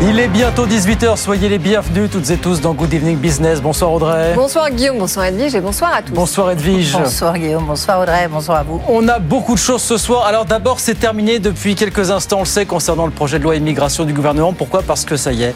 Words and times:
Il 0.00 0.18
est 0.18 0.28
bientôt 0.28 0.66
18h, 0.66 1.16
soyez 1.16 1.48
les 1.48 1.58
bienvenus 1.58 2.10
toutes 2.10 2.30
et 2.30 2.36
tous 2.36 2.60
dans 2.60 2.72
Good 2.72 2.92
Evening 2.92 3.16
Business. 3.16 3.60
Bonsoir 3.60 3.92
Audrey. 3.92 4.32
Bonsoir 4.34 4.70
Guillaume, 4.70 4.98
bonsoir 4.98 5.26
Edwige 5.26 5.54
et 5.54 5.60
bonsoir 5.60 5.94
à 5.94 6.02
tous. 6.02 6.12
Bonsoir 6.12 6.50
Edwige. 6.50 6.92
Bonsoir 6.92 7.38
Guillaume, 7.38 7.64
bonsoir 7.66 8.00
Audrey, 8.00 8.26
bonsoir 8.28 8.58
à 8.58 8.62
vous. 8.62 8.80
On 8.88 9.06
a 9.08 9.18
beaucoup 9.18 9.54
de 9.54 9.60
choses 9.60 9.82
ce 9.82 9.96
soir. 9.98 10.26
Alors 10.26 10.44
d'abord, 10.44 10.80
c'est 10.80 10.94
terminé 10.94 11.38
depuis 11.38 11.74
quelques 11.74 12.10
instants, 12.10 12.38
on 12.38 12.40
le 12.40 12.46
sait, 12.46 12.66
concernant 12.66 13.06
le 13.06 13.12
projet 13.12 13.38
de 13.38 13.44
loi 13.44 13.54
immigration 13.54 14.04
du 14.04 14.12
gouvernement. 14.12 14.52
Pourquoi? 14.52 14.82
Parce 14.82 15.04
que 15.04 15.16
ça 15.16 15.32
y 15.32 15.44
est, 15.44 15.54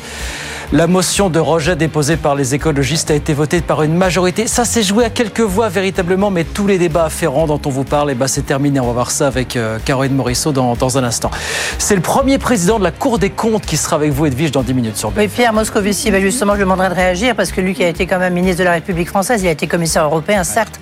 la 0.72 0.88
motion 0.88 1.30
de 1.30 1.38
rejet 1.38 1.76
déposée 1.76 2.16
par 2.16 2.34
les 2.34 2.54
écologistes 2.54 3.10
a 3.10 3.14
été 3.14 3.34
votée 3.34 3.60
par 3.60 3.82
une 3.82 3.94
majorité. 3.94 4.48
Ça 4.48 4.64
s'est 4.64 4.82
joué 4.82 5.04
à 5.04 5.10
quelques 5.10 5.40
voix 5.40 5.68
véritablement, 5.68 6.30
mais 6.30 6.42
tous 6.42 6.66
les 6.66 6.76
débats 6.76 7.04
afférents 7.04 7.46
dont 7.46 7.60
on 7.64 7.70
vous 7.70 7.84
parle, 7.84 8.10
eh 8.10 8.14
ben, 8.14 8.26
c'est 8.26 8.42
terminé. 8.42 8.80
On 8.80 8.86
va 8.86 8.92
voir 8.92 9.10
ça 9.12 9.28
avec 9.28 9.56
euh, 9.56 9.78
Caroline 9.84 10.14
Morisseau 10.14 10.50
dans, 10.50 10.74
dans 10.74 10.98
un 10.98 11.04
instant. 11.04 11.30
C'est 11.78 11.94
le 11.94 12.00
premier 12.00 12.38
président 12.38 12.78
de 12.78 12.84
la 12.84 12.90
Cour 12.90 13.18
des 13.18 13.30
comptes 13.30 13.64
qui 13.64 13.76
sera 13.76 13.96
avec 13.96 14.10
vous, 14.10 14.26
Edwige, 14.26 14.50
dans 14.50 14.62
10 14.62 14.74
minutes 14.74 14.96
sur 14.96 15.12
Oui, 15.16 15.28
Pierre 15.28 15.52
Moscovici, 15.52 16.10
ben 16.10 16.20
justement, 16.20 16.54
je 16.54 16.58
lui 16.58 16.64
demanderai 16.64 16.88
de 16.88 16.94
réagir 16.94 17.36
parce 17.36 17.52
que 17.52 17.60
lui 17.60 17.74
qui 17.74 17.84
a 17.84 17.88
été 17.88 18.06
quand 18.06 18.18
même 18.18 18.34
ministre 18.34 18.58
de 18.58 18.64
la 18.64 18.72
République 18.72 19.08
française, 19.08 19.42
il 19.42 19.48
a 19.48 19.52
été 19.52 19.68
commissaire 19.68 20.04
européen, 20.04 20.42
certes. 20.42 20.80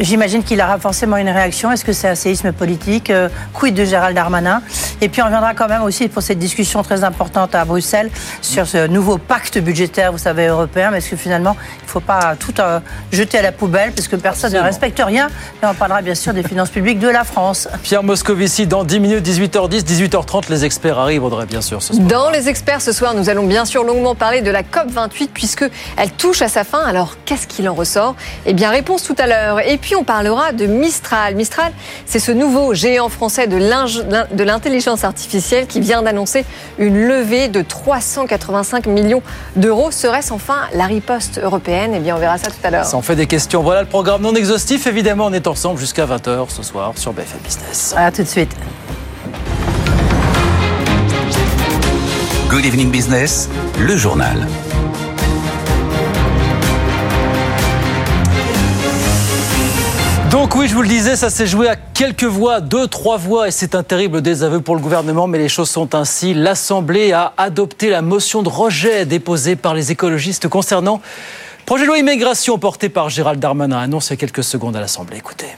J'imagine 0.00 0.42
qu'il 0.42 0.60
aura 0.60 0.78
forcément 0.78 1.16
une 1.16 1.28
réaction. 1.28 1.70
Est-ce 1.72 1.84
que 1.84 1.92
c'est 1.92 2.08
un 2.08 2.14
séisme 2.14 2.52
politique 2.52 3.10
euh, 3.10 3.28
Quid 3.52 3.74
de 3.74 3.84
Gérald 3.84 4.14
Darmanin? 4.14 4.62
Et 5.00 5.08
puis 5.08 5.22
on 5.22 5.26
reviendra 5.26 5.54
quand 5.54 5.68
même 5.68 5.82
aussi 5.82 6.08
pour 6.08 6.22
cette 6.22 6.38
discussion 6.38 6.82
très 6.82 7.04
importante 7.04 7.54
à 7.54 7.64
Bruxelles 7.64 8.10
sur 8.40 8.66
ce 8.66 8.86
nouveau 8.86 9.17
pacte 9.18 9.58
budgétaire, 9.58 10.12
vous 10.12 10.18
savez, 10.18 10.46
européen. 10.46 10.90
Mais 10.90 10.98
est-ce 10.98 11.10
que 11.10 11.16
finalement, 11.16 11.56
il 11.82 11.84
ne 11.84 11.90
faut 11.90 12.00
pas 12.00 12.34
tout 12.38 12.54
euh, 12.60 12.80
jeter 13.12 13.38
à 13.38 13.42
la 13.42 13.52
poubelle 13.52 13.92
parce 13.92 14.08
que 14.08 14.16
personne 14.16 14.52
ne 14.52 14.60
respecte 14.60 15.00
rien? 15.04 15.28
Et 15.62 15.66
on 15.66 15.74
parlera 15.74 16.02
bien 16.02 16.14
sûr 16.14 16.32
des 16.32 16.42
finances 16.42 16.70
publiques 16.70 16.98
de 16.98 17.08
la 17.08 17.24
France. 17.24 17.68
Pierre 17.82 18.02
Moscovici, 18.02 18.66
dans 18.66 18.84
10 18.84 19.00
minutes, 19.00 19.26
18h10, 19.26 19.84
18h30, 19.84 20.50
les 20.50 20.64
experts 20.64 20.98
arrivent, 20.98 21.24
Audrey, 21.24 21.46
bien 21.46 21.60
sûr. 21.60 21.82
Ce 21.82 21.94
soir. 21.94 22.06
Dans 22.06 22.30
les 22.30 22.48
experts 22.48 22.80
ce 22.80 22.92
soir, 22.92 23.14
nous 23.14 23.28
allons 23.28 23.46
bien 23.46 23.64
sûr 23.64 23.84
longuement 23.84 24.14
parler 24.14 24.42
de 24.42 24.50
la 24.50 24.62
COP28 24.62 25.28
puisque 25.32 25.64
elle 25.96 26.10
touche 26.12 26.42
à 26.42 26.48
sa 26.48 26.64
fin. 26.64 26.84
Alors 26.84 27.16
qu'est-ce 27.24 27.46
qu'il 27.46 27.68
en 27.68 27.74
ressort? 27.74 28.14
Eh 28.46 28.52
bien, 28.52 28.70
réponse 28.70 29.02
tout 29.02 29.16
à 29.18 29.26
l'heure. 29.26 29.66
Et 29.66 29.78
puis 29.78 29.96
on 29.96 30.04
parlera 30.04 30.52
de 30.52 30.66
Mistral. 30.66 31.34
Mistral, 31.34 31.72
c'est 32.06 32.18
ce 32.18 32.32
nouveau 32.32 32.74
géant 32.74 33.08
français 33.08 33.46
de 33.46 34.42
l'intelligence 34.44 35.04
artificielle 35.04 35.66
qui 35.66 35.80
vient 35.80 36.02
d'annoncer 36.02 36.44
une 36.78 37.06
levée 37.06 37.48
de 37.48 37.62
385 37.62 38.86
millions 38.86 39.07
d'euros. 39.56 39.90
Serait-ce 39.90 40.32
enfin 40.32 40.60
la 40.74 40.86
riposte 40.86 41.38
européenne? 41.42 41.92
Eh 41.94 42.00
bien, 42.00 42.16
on 42.16 42.18
verra 42.18 42.38
ça 42.38 42.48
tout 42.48 42.64
à 42.64 42.70
l'heure. 42.70 42.84
Ça 42.84 42.96
en 42.96 43.02
fait 43.02 43.16
des 43.16 43.26
questions. 43.26 43.62
Voilà 43.62 43.82
le 43.82 43.88
programme 43.88 44.22
non 44.22 44.34
exhaustif. 44.34 44.86
Évidemment, 44.86 45.26
on 45.26 45.32
est 45.32 45.46
ensemble 45.46 45.78
jusqu'à 45.78 46.06
20h 46.06 46.50
ce 46.50 46.62
soir 46.62 46.92
sur 46.96 47.12
BFM 47.12 47.40
Business. 47.44 47.94
À 47.96 48.10
tout 48.10 48.22
de 48.22 48.28
suite. 48.28 48.54
Good 52.48 52.64
evening 52.64 52.90
business, 52.90 53.48
le 53.78 53.96
journal. 53.96 54.46
Donc 60.30 60.54
oui, 60.56 60.68
je 60.68 60.74
vous 60.74 60.82
le 60.82 60.88
disais, 60.88 61.16
ça 61.16 61.30
s'est 61.30 61.46
joué 61.46 61.68
à 61.68 61.76
quelques 61.76 62.24
voix, 62.24 62.60
deux, 62.60 62.86
trois 62.86 63.16
voix, 63.16 63.48
et 63.48 63.50
c'est 63.50 63.74
un 63.74 63.82
terrible 63.82 64.20
désaveu 64.20 64.60
pour 64.60 64.76
le 64.76 64.82
gouvernement, 64.82 65.26
mais 65.26 65.38
les 65.38 65.48
choses 65.48 65.70
sont 65.70 65.94
ainsi. 65.94 66.34
L'Assemblée 66.34 67.12
a 67.12 67.32
adopté 67.38 67.88
la 67.88 68.02
motion 68.02 68.42
de 68.42 68.50
rejet 68.50 69.06
déposée 69.06 69.56
par 69.56 69.72
les 69.72 69.90
écologistes 69.90 70.48
concernant 70.48 71.00
projet 71.64 71.84
de 71.84 71.88
loi 71.88 71.98
immigration 71.98 72.58
porté 72.58 72.90
par 72.90 73.08
Gérald 73.08 73.40
Darmanin. 73.40 73.78
Annonce 73.78 74.12
quelques 74.18 74.44
secondes 74.44 74.76
à 74.76 74.80
l'Assemblée. 74.80 75.16
Écoutez. 75.16 75.48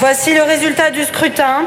Voici 0.00 0.34
le 0.34 0.42
résultat 0.42 0.90
du 0.90 1.04
scrutin. 1.04 1.62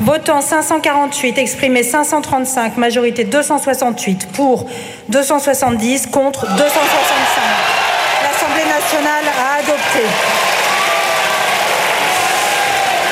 Votant 0.00 0.40
548, 0.40 1.38
exprimé 1.38 1.82
535, 1.82 2.76
majorité 2.76 3.24
268, 3.24 4.28
pour 4.32 4.66
270, 5.08 6.06
contre 6.06 6.46
265. 6.46 6.58
L'Assemblée 8.22 8.64
nationale 8.64 9.24
a 9.26 9.58
adopté. 9.58 10.04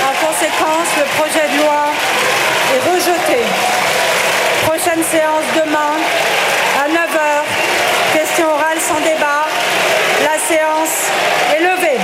En 0.07 0.27
conséquence, 0.27 0.89
le 0.97 1.05
projet 1.19 1.49
de 1.53 1.63
loi 1.63 1.87
est 2.73 2.83
rejeté. 2.89 3.43
Prochaine 4.65 5.03
séance 5.03 5.45
demain 5.57 5.95
à 6.79 6.89
9h. 6.89 7.43
Question 8.13 8.47
orale 8.47 8.79
sans 8.81 9.01
débat. 9.01 9.47
La 10.23 10.39
séance 10.39 11.11
est 11.57 11.61
levée. 11.61 12.01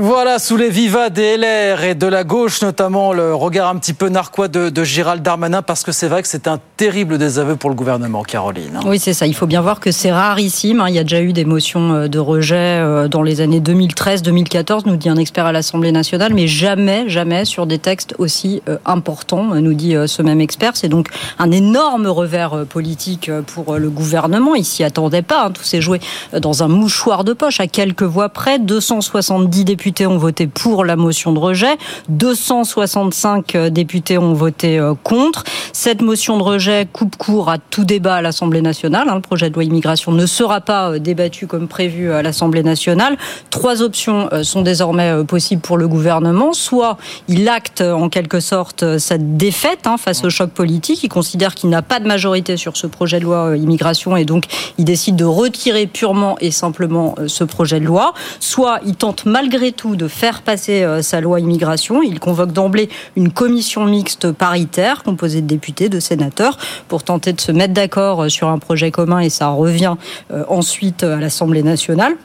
Voilà, 0.00 0.38
sous 0.38 0.56
les 0.56 0.70
vivas 0.70 1.10
des 1.10 1.36
LR 1.36 1.84
et 1.84 1.94
de 1.94 2.06
la 2.06 2.24
gauche, 2.24 2.62
notamment 2.62 3.12
le 3.12 3.34
regard 3.34 3.68
un 3.68 3.76
petit 3.76 3.92
peu 3.92 4.08
narquois 4.08 4.48
de, 4.48 4.70
de 4.70 4.84
Gérald 4.84 5.22
Darmanin, 5.22 5.60
parce 5.60 5.82
que 5.84 5.92
c'est 5.92 6.08
vrai 6.08 6.22
que 6.22 6.28
c'est 6.28 6.48
un 6.48 6.58
terrible 6.78 7.18
désaveu 7.18 7.56
pour 7.56 7.68
le 7.68 7.76
gouvernement, 7.76 8.22
Caroline. 8.22 8.80
Oui, 8.86 8.98
c'est 8.98 9.12
ça. 9.12 9.26
Il 9.26 9.34
faut 9.34 9.46
bien 9.46 9.60
voir 9.60 9.80
que 9.80 9.90
c'est 9.90 10.10
rarissime. 10.10 10.80
hein. 10.80 10.86
Il 10.88 10.94
y 10.94 10.98
a 10.98 11.02
déjà 11.02 11.20
eu 11.20 11.34
des 11.34 11.44
motions 11.44 11.92
euh, 11.92 12.08
de 12.08 12.18
rejet 12.18 12.54
euh, 12.56 13.06
dans 13.06 13.22
les 13.22 13.42
années 13.42 13.60
2013-2014, 13.60 14.82
nous 14.86 14.96
dit 14.96 15.10
un 15.10 15.16
expert 15.16 15.44
à 15.44 15.52
l'Assemblée 15.52 15.92
nationale, 15.92 16.32
mais 16.32 16.46
jamais, 16.46 17.08
jamais 17.10 17.44
sur 17.44 17.66
des 17.66 17.78
textes 17.78 18.14
aussi 18.18 18.62
euh, 18.70 18.78
importants, 18.86 19.44
nous 19.54 19.74
dit 19.74 19.94
ce 20.06 20.22
même 20.22 20.40
expert. 20.40 20.72
C'est 20.74 20.88
donc 20.88 21.08
un 21.38 21.50
énorme 21.50 22.06
revers 22.06 22.64
politique 22.66 23.30
pour 23.54 23.74
le 23.76 23.90
gouvernement. 23.90 24.54
Il 24.54 24.64
s'y 24.64 24.84
attendait 24.84 25.20
pas. 25.22 25.44
hein. 25.46 25.50
Tout 25.50 25.64
s'est 25.64 25.82
joué 25.82 26.00
dans 26.40 26.62
un 26.62 26.68
mouchoir 26.68 27.24
de 27.24 27.34
poche 27.34 27.60
à 27.60 27.66
quelques 27.66 28.02
voix 28.04 28.30
près. 28.30 28.58
270 28.58 29.64
députés 29.66 29.82
ont 30.00 30.18
voté 30.18 30.46
pour 30.46 30.84
la 30.84 30.96
motion 30.96 31.32
de 31.32 31.38
rejet, 31.38 31.76
265 32.08 33.56
députés 33.70 34.18
ont 34.18 34.32
voté 34.34 34.78
euh, 34.78 34.94
contre. 35.02 35.44
Cette 35.72 36.02
motion 36.02 36.36
de 36.38 36.42
rejet 36.42 36.86
coupe 36.92 37.16
court 37.16 37.50
à 37.50 37.58
tout 37.58 37.84
débat 37.84 38.16
à 38.16 38.22
l'Assemblée 38.22 38.62
nationale. 38.62 39.08
hein. 39.08 39.14
Le 39.16 39.20
projet 39.20 39.50
de 39.50 39.54
loi 39.54 39.64
immigration 39.64 40.12
ne 40.12 40.26
sera 40.26 40.60
pas 40.60 40.90
euh, 40.90 40.98
débattu 40.98 41.46
comme 41.46 41.68
prévu 41.68 42.12
à 42.12 42.22
l'Assemblée 42.22 42.62
nationale. 42.62 43.16
Trois 43.50 43.82
options 43.82 44.28
euh, 44.32 44.42
sont 44.42 44.62
désormais 44.62 45.10
euh, 45.10 45.24
possibles 45.24 45.62
pour 45.62 45.76
le 45.76 45.88
gouvernement. 45.88 46.52
Soit 46.52 46.96
il 47.28 47.48
acte 47.48 47.80
euh, 47.80 47.92
en 47.92 48.08
quelque 48.08 48.40
sorte 48.40 48.82
euh, 48.82 48.98
cette 48.98 49.36
défaite 49.36 49.86
hein, 49.86 49.96
face 49.96 50.24
au 50.24 50.30
choc 50.30 50.50
politique. 50.50 51.02
Il 51.04 51.08
considère 51.08 51.54
qu'il 51.54 51.70
n'a 51.70 51.82
pas 51.82 52.00
de 52.00 52.06
majorité 52.06 52.56
sur 52.56 52.76
ce 52.76 52.86
projet 52.86 53.18
de 53.18 53.24
loi 53.24 53.50
euh, 53.50 53.56
immigration 53.56 54.16
et 54.16 54.24
donc 54.24 54.44
il 54.78 54.84
décide 54.84 55.16
de 55.16 55.24
retirer 55.24 55.86
purement 55.86 56.36
et 56.40 56.50
simplement 56.50 57.14
euh, 57.18 57.28
ce 57.28 57.44
projet 57.44 57.80
de 57.80 57.86
loi. 57.86 58.14
Soit 58.40 58.80
il 58.86 58.94
tente 58.94 59.24
malgré 59.26 59.71
tout 59.72 59.96
de 59.96 60.08
faire 60.08 60.42
passer 60.42 60.82
euh, 60.82 61.02
sa 61.02 61.20
loi 61.20 61.40
immigration. 61.40 62.02
Il 62.02 62.20
convoque 62.20 62.52
d'emblée 62.52 62.88
une 63.16 63.32
commission 63.32 63.84
mixte 63.84 64.32
paritaire 64.32 65.02
composée 65.02 65.42
de 65.42 65.46
députés, 65.46 65.88
de 65.88 66.00
sénateurs, 66.00 66.58
pour 66.88 67.02
tenter 67.02 67.32
de 67.32 67.40
se 67.40 67.52
mettre 67.52 67.74
d'accord 67.74 68.24
euh, 68.24 68.28
sur 68.28 68.48
un 68.48 68.58
projet 68.58 68.90
commun 68.90 69.20
et 69.20 69.30
ça 69.30 69.48
revient 69.48 69.96
euh, 70.32 70.44
ensuite 70.48 71.02
à 71.02 71.16
l'Assemblée 71.16 71.62
nationale. 71.62 72.16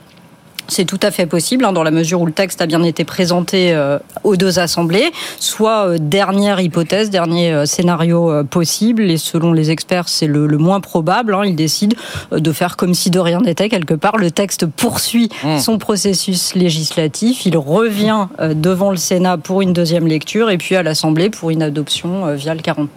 C'est 0.68 0.86
tout 0.86 1.00
à 1.02 1.12
fait 1.12 1.26
possible, 1.26 1.66
hein, 1.66 1.72
dans 1.72 1.84
la 1.84 1.92
mesure 1.92 2.22
où 2.22 2.26
le 2.26 2.32
texte 2.32 2.62
a 2.62 2.66
bien 2.66 2.84
été 2.84 3.04
présenté 3.06 3.74
euh, 3.74 4.00
aux 4.24 4.36
deux 4.36 4.60
assemblées. 4.60 5.12
Soit 5.40 5.88
euh, 5.88 5.98
dernière 6.00 6.60
hypothèse, 6.60 7.10
dernier 7.10 7.54
euh, 7.54 7.66
scénario 7.66 8.44
possible, 8.50 9.04
et 9.10 9.18
selon 9.18 9.54
les 9.54 9.72
experts, 9.72 10.10
c'est 10.10 10.28
le, 10.28 10.46
le 10.48 10.58
moins 10.58 10.80
probable. 10.82 11.34
Hein, 11.34 11.44
ils 11.46 11.56
décident 11.56 11.96
de 12.32 12.52
faire 12.52 12.76
comme 12.78 12.94
si 12.94 13.10
de 13.10 13.20
rien 13.20 13.40
n'était 13.40 13.70
quelque 13.70 13.94
part. 13.94 14.18
Le 14.18 14.32
texte 14.32 14.66
poursuit 14.66 15.30
son 15.60 15.78
processus 15.78 16.54
législatif. 16.56 17.46
Il 17.46 17.58
revient 17.58 18.28
devant 18.40 18.92
le 18.92 18.98
Sénat 18.98 19.38
pour 19.38 19.62
une 19.62 19.74
deuxième 19.74 20.08
lecture, 20.08 20.50
et 20.50 20.58
puis 20.58 20.76
à 20.76 20.84
l'Assemblée 20.84 21.30
pour 21.30 21.50
une 21.50 21.64
adoption 21.64 22.34
via 22.36 22.54
le 22.54 22.62
49.3. 22.62 22.88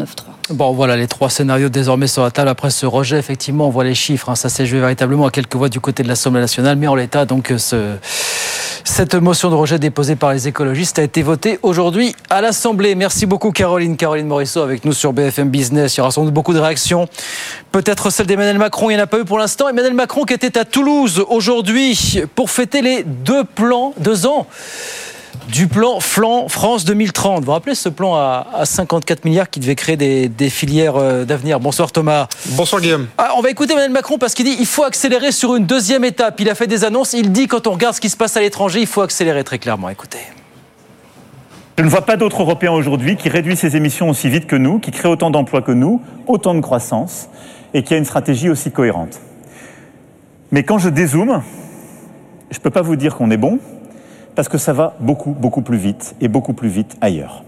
Bon, 0.51 0.73
voilà 0.73 0.97
les 0.97 1.07
trois 1.07 1.31
scénarios 1.31 1.69
désormais 1.69 2.09
sur 2.09 2.23
la 2.23 2.31
table. 2.31 2.49
Après 2.49 2.71
ce 2.71 2.84
rejet, 2.87 3.19
effectivement, 3.19 3.66
on 3.66 3.71
voit 3.71 3.84
les 3.84 3.95
chiffres. 3.95 4.28
hein. 4.28 4.34
Ça 4.34 4.49
s'est 4.49 4.66
joué 4.66 4.81
véritablement 4.81 5.27
à 5.27 5.31
quelques 5.31 5.55
voix 5.55 5.69
du 5.69 5.78
côté 5.81 6.03
de 6.03 6.09
l'Assemblée 6.09 6.41
nationale. 6.41 6.77
Mais 6.77 6.89
en 6.89 6.95
l'état, 6.97 7.25
donc, 7.25 7.53
ce- 7.60 7.97
cette 8.84 9.15
motion 9.15 9.51
de 9.51 9.54
rejet 9.54 9.78
déposée 9.78 10.16
par 10.16 10.33
les 10.33 10.48
écologistes 10.48 10.98
a 10.98 11.03
été 11.03 11.22
votée 11.22 11.59
aujourd'hui 11.62 12.15
à 12.28 12.41
l'Assemblée. 12.41 12.95
Merci 12.95 13.27
beaucoup, 13.27 13.53
Caroline. 13.53 13.97
Caroline 13.97 14.27
Morisseau 14.27 14.62
avec 14.62 14.84
nous 14.84 14.92
sur 14.92 15.12
BFM 15.12 15.48
Business. 15.51 15.95
Il 15.95 15.98
y 15.98 16.01
aura 16.01 16.10
sans 16.10 16.24
doute 16.24 16.34
beaucoup 16.34 16.54
de 16.54 16.59
réactions. 16.59 17.09
Peut-être 17.72 18.10
celle 18.10 18.27
d'Emmanuel 18.27 18.59
Macron. 18.59 18.91
Il 18.91 18.95
n'y 18.97 19.01
en 19.01 19.04
a 19.04 19.07
pas 19.07 19.21
eu 19.21 19.24
pour 19.24 19.39
l'instant. 19.39 19.68
Emmanuel 19.68 19.95
Macron 19.95 20.24
qui 20.24 20.34
était 20.34 20.59
à 20.59 20.65
Toulouse 20.65 21.22
aujourd'hui 21.28 22.21
pour 22.34 22.51
fêter 22.51 22.83
les 22.83 23.04
deux 23.04 23.45
plans, 23.45 23.95
deux 23.98 24.27
ans 24.27 24.47
du 25.48 25.66
plan 25.66 26.00
Flan 26.00 26.48
France 26.48 26.84
2030. 26.84 27.41
Vous 27.41 27.47
vous 27.47 27.53
rappelez 27.53 27.74
ce 27.74 27.88
plan 27.88 28.15
à, 28.15 28.47
à 28.54 28.65
54 28.65 29.24
milliards 29.24 29.50
qui 29.50 29.60
devait 29.60 29.74
créer 29.74 29.97
des, 29.97 30.28
des 30.28 30.50
filières 30.50 30.97
euh, 30.97 31.24
d'avenir? 31.24 31.60
Bonsoir 31.60 31.92
Thomas. 31.92 32.28
Bonsoir 32.50 32.80
Guillaume. 32.80 33.09
Ah, 33.18 33.32
on 33.36 33.41
va 33.41 33.50
écouter 33.50 33.72
Emmanuel 33.72 33.92
Macron 33.92 34.18
parce 34.18 34.34
qu'il 34.34 34.44
dit 34.44 34.56
il 34.59 34.66
faut 34.66 34.84
accélérer 34.84 35.32
sur 35.32 35.56
une 35.56 35.66
deuxième 35.66 36.04
étape. 36.04 36.41
Il 36.41 36.48
a 36.48 36.54
fait 36.54 36.66
des 36.66 36.84
annonces. 36.84 37.12
Il 37.12 37.32
dit 37.32 37.47
quand 37.47 37.66
on 37.66 37.72
regarde 37.72 37.94
ce 37.94 38.00
qui 38.00 38.10
se 38.10 38.16
passe 38.16 38.36
à 38.36 38.41
l'étranger, 38.41 38.80
il 38.80 38.86
faut 38.86 39.03
accélérer 39.03 39.44
très 39.44 39.59
clairement. 39.59 39.88
Écoutez. 39.88 40.21
Je 41.78 41.84
ne 41.84 41.88
vois 41.88 42.03
pas 42.03 42.16
d'autres 42.16 42.42
Européens 42.42 42.72
aujourd'hui 42.72 43.16
qui 43.16 43.30
réduisent 43.30 43.60
ses 43.60 43.74
émissions 43.74 44.10
aussi 44.10 44.28
vite 44.28 44.47
que 44.47 44.56
nous, 44.56 44.78
qui 44.78 44.91
créent 44.91 45.09
autant 45.09 45.30
d'emplois 45.30 45.62
que 45.62 45.72
nous, 45.72 46.03
autant 46.27 46.54
de 46.54 46.60
croissance 46.60 47.28
et 47.72 47.82
qui 47.82 47.94
a 47.94 47.97
une 47.97 48.04
stratégie 48.04 48.50
aussi 48.50 48.71
cohérente. 48.71 49.21
Mais 50.53 50.62
quand 50.62 50.78
je 50.78 50.88
dézoome, 50.88 51.42
je 52.50 52.59
ne 52.59 52.62
peux 52.62 52.71
pas 52.71 52.82
vous 52.82 52.97
dire 52.97 53.16
qu'on 53.16 53.30
est 53.30 53.36
bon, 53.36 53.60
parce 54.34 54.48
que 54.48 54.59
ça 54.59 54.72
va 54.72 54.94
beaucoup, 55.00 55.32
beaucoup 55.32 55.62
plus 55.62 55.77
vite 55.77 56.15
et 56.21 56.28
beaucoup 56.28 56.53
plus 56.53 56.68
vite 56.68 56.97
ailleurs. 57.00 57.44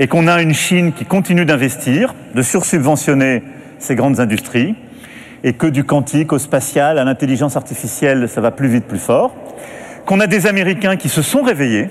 Et 0.00 0.06
qu'on 0.06 0.26
a 0.26 0.40
une 0.40 0.54
Chine 0.54 0.92
qui 0.92 1.04
continue 1.04 1.44
d'investir, 1.44 2.14
de 2.34 2.42
sursubventionner 2.42 3.42
ces 3.78 3.94
grandes 3.94 4.20
industries, 4.20 4.74
et 5.44 5.52
que 5.54 5.66
du 5.66 5.84
quantique 5.84 6.32
au 6.32 6.38
spatial, 6.38 6.98
à 6.98 7.04
l'intelligence 7.04 7.56
artificielle, 7.56 8.28
ça 8.28 8.40
va 8.40 8.52
plus 8.52 8.68
vite, 8.68 8.84
plus 8.84 8.98
fort. 8.98 9.34
Qu'on 10.06 10.20
a 10.20 10.26
des 10.26 10.46
Américains 10.46 10.96
qui 10.96 11.08
se 11.08 11.20
sont 11.20 11.42
réveillés. 11.42 11.88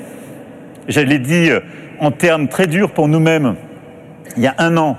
Je 0.87 1.01
l'ai 1.01 1.19
dit 1.19 1.49
euh, 1.49 1.59
en 1.99 2.11
termes 2.11 2.47
très 2.47 2.67
durs 2.67 2.91
pour 2.91 3.07
nous-mêmes 3.07 3.55
il 4.37 4.43
y 4.43 4.47
a 4.47 4.55
un 4.57 4.77
an, 4.77 4.97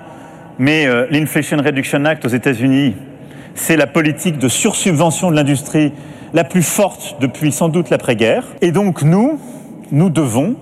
mais 0.59 0.87
euh, 0.87 1.07
l'Inflation 1.11 1.57
Reduction 1.59 2.05
Act 2.05 2.25
aux 2.25 2.29
États-Unis, 2.29 2.97
c'est 3.55 3.77
la 3.77 3.87
politique 3.87 4.39
de 4.39 4.49
sursubvention 4.49 5.31
de 5.31 5.37
l'industrie 5.37 5.93
la 6.35 6.45
plus 6.45 6.63
forte 6.63 7.17
depuis 7.21 7.53
sans 7.53 7.69
doute 7.69 7.91
l'après-guerre. 7.91 8.45
Et 8.61 8.73
donc 8.73 9.03
nous, 9.03 9.39
nous 9.91 10.11
devons 10.11 10.57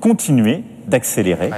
continuer 0.00 0.62
d'accélérer. 0.86 1.50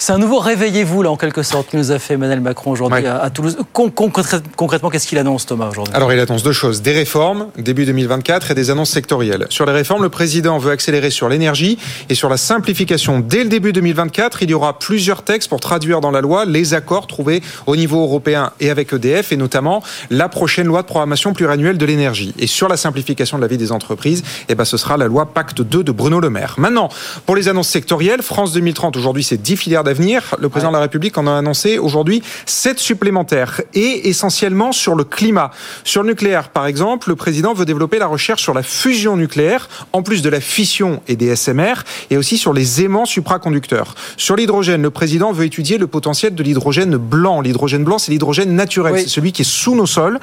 C'est 0.00 0.12
un 0.12 0.18
nouveau 0.18 0.38
réveillez-vous, 0.38 1.02
là, 1.02 1.10
en 1.10 1.16
quelque 1.16 1.42
sorte, 1.42 1.70
que 1.70 1.76
nous 1.76 1.90
a 1.90 1.98
fait 1.98 2.14
Emmanuel 2.14 2.40
Macron 2.40 2.70
aujourd'hui 2.70 3.02
Ouais. 3.02 3.06
à, 3.08 3.18
à 3.18 3.30
Toulouse. 3.30 3.58
Con- 3.72 3.88
concrè- 3.88 4.40
concrètement, 4.54 4.90
qu'est-ce 4.90 5.08
qu'il 5.08 5.18
annonce, 5.18 5.44
Thomas, 5.44 5.66
aujourd'hui? 5.68 5.92
Alors 5.92 6.12
il 6.12 6.20
annonce 6.20 6.44
deux 6.44 6.52
choses, 6.52 6.82
des 6.82 6.92
réformes 6.92 7.48
début 7.58 7.84
2024 7.84 8.52
et 8.52 8.54
des 8.54 8.70
annonces 8.70 8.90
sectorielles. 8.90 9.46
Sur 9.50 9.66
les 9.66 9.72
réformes, 9.72 10.04
le 10.04 10.08
président 10.08 10.56
veut 10.58 10.70
accélérer 10.70 11.10
sur 11.10 11.28
l'énergie 11.28 11.78
et 12.08 12.14
sur 12.14 12.28
la 12.28 12.36
simplification. 12.36 13.18
Dès 13.18 13.42
le 13.42 13.48
début 13.50 13.72
2024, 13.72 14.40
il 14.44 14.50
y 14.50 14.54
aura 14.54 14.78
plusieurs 14.78 15.22
textes 15.24 15.48
pour 15.48 15.58
traduire 15.58 16.00
dans 16.00 16.12
la 16.12 16.20
loi 16.20 16.44
les 16.44 16.74
accords 16.74 17.08
trouvés 17.08 17.42
au 17.66 17.74
niveau 17.74 18.00
européen 18.00 18.52
et 18.60 18.70
avec 18.70 18.92
EDF 18.92 19.32
et 19.32 19.36
notamment 19.36 19.82
la 20.10 20.28
prochaine 20.28 20.68
loi 20.68 20.82
de 20.82 20.86
programmation 20.86 21.32
pluriannuelle 21.32 21.76
de 21.76 21.84
l'énergie. 21.86 22.34
Et 22.38 22.46
sur 22.46 22.68
la 22.68 22.76
simplification 22.76 23.36
de 23.36 23.42
la 23.42 23.48
vie 23.48 23.58
des 23.58 23.72
entreprises, 23.72 24.22
eh 24.48 24.54
ben, 24.54 24.64
ce 24.64 24.76
sera 24.76 24.96
la 24.96 25.08
loi 25.08 25.26
Pacte 25.34 25.60
2 25.60 25.82
de 25.82 25.90
Bruno 25.90 26.20
Le 26.20 26.30
Maire. 26.30 26.54
Maintenant, 26.56 26.88
pour 27.26 27.34
les 27.34 27.48
annonces 27.48 27.68
sectorielles, 27.68 28.22
France 28.22 28.52
2030, 28.52 28.96
aujourd'hui 28.96 29.24
c'est 29.24 29.42
10 29.42 29.56
filières 29.56 29.82
d'avenir. 29.88 30.36
Le 30.38 30.48
président 30.48 30.70
de 30.70 30.76
la 30.76 30.82
République 30.82 31.16
en 31.18 31.26
a 31.26 31.32
annoncé 31.32 31.78
aujourd'hui 31.78 32.22
7 32.46 32.78
supplémentaires 32.78 33.62
et 33.74 34.08
essentiellement 34.08 34.72
sur 34.72 34.94
le 34.94 35.04
climat. 35.04 35.50
Sur 35.84 36.02
le 36.02 36.10
nucléaire, 36.10 36.50
par 36.50 36.66
exemple, 36.66 37.08
le 37.08 37.16
président 37.16 37.54
veut 37.54 37.64
développer 37.64 37.98
la 37.98 38.06
recherche 38.06 38.42
sur 38.42 38.54
la 38.54 38.62
fusion 38.62 39.16
nucléaire, 39.16 39.68
en 39.92 40.02
plus 40.02 40.20
de 40.22 40.28
la 40.28 40.40
fission 40.40 41.02
et 41.08 41.16
des 41.16 41.34
SMR, 41.34 41.74
et 42.10 42.16
aussi 42.16 42.36
sur 42.36 42.52
les 42.52 42.82
aimants 42.82 43.06
supraconducteurs. 43.06 43.94
Sur 44.16 44.36
l'hydrogène, 44.36 44.82
le 44.82 44.90
président 44.90 45.32
veut 45.32 45.46
étudier 45.46 45.78
le 45.78 45.86
potentiel 45.86 46.34
de 46.34 46.42
l'hydrogène 46.42 46.96
blanc. 46.96 47.40
L'hydrogène 47.40 47.84
blanc, 47.84 47.98
c'est 47.98 48.12
l'hydrogène 48.12 48.54
naturel, 48.54 48.92
Oui. 48.94 49.02
c'est 49.02 49.08
celui 49.08 49.32
qui 49.32 49.42
est 49.42 49.50
sous 49.50 49.74
nos 49.74 49.86
sols. 49.86 50.20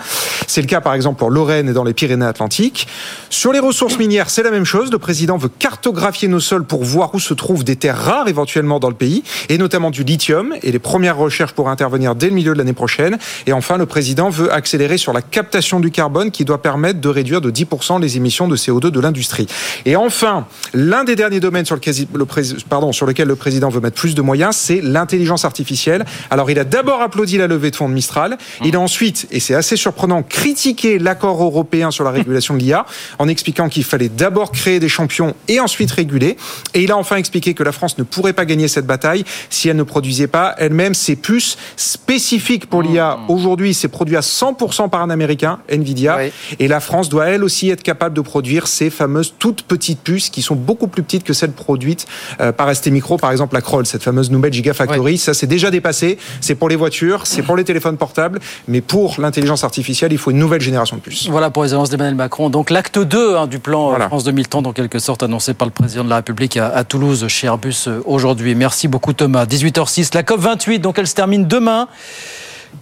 C'est 0.48 0.62
le 0.62 0.68
cas, 0.68 0.82
par 0.82 0.94
exemple, 0.94 1.18
pour 1.18 1.32
Lorraine 1.32 1.70
et 1.70 1.74
dans 1.74 1.84
les 1.84 1.94
Pyrénées-Atlantiques. 1.94 2.88
Sur 3.30 3.52
les 3.52 3.60
ressources 3.60 3.98
minières, 3.98 4.30
c'est 4.30 4.44
la 4.44 4.52
même 4.52 4.66
chose. 4.66 4.92
Le 4.92 5.00
président 5.00 5.38
veut 5.38 5.50
cartographier 5.50 6.28
nos 6.28 6.40
sols 6.40 6.66
pour 6.66 6.84
voir 6.84 7.16
où 7.16 7.20
se 7.20 7.34
trouvent 7.34 7.64
des 7.64 7.76
terres 7.76 7.98
rares 7.98 8.28
éventuellement 8.28 8.80
dans 8.80 8.90
le 8.90 8.96
pays, 8.96 9.24
et 9.50 9.55
notamment 9.58 9.92
du 9.92 10.04
lithium. 10.04 10.54
Et 10.64 10.72
les 10.72 10.80
premières 10.80 11.18
recherches 11.18 11.54
pourraient 11.54 11.72
intervenir 11.72 12.16
dès 12.16 12.28
le 12.28 12.34
milieu 12.36 12.54
de 12.54 12.58
l'année 12.58 12.74
prochaine. 12.74 13.18
Et 13.48 13.54
enfin, 13.54 13.78
le 13.78 13.86
président 13.86 14.30
veut 14.30 14.52
accélérer 14.54 14.98
sur 14.98 15.14
la 15.14 15.22
captation 15.22 15.80
du 15.80 15.92
carbone 15.92 16.32
qui 16.32 16.46
doit 16.46 16.62
permettre 16.62 17.02
de 17.02 17.10
réduire 17.10 17.42
de 17.42 17.52
10% 17.52 18.02
les 18.02 18.18
émissions 18.18 18.48
de 18.48 18.56
CO2 18.56 18.90
de 18.90 19.00
l'industrie. 19.00 19.48
Et 19.86 19.96
enfin, 19.96 20.48
l'un 20.74 21.04
des 21.04 21.16
derniers 21.16 21.40
domaines 21.40 21.66
sur, 21.66 21.76
lequel 21.76 21.96
le, 22.14 22.26
prés- 22.26 22.56
pardon, 22.70 22.92
sur 22.92 23.06
lequel 23.06 23.28
le 23.28 23.36
président 23.36 23.70
veut 23.70 23.82
mettre 23.82 23.96
plus 24.00 24.16
de 24.16 24.22
moyens, 24.22 24.56
c'est 24.56 24.82
l'intelligence 24.82 25.46
artificielle. 25.46 26.06
Alors, 26.30 26.50
il 26.52 26.60
a 26.60 26.64
d'abord 26.64 27.02
applaudi 27.02 27.38
la 27.38 27.48
levée 27.48 27.72
de 27.72 27.76
fonds 27.76 27.90
de 27.90 27.94
Mistral. 27.94 28.38
Il 28.64 28.76
a 28.76 28.80
ensuite, 28.80 29.28
et 29.32 29.40
c'est 29.40 29.56
assez 29.56 29.76
surprenant, 29.76 30.24
critiqué 30.24 31.00
l'accord 31.00 31.42
européen 31.44 31.92
sur 31.92 32.04
la 32.04 32.12
régulation 32.12 32.54
de 32.54 32.60
l'IA 32.60 32.86
en 33.20 33.28
expliquant 33.28 33.70
qu'il 33.70 33.84
fallait 33.84 34.10
d'abord 34.10 34.52
créer 34.52 34.80
des 34.80 34.90
champions 34.90 35.36
et 35.48 35.60
ensuite 35.60 35.92
réguler. 35.92 36.38
Et 36.74 36.84
il 36.84 36.92
a 36.92 36.98
enfin 36.98 37.18
expliqué 37.18 37.54
que 37.54 37.64
la 37.64 37.72
France 37.72 37.98
ne 37.98 38.04
pourrait 38.04 38.34
pas 38.34 38.46
gagner 38.46 38.68
cette 38.68 38.86
bataille 38.86 39.24
si 39.50 39.70
elle 39.70 39.78
ne 39.78 39.84
produisait 39.84 40.28
pas 40.28 40.56
elle-même 40.58 40.94
ses 40.94 41.16
puces 41.16 41.58
spécifiques 41.76 42.68
pour 42.70 42.82
l'IA. 42.82 43.18
Aujourd'hui, 43.28 43.74
c'est 43.74 43.88
produit 43.88 44.18
à 44.18 44.22
100% 44.22 44.90
par 44.90 45.02
un 45.02 45.10
Américain, 45.10 45.60
Nvidia. 45.70 46.18
Oui. 46.18 46.32
Et 46.60 46.68
la 46.68 46.80
France 46.80 47.10
doit 47.10 47.28
elle 47.28 47.44
aussi 47.44 47.70
être 47.70 47.84
capable 47.84 48.16
de 48.16 48.22
produire 48.22 48.68
ces 48.68 48.90
fameuses 48.90 49.34
toutes 49.40 49.64
petites 49.64 50.02
puces 50.02 50.30
qui 50.30 50.42
sont 50.42 50.56
beaucoup 50.56 50.88
plus 50.88 51.04
petites 51.04 51.24
que 51.24 51.34
celles 51.34 51.52
produites 51.52 52.06
euh, 52.40 52.52
par 52.52 52.74
ST 52.74 52.88
Micro, 52.88 53.18
par 53.18 53.32
exemple 53.32 53.56
la 53.56 53.62
Kroll, 53.62 53.86
cette 53.86 54.04
fameuse 54.04 54.32
nouvelle 54.32 54.54
Gigafactory. 54.54 55.18
Ça, 55.18 55.34
c'est 55.34 55.48
déjà 55.48 55.72
dépassé. 55.72 56.18
C'est 56.42 56.56
pour 56.56 56.70
les 56.70 56.76
voitures, 56.76 57.28
c'est 57.28 57.42
pour 57.42 57.58
les 57.58 57.64
téléphones 57.64 57.98
portables, 57.98 58.40
mais 58.68 58.82
pour 58.82 59.16
l'intelligence 59.20 59.64
artificielle, 59.64 60.12
il 60.12 60.18
faut 60.18 60.32
une 60.32 60.40
nouvelle 60.40 60.62
génération 60.62 60.96
de 60.96 61.02
puces. 61.02 61.28
Voilà 61.30 61.50
pour 61.50 61.64
les 61.64 61.74
annonces 61.74 61.90
d'Emmanuel 61.90 62.16
Macron. 62.16 62.50
Donc 62.50 62.70
l'acte 62.70 63.00
2 63.00 63.36
hein, 63.36 63.48
du 63.48 63.60
plan 63.60 63.88
euh, 63.88 63.90
Voilà. 63.90 64.08
France 64.08 64.24
2030, 64.24 64.68
en 64.68 64.74
quelque 64.74 65.00
sorte, 65.00 65.24
annoncé 65.24 65.54
par 65.54 65.68
le 65.68 65.72
président 65.72 66.04
de 66.04 66.10
la 66.10 66.18
République 66.18 66.58
à, 66.58 66.68
à 66.68 66.84
Toulouse, 66.84 67.28
chez 67.28 67.48
Airbus 67.48 67.86
euh, 67.88 68.02
aujourd'hui. 68.06 68.56
Merci 68.56 68.88
beaucoup 68.88 69.14
Thomas. 69.14 69.35
18h06, 69.44 70.16
la 70.16 70.24
COP28, 70.24 70.80
donc 70.80 70.98
elle 70.98 71.08
se 71.08 71.16
termine 71.16 71.46
demain. 71.46 71.90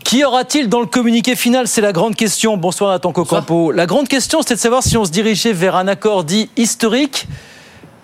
Qui 0.03 0.23
aura-t-il 0.23 0.69
dans 0.69 0.79
le 0.79 0.85
communiqué 0.85 1.35
final? 1.35 1.67
C'est 1.67 1.81
la 1.81 1.91
grande 1.91 2.15
question. 2.15 2.57
Bonsoir 2.57 2.91
Nathan 2.91 3.11
Cocampo. 3.11 3.71
La 3.71 3.85
grande 3.85 4.07
question, 4.07 4.41
c'était 4.41 4.55
de 4.55 4.59
savoir 4.59 4.83
si 4.83 4.97
on 4.97 5.05
se 5.05 5.11
dirigeait 5.11 5.53
vers 5.53 5.75
un 5.75 5.87
accord 5.87 6.23
dit 6.23 6.49
historique. 6.57 7.27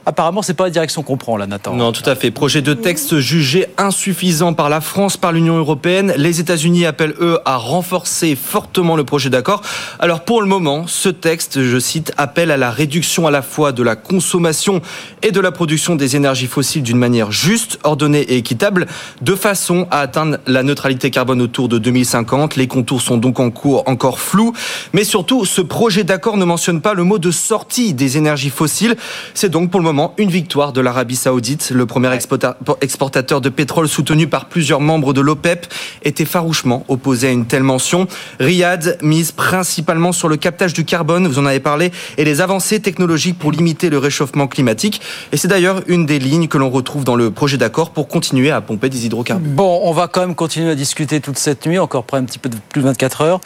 Apparemment, 0.10 0.42
c'est 0.42 0.56
pas 0.56 0.64
la 0.64 0.70
direction 0.72 1.04
qu'on 1.04 1.18
prend 1.18 1.38
là, 1.38 1.46
Nathan. 1.46 1.76
Non, 1.76 1.92
tout 1.92 2.10
à 2.10 2.16
fait. 2.16 2.32
Projet 2.32 2.64
de 2.64 2.74
texte 2.74 3.20
jugé 3.20 3.68
insuffisant 3.78 4.56
par 4.56 4.68
la 4.68 4.82
France, 4.82 5.18
par 5.18 5.32
l'Union 5.32 5.56
européenne. 5.56 6.16
Les 6.18 6.40
États-Unis 6.40 6.88
appellent, 6.88 7.14
eux, 7.22 7.38
à 7.46 7.58
renforcer 7.58 8.36
fortement 8.36 8.96
le 8.96 9.04
projet 9.04 9.30
d'accord. 9.30 9.62
Alors, 10.00 10.22
pour 10.22 10.42
le 10.42 10.48
moment, 10.48 10.88
ce 10.88 11.10
texte, 11.10 11.62
je 11.62 11.78
cite, 11.78 12.12
appelle 12.18 12.50
à 12.50 12.58
la 12.58 12.72
réduction 12.72 13.28
à 13.28 13.32
la 13.32 13.44
fois 13.44 13.72
de 13.72 13.84
la 13.84 13.96
consommation 13.96 14.82
et 15.22 15.30
de 15.30 15.40
la 15.40 15.52
production 15.52 15.96
des 15.96 16.16
énergies 16.16 16.48
fossiles 16.48 16.82
d'une 16.82 16.98
manière 16.98 17.32
juste, 17.32 17.78
ordonnée 17.84 18.22
et 18.22 18.38
équitable, 18.38 18.88
de 19.22 19.36
façon 19.36 19.86
à 19.92 20.00
atteindre 20.00 20.40
la 20.48 20.64
neutralité 20.64 21.12
carbone 21.12 21.40
autour 21.40 21.70
de 21.70 21.78
2050. 21.78 22.56
Les 22.56 22.66
contours 22.66 23.04
sont 23.04 23.18
donc 23.18 23.40
en 23.40 23.52
cours 23.52 23.84
encore 23.86 24.20
flous. 24.20 24.54
Mais 24.94 25.04
surtout, 25.04 25.46
ce 25.46 25.62
projet 25.62 26.04
d'accord 26.04 26.38
ne 26.38 26.46
mentionne 26.46 26.82
pas 26.82 26.96
le 26.96 27.04
mot 27.04 27.20
de 27.20 27.30
sortie 27.30 27.94
des 27.94 28.18
énergies 28.18 28.50
fossiles. 28.50 28.96
C'est 29.36 29.50
donc 29.50 29.70
pour 29.70 29.80
le 29.80 29.84
moment 29.86 29.99
une 30.18 30.30
victoire 30.30 30.72
de 30.74 30.82
l'Arabie 30.82 31.16
Saoudite. 31.16 31.72
Le 31.74 31.86
premier 31.86 32.10
exporta- 32.10 32.56
exportateur 32.82 33.42
de 33.42 33.50
pétrole 33.50 33.88
soutenu 33.88 34.28
par 34.28 34.46
plusieurs 34.48 34.82
membres 34.82 35.14
de 35.14 35.22
l'OPEP 35.22 35.68
était 36.04 36.26
farouchement 36.26 36.86
opposé 36.88 37.28
à 37.28 37.32
une 37.32 37.46
telle 37.46 37.64
mention. 37.64 38.08
Riyad 38.40 38.98
mise 39.02 39.32
principalement 39.32 40.12
sur 40.12 40.30
le 40.30 40.38
captage 40.38 40.74
du 40.74 40.86
carbone, 40.86 41.28
vous 41.28 41.40
en 41.40 41.46
avez 41.46 41.60
parlé, 41.60 41.92
et 42.18 42.24
les 42.26 42.42
avancées 42.42 42.80
technologiques 42.80 43.38
pour 43.38 43.52
limiter 43.52 43.90
le 43.90 43.98
réchauffement 43.98 44.48
climatique. 44.48 45.02
Et 45.32 45.38
c'est 45.38 45.48
d'ailleurs 45.48 45.82
une 45.88 46.06
des 46.06 46.20
lignes 46.20 46.48
que 46.48 46.58
l'on 46.58 46.70
retrouve 46.70 47.04
dans 47.04 47.16
le 47.16 47.32
projet 47.32 47.58
d'accord 47.58 47.92
pour 47.92 48.08
continuer 48.08 48.52
à 48.52 48.62
pomper 48.62 48.90
des 48.90 49.06
hydrocarbures. 49.06 49.52
Bon, 49.52 49.82
on 49.84 49.92
va 49.92 50.08
quand 50.08 50.22
même 50.22 50.36
continuer 50.36 50.70
à 50.72 50.76
discuter 50.76 51.20
toute 51.20 51.38
cette 51.38 51.66
nuit, 51.66 51.80
encore 51.80 52.04
près 52.06 52.18
un 52.18 52.24
petit 52.24 52.40
peu 52.40 52.50
plus 52.70 52.82
de 52.82 52.88
24 52.88 53.22
heures. 53.22 53.40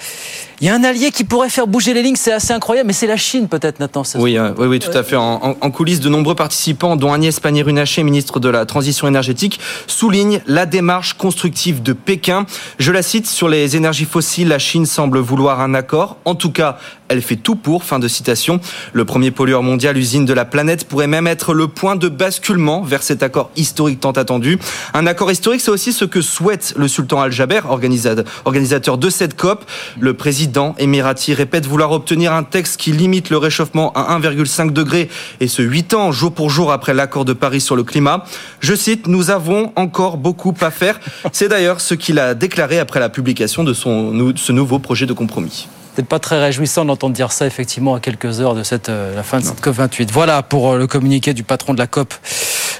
Il 0.61 0.67
y 0.67 0.69
a 0.69 0.75
un 0.75 0.83
allié 0.83 1.11
qui 1.11 1.23
pourrait 1.23 1.49
faire 1.49 1.67
bouger 1.67 1.93
les 1.93 2.03
lignes, 2.03 2.15
c'est 2.15 2.31
assez 2.31 2.53
incroyable, 2.53 2.87
mais 2.87 2.93
c'est 2.93 3.07
la 3.07 3.17
Chine 3.17 3.47
peut-être, 3.47 3.79
Nathan. 3.79 4.03
Oui, 4.15 4.37
euh, 4.37 4.51
oui, 4.57 4.67
oui, 4.67 4.79
tout 4.79 4.95
à 4.97 5.03
fait. 5.03 5.15
En 5.15 5.71
coulisses, 5.71 5.99
de 5.99 6.09
nombreux 6.09 6.35
participants, 6.35 6.95
dont 6.95 7.11
Agnès 7.13 7.39
Pannier-Runacher, 7.39 8.03
ministre 8.03 8.39
de 8.39 8.49
la 8.49 8.65
Transition 8.65 9.07
énergétique, 9.07 9.59
soulignent 9.87 10.41
la 10.45 10.65
démarche 10.65 11.13
constructive 11.13 11.81
de 11.81 11.93
Pékin. 11.93 12.45
Je 12.79 12.91
la 12.91 13.01
cite, 13.01 13.27
sur 13.27 13.49
les 13.49 13.75
énergies 13.75 14.05
fossiles, 14.05 14.47
la 14.47 14.59
Chine 14.59 14.85
semble 14.85 15.19
vouloir 15.19 15.61
un 15.61 15.73
accord. 15.73 16.17
En 16.25 16.35
tout 16.35 16.51
cas, 16.51 16.77
elle 17.13 17.21
fait 17.21 17.35
tout 17.37 17.55
pour. 17.55 17.83
Fin 17.83 17.99
de 17.99 18.07
citation. 18.07 18.59
Le 18.91 19.05
premier 19.05 19.31
pollueur 19.31 19.63
mondial, 19.63 19.97
usine 19.97 20.25
de 20.25 20.33
la 20.33 20.45
planète, 20.45 20.85
pourrait 20.87 21.07
même 21.07 21.27
être 21.27 21.53
le 21.53 21.67
point 21.67 21.95
de 21.95 22.09
basculement 22.09 22.81
vers 22.81 23.03
cet 23.03 23.23
accord 23.23 23.49
historique 23.55 23.99
tant 23.99 24.11
attendu. 24.11 24.59
Un 24.93 25.07
accord 25.07 25.31
historique, 25.31 25.61
c'est 25.61 25.71
aussi 25.71 25.93
ce 25.93 26.05
que 26.05 26.21
souhaite 26.21 26.73
le 26.75 26.87
sultan 26.87 27.21
Al-Jaber, 27.21 27.61
organisa- 27.69 28.23
organisateur 28.45 28.97
de 28.97 29.09
cette 29.09 29.35
COP. 29.35 29.65
Le 29.99 30.13
président 30.13 30.75
émirati 30.77 31.33
répète 31.33 31.65
vouloir 31.65 31.91
obtenir 31.91 32.33
un 32.33 32.43
texte 32.43 32.77
qui 32.77 32.91
limite 32.91 33.29
le 33.29 33.37
réchauffement 33.37 33.91
à 33.93 34.17
1,5 34.19 34.71
degré 34.73 35.09
et 35.39 35.47
ce 35.47 35.61
8 35.61 35.93
ans 35.93 36.11
jour 36.11 36.33
pour 36.33 36.49
jour 36.49 36.71
après 36.71 36.93
l'accord 36.93 37.25
de 37.25 37.33
Paris 37.33 37.61
sur 37.61 37.75
le 37.75 37.83
climat. 37.83 38.25
Je 38.59 38.73
cite, 38.75 39.07
nous 39.07 39.29
avons 39.29 39.71
encore 39.75 40.17
beaucoup 40.17 40.53
à 40.61 40.71
faire. 40.71 40.99
C'est 41.31 41.47
d'ailleurs 41.49 41.81
ce 41.81 41.93
qu'il 41.93 42.19
a 42.19 42.33
déclaré 42.33 42.79
après 42.79 42.99
la 42.99 43.09
publication 43.09 43.63
de 43.63 43.73
ce 43.73 44.51
nouveau 44.51 44.79
projet 44.79 45.05
de 45.05 45.13
compromis. 45.13 45.67
Peut-être 45.95 46.07
pas 46.07 46.19
très 46.19 46.39
réjouissant 46.39 46.85
d'entendre 46.85 47.13
dire 47.13 47.31
ça 47.31 47.45
effectivement 47.45 47.95
à 47.95 47.99
quelques 47.99 48.41
heures 48.41 48.55
de 48.55 48.63
cette, 48.63 48.89
euh, 48.89 49.15
la 49.15 49.23
fin 49.23 49.39
de 49.39 49.43
cette 49.45 49.61
COP 49.61 49.75
28. 49.75 50.11
Voilà 50.11 50.41
pour 50.43 50.71
euh, 50.71 50.77
le 50.77 50.87
communiqué 50.87 51.33
du 51.33 51.43
patron 51.43 51.73
de 51.73 51.79
la 51.79 51.87
COP. 51.87 52.13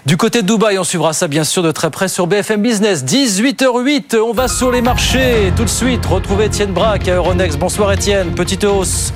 Du 0.06 0.18
côté 0.18 0.42
de 0.42 0.48
Dubaï, 0.48 0.78
on 0.78 0.84
suivra 0.84 1.14
ça 1.14 1.28
bien 1.28 1.44
sûr 1.44 1.64
de 1.64 1.72
très 1.72 1.90
près 1.90 2.08
sur 2.08 2.28
BFM 2.28 2.62
Business. 2.62 3.06
18h08, 3.06 4.18
on 4.18 4.34
va 4.34 4.48
sur 4.48 4.72
les 4.72 4.82
marchés. 4.82 5.54
Tout 5.56 5.64
de 5.64 5.70
suite, 5.70 6.06
retrouver 6.06 6.46
Étienne 6.46 6.72
Braque 6.74 7.08
à 7.08 7.16
Euronext. 7.16 7.58
Bonsoir 7.58 7.92
Étienne, 7.94 8.32
petite 8.32 8.64
hausse 8.64 9.14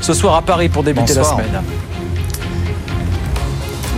ce 0.00 0.14
soir 0.14 0.36
à 0.36 0.42
Paris 0.42 0.68
pour 0.68 0.82
débuter 0.84 1.14
Bonsoir. 1.14 1.38
la 1.38 1.44
semaine. 1.44 1.62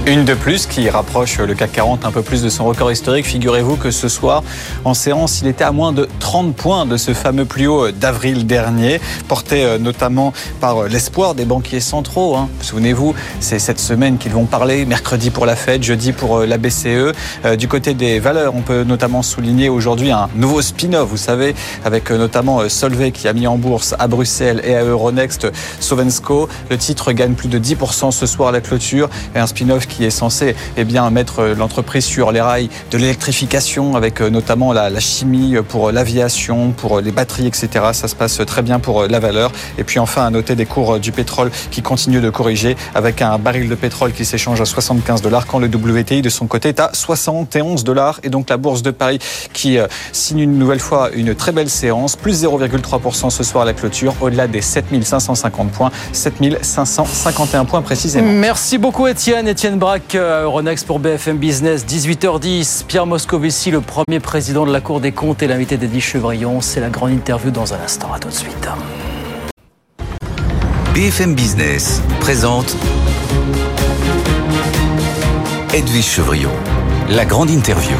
Une 0.06 0.24
de 0.24 0.32
plus 0.32 0.66
qui 0.66 0.88
rapproche 0.88 1.38
le 1.38 1.54
CAC 1.54 1.72
40 1.72 2.06
un 2.06 2.10
peu 2.10 2.22
plus 2.22 2.42
de 2.42 2.48
son 2.48 2.64
record 2.64 2.90
historique. 2.90 3.26
Figurez-vous 3.26 3.76
que 3.76 3.90
ce 3.90 4.08
soir, 4.08 4.42
en 4.86 4.94
séance, 4.94 5.42
il 5.42 5.46
était 5.46 5.62
à 5.62 5.72
moins 5.72 5.92
de 5.92 6.08
30 6.20 6.56
points 6.56 6.86
de 6.86 6.96
ce 6.96 7.12
fameux 7.12 7.44
plus 7.44 7.66
haut 7.66 7.90
d'avril 7.90 8.46
dernier, 8.46 8.98
porté 9.28 9.62
euh, 9.62 9.76
notamment 9.76 10.32
par 10.58 10.78
euh, 10.78 10.88
l'espoir 10.88 11.34
des 11.34 11.44
banquiers 11.44 11.80
centraux. 11.80 12.34
Hein. 12.34 12.48
Souvenez-vous, 12.62 13.14
c'est 13.40 13.58
cette 13.58 13.78
semaine 13.78 14.16
qu'ils 14.16 14.32
vont 14.32 14.46
parler, 14.46 14.86
mercredi 14.86 15.28
pour 15.28 15.44
la 15.44 15.54
Fed, 15.54 15.82
jeudi 15.82 16.12
pour 16.12 16.38
euh, 16.38 16.46
la 16.46 16.56
BCE. 16.56 17.12
Du 17.58 17.68
côté 17.68 17.92
des 17.92 18.20
valeurs, 18.20 18.54
on 18.54 18.62
peut 18.62 18.84
notamment 18.84 19.22
souligner 19.22 19.68
aujourd'hui 19.68 20.10
un 20.10 20.30
nouveau 20.34 20.62
spin-off, 20.62 21.08
vous 21.10 21.18
savez, 21.18 21.54
avec 21.84 22.10
notamment 22.10 22.68
Solvay 22.68 23.12
qui 23.12 23.28
a 23.28 23.34
mis 23.34 23.46
en 23.46 23.58
bourse 23.58 23.94
à 23.98 24.08
Bruxelles 24.08 24.62
et 24.64 24.74
à 24.76 24.82
Euronext 24.82 25.48
Sovensco. 25.78 26.48
Le 26.70 26.78
titre 26.78 27.12
gagne 27.12 27.34
plus 27.34 27.48
de 27.48 27.58
10% 27.58 28.12
ce 28.12 28.26
soir 28.26 28.48
à 28.48 28.52
la 28.52 28.60
clôture 28.62 29.10
et 29.34 29.38
un 29.38 29.46
spin-off 29.46 29.86
qui 29.90 30.04
est 30.04 30.10
censé 30.10 30.56
eh 30.78 30.84
bien, 30.84 31.10
mettre 31.10 31.42
l'entreprise 31.42 32.04
sur 32.04 32.32
les 32.32 32.40
rails 32.40 32.70
de 32.90 32.96
l'électrification 32.96 33.96
avec 33.96 34.20
euh, 34.20 34.30
notamment 34.30 34.72
la, 34.72 34.88
chimie 35.00 35.56
pour 35.68 35.92
l'aviation, 35.92 36.72
pour 36.72 37.00
les 37.00 37.10
batteries, 37.10 37.46
etc. 37.46 37.68
Ça 37.92 38.08
se 38.08 38.14
passe 38.14 38.40
très 38.46 38.62
bien 38.62 38.78
pour 38.78 39.06
la 39.06 39.18
valeur. 39.18 39.50
Et 39.78 39.84
puis 39.84 39.98
enfin, 39.98 40.26
à 40.26 40.30
noter 40.30 40.54
des 40.54 40.66
cours 40.66 40.98
du 40.98 41.12
pétrole 41.12 41.50
qui 41.70 41.82
continuent 41.82 42.20
de 42.20 42.30
corriger 42.30 42.76
avec 42.94 43.22
un 43.22 43.38
baril 43.38 43.68
de 43.68 43.74
pétrole 43.74 44.12
qui 44.12 44.24
s'échange 44.24 44.60
à 44.60 44.64
75 44.64 45.22
dollars 45.22 45.46
quand 45.46 45.58
le 45.58 45.66
WTI 45.68 46.22
de 46.22 46.28
son 46.28 46.46
côté 46.46 46.68
est 46.68 46.80
à 46.80 46.90
71 46.92 47.84
dollars. 47.84 48.20
Et 48.22 48.28
donc 48.28 48.50
la 48.50 48.56
bourse 48.56 48.82
de 48.82 48.90
Paris 48.90 49.18
qui 49.52 49.78
euh, 49.78 49.86
signe 50.12 50.40
une 50.40 50.58
nouvelle 50.58 50.80
fois 50.80 51.10
une 51.14 51.34
très 51.34 51.52
belle 51.52 51.70
séance, 51.70 52.16
plus 52.16 52.44
0,3% 52.44 53.30
ce 53.30 53.42
soir 53.42 53.62
à 53.62 53.66
la 53.66 53.72
clôture, 53.72 54.14
au-delà 54.20 54.46
des 54.46 54.60
7550 54.60 55.70
points, 55.70 55.90
7551 56.12 57.64
points 57.64 57.82
précisément. 57.82 58.30
Merci 58.32 58.78
beaucoup 58.78 59.06
Étienne. 59.06 59.48
Étienne 59.48 59.78
Braque, 59.80 60.14
euh, 60.14 60.44
Euronext 60.44 60.86
pour 60.86 60.98
BFM 60.98 61.38
Business, 61.38 61.86
18h10. 61.86 62.84
Pierre 62.84 63.06
Moscovici, 63.06 63.70
le 63.70 63.80
premier 63.80 64.20
président 64.20 64.66
de 64.66 64.72
la 64.72 64.82
Cour 64.82 65.00
des 65.00 65.10
comptes 65.10 65.42
et 65.42 65.46
l'invité 65.46 65.78
d'Eddie 65.78 66.02
Chevrillon. 66.02 66.60
C'est 66.60 66.80
la 66.80 66.90
grande 66.90 67.12
interview 67.12 67.50
dans 67.50 67.72
un 67.72 67.78
instant. 67.78 68.12
À 68.12 68.18
tout 68.18 68.28
de 68.28 68.34
suite. 68.34 68.68
BFM 70.92 71.34
Business 71.34 72.02
présente 72.20 72.76
Edwige 75.72 76.04
Chevrillon, 76.04 76.52
la 77.08 77.24
grande 77.24 77.48
interview. 77.48 77.96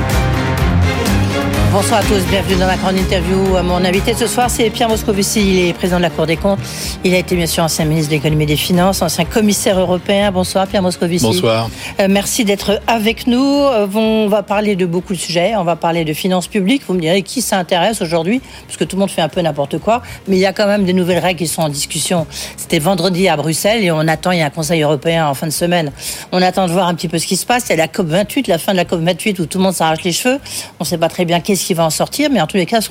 Bonsoir 1.72 2.00
à 2.00 2.02
tous, 2.02 2.26
bienvenue 2.28 2.56
dans 2.56 2.66
ma 2.66 2.76
grande 2.76 2.98
interview. 2.98 3.38
Mon 3.62 3.84
invité 3.84 4.12
ce 4.14 4.26
soir, 4.26 4.50
c'est 4.50 4.68
Pierre 4.70 4.88
Moscovici, 4.88 5.40
il 5.40 5.68
est 5.68 5.72
président 5.72 5.98
de 5.98 6.02
la 6.02 6.10
Cour 6.10 6.26
des 6.26 6.36
comptes. 6.36 6.58
Il 7.04 7.14
a 7.14 7.18
été 7.18 7.36
bien 7.36 7.46
sûr 7.46 7.62
ancien 7.62 7.84
ministre 7.84 8.10
de 8.10 8.16
l'économie 8.16 8.42
et 8.42 8.46
des 8.48 8.56
finances, 8.56 9.02
ancien 9.02 9.24
commissaire 9.24 9.78
européen. 9.78 10.32
Bonsoir 10.32 10.66
Pierre 10.66 10.82
Moscovici. 10.82 11.24
Bonsoir. 11.24 11.70
Euh, 12.00 12.08
merci 12.10 12.44
d'être 12.44 12.80
avec 12.88 13.28
nous. 13.28 13.44
Euh, 13.44 13.86
on 13.94 14.26
va 14.26 14.42
parler 14.42 14.74
de 14.74 14.84
beaucoup 14.84 15.12
de 15.12 15.18
sujets. 15.18 15.54
On 15.56 15.62
va 15.62 15.76
parler 15.76 16.04
de 16.04 16.12
finances 16.12 16.48
publiques. 16.48 16.82
Vous 16.88 16.94
me 16.94 17.00
direz 17.00 17.22
qui 17.22 17.40
s'intéresse 17.40 18.02
aujourd'hui, 18.02 18.42
parce 18.66 18.76
que 18.76 18.82
tout 18.82 18.96
le 18.96 19.00
monde 19.00 19.10
fait 19.10 19.22
un 19.22 19.28
peu 19.28 19.40
n'importe 19.40 19.78
quoi. 19.78 20.02
Mais 20.26 20.38
il 20.38 20.40
y 20.40 20.46
a 20.46 20.52
quand 20.52 20.66
même 20.66 20.84
des 20.84 20.92
nouvelles 20.92 21.20
règles 21.20 21.38
qui 21.38 21.46
sont 21.46 21.62
en 21.62 21.68
discussion. 21.68 22.26
C'était 22.56 22.80
vendredi 22.80 23.28
à 23.28 23.36
Bruxelles 23.36 23.84
et 23.84 23.92
on 23.92 24.08
attend, 24.08 24.32
il 24.32 24.40
y 24.40 24.42
a 24.42 24.46
un 24.46 24.50
Conseil 24.50 24.82
européen 24.82 25.28
en 25.28 25.34
fin 25.34 25.46
de 25.46 25.52
semaine. 25.52 25.92
On 26.32 26.42
attend 26.42 26.66
de 26.66 26.72
voir 26.72 26.88
un 26.88 26.94
petit 26.96 27.08
peu 27.08 27.18
ce 27.18 27.28
qui 27.28 27.36
se 27.36 27.46
passe. 27.46 27.66
Il 27.68 27.70
y 27.70 27.72
a 27.74 27.76
la 27.76 27.86
COP28, 27.86 28.48
la 28.48 28.58
fin 28.58 28.72
de 28.72 28.76
la 28.76 28.84
COP28 28.84 29.40
où 29.40 29.46
tout 29.46 29.58
le 29.58 29.64
monde 29.64 29.74
s'arrache 29.74 30.02
les 30.02 30.12
cheveux. 30.12 30.40
On 30.80 30.84
ne 30.84 30.84
sait 30.84 30.98
pas 30.98 31.08
très 31.08 31.24
bien 31.24 31.38
qu'est-ce 31.38 31.59
qui 31.64 31.74
va 31.74 31.84
en 31.84 31.90
sortir, 31.90 32.30
mais 32.30 32.40
en 32.40 32.46
tous 32.46 32.56
les 32.56 32.66
cas, 32.66 32.80
ce 32.80 32.90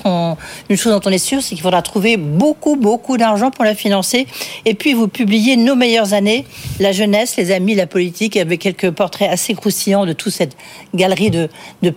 une 0.68 0.76
chose 0.76 0.92
dont 0.92 1.00
on 1.04 1.12
est 1.12 1.18
sûr, 1.18 1.42
c'est 1.42 1.50
qu'il 1.50 1.60
faudra 1.60 1.82
trouver 1.82 2.16
beaucoup, 2.16 2.76
beaucoup 2.76 3.16
d'argent 3.16 3.50
pour 3.50 3.64
la 3.64 3.74
financer. 3.74 4.26
Et 4.64 4.74
puis, 4.74 4.92
vous 4.92 5.08
publiez 5.08 5.56
Nos 5.56 5.76
meilleures 5.76 6.14
années, 6.14 6.44
la 6.78 6.92
jeunesse, 6.92 7.36
les 7.36 7.50
amis, 7.50 7.74
la 7.74 7.86
politique, 7.86 8.36
avec 8.36 8.60
quelques 8.60 8.90
portraits 8.90 9.30
assez 9.30 9.54
croustillants 9.54 10.06
de 10.06 10.12
toute 10.12 10.32
cette 10.32 10.56
galerie 10.94 11.30
de, 11.30 11.48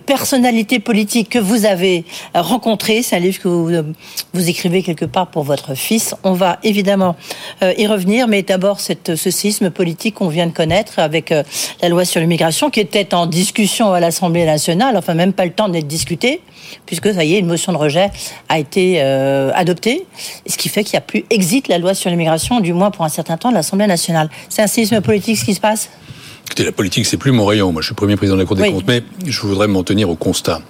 personnalités 0.06 0.80
politiques 0.80 1.30
que 1.30 1.38
vous 1.38 1.64
avez 1.66 2.04
rencontrées. 2.34 3.02
C'est 3.02 3.16
un 3.16 3.20
livre 3.20 3.40
que 3.40 3.48
vous, 3.48 3.70
vous, 4.32 4.48
écrivez 4.48 4.82
quelque 4.82 5.04
part 5.04 5.28
pour 5.28 5.44
votre 5.44 5.74
fils. 5.74 6.14
On 6.24 6.32
va 6.32 6.58
évidemment 6.62 7.16
euh, 7.62 7.72
y 7.78 7.86
revenir, 7.86 8.28
mais 8.28 8.42
d'abord, 8.42 8.80
ce 8.80 9.30
séisme 9.30 9.70
politique 9.70 10.16
qu'on 10.16 10.28
vient 10.28 10.46
de 10.46 10.52
connaître 10.52 10.98
avec 10.98 11.32
euh, 11.32 11.42
la 11.82 11.88
loi 11.88 12.04
sur 12.04 12.20
l'immigration 12.20 12.70
qui 12.70 12.80
était 12.80 13.14
en 13.14 13.26
discussion 13.26 13.92
à 13.92 14.00
l'Assemblée 14.00 14.44
nationale, 14.44 14.96
enfin 14.96 15.14
même 15.14 15.32
pas 15.32 15.44
le 15.44 15.52
temps 15.52 15.68
d'être 15.68 15.86
discuté 15.86 16.40
puisque 16.86 17.12
ça 17.12 17.24
y 17.24 17.34
est, 17.34 17.38
une 17.38 17.46
motion 17.46 17.72
de 17.72 17.78
rejet 17.78 18.10
a 18.48 18.58
été 18.58 18.96
euh, 18.98 19.50
adoptée, 19.54 20.06
ce 20.46 20.56
qui 20.56 20.68
fait 20.68 20.84
qu'il 20.84 20.94
n'y 20.94 20.98
a 20.98 21.02
plus 21.02 21.24
exit 21.30 21.68
la 21.68 21.78
loi 21.78 21.94
sur 21.94 22.10
l'immigration, 22.10 22.60
du 22.60 22.72
moins 22.72 22.90
pour 22.90 23.04
un 23.04 23.08
certain 23.08 23.36
temps, 23.36 23.50
de 23.50 23.54
l'Assemblée 23.54 23.86
nationale. 23.86 24.30
C'est 24.48 24.62
un 24.62 24.66
séisme 24.66 25.00
politique 25.00 25.38
ce 25.38 25.44
qui 25.44 25.54
se 25.54 25.60
passe? 25.60 25.90
Écoutez, 26.46 26.64
la 26.64 26.72
politique, 26.72 27.06
c'est 27.06 27.16
plus 27.16 27.32
mon 27.32 27.46
rayon. 27.46 27.72
Moi, 27.72 27.80
je 27.80 27.86
suis 27.86 27.94
premier 27.94 28.16
président 28.16 28.36
de 28.36 28.42
la 28.42 28.46
Cour 28.46 28.56
des 28.56 28.70
comptes, 28.70 28.86
mais 28.86 29.02
je 29.26 29.40
voudrais 29.40 29.66
m'en 29.66 29.82
tenir 29.82 30.10
au 30.10 30.14
constat. 30.14 30.60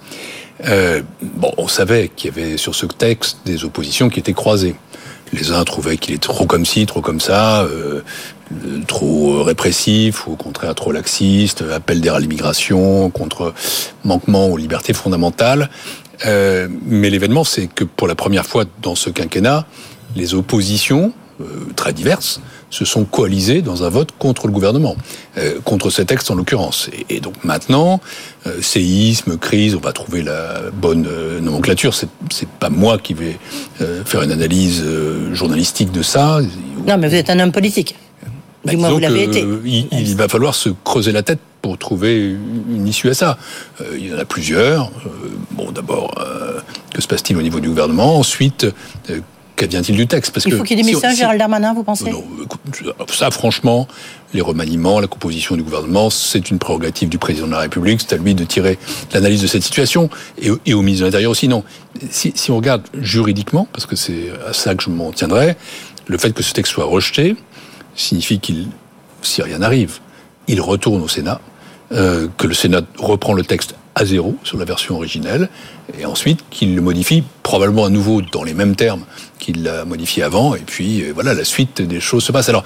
Euh, 0.65 1.01
bon, 1.21 1.51
on 1.57 1.67
savait 1.67 2.09
qu'il 2.15 2.33
y 2.33 2.33
avait 2.33 2.57
sur 2.57 2.75
ce 2.75 2.85
texte 2.85 3.39
des 3.45 3.65
oppositions 3.65 4.09
qui 4.09 4.19
étaient 4.19 4.33
croisées. 4.33 4.75
Les 5.33 5.51
uns 5.51 5.63
trouvaient 5.63 5.97
qu'il 5.97 6.13
est 6.13 6.21
trop 6.21 6.45
comme 6.45 6.65
ci, 6.65 6.85
trop 6.85 7.01
comme 7.01 7.19
ça, 7.19 7.63
euh, 7.63 8.01
trop 8.87 9.43
répressif, 9.43 10.27
ou 10.27 10.33
au 10.33 10.35
contraire 10.35 10.75
trop 10.75 10.91
laxiste, 10.91 11.63
appel 11.73 12.01
d'air 12.01 12.15
à 12.15 12.19
l'immigration, 12.19 13.09
contre 13.09 13.53
manquement 14.03 14.47
aux 14.47 14.57
libertés 14.57 14.93
fondamentales. 14.93 15.69
Euh, 16.25 16.67
mais 16.85 17.09
l'événement, 17.09 17.43
c'est 17.43 17.67
que 17.67 17.83
pour 17.83 18.07
la 18.07 18.15
première 18.15 18.45
fois 18.45 18.65
dans 18.81 18.95
ce 18.95 19.09
quinquennat, 19.09 19.65
les 20.15 20.33
oppositions, 20.33 21.11
euh, 21.41 21.45
très 21.75 21.91
diverses, 21.91 22.39
se 22.75 22.83
sont 22.83 23.05
coalisées 23.05 23.61
dans 23.61 23.83
un 23.83 23.89
vote 23.89 24.09
contre 24.19 24.47
le 24.47 24.53
gouvernement, 24.53 24.97
euh, 25.37 25.61
contre 25.63 25.89
ce 25.89 26.01
texte 26.01 26.29
en 26.29 26.35
l'occurrence. 26.35 26.89
Et, 27.09 27.21
donc 27.21 27.43
maintenant, 27.43 28.01
séisme, 28.61 29.37
crise, 29.37 29.75
on 29.75 29.79
va 29.79 29.93
trouver 29.93 30.21
la 30.21 30.63
bonne 30.73 31.07
nomenclature. 31.41 31.93
C'est, 31.93 32.09
c'est 32.29 32.47
pas 32.47 32.69
moi 32.69 32.97
qui 32.97 33.13
vais 33.13 33.37
faire 34.05 34.21
une 34.21 34.31
analyse 34.31 34.83
journalistique 35.31 35.91
de 35.91 36.01
ça. 36.01 36.39
Non, 36.85 36.97
mais 36.97 37.07
vous 37.07 37.15
êtes 37.15 37.29
un 37.29 37.39
homme 37.39 37.51
politique. 37.51 37.95
Bah, 38.63 38.71
du 38.71 38.77
moins, 38.77 38.89
vous 38.89 38.99
l'avez 38.99 39.23
été. 39.23 39.45
Il, 39.63 40.15
va 40.15 40.27
falloir 40.27 40.53
se 40.53 40.69
creuser 40.83 41.11
la 41.11 41.23
tête 41.23 41.39
pour 41.61 41.77
trouver 41.77 42.35
une 42.69 42.87
issue 42.87 43.09
à 43.09 43.13
ça. 43.13 43.37
il 43.97 44.07
y 44.07 44.13
en 44.13 44.19
a 44.19 44.25
plusieurs. 44.25 44.91
bon, 45.51 45.71
d'abord, 45.71 46.13
que 46.93 47.01
se 47.01 47.07
passe-t-il 47.07 47.37
au 47.37 47.41
niveau 47.41 47.59
du 47.59 47.69
gouvernement? 47.69 48.17
Ensuite, 48.17 48.67
qu'advient-il 49.55 49.95
du 49.95 50.07
texte 50.07 50.33
Parce 50.33 50.45
Il 50.45 50.53
faut 50.53 50.63
qu'il 50.63 50.77
y 50.77 50.79
ait 50.79 50.83
des 50.83 50.91
messages, 50.93 51.17
Gérald 51.17 51.39
Darmanin, 51.39 51.73
vous 51.73 51.83
pensez 51.83 52.09
non, 52.09 52.23
Ça, 53.07 53.31
franchement, 53.31 53.87
les 54.33 54.41
remaniements, 54.41 54.99
la 54.99 55.07
composition 55.07 55.55
du 55.55 55.63
gouvernement, 55.63 56.09
c'est 56.09 56.49
une 56.49 56.59
prérogative 56.59 57.09
du 57.09 57.17
président 57.17 57.47
de 57.47 57.51
la 57.51 57.59
République. 57.59 58.01
C'est 58.01 58.13
à 58.13 58.17
lui 58.17 58.35
de 58.35 58.43
tirer 58.43 58.77
l'analyse 59.13 59.41
de 59.41 59.47
cette 59.47 59.63
situation. 59.63 60.09
Et, 60.41 60.73
au 60.73 60.81
ministre 60.81 61.01
de 61.01 61.05
l'Intérieur 61.05 61.31
aussi, 61.31 61.47
non. 61.47 61.63
Si, 62.09 62.33
si 62.35 62.51
on 62.51 62.57
regarde 62.57 62.83
juridiquement, 62.99 63.67
parce 63.71 63.85
que 63.85 63.95
c'est 63.95 64.31
à 64.47 64.53
ça 64.53 64.75
que 64.75 64.83
je 64.83 64.89
m'en 64.89 65.11
tiendrai, 65.11 65.55
le 66.07 66.17
fait 66.17 66.33
que 66.33 66.43
ce 66.43 66.53
texte 66.53 66.73
soit 66.73 66.85
rejeté, 66.85 67.35
signifie 67.95 68.39
qu'il, 68.39 68.67
si 69.21 69.41
rien 69.41 69.59
n'arrive, 69.59 69.99
il 70.47 70.61
retourne 70.61 71.01
au 71.01 71.07
Sénat, 71.07 71.39
euh, 71.91 72.27
que 72.37 72.47
le 72.47 72.53
Sénat 72.53 72.81
reprend 72.97 73.33
le 73.33 73.43
texte 73.43 73.75
à 73.95 74.05
zéro 74.05 74.35
sur 74.43 74.57
la 74.57 74.65
version 74.65 74.95
originelle, 74.95 75.49
et 75.97 76.05
ensuite 76.05 76.41
qu'il 76.49 76.75
le 76.75 76.81
modifie 76.81 77.23
probablement 77.43 77.85
à 77.85 77.89
nouveau 77.89 78.21
dans 78.21 78.43
les 78.43 78.53
mêmes 78.53 78.75
termes 78.75 79.05
qu'il 79.39 79.63
l'a 79.63 79.85
modifié 79.85 80.23
avant, 80.23 80.53
et 80.55 80.59
puis 80.65 81.01
euh, 81.01 81.11
voilà, 81.13 81.33
la 81.33 81.45
suite 81.45 81.81
des 81.81 81.99
choses 81.99 82.23
se 82.23 82.31
passe. 82.31 82.49
Alors, 82.49 82.63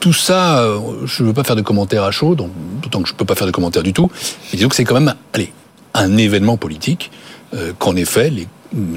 tout 0.00 0.12
ça, 0.12 0.58
euh, 0.60 0.80
je 1.06 1.22
ne 1.22 1.28
veux 1.28 1.34
pas 1.34 1.44
faire 1.44 1.56
de 1.56 1.62
commentaires 1.62 2.04
à 2.04 2.10
chaud, 2.10 2.34
d'autant 2.34 3.02
que 3.02 3.08
je 3.08 3.14
ne 3.14 3.18
peux 3.18 3.24
pas 3.24 3.36
faire 3.36 3.46
de 3.46 3.52
commentaires 3.52 3.82
du 3.82 3.92
tout, 3.92 4.10
mais 4.52 4.56
disons 4.56 4.68
que 4.68 4.76
c'est 4.76 4.84
quand 4.84 5.00
même, 5.00 5.14
allez, 5.32 5.52
un 5.94 6.16
événement 6.16 6.56
politique, 6.56 7.10
qu'en 7.80 7.96
effet, 7.96 8.30
les 8.30 8.46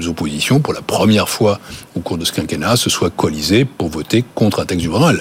oppositions, 0.06 0.60
pour 0.60 0.72
la 0.74 0.82
première 0.82 1.28
fois 1.28 1.58
au 1.96 2.00
cours 2.00 2.18
de 2.18 2.24
ce 2.24 2.32
quinquennat, 2.32 2.76
se 2.76 2.90
soient 2.90 3.10
coalisées 3.10 3.64
pour 3.64 3.88
voter 3.88 4.24
contre 4.34 4.60
un 4.60 4.64
texte 4.64 4.82
du 4.82 4.88
gouvernement. 4.88 5.20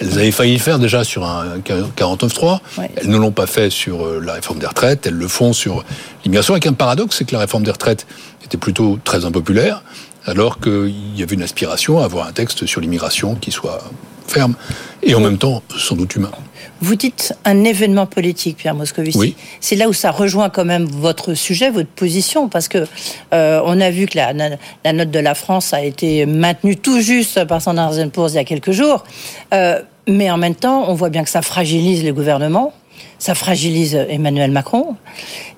Elles, 0.00 0.12
avaient 0.12 0.30
failli 0.30 0.54
le 0.54 0.58
faire 0.58 0.78
déjà 0.78 1.04
sur 1.04 1.24
un 1.24 1.58
49.3. 1.58 2.60
Elles 2.96 3.08
ne 3.08 3.16
l'ont 3.16 3.32
pas 3.32 3.46
fait 3.46 3.70
sur 3.70 4.06
euh, 4.06 4.20
la 4.24 4.34
réforme 4.34 4.58
des 4.58 4.66
retraites. 4.66 5.06
Elles 5.06 5.14
le 5.14 5.28
font 5.28 5.52
sur 5.52 5.84
l'immigration. 6.24 6.54
Avec 6.54 6.66
un 6.66 6.72
paradoxe, 6.72 7.16
c'est 7.18 7.24
que 7.24 7.32
la 7.32 7.40
réforme 7.40 7.64
des 7.64 7.70
retraites 7.70 8.06
était 8.44 8.58
plutôt 8.58 8.98
très 9.04 9.24
impopulaire, 9.24 9.82
alors 10.24 10.60
qu'il 10.60 11.16
y 11.16 11.22
avait 11.22 11.34
une 11.34 11.42
aspiration 11.42 12.00
à 12.00 12.04
avoir 12.04 12.26
un 12.26 12.32
texte 12.32 12.66
sur 12.66 12.80
l'immigration 12.80 13.34
qui 13.34 13.50
soit 13.50 13.80
ferme 14.26 14.54
et 15.02 15.14
en 15.14 15.20
même 15.20 15.38
temps 15.38 15.62
sans 15.76 15.96
doute 15.96 16.14
humain. 16.16 16.30
Vous 16.80 16.94
dites 16.94 17.34
un 17.44 17.64
événement 17.64 18.06
politique, 18.06 18.58
Pierre 18.58 18.74
Moscovici. 18.74 19.18
Oui. 19.18 19.36
C'est 19.60 19.74
là 19.74 19.88
où 19.88 19.92
ça 19.92 20.10
rejoint 20.10 20.48
quand 20.48 20.64
même 20.64 20.84
votre 20.84 21.34
sujet, 21.34 21.70
votre 21.70 21.88
position, 21.88 22.48
parce 22.48 22.68
que 22.68 22.86
euh, 23.32 23.60
on 23.64 23.80
a 23.80 23.90
vu 23.90 24.06
que 24.06 24.16
la, 24.16 24.32
la, 24.32 24.92
note 24.92 25.10
de 25.10 25.18
la 25.18 25.34
France 25.34 25.74
a 25.74 25.82
été 25.82 26.24
maintenue 26.24 26.76
tout 26.76 27.00
juste 27.00 27.44
par 27.44 27.60
son 27.60 27.74
Poor's 28.12 28.32
il 28.32 28.36
y 28.36 28.38
a 28.38 28.44
quelques 28.44 28.70
jours, 28.70 29.04
euh, 29.52 29.80
mais 30.06 30.30
en 30.30 30.36
même 30.36 30.54
temps, 30.54 30.88
on 30.88 30.94
voit 30.94 31.10
bien 31.10 31.24
que 31.24 31.30
ça 31.30 31.42
fragilise 31.42 32.04
le 32.04 32.12
gouvernement, 32.12 32.72
ça 33.18 33.34
fragilise 33.34 33.94
Emmanuel 33.94 34.52
Macron, 34.52 34.96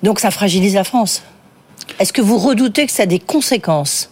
donc 0.01 0.19
ça 0.19 0.31
fragilise 0.31 0.73
la 0.73 0.83
France. 0.83 1.21
Est-ce 1.99 2.13
que 2.13 2.21
vous 2.21 2.37
redoutez 2.37 2.87
que 2.87 2.91
ça 2.91 3.03
a 3.03 3.05
des 3.05 3.19
conséquences? 3.19 4.09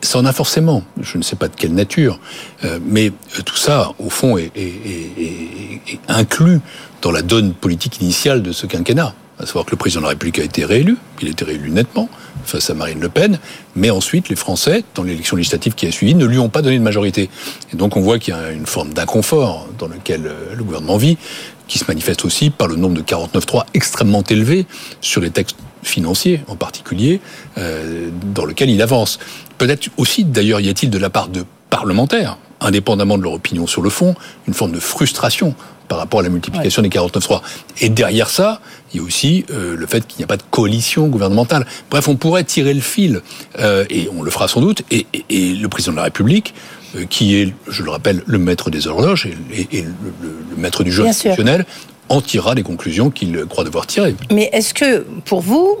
Ça 0.00 0.18
en 0.18 0.24
a 0.24 0.32
forcément. 0.32 0.82
Je 1.00 1.18
ne 1.18 1.22
sais 1.22 1.36
pas 1.36 1.48
de 1.48 1.56
quelle 1.56 1.74
nature, 1.74 2.18
euh, 2.64 2.78
mais 2.84 3.08
euh, 3.08 3.42
tout 3.44 3.56
ça, 3.56 3.92
au 3.98 4.10
fond, 4.10 4.36
est, 4.36 4.50
est, 4.56 4.60
est, 4.60 5.92
est, 5.92 6.00
inclus 6.08 6.60
dans 7.00 7.10
la 7.10 7.22
donne 7.22 7.54
politique 7.54 8.00
initiale 8.00 8.42
de 8.42 8.52
ce 8.52 8.66
quinquennat. 8.66 9.14
À 9.38 9.46
savoir 9.46 9.64
que 9.64 9.72
le 9.72 9.76
président 9.76 10.00
de 10.00 10.04
la 10.04 10.10
République 10.10 10.38
a 10.38 10.44
été 10.44 10.64
réélu, 10.64 10.96
il 11.20 11.28
a 11.28 11.30
été 11.30 11.44
réélu 11.44 11.70
nettement 11.70 12.08
face 12.44 12.70
à 12.70 12.74
Marine 12.74 13.00
Le 13.00 13.08
Pen, 13.08 13.38
mais 13.74 13.90
ensuite 13.90 14.28
les 14.28 14.36
Français, 14.36 14.84
dans 14.94 15.02
l'élection 15.02 15.36
législative 15.36 15.74
qui 15.74 15.86
a 15.86 15.92
suivi, 15.92 16.14
ne 16.14 16.26
lui 16.26 16.38
ont 16.38 16.48
pas 16.48 16.62
donné 16.62 16.78
de 16.78 16.82
majorité. 16.82 17.30
Et 17.72 17.76
donc 17.76 17.96
on 17.96 18.00
voit 18.00 18.18
qu'il 18.18 18.34
y 18.34 18.36
a 18.36 18.50
une 18.50 18.66
forme 18.66 18.92
d'inconfort 18.92 19.68
dans 19.78 19.88
lequel 19.88 20.30
le 20.54 20.64
gouvernement 20.64 20.96
vit, 20.96 21.18
qui 21.66 21.78
se 21.78 21.84
manifeste 21.88 22.24
aussi 22.24 22.50
par 22.50 22.68
le 22.68 22.76
nombre 22.76 22.94
de 22.94 23.02
49.3 23.02 23.64
extrêmement 23.74 24.22
élevé 24.28 24.66
sur 25.00 25.20
les 25.20 25.30
textes 25.30 25.56
financiers 25.82 26.42
en 26.48 26.56
particulier, 26.56 27.20
euh, 27.58 28.10
dans 28.34 28.44
lequel 28.44 28.70
il 28.70 28.82
avance. 28.82 29.18
Peut-être 29.62 29.90
aussi, 29.96 30.24
d'ailleurs, 30.24 30.58
y 30.58 30.68
a-t-il 30.68 30.90
de 30.90 30.98
la 30.98 31.08
part 31.08 31.28
de 31.28 31.44
parlementaires, 31.70 32.36
indépendamment 32.60 33.16
de 33.16 33.22
leur 33.22 33.32
opinion 33.32 33.68
sur 33.68 33.80
le 33.80 33.90
fond, 33.90 34.16
une 34.48 34.54
forme 34.54 34.72
de 34.72 34.80
frustration 34.80 35.54
par 35.86 35.98
rapport 35.98 36.18
à 36.18 36.24
la 36.24 36.30
multiplication 36.30 36.82
ouais. 36.82 36.88
des 36.88 36.98
49.3. 36.98 37.42
Et 37.80 37.88
derrière 37.88 38.28
ça, 38.28 38.60
il 38.92 38.96
y 38.96 39.00
a 39.00 39.06
aussi 39.06 39.46
euh, 39.52 39.76
le 39.76 39.86
fait 39.86 40.04
qu'il 40.04 40.18
n'y 40.18 40.24
a 40.24 40.26
pas 40.26 40.36
de 40.36 40.42
coalition 40.50 41.06
gouvernementale. 41.06 41.64
Bref, 41.90 42.08
on 42.08 42.16
pourrait 42.16 42.42
tirer 42.42 42.74
le 42.74 42.80
fil, 42.80 43.20
euh, 43.60 43.84
et 43.88 44.08
on 44.12 44.24
le 44.24 44.32
fera 44.32 44.48
sans 44.48 44.60
doute, 44.60 44.82
et, 44.90 45.06
et, 45.12 45.24
et 45.28 45.54
le 45.54 45.68
président 45.68 45.92
de 45.92 45.98
la 45.98 46.04
République, 46.04 46.54
euh, 46.96 47.04
qui 47.08 47.36
est, 47.36 47.54
je 47.68 47.84
le 47.84 47.90
rappelle, 47.92 48.24
le 48.26 48.38
maître 48.38 48.68
des 48.68 48.88
horloges 48.88 49.28
et, 49.52 49.68
et 49.70 49.82
le, 49.82 49.94
le, 50.22 50.36
le, 50.50 50.56
maître 50.56 50.82
du 50.82 50.90
jeu 50.90 51.06
institutionnel, 51.06 51.66
en 52.08 52.20
tirera 52.20 52.54
les 52.54 52.64
conclusions 52.64 53.10
qu'il 53.10 53.46
croit 53.46 53.62
devoir 53.62 53.86
tirer. 53.86 54.16
Mais 54.32 54.50
est-ce 54.52 54.74
que, 54.74 55.06
pour 55.24 55.40
vous, 55.40 55.78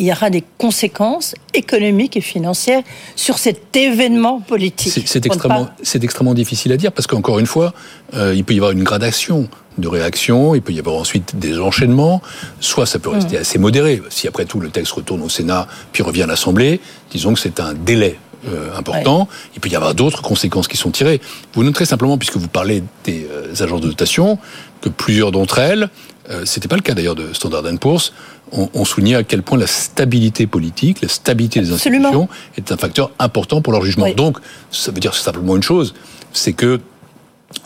il 0.00 0.06
y 0.06 0.12
aura 0.12 0.30
des 0.30 0.42
conséquences 0.56 1.34
économiques 1.52 2.16
et 2.16 2.22
financières 2.22 2.82
sur 3.16 3.38
cet 3.38 3.76
événement 3.76 4.40
politique. 4.40 5.02
C'est 5.06 5.26
extrêmement, 5.26 5.68
extrêmement 5.94 6.34
difficile 6.34 6.72
à 6.72 6.78
dire 6.78 6.90
parce 6.90 7.06
qu'encore 7.06 7.38
une 7.38 7.46
fois, 7.46 7.74
euh, 8.14 8.34
il 8.34 8.42
peut 8.44 8.54
y 8.54 8.56
avoir 8.56 8.72
une 8.72 8.82
gradation 8.82 9.46
de 9.76 9.88
réaction, 9.88 10.54
il 10.54 10.62
peut 10.62 10.72
y 10.72 10.78
avoir 10.78 10.96
ensuite 10.96 11.38
des 11.38 11.58
enchaînements, 11.58 12.22
soit 12.60 12.86
ça 12.86 12.98
peut 12.98 13.10
rester 13.10 13.36
mmh. 13.36 13.40
assez 13.40 13.58
modéré. 13.58 14.02
Si 14.08 14.26
après 14.26 14.46
tout 14.46 14.58
le 14.58 14.70
texte 14.70 14.92
retourne 14.92 15.20
au 15.20 15.28
Sénat 15.28 15.68
puis 15.92 16.02
revient 16.02 16.22
à 16.22 16.26
l'Assemblée, 16.26 16.80
disons 17.10 17.34
que 17.34 17.38
c'est 17.38 17.60
un 17.60 17.74
délai 17.74 18.18
euh, 18.48 18.74
important. 18.74 19.20
Ouais. 19.20 19.26
Il 19.54 19.60
peut 19.60 19.68
y 19.68 19.76
avoir 19.76 19.94
d'autres 19.94 20.22
conséquences 20.22 20.66
qui 20.66 20.78
sont 20.78 20.90
tirées. 20.90 21.20
Vous 21.52 21.62
noterez 21.62 21.84
simplement, 21.84 22.16
puisque 22.16 22.38
vous 22.38 22.48
parlez 22.48 22.82
des 23.04 23.26
euh, 23.30 23.52
agences 23.62 23.82
de 23.82 23.88
notation, 23.88 24.38
que 24.80 24.88
plusieurs 24.88 25.30
d'entre 25.30 25.58
elles, 25.58 25.90
euh, 26.30 26.44
c'était 26.44 26.68
pas 26.68 26.76
le 26.76 26.82
cas 26.82 26.94
d'ailleurs 26.94 27.14
de 27.14 27.32
Standard 27.32 27.64
Poor's, 27.80 28.12
ont, 28.52 28.68
ont 28.74 28.84
souligné 28.84 29.16
à 29.16 29.22
quel 29.22 29.42
point 29.42 29.58
la 29.58 29.66
stabilité 29.66 30.46
politique, 30.46 31.00
la 31.02 31.08
stabilité 31.08 31.60
des 31.60 31.72
institutions 31.72 32.28
est 32.56 32.72
un 32.72 32.76
facteur 32.76 33.10
important 33.18 33.62
pour 33.62 33.72
leur 33.72 33.84
jugement. 33.84 34.06
Oui. 34.06 34.14
Donc, 34.14 34.38
ça 34.70 34.92
veut 34.92 35.00
dire 35.00 35.14
simplement 35.14 35.56
une 35.56 35.62
chose, 35.62 35.94
c'est 36.32 36.52
que 36.52 36.80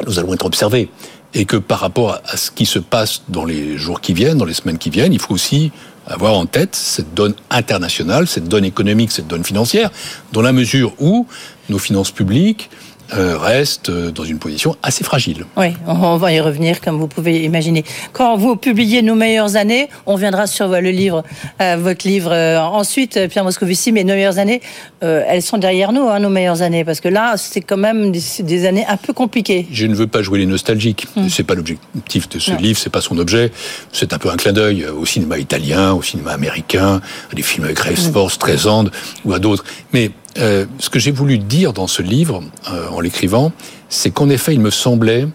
nous 0.06 0.18
allons 0.18 0.34
être 0.34 0.46
observés 0.46 0.90
et 1.34 1.44
que 1.44 1.56
par 1.56 1.80
rapport 1.80 2.20
à 2.24 2.36
ce 2.36 2.50
qui 2.50 2.64
se 2.64 2.78
passe 2.78 3.22
dans 3.28 3.44
les 3.44 3.76
jours 3.76 4.00
qui 4.00 4.14
viennent, 4.14 4.38
dans 4.38 4.44
les 4.44 4.54
semaines 4.54 4.78
qui 4.78 4.90
viennent, 4.90 5.12
il 5.12 5.18
faut 5.18 5.34
aussi 5.34 5.72
avoir 6.06 6.34
en 6.34 6.46
tête 6.46 6.76
cette 6.76 7.14
donne 7.14 7.34
internationale, 7.50 8.26
cette 8.26 8.48
donne 8.48 8.64
économique, 8.64 9.10
cette 9.10 9.26
donne 9.26 9.44
financière, 9.44 9.90
dans 10.32 10.42
la 10.42 10.52
mesure 10.52 10.92
où 11.00 11.26
nos 11.68 11.78
finances 11.78 12.10
publiques 12.10 12.70
reste 13.10 13.90
dans 13.90 14.24
une 14.24 14.38
position 14.38 14.76
assez 14.82 15.04
fragile. 15.04 15.44
Oui, 15.56 15.68
on 15.86 16.16
va 16.16 16.32
y 16.32 16.40
revenir, 16.40 16.80
comme 16.80 16.98
vous 16.98 17.08
pouvez 17.08 17.44
imaginer. 17.44 17.84
Quand 18.12 18.36
vous 18.36 18.56
publiez 18.56 19.02
Nos 19.02 19.14
meilleures 19.14 19.56
années, 19.56 19.88
on 20.06 20.16
viendra 20.16 20.46
sur 20.46 20.68
le 20.68 20.90
livre, 20.90 21.22
euh, 21.60 21.76
votre 21.78 22.06
livre 22.06 22.32
euh, 22.32 22.58
ensuite, 22.58 23.28
Pierre 23.28 23.44
Moscovici, 23.44 23.92
mais 23.92 24.04
Nos 24.04 24.14
meilleures 24.14 24.38
années, 24.38 24.60
euh, 25.02 25.22
elles 25.28 25.42
sont 25.42 25.58
derrière 25.58 25.92
nous, 25.92 26.08
hein, 26.08 26.20
nos 26.20 26.30
meilleures 26.30 26.62
années, 26.62 26.84
parce 26.84 27.00
que 27.00 27.08
là, 27.08 27.34
c'est 27.36 27.60
quand 27.60 27.76
même 27.76 28.12
des, 28.12 28.66
années 28.66 28.86
un 28.88 28.96
peu 28.96 29.12
compliquées. 29.12 29.66
Je 29.70 29.86
ne 29.86 29.94
veux 29.94 30.06
pas 30.06 30.22
jouer 30.22 30.38
les 30.38 30.46
nostalgiques. 30.46 31.06
Hum. 31.16 31.28
C'est 31.28 31.44
pas 31.44 31.54
l'objectif 31.54 32.28
de 32.28 32.38
ce 32.38 32.52
non. 32.52 32.58
livre, 32.58 32.78
c'est 32.78 32.90
pas 32.90 33.00
son 33.00 33.18
objet. 33.18 33.52
C'est 33.92 34.12
un 34.12 34.18
peu 34.18 34.30
un 34.30 34.36
clin 34.36 34.52
d'œil 34.52 34.86
au 34.86 35.04
cinéma 35.06 35.38
italien, 35.38 35.92
au 35.92 36.02
cinéma 36.02 36.32
américain, 36.32 37.00
à 37.30 37.34
des 37.34 37.42
films 37.42 37.64
avec 37.64 37.78
Sport, 37.96 38.24
hum. 38.24 38.30
Streisand 38.30 38.84
ou 39.24 39.32
à 39.32 39.38
d'autres. 39.38 39.64
Mais 39.92 40.10
euh, 40.38 40.66
ce 40.78 40.90
que 40.90 40.98
j'ai 40.98 41.10
voulu 41.10 41.38
dire 41.38 41.72
dans 41.72 41.86
ce 41.86 42.02
livre, 42.02 42.42
euh, 42.70 42.88
en 42.88 43.00
l'écrivant, 43.00 43.52
c'est 43.88 44.10
qu'en 44.10 44.28
effet, 44.28 44.54
il 44.54 44.60
me 44.60 44.70
semblait 44.70 45.28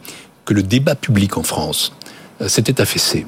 que 0.45 0.54
le 0.54 0.63
débat 0.63 0.95
public 0.95 1.38
en 1.38 1.43
France 1.43 1.93
euh, 2.41 2.47
s'était 2.47 2.82
affaissé, 2.82 3.26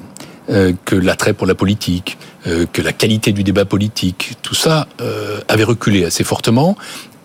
euh, 0.50 0.72
que 0.84 0.96
l'attrait 0.96 1.32
pour 1.32 1.46
la 1.46 1.54
politique, 1.54 2.18
euh, 2.46 2.66
que 2.72 2.82
la 2.82 2.92
qualité 2.92 3.32
du 3.32 3.44
débat 3.44 3.64
politique, 3.64 4.32
tout 4.42 4.54
ça 4.54 4.86
euh, 5.00 5.40
avait 5.48 5.64
reculé 5.64 6.04
assez 6.04 6.24
fortement, 6.24 6.76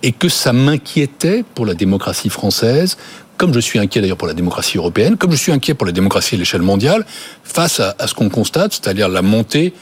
et 0.03 0.11
que 0.11 0.29
ça 0.29 0.53
m'inquiétait 0.53 1.43
pour 1.55 1.65
la 1.65 1.73
démocratie 1.73 2.29
française, 2.29 2.97
comme 3.37 3.53
je 3.53 3.59
suis 3.59 3.79
inquiet 3.79 4.01
d'ailleurs 4.01 4.17
pour 4.17 4.27
la 4.27 4.33
démocratie 4.33 4.77
européenne, 4.77 5.17
comme 5.17 5.31
je 5.31 5.37
suis 5.37 5.51
inquiet 5.51 5.73
pour 5.73 5.85
la 5.85 5.91
démocratie 5.91 6.35
à 6.35 6.37
l'échelle 6.37 6.61
mondiale, 6.61 7.05
face 7.43 7.79
à, 7.79 7.95
à 7.99 8.07
ce 8.07 8.13
qu'on 8.13 8.29
constate, 8.29 8.73
c'est-à-dire 8.73 9.09
la 9.09 9.21
montée 9.21 9.73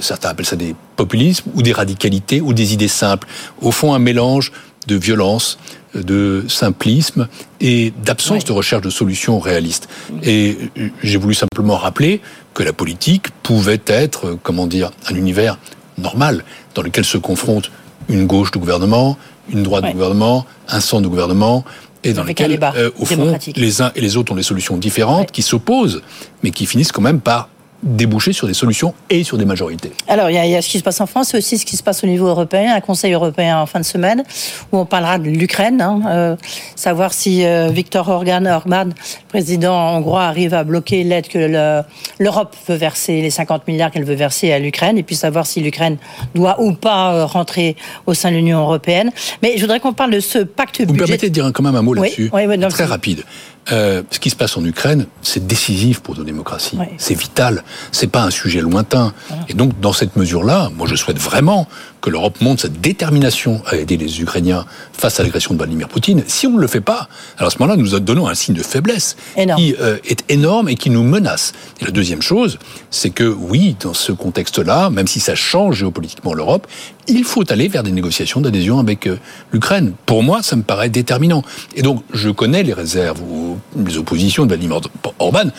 certains 0.00 0.30
appellent 0.30 0.46
ça 0.46 0.56
des 0.56 0.74
populismes 0.96 1.50
ou 1.54 1.62
des 1.62 1.72
radicalités 1.72 2.40
ou 2.40 2.52
des 2.52 2.72
idées 2.72 2.88
simples. 2.88 3.28
Au 3.60 3.70
fond, 3.70 3.94
un 3.94 3.98
mélange 3.98 4.52
de 4.86 4.96
violence, 4.96 5.58
de 5.94 6.44
simplisme 6.48 7.28
et 7.60 7.92
d'absence 8.04 8.44
de 8.44 8.52
recherche 8.52 8.82
de 8.82 8.90
solutions 8.90 9.38
réalistes. 9.38 9.88
Et 10.22 10.56
j'ai 11.02 11.18
voulu 11.18 11.34
simplement 11.34 11.76
rappeler 11.76 12.20
que 12.54 12.62
la 12.62 12.72
politique 12.72 13.28
pouvait 13.42 13.80
être, 13.86 14.38
comment 14.42 14.66
dire, 14.66 14.90
un 15.08 15.14
univers 15.14 15.58
normal 15.98 16.44
dans 16.74 16.82
lequel 16.82 17.04
se 17.04 17.18
confrontent 17.18 17.70
une 18.08 18.26
gauche 18.26 18.50
de 18.50 18.58
gouvernement, 18.58 19.16
une 19.50 19.62
droite 19.62 19.84
ouais. 19.84 19.90
de 19.90 19.94
gouvernement, 19.94 20.46
un 20.68 20.80
centre 20.80 21.02
de 21.02 21.08
gouvernement, 21.08 21.64
et 22.04 22.14
dans 22.14 22.24
lequel, 22.24 22.58
euh, 22.76 22.90
au 22.98 23.04
fond, 23.04 23.38
les 23.54 23.80
uns 23.80 23.92
et 23.94 24.00
les 24.00 24.16
autres 24.16 24.32
ont 24.32 24.36
des 24.36 24.42
solutions 24.42 24.76
différentes 24.76 25.28
ouais. 25.28 25.32
qui 25.32 25.42
s'opposent, 25.42 26.02
mais 26.42 26.50
qui 26.50 26.66
finissent 26.66 26.90
quand 26.90 27.02
même 27.02 27.20
par 27.20 27.48
déboucher 27.82 28.32
sur 28.32 28.46
des 28.46 28.54
solutions 28.54 28.94
et 29.10 29.24
sur 29.24 29.38
des 29.38 29.44
majorités. 29.44 29.92
Alors, 30.06 30.30
il 30.30 30.34
y, 30.34 30.38
a, 30.38 30.46
il 30.46 30.52
y, 30.52 30.56
a, 30.56 30.62
ce 30.62 30.68
qui 30.68 30.78
se 30.78 30.84
passe 30.84 31.00
en 31.00 31.06
France, 31.06 31.28
c'est 31.30 31.38
aussi 31.38 31.58
ce 31.58 31.66
qui 31.66 31.76
se 31.76 31.82
passe 31.82 32.04
au 32.04 32.06
niveau 32.06 32.26
européen, 32.26 32.74
un 32.74 32.80
Conseil 32.80 33.12
européen 33.12 33.58
en 33.58 33.66
fin 33.66 33.80
de 33.80 33.84
semaine, 33.84 34.22
où 34.70 34.78
on 34.78 34.86
parlera 34.86 35.18
de 35.18 35.28
l'Ukraine, 35.28 35.80
hein, 35.80 36.02
euh, 36.06 36.36
savoir 36.76 37.12
si 37.12 37.44
euh, 37.44 37.68
Viktor 37.68 38.08
Orban, 38.08 38.46
Orban, 38.46 38.90
président 39.28 39.96
hongrois, 39.96 40.24
arrive 40.24 40.54
à 40.54 40.64
bloquer 40.64 41.02
l'aide 41.02 41.28
que 41.28 41.82
l'Europe 42.20 42.54
veut 42.68 42.76
verser, 42.76 43.20
les 43.20 43.30
50 43.30 43.66
milliards 43.66 43.90
qu'elle 43.90 44.04
veut 44.04 44.14
verser 44.14 44.52
à 44.52 44.58
l'Ukraine, 44.58 44.96
et 44.98 45.02
puis 45.02 45.16
savoir 45.16 45.46
si 45.46 45.60
l'Ukraine 45.60 45.96
doit 46.34 46.60
ou 46.60 46.72
pas 46.72 47.14
euh, 47.14 47.26
rentrer 47.26 47.76
au 48.06 48.14
sein 48.14 48.30
de 48.30 48.36
l'Union 48.36 48.60
européenne. 48.60 49.10
Mais 49.42 49.54
je 49.56 49.62
voudrais 49.62 49.80
qu'on 49.80 49.92
parle 49.92 50.12
de 50.12 50.20
ce 50.20 50.38
pacte 50.38 50.80
Vous 50.80 50.86
budget... 50.86 50.92
me 50.92 51.06
permettez 51.06 51.28
de 51.30 51.34
dire 51.34 51.50
quand 51.52 51.62
même 51.62 51.76
un 51.76 51.82
mot 51.82 51.94
là-dessus 51.94 52.30
oui, 52.32 52.42
oui, 52.46 52.58
Très 52.68 52.84
rapide. 52.84 53.24
Euh, 53.70 54.02
ce 54.10 54.18
qui 54.18 54.30
se 54.30 54.34
passe 54.34 54.56
en 54.56 54.64
Ukraine, 54.64 55.06
c'est 55.22 55.46
décisif 55.46 56.00
pour 56.00 56.16
nos 56.16 56.24
démocraties. 56.24 56.78
C'est 56.98 57.14
vital. 57.14 57.62
C'est 57.92 58.08
pas 58.08 58.24
un 58.24 58.30
sujet 58.30 58.60
lointain. 58.60 59.12
Et 59.48 59.54
donc, 59.54 59.78
dans 59.80 59.92
cette 59.92 60.16
mesure-là, 60.16 60.70
moi, 60.74 60.88
je 60.88 60.96
souhaite 60.96 61.18
vraiment 61.18 61.68
que 62.02 62.10
l'Europe 62.10 62.40
montre 62.42 62.62
sa 62.62 62.68
détermination 62.68 63.62
à 63.66 63.76
aider 63.76 63.96
les 63.96 64.20
Ukrainiens 64.20 64.66
face 64.92 65.20
à 65.20 65.22
l'agression 65.22 65.54
de 65.54 65.58
Vladimir 65.58 65.88
Poutine. 65.88 66.22
Si 66.26 66.46
on 66.46 66.50
ne 66.52 66.60
le 66.60 66.66
fait 66.66 66.80
pas, 66.80 67.08
alors 67.38 67.48
à 67.48 67.50
ce 67.50 67.58
moment-là, 67.60 67.80
nous 67.80 67.98
donnons 68.00 68.26
un 68.28 68.34
signe 68.34 68.54
de 68.54 68.62
faiblesse 68.62 69.16
énorme. 69.36 69.60
qui 69.60 69.74
euh, 69.80 69.96
est 70.04 70.24
énorme 70.28 70.68
et 70.68 70.74
qui 70.74 70.90
nous 70.90 71.04
menace. 71.04 71.52
Et 71.80 71.84
la 71.84 71.92
deuxième 71.92 72.20
chose, 72.20 72.58
c'est 72.90 73.10
que 73.10 73.24
oui, 73.24 73.76
dans 73.80 73.94
ce 73.94 74.12
contexte-là, 74.12 74.90
même 74.90 75.06
si 75.06 75.20
ça 75.20 75.34
change 75.34 75.76
géopolitiquement 75.76 76.34
l'Europe, 76.34 76.66
il 77.06 77.24
faut 77.24 77.50
aller 77.52 77.68
vers 77.68 77.84
des 77.84 77.92
négociations 77.92 78.40
d'adhésion 78.40 78.80
avec 78.80 79.06
euh, 79.06 79.18
l'Ukraine. 79.52 79.94
Pour 80.04 80.24
moi, 80.24 80.42
ça 80.42 80.56
me 80.56 80.62
paraît 80.62 80.90
déterminant. 80.90 81.42
Et 81.76 81.82
donc, 81.82 82.02
je 82.12 82.30
connais 82.30 82.64
les 82.64 82.72
réserves 82.72 83.22
ou 83.22 83.58
les 83.76 83.96
oppositions 83.96 84.44
de 84.44 84.48
Vladimir 84.48 84.80
Orban 85.20 85.50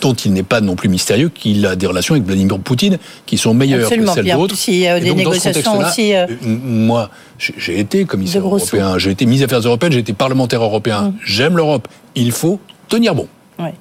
dont 0.00 0.14
il 0.14 0.32
n'est 0.32 0.42
pas 0.42 0.60
non 0.60 0.76
plus 0.76 0.88
mystérieux 0.88 1.28
qu'il 1.28 1.64
a 1.66 1.76
des 1.76 1.86
relations 1.86 2.14
avec 2.14 2.26
Vladimir 2.26 2.58
Poutine 2.58 2.98
qui 3.26 3.38
sont 3.38 3.54
meilleures 3.54 3.84
Absolument, 3.84 4.14
que 4.14 4.22
celles 4.22 4.34
d'autres. 4.34 4.56
Il 4.68 4.76
y 4.76 4.86
a 4.86 5.00
des 5.00 5.14
négociations 5.14 5.78
aussi. 5.78 6.14
Euh... 6.14 6.26
Moi, 6.42 7.10
j'ai 7.38 7.78
été 7.78 8.04
commissaire 8.04 8.42
européen, 8.42 8.98
j'ai 8.98 9.10
été 9.10 9.24
ministre 9.26 9.46
des 9.46 9.54
Affaires 9.54 9.66
européennes, 9.66 9.92
j'ai 9.92 10.00
été 10.00 10.12
parlementaire 10.12 10.62
européen. 10.62 11.02
Mmh. 11.02 11.14
J'aime 11.24 11.56
l'Europe. 11.56 11.88
Il 12.14 12.32
faut 12.32 12.60
tenir 12.88 13.14
bon. 13.14 13.28
Ouais. 13.58 13.74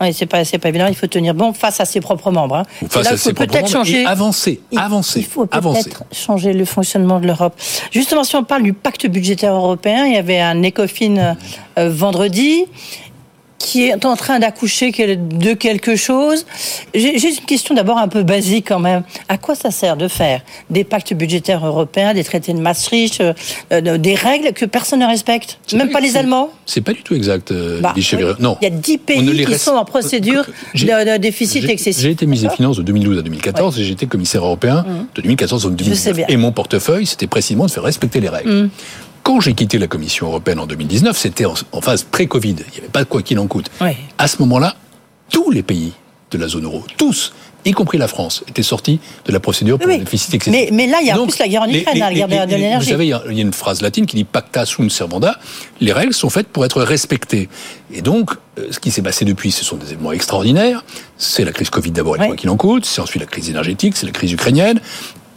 Oui, 0.00 0.12
c'est 0.12 0.26
pas, 0.26 0.42
pas 0.44 0.68
évident. 0.68 0.86
Il 0.88 0.94
faut 0.94 1.06
tenir 1.06 1.34
bon 1.34 1.52
face 1.52 1.80
à 1.80 1.84
ses 1.84 2.00
propres 2.00 2.30
membres. 2.30 2.56
Hein. 2.56 2.62
Face 2.88 3.04
là, 3.04 3.12
à 3.12 3.16
ses 3.16 3.32
propres 3.32 3.54
membres 3.54 3.68
changer, 3.68 4.02
et 4.02 4.06
avancer, 4.06 4.60
avancer. 4.76 5.20
Il 5.20 5.24
faut 5.24 5.46
peut-être 5.46 6.04
changer 6.12 6.52
le 6.52 6.64
fonctionnement 6.64 7.18
de 7.18 7.26
l'Europe. 7.26 7.54
Justement, 7.90 8.22
si 8.22 8.36
on 8.36 8.44
parle 8.44 8.62
du 8.62 8.74
pacte 8.74 9.06
budgétaire 9.06 9.54
européen, 9.54 10.04
il 10.04 10.14
y 10.14 10.18
avait 10.18 10.38
un 10.38 10.62
ECOFIN 10.62 11.36
euh, 11.78 11.88
vendredi 11.90 12.66
qui 13.58 13.86
est 13.88 14.04
en 14.04 14.16
train 14.16 14.38
d'accoucher 14.38 14.92
de 14.92 15.54
quelque 15.54 15.96
chose. 15.96 16.46
J'ai 16.94 17.28
une 17.28 17.44
question 17.46 17.74
d'abord 17.74 17.98
un 17.98 18.08
peu 18.08 18.22
basique 18.22 18.66
quand 18.68 18.78
même. 18.78 19.02
À 19.28 19.38
quoi 19.38 19.54
ça 19.54 19.70
sert 19.70 19.96
de 19.96 20.08
faire 20.08 20.42
des 20.70 20.84
pactes 20.84 21.14
budgétaires 21.14 21.66
européens, 21.66 22.14
des 22.14 22.24
traités 22.24 22.52
de 22.52 22.58
Maastricht, 22.58 23.20
euh, 23.20 23.98
des 23.98 24.14
règles 24.14 24.52
que 24.52 24.64
personne 24.64 25.00
ne 25.00 25.06
respecte 25.06 25.58
Même 25.72 25.88
pas, 25.88 25.94
pas 25.94 26.00
les 26.00 26.16
Allemands 26.16 26.50
C'est 26.66 26.80
pas 26.80 26.92
du 26.92 27.02
tout 27.02 27.14
exact, 27.14 27.50
euh, 27.50 27.80
bah, 27.80 27.94
oui. 27.96 28.06
Non. 28.38 28.56
Il 28.60 28.64
y 28.64 28.72
a 28.72 28.74
10 28.74 28.98
pays 28.98 29.24
qui 29.24 29.44
reste... 29.44 29.64
sont 29.64 29.72
en 29.72 29.84
procédure 29.84 30.44
de, 30.74 31.12
de, 31.12 31.16
déficit 31.16 31.68
excessif. 31.68 32.02
J'ai 32.02 32.10
été 32.10 32.26
ministre 32.26 32.50
des 32.50 32.56
Finances 32.56 32.76
de 32.76 32.82
2012 32.82 33.18
à 33.18 33.22
2014 33.22 33.76
ouais. 33.76 33.82
et 33.82 33.84
j'ai 33.84 33.92
été 33.92 34.06
commissaire 34.06 34.44
européen 34.44 34.84
mmh. 34.86 35.06
de 35.16 35.22
2014 35.22 35.66
à 35.66 35.68
2019. 35.70 36.20
Et 36.28 36.36
mon 36.36 36.52
portefeuille, 36.52 37.06
c'était 37.06 37.26
précisément 37.26 37.66
de 37.66 37.70
faire 37.70 37.82
respecter 37.82 38.20
les 38.20 38.28
règles. 38.28 38.50
Mmh 38.50 38.70
quand 39.26 39.40
j'ai 39.40 39.54
quitté 39.54 39.78
la 39.78 39.88
Commission 39.88 40.28
européenne 40.28 40.60
en 40.60 40.66
2019, 40.66 41.18
c'était 41.18 41.46
en, 41.46 41.54
en 41.72 41.80
phase 41.80 42.04
pré-Covid. 42.04 42.50
Il 42.68 42.72
n'y 42.72 42.78
avait 42.78 42.88
pas 42.92 43.00
de 43.02 43.08
quoi 43.08 43.22
qu'il 43.22 43.40
en 43.40 43.48
coûte. 43.48 43.66
Oui. 43.80 43.90
À 44.18 44.28
ce 44.28 44.36
moment-là, 44.42 44.76
tous 45.30 45.50
les 45.50 45.64
pays 45.64 45.92
de 46.30 46.38
la 46.38 46.46
zone 46.46 46.62
euro, 46.64 46.84
tous, 46.96 47.32
y 47.64 47.72
compris 47.72 47.98
la 47.98 48.06
France, 48.06 48.44
étaient 48.48 48.62
sortis 48.62 49.00
de 49.24 49.32
la 49.32 49.40
procédure 49.40 49.78
pour 49.80 49.88
Oui, 49.88 49.98
le 49.98 50.04
déficit 50.04 50.32
excessif. 50.34 50.70
Mais, 50.70 50.70
mais 50.72 50.86
là, 50.86 50.98
il 51.00 51.08
y 51.08 51.10
a 51.10 51.20
en 51.20 51.26
plus 51.26 51.38
la 51.40 51.48
guerre 51.48 51.62
en 51.62 51.68
Ukraine, 51.68 51.84
les- 51.94 51.98
la 52.00 52.14
guerre 52.14 52.28
de, 52.28 52.34
les- 52.34 52.46
de 52.46 52.50
les- 52.52 52.56
l'énergie. 52.58 52.86
Vous 52.86 52.92
savez, 52.92 53.06
il 53.06 53.08
y 53.08 53.12
a- 53.14 53.22
une 53.26 53.52
phrase 53.52 53.82
latine 53.82 54.06
qui 54.06 54.14
dit 54.14 54.22
pacta 54.24 54.64
sunt 54.64 54.88
servanda. 54.90 55.40
Les 55.80 55.92
règles 55.92 56.14
sont 56.14 56.30
faites 56.30 56.46
pour 56.46 56.64
être 56.64 56.80
respectées. 56.82 57.48
Et 57.92 58.02
donc, 58.02 58.30
euh, 58.58 58.68
ce 58.70 58.78
qui 58.78 58.92
s'est 58.92 59.02
passé 59.02 59.24
depuis, 59.24 59.50
ce 59.50 59.64
sont 59.64 59.76
des 59.76 59.86
événements 59.92 60.12
extraordinaires. 60.12 60.84
C'est 61.18 61.44
la 61.44 61.50
crise 61.50 61.70
Covid 61.70 61.90
d'abord, 61.90 62.14
et 62.22 62.26
quoi 62.28 62.36
qu'il 62.36 62.50
en 62.50 62.56
coûte. 62.56 62.84
C'est 62.86 63.00
ensuite 63.00 63.22
la 63.22 63.26
crise 63.28 63.50
énergétique, 63.50 63.96
c'est 63.96 64.06
la 64.06 64.12
crise 64.12 64.30
ukrainienne. 64.32 64.80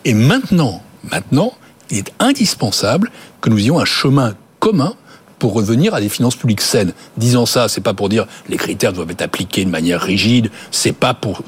Et 0.05 0.13
maintenant, 0.13 0.83
maintenant, 1.09 1.53
il 1.91 1.97
est 1.99 2.13
indispensable 2.19 3.11
que 3.41 3.49
nous 3.49 3.59
ayons 3.59 3.79
un 3.79 3.85
chemin 3.85 4.35
commun 4.59 4.93
pour 5.39 5.53
revenir 5.53 5.93
à 5.93 6.01
des 6.01 6.09
finances 6.09 6.35
publiques 6.35 6.59
saines. 6.59 6.91
Disant 7.15 7.45
ça, 7.45 7.69
c'est 7.69 7.79
pas 7.79 7.93
pour 7.93 8.09
dire 8.09 8.25
les 8.49 8.57
critères 8.57 8.91
doivent 8.91 9.09
être 9.11 9.21
appliqués 9.21 9.63
de 9.63 9.69
manière 9.69 10.01
rigide, 10.01 10.51
c'est 10.69 10.91
pas 10.91 11.13
pour 11.13 11.41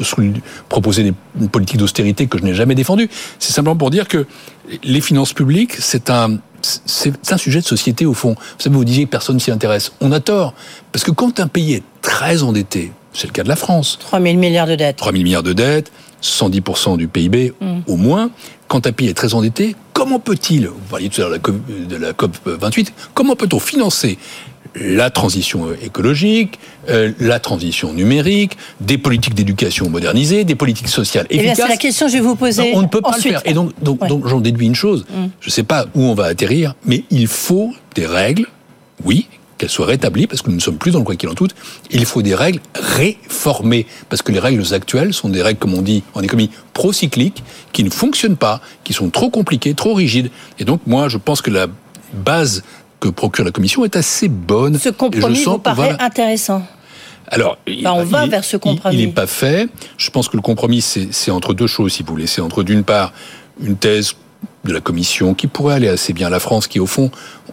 proposer 0.70 1.04
des- 1.04 1.14
une 1.40 1.50
politique 1.50 1.76
d'austérité 1.78 2.28
que 2.28 2.38
je 2.38 2.44
n'ai 2.44 2.54
jamais 2.54 2.76
défendue. 2.76 3.10
C'est 3.40 3.52
simplement 3.52 3.76
pour 3.76 3.90
dire 3.90 4.08
que 4.08 4.26
les 4.84 5.02
finances 5.02 5.34
publiques, 5.34 5.74
c'est 5.80 6.10
un, 6.10 6.38
c'est 6.62 7.12
un 7.34 7.38
sujet 7.38 7.60
de 7.60 7.66
société 7.66 8.06
au 8.06 8.14
fond. 8.14 8.36
Vous 8.38 8.60
savez, 8.64 8.76
vous 8.78 8.86
disiez 8.86 9.06
que 9.06 9.10
personne 9.10 9.42
s'y 9.42 9.52
intéresse. 9.52 9.92
On 10.00 10.14
a 10.14 10.22
tort. 10.22 10.54
Parce 10.94 11.04
que 11.04 11.12
quand 11.12 11.42
un 11.42 11.48
pays 11.48 11.74
est 11.74 11.84
très 12.02 12.44
endetté, 12.44 12.94
c'est 13.14 13.28
le 13.28 13.34
cas 13.34 13.44
de 13.44 13.50
la 13.50 13.58
France, 13.58 13.98
3 14.00 14.22
000 14.22 14.38
milliards 14.38 14.68
de 14.68 14.76
dettes. 14.76 14.96
3 14.96 15.12
000 15.12 15.24
milliards 15.26 15.44
de 15.44 15.52
dettes, 15.52 15.92
110% 16.22 16.98
du 16.98 17.08
PIB 17.08 17.54
Mm. 17.60 17.80
au 17.88 17.96
moins. 17.98 18.30
Quand 18.68 18.88
un 18.88 18.92
pays 18.92 19.10
est 19.10 19.14
très 19.14 19.34
endetté, 19.34 19.76
comment 19.94 20.20
peut-il, 20.20 20.68
vous 20.68 20.76
parliez 20.90 21.10
tout 21.10 21.22
à 21.22 21.26
l'heure 21.28 21.32
de 21.32 21.36
la 21.36 21.40
COP- 21.42 21.88
de 21.90 21.96
la 21.98 22.14
COP 22.14 22.38
28, 22.46 22.94
comment 23.14 23.36
peut-on 23.36 23.60
financer 23.60 24.18
la 24.76 25.10
transition 25.10 25.68
écologique, 25.84 26.58
euh, 26.88 27.12
la 27.20 27.40
transition 27.42 27.92
numérique, 27.94 28.58
des 28.80 28.98
politiques 28.98 29.34
d'éducation 29.34 29.90
modernisées, 29.90 30.46
des 30.46 30.56
politiques 30.56 30.88
sociales 30.88 31.28
Eh 31.30 31.36
bien, 31.40 31.48
efficaces 31.52 31.66
c'est 31.66 31.72
la 31.72 31.78
question 31.78 32.06
que 32.06 32.12
je 32.14 32.18
vais 32.18 32.24
vous 32.24 32.36
poser. 32.38 32.72
non, 32.72 32.78
on 32.80 32.82
ne 32.84 32.88
peut 32.88 33.02
pas 33.02 33.10
ensuite. 33.10 33.26
le 33.26 33.32
faire. 33.32 33.42
Et 33.44 33.54
donc, 33.54 33.72
donc, 33.84 34.02
Ouais. 34.02 34.08
donc 34.08 34.26
j'en 34.28 34.40
déduis 34.40 34.68
une 34.68 34.76
chose. 34.76 35.06
Mm. 35.10 35.26
Je 35.42 35.48
ne 35.48 35.52
sais 35.52 35.64
pas 35.64 35.88
où 35.94 36.04
on 36.04 36.14
va 36.14 36.26
atterrir, 36.26 36.76
mais 36.86 37.04
il 37.10 37.28
faut 37.28 37.74
des 37.96 38.06
règles, 38.06 38.46
oui, 39.04 39.28
qu'elles 39.62 39.70
soient 39.70 39.86
rétablies, 39.86 40.26
parce 40.26 40.42
que 40.42 40.50
nous 40.50 40.56
ne 40.56 40.62
sommes 40.62 40.78
plus 40.78 40.90
dans 40.90 40.98
le 40.98 41.06
quoi 41.06 41.16
qu'il 41.16 41.30
en 41.30 41.36
coûte. 41.36 41.54
Il 41.92 42.04
faut 42.06 42.24
des 42.24 42.34
règles 42.34 42.60
réformées, 42.74 43.86
parce 44.10 44.24
que 44.24 44.32
les 44.32 44.40
règles 44.40 44.74
actuelles 44.74 45.14
sont 45.14 45.30
des 45.30 45.44
règles, 45.44 45.60
comme 45.60 45.76
on 45.76 45.84
dit 45.84 46.02
en 46.16 46.22
économie, 46.22 46.50
procycliques, 46.74 47.44
qui 47.72 47.84
ne 47.84 47.92
fonctionnent 47.92 48.38
pas, 48.38 48.60
qui 48.84 48.94
sont 48.94 49.12
trop 49.12 49.30
compliquées, 49.30 49.76
trop 49.76 49.94
rigides. 49.94 50.32
Et 50.58 50.66
donc, 50.66 50.82
moi, 50.88 51.10
je 51.10 51.18
pense 51.18 51.44
que 51.44 51.52
la 51.52 51.68
base 52.12 52.64
que 53.00 53.08
procure 53.08 53.46
la 53.46 53.52
Commission 53.52 53.86
est 53.86 53.96
assez 53.96 54.28
bonne. 54.28 54.80
Ce 54.80 54.90
compromis 54.90 55.36
je 55.36 55.44
sens 55.44 55.58
vous 55.58 55.64
va 55.64 55.76
paraît 55.76 55.96
intéressant. 56.00 56.64
alors, 57.28 57.60
Ben, 57.68 57.92
on 57.92 58.04
va 58.04 58.26
vers 58.26 58.44
ce 58.44 58.58
compromis. 58.58 58.96
Il 58.96 59.06
n'est 59.06 59.14
pas 59.14 59.28
fait. 59.28 59.70
Je 59.98 60.10
pense 60.10 60.28
que 60.28 60.38
le 60.38 60.42
compromis, 60.42 60.82
c'est 60.82 61.32
entre 61.32 61.54
deux 61.54 61.68
choses, 61.68 61.94
si 61.94 62.02
vous 62.02 62.14
voulez. 62.14 62.26
C'est 62.26 62.42
entre, 62.42 62.64
d'une 62.64 62.84
part, 62.84 63.14
une 63.62 63.78
thèse 63.78 64.16
de 64.64 64.74
la 64.74 64.80
Commission 64.80 65.34
qui 65.34 65.48
pourrait 65.48 65.76
aller 65.76 65.88
assez 65.88 66.14
bien 66.14 66.30
la 66.30 66.40
France, 66.40 66.68
qui, 66.68 66.80
au 66.80 66.86
fond, 66.86 67.10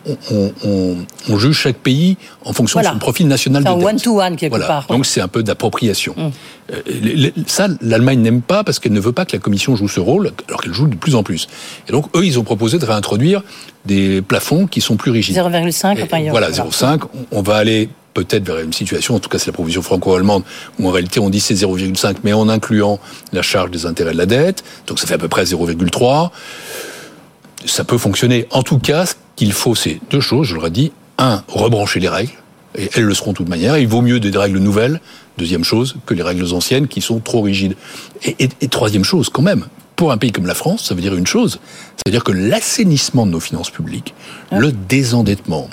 on, 0.07 0.53
on- 0.65 0.97
on- 1.31 1.39
juge 1.39 1.57
chaque 1.57 1.77
pays 1.79 2.17
en 2.45 2.53
fonction 2.53 2.79
Voilà. 2.81 2.91
de 2.91 2.95
son 2.95 2.99
profil 2.99 3.27
national 3.29 3.65
de 3.65 3.69
un 3.69 3.77
dette. 3.77 3.87
one-to-one 3.87 4.37
quelque 4.37 4.51
Voilà. 4.51 4.67
part. 4.67 4.87
Donc 4.89 5.07
c'est 5.07 5.21
un 5.23 5.29
peu 5.29 5.43
d'appropriation. 5.43 6.15
Mm. 6.17 6.31
Euh, 6.75 7.31
ça, 7.47 7.69
l'Allemagne 7.81 8.21
n'aime 8.21 8.43
pas 8.43 8.63
parce 8.63 8.79
qu'elle 8.79 8.93
ne 8.93 9.01
veut 9.01 9.13
pas 9.13 9.25
que 9.25 9.33
la 9.33 9.39
Commission 9.39 9.75
joue 9.75 9.89
ce 9.89 10.01
rôle, 10.01 10.33
alors 10.49 10.61
qu'elle 10.61 10.75
joue 10.75 10.87
de 10.87 10.97
plus 10.97 11.15
en 11.15 11.23
plus. 11.23 11.49
Et 11.89 11.93
donc 11.93 12.15
eux, 12.15 12.27
ils 12.27 12.39
ont 12.39 12.45
proposé 12.45 12.79
de 12.79 12.85
réintroduire 12.85 13.43
des 13.87 14.21
plafonds 14.21 14.67
qui 14.67 14.81
sont 14.83 14.97
plus 14.97 15.11
rigides. 15.11 15.35
0,5, 15.37 15.99
Et 15.99 16.03
enfin, 16.03 16.23
voilà, 16.31 16.51
0,5. 16.51 17.01
On- 17.33 17.39
On 17.39 17.43
va 17.43 17.57
aller 17.57 17.89
peut-être 18.15 18.45
vers 18.45 18.59
une 18.59 18.73
situation, 18.73 19.15
en 19.15 19.21
tout 19.21 19.29
cas 19.29 19.39
c'est 19.39 19.47
la 19.47 19.53
proposition 19.53 19.81
franco-allemande, 19.83 20.43
où 20.81 20.89
en 20.89 20.91
réalité 20.91 21.21
on 21.21 21.31
dit 21.31 21.39
c'est 21.41 21.55
0,5, 21.55 22.17
mais 22.25 22.33
en 22.33 22.49
incluant 22.49 22.99
la 23.33 23.43
charge 23.43 23.71
des 23.71 23.87
intérêts 23.87 24.13
de 24.13 24.19
la 24.19 24.27
dette. 24.27 24.65
Donc 24.89 24.99
ça 24.99 25.07
fait 25.07 25.15
à 25.15 25.19
peu 25.19 25.29
près 25.29 25.45
0,3. 25.45 26.31
Ça 27.65 27.85
peut 27.85 27.99
fonctionner. 27.99 28.47
En 28.51 28.63
tout 28.63 28.79
cas, 28.79 29.07
ce 29.07 29.15
qu'il 29.37 29.53
faut, 29.53 29.75
c'est 29.75 30.01
deux 30.11 30.21
choses, 30.21 30.47
je 30.49 30.55
le 30.55 30.61
redis. 30.61 30.93
Un, 31.19 31.43
rebrancher 31.49 32.01
les 32.01 32.09
règles. 32.09 32.33
Et 32.77 32.89
elles 32.95 33.05
le 33.05 33.15
seront 33.15 33.33
de 33.33 33.37
toute 33.39 33.49
manière. 33.49 33.77
Il 33.79 33.89
vaut 33.89 34.03
mieux 34.03 34.21
des 34.21 34.37
règles 34.37 34.59
nouvelles, 34.59 35.01
deuxième 35.37 35.65
chose, 35.65 35.97
que 36.07 36.15
les 36.15 36.23
règles 36.23 36.53
anciennes 36.55 36.87
qui 36.87 37.01
sont 37.01 37.19
trop 37.19 37.41
rigides. 37.41 37.75
Et- 38.25 38.49
et 38.61 38.69
troisième 38.69 39.05
chose, 39.05 39.29
quand 39.31 39.43
même, 39.43 39.67
pour 39.99 40.13
un 40.13 40.17
pays 40.17 40.31
comme 40.31 40.47
la 40.47 40.55
France, 40.55 40.85
ça 40.85 40.95
veut 40.95 41.01
dire 41.03 41.15
une 41.17 41.27
chose. 41.27 41.59
C'est-à-dire 41.97 42.23
que 42.23 42.31
l'assainissement 42.31 43.27
de 43.27 43.33
nos 43.33 43.41
finances 43.41 43.71
publiques, 43.71 44.15
le 44.53 44.71
désendettement, 44.71 45.69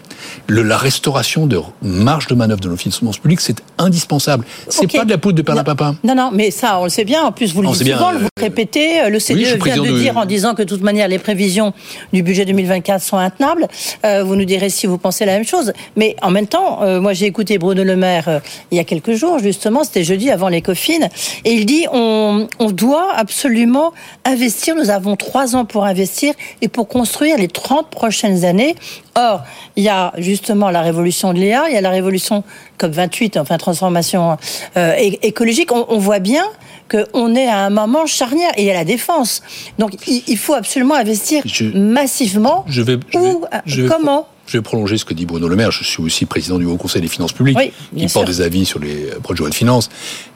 le- 0.48 0.64
la 0.64 0.78
restauration 0.78 1.46
de 1.46 1.62
marge 1.84 2.26
de 2.26 2.34
manœuvre 2.34 2.60
de 2.60 2.68
nos 2.68 2.76
finances 2.76 3.20
publiques, 3.20 3.42
c'est 3.42 3.62
indispensable. 3.78 4.44
C'est 4.68 4.86
Ok. 4.86 4.98
pas 4.98 5.06
de 5.06 5.12
la 5.12 5.20
poudre 5.20 5.38
de 5.38 5.44
perlimpinpin. 5.44 5.96
Non, 6.04 6.16
non, 6.16 6.32
mais 6.34 6.50
ça, 6.50 6.80
on 6.80 6.86
le 6.86 6.90
sait 6.90 7.06
bien. 7.06 7.24
En 7.24 7.32
plus, 7.32 7.54
vous 7.54 7.62
le 7.62 7.68
On 7.68 7.72
dites 7.72 7.80
sait 7.80 7.84
bien, 7.86 7.98
souvent, 7.98 8.10
euh, 8.14 8.18
vous 8.18 8.28
le 8.38 8.44
répétez. 8.44 9.02
euh, 9.02 9.10
Le 9.10 9.20
CDE 9.20 9.38
oui, 9.38 9.46
suis 9.46 9.60
vient 9.62 9.78
de 9.78 9.88
de- 9.92 10.00
dire 10.00 10.18
en 10.18 10.26
disant 10.26 10.56
que 10.56 10.64
de 10.64 10.68
toute 10.68 10.82
manière, 10.82 11.08
les 11.08 11.20
prévisions 11.20 11.74
du 12.12 12.24
budget 12.24 12.46
2024 12.46 13.04
sont 13.04 13.18
intenables. 13.18 13.68
Euh, 14.04 14.24
vous 14.24 14.36
nous 14.36 14.46
direz 14.46 14.72
si 14.72 14.88
vous 14.88 14.98
pensez 14.98 15.26
la 15.26 15.34
même 15.34 15.46
chose. 15.46 15.72
Mais 15.96 16.16
en 16.24 16.32
même 16.32 16.48
temps, 16.48 16.82
euh, 16.82 17.00
moi, 17.00 17.14
j'ai 17.14 17.28
écouté 17.28 17.60
Bruno 17.60 17.84
Le 17.84 17.96
Maire 17.96 18.28
euh, 18.28 18.40
il 18.72 18.78
y 18.78 18.80
a 18.82 18.84
quelques 18.84 19.14
jours, 19.14 19.38
justement, 19.38 19.84
c'était 19.84 20.04
jeudi 20.04 20.32
avant 20.32 20.50
les 20.50 20.64
COFIN, 20.64 21.08
et 21.46 21.54
il 21.54 21.68
dit 21.68 21.86
on, 21.94 22.48
on 22.58 22.72
doit 22.72 23.14
absolument 23.16 23.94
investir. 24.26 24.76
Nous 24.76 24.90
avons 24.90 25.16
trois 25.16 25.56
ans 25.56 25.66
pour 25.66 25.86
investir 25.86 26.34
et 26.62 26.68
pour 26.68 26.88
construire 26.88 27.38
les 27.38 27.48
30 27.48 27.90
prochaines 27.90 28.44
années. 28.46 28.76
Or, 29.16 29.42
il 29.76 29.84
y 29.84 29.90
a 29.90 30.12
justement 30.18 30.70
la 30.70 30.82
révolution 30.82 31.34
de 31.34 31.40
l'IA, 31.40 31.66
il 31.70 31.74
y 31.74 31.78
a 31.78 31.82
la 31.82 31.90
révolution 31.92 32.44
COP28, 32.80 33.40
enfin 33.40 33.58
transformation 33.58 34.38
euh, 34.78 34.94
écologique. 35.22 35.72
On, 35.72 35.86
on 35.90 35.98
voit 36.00 36.20
bien 36.20 36.44
qu'on 36.92 37.36
est 37.36 37.48
à 37.48 37.60
un 37.60 37.70
moment 37.72 38.06
charnière 38.06 38.52
et 38.58 38.62
il 38.64 38.66
y 38.68 38.72
a 38.72 38.74
la 38.76 38.84
défense. 38.86 39.42
Donc, 39.80 39.94
il, 40.08 40.22
il 40.28 40.38
faut 40.38 40.54
absolument 40.54 40.96
investir 40.96 41.44
massivement. 41.74 42.64
Je 42.68 42.82
vais, 42.82 42.98
je 43.14 43.18
Où, 43.18 43.42
vais- 43.42 43.48
je 43.66 43.82
vais- 43.84 43.88
comment 43.90 44.28
Je 44.48 44.58
vais 44.58 44.62
prolonger 44.62 44.98
ce 44.98 45.06
que 45.06 45.14
dit 45.16 45.26
Bruno 45.26 45.48
Le 45.48 45.56
Maire. 45.56 45.72
Je 45.72 45.84
suis 45.84 46.04
aussi 46.04 46.26
président 46.26 46.60
du 46.60 46.66
Haut 46.66 46.78
Conseil 46.78 47.02
des 47.02 47.08
finances 47.08 47.32
publiques, 47.34 47.58
Oui, 47.58 47.72
qui 47.98 48.08
porte 48.14 48.28
des 48.28 48.42
avis 48.42 48.66
sur 48.66 48.80
les 48.80 49.08
projets 49.24 49.38
de 49.38 49.40
loi 49.40 49.50
de 49.50 49.56
finances. 49.56 49.90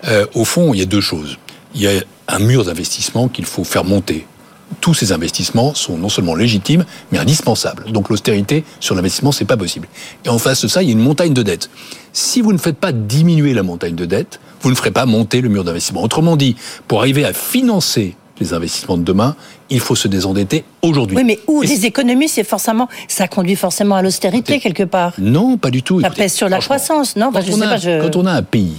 Euh, 0.08 0.25
au 0.34 0.45
fond, 0.45 0.73
il 0.73 0.80
y 0.80 0.84
a 0.84 0.86
deux 0.88 1.02
choses. 1.02 1.38
Il 1.76 1.82
y 1.82 1.88
a 1.88 1.92
un 2.28 2.40
mur 2.40 2.66
d'investissement 2.66 3.28
qu'il 3.28 3.46
faut 3.46 3.64
faire 3.64 3.84
monter. 3.86 4.26
Tous 4.82 4.94
ces 4.94 5.12
investissements 5.12 5.74
sont 5.74 5.98
non 5.98 6.10
seulement 6.10 6.36
légitimes, 6.36 6.86
mais 7.12 7.18
indispensables. 7.18 7.92
Donc 7.92 8.10
l'austérité 8.10 8.64
sur 8.80 8.94
l'investissement, 8.96 9.32
c'est 9.32 9.46
pas 9.46 9.58
possible. 9.58 9.88
Et 10.26 10.30
en 10.30 10.38
face 10.38 10.62
de 10.62 10.68
ça, 10.68 10.84
il 10.84 10.88
y 10.88 10.90
a 10.90 10.94
une 10.94 11.00
montagne 11.00 11.34
de 11.34 11.42
dettes. 11.42 11.70
Si 12.14 12.42
vous 12.42 12.54
ne 12.54 12.58
faites 12.60 12.78
pas 12.78 12.92
diminuer 12.92 13.54
la 13.54 13.64
montagne 13.64 13.96
de 13.96 14.06
dettes, 14.06 14.40
vous 14.62 14.70
ne 14.70 14.76
ferez 14.76 14.92
pas 14.92 15.06
monter 15.08 15.42
le 15.42 15.50
mur 15.50 15.64
d'investissement. 15.64 16.04
Autrement 16.04 16.38
dit, 16.38 16.56
pour 16.88 17.00
arriver 17.00 17.26
à 17.26 17.34
financer 17.34 18.16
les 18.40 18.54
investissements 18.54 18.98
de 18.98 19.04
demain, 19.04 19.36
il 19.70 19.80
faut 19.80 19.96
se 19.96 20.08
désendetter 20.08 20.64
aujourd'hui. 20.82 21.18
Oui, 21.18 21.24
mais 21.26 21.40
où 21.48 21.62
Et 21.64 21.68
les 21.68 21.86
économies, 21.86 22.30
c'est 22.30 22.44
forcément, 22.46 22.88
ça 23.08 23.28
conduit 23.28 23.56
forcément 23.56 23.96
à 23.96 24.02
l'austérité 24.02 24.60
quelque 24.60 24.84
part. 24.84 25.14
Non, 25.18 25.58
pas 25.58 25.72
du 25.72 25.84
tout. 25.84 26.00
Ça 26.00 26.08
Écoutez, 26.08 26.22
pèse 26.24 26.34
sur 26.34 26.48
la 26.48 26.60
croissance, 26.60 27.16
non 27.16 27.28
Enfin, 27.30 27.42
je 27.42 27.52
on 27.52 27.58
sais 27.58 27.64
a, 27.66 27.70
pas, 27.70 27.78
je- 27.78 28.02
quand 28.02 28.16
on 28.16 28.26
a 28.26 28.32
un 28.34 28.44
pays 28.44 28.78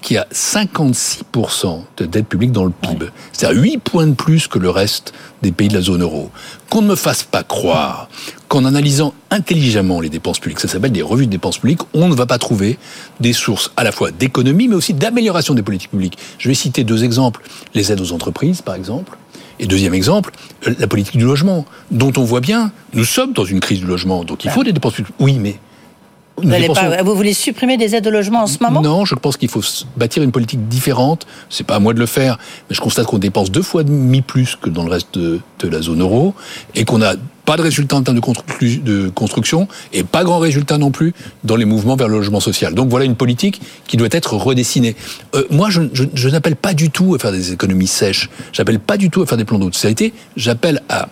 qui 0.00 0.16
a 0.16 0.26
56% 0.32 1.82
de 1.96 2.04
dette 2.06 2.26
publique 2.26 2.52
dans 2.52 2.64
le 2.64 2.70
PIB, 2.70 3.06
c'est-à-dire 3.32 3.62
8 3.62 3.78
points 3.78 4.06
de 4.06 4.14
plus 4.14 4.46
que 4.48 4.58
le 4.58 4.70
reste 4.70 5.12
des 5.42 5.52
pays 5.52 5.68
de 5.68 5.74
la 5.74 5.80
zone 5.80 6.02
euro, 6.02 6.30
qu'on 6.70 6.82
ne 6.82 6.88
me 6.88 6.96
fasse 6.96 7.22
pas 7.22 7.42
croire 7.42 8.08
qu'en 8.48 8.64
analysant 8.64 9.14
intelligemment 9.30 10.00
les 10.00 10.08
dépenses 10.08 10.38
publiques, 10.38 10.60
ça 10.60 10.68
s'appelle 10.68 10.92
des 10.92 11.02
revues 11.02 11.26
de 11.26 11.30
dépenses 11.30 11.58
publiques, 11.58 11.80
on 11.94 12.08
ne 12.08 12.14
va 12.14 12.26
pas 12.26 12.38
trouver 12.38 12.78
des 13.20 13.32
sources 13.32 13.72
à 13.76 13.84
la 13.84 13.92
fois 13.92 14.10
d'économie, 14.10 14.68
mais 14.68 14.76
aussi 14.76 14.94
d'amélioration 14.94 15.54
des 15.54 15.62
politiques 15.62 15.90
publiques. 15.90 16.18
Je 16.38 16.48
vais 16.48 16.54
citer 16.54 16.84
deux 16.84 17.04
exemples. 17.04 17.42
Les 17.74 17.92
aides 17.92 18.00
aux 18.00 18.12
entreprises, 18.12 18.62
par 18.62 18.74
exemple. 18.74 19.18
Et 19.60 19.66
deuxième 19.66 19.94
exemple, 19.94 20.30
euh, 20.66 20.74
la 20.78 20.86
politique 20.86 21.16
du 21.16 21.24
logement, 21.24 21.64
dont 21.90 22.12
on 22.16 22.22
voit 22.22 22.40
bien, 22.40 22.70
nous 22.94 23.04
sommes 23.04 23.32
dans 23.32 23.44
une 23.44 23.60
crise 23.60 23.80
du 23.80 23.86
logement, 23.86 24.24
donc 24.24 24.44
il 24.44 24.50
faut 24.50 24.64
des 24.64 24.72
dépenses 24.72 24.94
publiques. 24.94 25.14
Oui, 25.18 25.38
mais... 25.40 25.58
Vous, 26.38 26.48
nous 26.48 26.54
allez 26.54 26.68
dépensons- 26.68 26.90
pas- 26.96 27.02
vous 27.02 27.14
voulez 27.14 27.32
supprimer 27.34 27.76
des 27.76 27.94
aides 27.94 28.06
au 28.06 28.10
logement 28.10 28.42
en 28.42 28.46
ce 28.46 28.58
moment? 28.62 28.80
Non, 28.80 29.04
je 29.04 29.14
pense 29.14 29.36
qu'il 29.36 29.48
faut 29.48 29.60
bâtir 29.96 30.22
une 30.22 30.32
politique 30.32 30.68
différente. 30.68 31.26
C'est 31.50 31.66
pas 31.66 31.76
à 31.76 31.78
moi 31.78 31.94
de 31.94 31.98
le 31.98 32.06
faire, 32.06 32.38
mais 32.68 32.76
je 32.76 32.80
constate 32.80 33.06
qu'on 33.06 33.18
dépense 33.18 33.50
deux 33.50 33.62
fois 33.62 33.82
demi 33.82 34.22
plus 34.22 34.56
que 34.56 34.70
dans 34.70 34.84
le 34.84 34.90
reste 34.90 35.14
de, 35.18 35.40
de 35.58 35.68
la 35.68 35.80
zone 35.82 36.00
euro 36.00 36.34
et 36.74 36.84
qu'on 36.84 36.98
n'a 36.98 37.14
pas 37.44 37.56
de 37.56 37.62
résultat 37.62 37.96
en 37.96 38.02
termes 38.02 38.16
de, 38.18 38.20
constru- 38.22 38.82
de 38.82 39.08
construction 39.08 39.68
et 39.94 40.04
pas 40.04 40.22
grand 40.22 40.38
résultat 40.38 40.76
non 40.76 40.90
plus 40.90 41.14
dans 41.44 41.56
les 41.56 41.64
mouvements 41.64 41.96
vers 41.96 42.08
le 42.08 42.16
logement 42.18 42.40
social. 42.40 42.74
Donc 42.74 42.90
voilà 42.90 43.06
une 43.06 43.14
politique 43.16 43.60
qui 43.86 43.96
doit 43.96 44.08
être 44.10 44.34
redessinée. 44.34 44.96
Euh, 45.34 45.44
moi, 45.50 45.70
je, 45.70 45.80
je- 45.94 46.04
je 46.12 46.28
n'appelle 46.28 46.56
pas 46.56 46.74
du 46.74 46.90
tout 46.90 47.14
à 47.14 47.18
faire 47.18 47.32
des 47.32 47.52
économies 47.52 47.86
sèches. 47.86 48.28
J'appelle 48.52 48.78
pas 48.80 48.98
du 48.98 49.08
tout 49.08 49.22
à 49.22 49.26
faire 49.26 49.38
des 49.38 49.46
plans 49.46 49.58
d'austérité. 49.58 50.12
J'appelle 50.36 50.82
à 50.90 51.08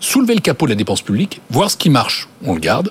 soulever 0.00 0.34
le 0.34 0.40
capot 0.40 0.64
de 0.66 0.70
la 0.70 0.76
dépense 0.76 1.02
publique, 1.02 1.40
voir 1.50 1.70
ce 1.70 1.76
qui 1.76 1.90
marche, 1.90 2.28
on 2.44 2.54
le 2.54 2.60
garde, 2.60 2.90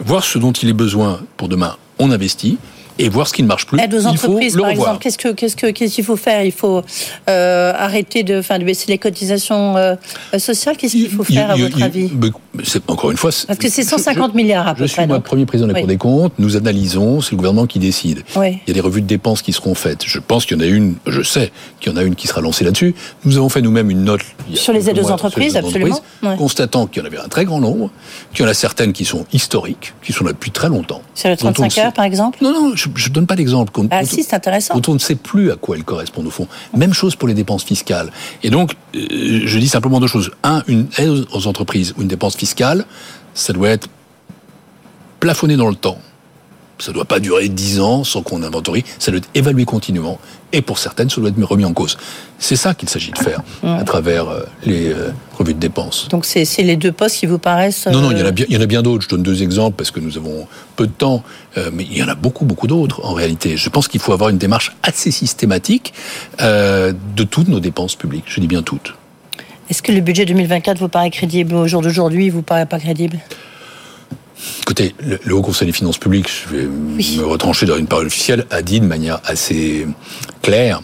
voir 0.00 0.24
ce 0.24 0.38
dont 0.38 0.52
il 0.52 0.68
est 0.68 0.74
besoin 0.74 1.20
pour 1.36 1.48
demain, 1.48 1.76
on 1.98 2.10
investit, 2.10 2.58
et 3.04 3.08
voir 3.08 3.26
ce 3.28 3.32
qui 3.32 3.42
ne 3.42 3.48
marche 3.48 3.66
plus. 3.66 3.78
Aide 3.80 3.94
aux 3.94 4.06
entreprises, 4.06 4.54
le 4.56 4.62
par 4.62 4.70
exemple, 4.70 4.98
qu'est-ce 5.00 5.18
que 5.18 5.28
qu'est-ce 5.32 5.56
que 5.56 5.66
qu'est-ce 5.70 5.94
qu'il 5.94 6.04
faut 6.04 6.16
faire? 6.16 6.44
Il 6.44 6.52
faut 6.52 6.82
euh, 7.28 7.72
arrêter 7.76 8.22
de, 8.22 8.38
enfin, 8.38 8.58
de 8.58 8.64
baisser 8.64 8.86
les 8.88 8.98
cotisations 8.98 9.76
euh, 9.76 9.94
sociales. 10.38 10.76
Qu'est-ce 10.76 10.92
qu'il 10.92 11.08
faut 11.10 11.24
faire 11.24 11.50
à 11.50 11.56
Il- 11.56 11.62
votre 11.64 11.78
il- 11.78 11.82
avis 11.84 12.10
Encore 12.88 13.10
une 13.10 13.16
fois, 13.16 13.32
c'est- 13.32 13.46
Parce 13.46 13.58
que 13.58 13.68
c'est 13.68 13.82
je- 13.82 13.88
150 13.88 14.34
milliards 14.34 14.66
à 14.68 14.74
peu 14.74 14.82
Je 14.82 14.88
suis 14.88 14.96
près. 14.96 15.06
moi 15.06 15.16
donc. 15.16 15.24
premier 15.24 15.46
président 15.46 15.66
de 15.68 15.72
la 15.72 15.78
Oui. 15.78 15.82
Cour 15.82 15.88
des 15.88 15.96
comptes. 15.96 16.32
Nous 16.38 16.56
analysons, 16.56 17.20
c'est 17.20 17.32
le 17.32 17.36
gouvernement 17.36 17.66
qui 17.66 17.78
décide. 17.78 18.22
Oui. 18.36 18.58
Il 18.66 18.68
y 18.68 18.70
a 18.70 18.74
des 18.74 18.80
revues 18.80 19.02
de 19.02 19.06
dépenses 19.06 19.42
qui 19.42 19.52
seront 19.52 19.74
faites. 19.74 20.02
Je 20.04 20.18
pense 20.18 20.44
qu'il 20.46 20.56
y 20.56 20.60
en 20.60 20.64
a 20.64 20.66
une, 20.66 20.96
je 21.06 21.22
sais 21.22 21.50
qu'il 21.80 21.92
y 21.92 21.94
en 21.94 21.98
a 21.98 22.02
une 22.02 22.14
qui 22.14 22.26
sera 22.26 22.40
lancée 22.40 22.64
là-dessus. 22.64 22.94
Nous 23.24 23.36
avons 23.36 23.48
fait 23.48 23.62
nous-mêmes 23.62 23.90
une 23.90 24.04
note 24.04 24.20
Sur 24.54 24.72
les 24.72 24.90
aides 24.90 24.98
aux 24.98 25.10
entreprises, 25.10 25.56
absolument. 25.56 25.94
entreprises, 25.96 26.28
Ouais. 26.30 26.36
constatant 26.36 26.86
qu'il 26.86 27.02
y 27.02 27.04
en 27.04 27.06
avait 27.06 27.18
un 27.18 27.28
très 27.28 27.44
grand 27.44 27.60
nombre, 27.60 27.90
qu'il 28.34 28.44
y 28.44 28.48
en 28.48 28.50
a 28.50 28.54
certaines 28.54 28.92
qui 28.92 29.04
sont 29.04 29.24
historiques, 29.32 29.94
qui 30.02 30.12
sont 30.12 30.24
là 30.24 30.32
depuis 30.32 30.50
très 30.50 30.68
longtemps. 30.68 31.02
Sur 31.14 31.30
on 31.30 31.36
35 31.36 31.70
sait- 31.72 31.80
heures, 31.82 31.92
par 31.92 32.04
exemple? 32.04 32.38
Non, 32.42 32.52
non, 32.52 32.72
je 32.74 32.88
ne 32.96 33.14
donne 33.14 33.26
pas 33.26 33.36
d'exemple. 33.36 33.72
Ah 33.90 34.04
si, 34.04 34.22
c'est 34.22 34.34
intéressant. 34.34 34.80
on 34.88 34.94
ne 34.94 34.98
sait 34.98 35.14
plus 35.14 35.50
à 35.50 35.56
quoi 35.56 35.76
elles 35.76 35.84
correspondent 35.84 36.26
au 36.26 36.30
fond. 36.30 36.46
Même 36.76 36.92
chose 36.92 37.16
pour 37.16 37.28
les 37.28 37.34
dépenses 37.34 37.64
fiscales. 37.64 38.10
Et 38.42 38.50
donc, 38.50 38.72
euh, 38.94 39.42
je 39.44 39.58
dis 39.58 39.68
simplement 39.68 40.00
deux 40.00 40.06
choses. 40.06 40.30
Un, 40.42 40.62
une 40.66 40.88
aide 40.98 41.26
aux 41.32 41.46
entreprises 41.46 41.94
ou 41.96 42.02
une 42.02 42.08
dépense 42.08 42.36
fiscale, 42.36 42.84
ça 43.34 43.52
doit 43.52 43.68
être 43.68 43.88
plafonné 45.20 45.56
dans 45.56 45.68
le 45.68 45.74
temps. 45.74 45.98
Ça 46.80 46.90
ne 46.90 46.94
doit 46.94 47.04
pas 47.04 47.20
durer 47.20 47.48
10 47.48 47.80
ans 47.80 48.04
sans 48.04 48.22
qu'on 48.22 48.42
inventorie. 48.42 48.84
Ça 48.98 49.10
doit 49.10 49.18
être 49.18 49.28
évalué 49.34 49.64
continuellement. 49.64 50.18
Et 50.52 50.62
pour 50.62 50.78
certaines, 50.78 51.10
ça 51.10 51.20
doit 51.20 51.30
être 51.30 51.42
remis 51.42 51.64
en 51.64 51.72
cause. 51.72 51.96
C'est 52.38 52.56
ça 52.56 52.74
qu'il 52.74 52.88
s'agit 52.88 53.12
de 53.12 53.18
faire 53.18 53.42
à 53.62 53.84
travers 53.84 54.28
euh, 54.28 54.42
les 54.64 54.92
euh, 54.92 55.10
revues 55.38 55.54
de 55.54 55.60
dépenses. 55.60 56.08
Donc 56.08 56.24
c'est 56.24 56.44
les 56.62 56.76
deux 56.76 56.90
postes 56.90 57.18
qui 57.18 57.26
vous 57.26 57.38
paraissent. 57.38 57.86
Non, 57.86 58.00
non, 58.00 58.10
il 58.10 58.18
y 58.18 58.22
en 58.22 58.24
a 58.24 58.28
euh, 58.28 58.32
bien, 58.32 58.46
il 58.48 58.54
y 58.56 58.58
en 58.58 58.62
a 58.62 58.66
bien 58.66 58.82
d'autres. 58.82 59.04
Je 59.04 59.08
donne 59.08 59.22
deux 59.22 59.42
exemples 59.42 59.76
parce 59.76 59.90
que 59.90 60.00
nous 60.00 60.16
avons 60.16 60.48
peu 60.76 60.86
de 60.86 60.92
temps, 60.92 61.22
mais 61.72 61.84
il 61.84 61.96
y 61.96 62.02
en 62.02 62.08
a 62.08 62.14
beaucoup, 62.14 62.44
beaucoup 62.44 62.66
d'autres 62.66 63.04
en 63.04 63.12
réalité. 63.12 63.56
Je 63.56 63.68
pense 63.68 63.86
qu'il 63.86 64.00
faut 64.00 64.12
avoir 64.12 64.30
une 64.30 64.38
démarche 64.38 64.74
assez 64.82 65.10
systématique 65.10 65.92
de 66.40 67.24
toutes 67.24 67.48
nos 67.48 67.60
dépenses 67.60 67.94
publiques. 67.94 68.24
Je 68.26 68.40
dis 68.40 68.48
bien 68.48 68.62
toutes. 68.62 68.94
Est-ce 69.68 69.82
que 69.82 69.92
le 69.92 70.00
budget 70.00 70.24
2024 70.24 70.78
vous 70.78 70.88
paraît 70.88 71.10
crédible 71.10 71.54
au 71.54 71.68
jour 71.68 71.80
d'aujourd'hui 71.80 72.26
Il 72.26 72.32
vous 72.32 72.42
paraît 72.42 72.66
pas 72.66 72.80
crédible? 72.80 73.18
Écoutez, 74.62 74.94
le, 75.04 75.18
le 75.24 75.34
Haut 75.34 75.42
Conseil 75.42 75.66
des 75.66 75.72
finances 75.72 75.98
publiques, 75.98 76.28
je 76.28 76.56
vais 76.56 76.66
me 76.66 77.24
retrancher 77.24 77.66
dans 77.66 77.76
une 77.76 77.86
parole 77.86 78.06
officielle, 78.06 78.46
a 78.50 78.62
dit 78.62 78.80
de 78.80 78.86
manière 78.86 79.20
assez 79.24 79.86
claire 80.42 80.80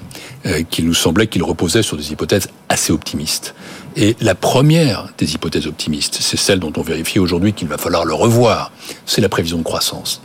euh, 0.47 0.63
qu'il 0.63 0.87
nous 0.87 0.95
semblait 0.95 1.27
qu'il 1.27 1.43
reposait 1.43 1.83
sur 1.83 1.97
des 1.97 2.13
hypothèses 2.13 2.49
assez 2.69 2.93
optimistes. 2.93 3.55
Et 3.97 4.15
la 4.21 4.35
première 4.35 5.09
des 5.19 5.35
hypothèses 5.35 5.67
optimistes, 5.67 6.19
c'est 6.21 6.37
celle 6.37 6.61
dont 6.61 6.73
on 6.77 6.83
vérifie 6.83 7.19
aujourd'hui 7.19 7.53
qu'il 7.53 7.67
va 7.67 7.79
falloir 7.79 8.05
le 8.05 8.15
revoir, 8.15 8.71
c'est 9.07 9.21
la 9.21 9.29
prévision 9.29 9.59
de 9.59 9.65
croissance. 9.65 10.21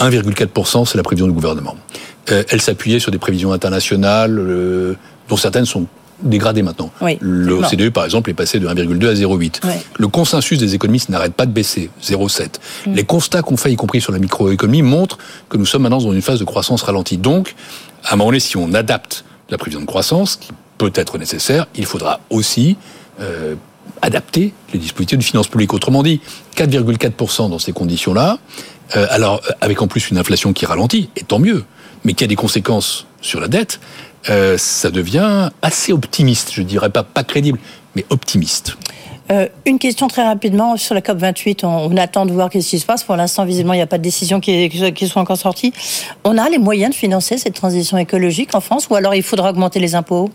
1,4%, 0.00 0.86
c'est 0.86 0.96
la 0.96 1.02
prévision 1.02 1.26
du 1.26 1.34
gouvernement. 1.34 1.76
Euh, 2.30 2.44
elle 2.48 2.62
s'appuyait 2.62 3.00
sur 3.00 3.10
des 3.10 3.18
prévisions 3.18 3.52
internationales, 3.52 4.38
euh, 4.38 4.94
dont 5.28 5.36
certaines 5.36 5.66
sont 5.66 5.86
dégradées 6.22 6.62
maintenant. 6.62 6.90
Oui, 7.00 7.18
Le 7.20 7.58
effectivement. 7.58 7.84
OCDE, 7.84 7.92
par 7.92 8.04
exemple, 8.04 8.30
est 8.30 8.34
passé 8.34 8.58
de 8.58 8.66
1,2 8.66 9.08
à 9.08 9.14
0,8. 9.14 9.66
Ouais. 9.66 9.80
Le 9.96 10.08
consensus 10.08 10.58
des 10.58 10.74
économistes 10.74 11.08
n'arrête 11.08 11.34
pas 11.34 11.46
de 11.46 11.52
baisser, 11.52 11.90
0,7. 12.02 12.56
Mm. 12.86 12.94
Les 12.94 13.04
constats 13.04 13.42
qu'on 13.42 13.56
fait, 13.56 13.72
y 13.72 13.76
compris 13.76 14.00
sur 14.00 14.12
la 14.12 14.18
microéconomie, 14.18 14.82
montrent 14.82 15.18
que 15.48 15.56
nous 15.56 15.66
sommes 15.66 15.82
maintenant 15.82 15.98
dans 15.98 16.12
une 16.12 16.22
phase 16.22 16.38
de 16.38 16.44
croissance 16.44 16.82
ralentie. 16.82 17.18
Donc, 17.18 17.54
à 18.04 18.14
un 18.14 18.16
moment 18.16 18.30
donné, 18.30 18.40
si 18.40 18.56
on 18.56 18.74
adapte 18.74 19.24
la 19.50 19.58
prévision 19.58 19.80
de 19.80 19.86
croissance, 19.86 20.36
qui 20.36 20.50
peut 20.78 20.92
être 20.94 21.18
nécessaire, 21.18 21.66
il 21.74 21.86
faudra 21.86 22.20
aussi 22.30 22.76
euh, 23.20 23.54
adapter 24.02 24.52
les 24.72 24.78
dispositifs 24.78 25.18
de 25.18 25.24
finances 25.24 25.48
publiques. 25.48 25.74
Autrement 25.74 26.02
dit, 26.02 26.20
4,4% 26.56 27.50
dans 27.50 27.58
ces 27.58 27.72
conditions-là, 27.72 28.38
euh, 28.96 29.06
alors 29.10 29.40
euh, 29.48 29.52
avec 29.60 29.82
en 29.82 29.88
plus 29.88 30.10
une 30.10 30.18
inflation 30.18 30.52
qui 30.52 30.66
ralentit, 30.66 31.10
et 31.16 31.22
tant 31.22 31.38
mieux, 31.38 31.64
mais 32.04 32.14
qui 32.14 32.24
a 32.24 32.26
des 32.26 32.36
conséquences 32.36 33.06
sur 33.20 33.40
la 33.40 33.48
dette, 33.48 33.80
euh, 34.30 34.56
ça 34.58 34.90
devient 34.90 35.50
assez 35.62 35.92
optimiste. 35.92 36.50
Je 36.52 36.62
dirais 36.62 36.90
pas 36.90 37.02
pas 37.02 37.24
crédible, 37.24 37.58
mais 37.94 38.04
optimiste. 38.10 38.76
Euh, 39.30 39.46
une 39.66 39.78
question 39.78 40.08
très 40.08 40.24
rapidement 40.24 40.78
sur 40.78 40.94
la 40.94 41.02
COP 41.02 41.18
28. 41.18 41.62
On, 41.64 41.68
on 41.92 41.96
attend 41.98 42.24
de 42.24 42.32
voir 42.32 42.48
qu'est-ce 42.48 42.70
qui 42.70 42.78
se 42.78 42.86
passe. 42.86 43.04
Pour 43.04 43.14
l'instant, 43.16 43.44
visiblement, 43.44 43.74
il 43.74 43.76
n'y 43.76 43.82
a 43.82 43.86
pas 43.86 43.98
de 43.98 44.02
décision 44.02 44.40
qui, 44.40 44.70
soit- 45.06 45.20
encore 45.20 45.36
sortie. 45.36 45.72
On 46.24 46.38
a 46.38 46.48
les 46.48 46.56
moyens 46.58 46.92
de 46.92 46.96
financer 46.96 47.36
cette 47.36 47.52
transition 47.54 47.98
écologique 47.98 48.54
en 48.54 48.60
France, 48.60 48.86
ou 48.88 48.94
alors 48.94 49.14
il 49.14 49.22
faudra 49.22 49.50
augmenter 49.50 49.80
les 49.80 49.94
impôts? 49.94 50.30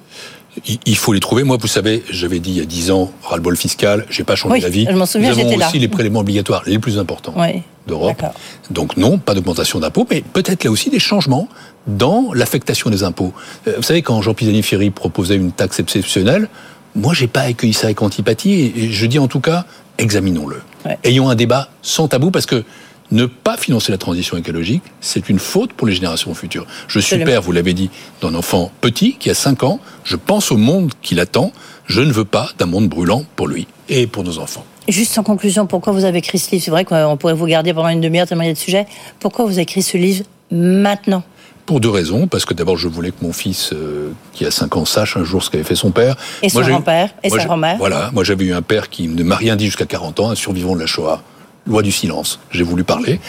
Il- 0.86 0.96
faut 0.98 1.14
les 1.14 1.20
trouver. 1.20 1.44
Moi, 1.44 1.58
vous 1.60 1.66
savez, 1.68 2.04
j'avais 2.12 2.38
dit 2.40 2.52
il 2.52 2.58
y 2.58 2.62
a 2.62 2.66
10 2.66 2.92
ans, 2.92 3.10
ras-le-bol 3.24 3.58
fiscal, 3.58 4.06
j'ai 4.12 4.24
pas 4.24 4.36
changé 4.36 4.54
Oui, 4.54 4.62
d'avis. 4.62 4.86
je 4.88 4.96
m'en 4.96 5.08
souviens, 5.08 5.30
Nous 5.32 5.40
avons 5.40 5.50
j'étais 5.50 5.60
là. 5.60 5.68
aussi 5.70 5.80
les 5.80 5.88
prélèvements 5.88 6.20
obligatoires 6.20 6.62
les 6.68 6.78
plus 6.78 7.00
importants 7.00 7.34
Oui. 7.36 7.64
d'Europe. 7.88 8.22
Donc 8.70 8.96
non, 8.96 9.18
pas 9.18 9.34
d'augmentation 9.34 9.80
d'impôts, 9.80 10.06
mais 10.12 10.22
peut-être 10.22 10.64
là 10.66 10.70
aussi 10.70 10.92
des 10.92 11.00
changements 11.00 11.48
dans 11.88 12.32
l'affectation 12.34 12.90
des 12.90 13.04
impôts. 13.04 13.34
Euh, 13.68 13.74
Vous 13.78 13.84
savez, 13.84 14.02
quand 14.02 14.22
Jean 14.22 14.34
Pisani-Ferry 14.34 14.90
proposait 14.90 15.36
une 15.36 15.52
taxe 15.52 15.80
exceptionnelle, 15.80 16.48
moi, 16.96 17.14
j'ai 17.14 17.28
pas 17.28 17.42
accueilli 17.42 17.74
ça 17.74 17.88
avec 17.88 18.02
antipathie, 18.02 18.72
et- 18.76 18.92
je 18.92 19.06
dis 19.06 19.20
en 19.20 19.28
tout 19.28 19.40
cas, 19.40 19.66
examinons-le. 19.98 20.62
Ayons 21.04 21.30
un 21.30 21.36
débat 21.36 21.70
sans 21.82 22.08
tabou, 22.08 22.30
parce 22.32 22.46
que 22.46 22.64
ne 23.12 23.26
pas 23.26 23.58
financer 23.58 23.92
la 23.92 23.98
transition 23.98 24.38
écologique, 24.38 24.84
c'est 25.02 25.30
une 25.30 25.40
faute 25.40 25.74
pour 25.74 25.88
les 25.88 25.94
générations 25.94 26.34
futures. 26.34 26.66
Je 26.88 27.00
suis 27.00 27.24
père, 27.24 27.42
vous 27.42 27.52
l'avez 27.52 27.74
dit, 27.74 27.90
d'un 28.22 28.34
enfant 28.34 28.72
petit 28.82 29.16
qui 29.20 29.30
a 29.30 29.34
5 29.34 29.64
ans. 29.64 29.80
Je 30.04 30.16
pense 30.16 30.52
au 30.52 30.58
monde 30.58 30.92
qui 31.02 31.16
l'attend. 31.16 31.52
Je 31.86 32.02
ne 32.02 32.12
veux 32.12 32.26
pas 32.26 32.50
d'un 32.58 32.66
monde 32.66 32.88
brûlant 32.90 33.24
pour 33.36 33.48
lui 33.48 33.68
et 33.90 34.08
pour 34.08 34.24
nos 34.24 34.40
enfants. 34.40 34.66
Juste 34.88 35.18
en 35.18 35.24
conclusion, 35.24 35.68
pourquoi 35.68 35.94
vous 35.94 36.06
avez 36.06 36.20
écrit 36.20 36.40
ce 36.40 36.52
livre? 36.52 36.64
C'est 36.64 36.72
vrai 36.72 36.86
qu'on 36.86 37.18
pourrait 37.18 37.34
vous 37.34 37.46
garder 37.46 37.74
pendant 37.74 37.90
une 37.90 38.02
demi-heure 38.02 38.28
tellement 38.28 38.44
il 38.44 38.48
y 38.48 38.52
a 38.52 38.54
de 38.54 38.58
sujets. 38.60 38.86
Pourquoi 39.20 39.46
vous 39.46 39.52
avez 39.54 39.62
écrit 39.64 39.82
ce 39.82 39.98
livre 39.98 40.26
maintenant? 40.52 41.24
Pour 41.66 41.80
deux 41.80 41.90
raisons. 41.90 42.28
Parce 42.28 42.46
que 42.46 42.54
d'abord, 42.54 42.78
je 42.78 42.88
voulais 42.88 43.12
que 43.12 43.24
mon 43.24 43.34
fils, 43.34 43.72
euh, 43.74 44.10
qui 44.34 44.46
a 44.46 44.52
5 44.52 44.76
ans, 44.78 44.86
sache 44.86 45.18
un 45.18 45.24
jour 45.24 45.44
ce 45.44 45.50
qu'avait 45.50 45.64
fait 45.64 45.76
son 45.76 45.92
père. 45.92 46.16
Et 46.42 46.50
son 46.50 46.60
Moi, 46.60 46.70
grand-père, 46.70 47.10
et 47.24 47.30
moi, 47.30 47.40
sa 47.40 47.46
grand-mère. 47.46 47.78
Voilà. 47.78 48.10
Moi, 48.14 48.24
j'avais 48.24 48.46
eu 48.46 48.54
un 48.54 48.62
père 48.62 48.90
qui 48.90 49.08
ne 49.08 49.24
m'a 49.24 49.36
rien 49.36 49.56
dit 49.56 49.66
jusqu'à 49.66 49.86
40 49.86 50.20
ans, 50.20 50.30
un 50.32 50.36
survivant 50.36 50.76
de 50.76 50.82
la 50.82 50.88
Shoah. 50.88 51.22
Loi 51.66 51.82
du 51.82 51.94
silence. 51.94 52.42
J'ai 52.52 52.64
voulu 52.66 52.84
parler. 52.84 53.22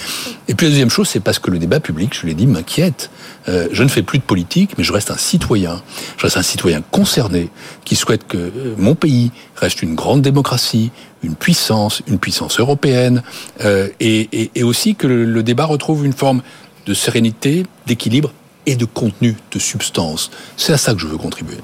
Et 0.49 0.55
puis 0.57 0.66
la 0.66 0.70
deuxième 0.73 0.90
chose, 0.90 1.09
c'est 1.09 1.20
parce 1.20 1.38
que 1.38 1.53
le 1.53 1.61
débat 1.61 1.79
public, 1.79 2.18
je 2.20 2.27
l'ai 2.27 2.35
dit, 2.35 2.49
m'inquiète. 2.49 3.11
Euh, 3.49 3.68
je 3.70 3.85
ne 3.85 3.88
fais 3.88 4.03
plus 4.03 4.18
de 4.18 4.25
politique, 4.25 4.73
mais 4.77 4.83
je 4.83 4.92
reste 4.92 5.12
un 5.12 5.16
citoyen. 5.16 5.81
Je 6.16 6.23
reste 6.25 6.37
un 6.37 6.42
citoyen 6.42 6.83
concerné 6.90 7.49
qui 7.85 7.94
souhaite 7.94 8.27
que 8.27 8.37
euh, 8.37 8.75
mon 8.77 8.97
pays 8.97 9.31
reste 9.55 9.83
une 9.83 9.94
grande 9.94 10.20
démocratie, 10.20 10.90
une 11.23 11.37
puissance, 11.37 12.03
une 12.09 12.18
puissance 12.18 12.59
européenne, 12.59 13.23
euh, 13.64 13.87
et, 14.01 14.29
et- 14.33 14.51
et 14.57 14.62
aussi 14.64 14.97
que 14.97 15.07
le, 15.07 15.25
le 15.25 15.42
débat 15.44 15.66
retrouve 15.66 16.05
une 16.05 16.12
forme 16.12 16.42
de 16.87 16.94
sérénité, 16.94 17.64
d'équilibre 17.87 18.33
et 18.66 18.77
de 18.77 18.85
contenu, 18.85 19.37
de 19.53 19.59
substance. 19.59 20.31
C'est 20.57 20.73
à 20.73 20.79
ça 20.79 20.94
que 20.94 21.01
je 21.01 21.07
veux 21.07 21.18
contribuer. 21.18 21.59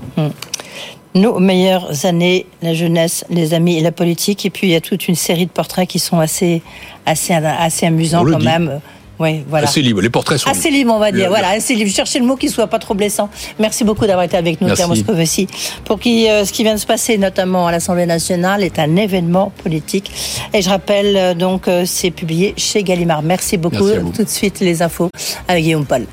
Nos 1.15 1.39
meilleures 1.39 2.07
années, 2.07 2.47
la 2.63 2.75
jeunesse, 2.75 3.25
les 3.31 3.55
amis 3.55 3.77
et 3.77 3.81
la 3.81 3.93
politique. 3.93 4.47
Et 4.47 4.51
puis 4.51 4.69
il 4.69 4.71
y 4.71 4.77
a 4.77 4.81
toute 4.81 5.09
une 5.09 5.15
série 5.15 5.47
de 5.47 5.51
portraits 5.51 5.89
qui 5.89 5.99
sont 5.99 6.21
assez, 6.21 6.63
assez, 7.07 7.33
assez 7.33 7.87
amusants 7.87 8.25
quand 8.25 8.39
dit. 8.39 8.45
même. 8.45 8.81
Oui, 9.21 9.45
voilà. 9.49 9.69
Assez 9.69 9.83
libre. 9.83 10.01
Les 10.01 10.09
portraits 10.11 10.39
sont 10.39 10.49
Assez 10.51 10.71
libre, 10.71 10.93
on 10.95 10.99
va 10.99 11.13
dire. 11.13 11.25
Le- 11.25 11.29
Voilà, 11.29 11.51
assez 11.51 11.75
libre. 11.75 11.91
Cherchez 11.93 12.19
le 12.19 12.25
mot 12.25 12.37
qui 12.37 12.49
soit 12.49 12.67
pas 12.67 12.79
trop 12.79 12.95
blessant. 12.95 13.29
Merci 13.59 13.85
beaucoup 13.85 14.07
d'avoir 14.07 14.25
été 14.25 14.37
avec 14.37 14.61
nous, 14.61 14.67
Merci. 14.67 14.79
Pierre 14.83 14.89
Moscovici. 14.89 15.47
Pour 15.85 16.01
qui, 16.01 16.29
euh, 16.29 16.45
ce 16.45 16.53
qui 16.53 16.63
vient 16.65 16.75
de 16.75 16.81
se 16.81 16.87
passer, 16.87 17.19
notamment 17.19 17.67
à 17.67 17.73
l'Assemblée 17.73 18.07
nationale, 18.07 18.65
est 18.65 18.79
un 18.79 18.97
événement 18.97 19.53
politique. 19.63 20.11
Et 20.55 20.63
je 20.63 20.71
rappelle, 20.71 21.17
euh, 21.17 21.35
donc, 21.35 21.69
euh, 21.69 21.85
c'est 21.87 22.11
publié 22.11 22.55
chez 22.57 22.83
Gallimard. 22.83 23.23
Merci 23.23 23.57
beaucoup. 23.59 23.85
Merci. 23.85 24.11
Tout 24.17 24.25
de 24.25 24.29
suite, 24.29 24.61
les 24.61 24.81
infos 24.83 25.11
avec 25.47 25.65
Guillaume 25.65 25.85
Paul. 25.85 26.07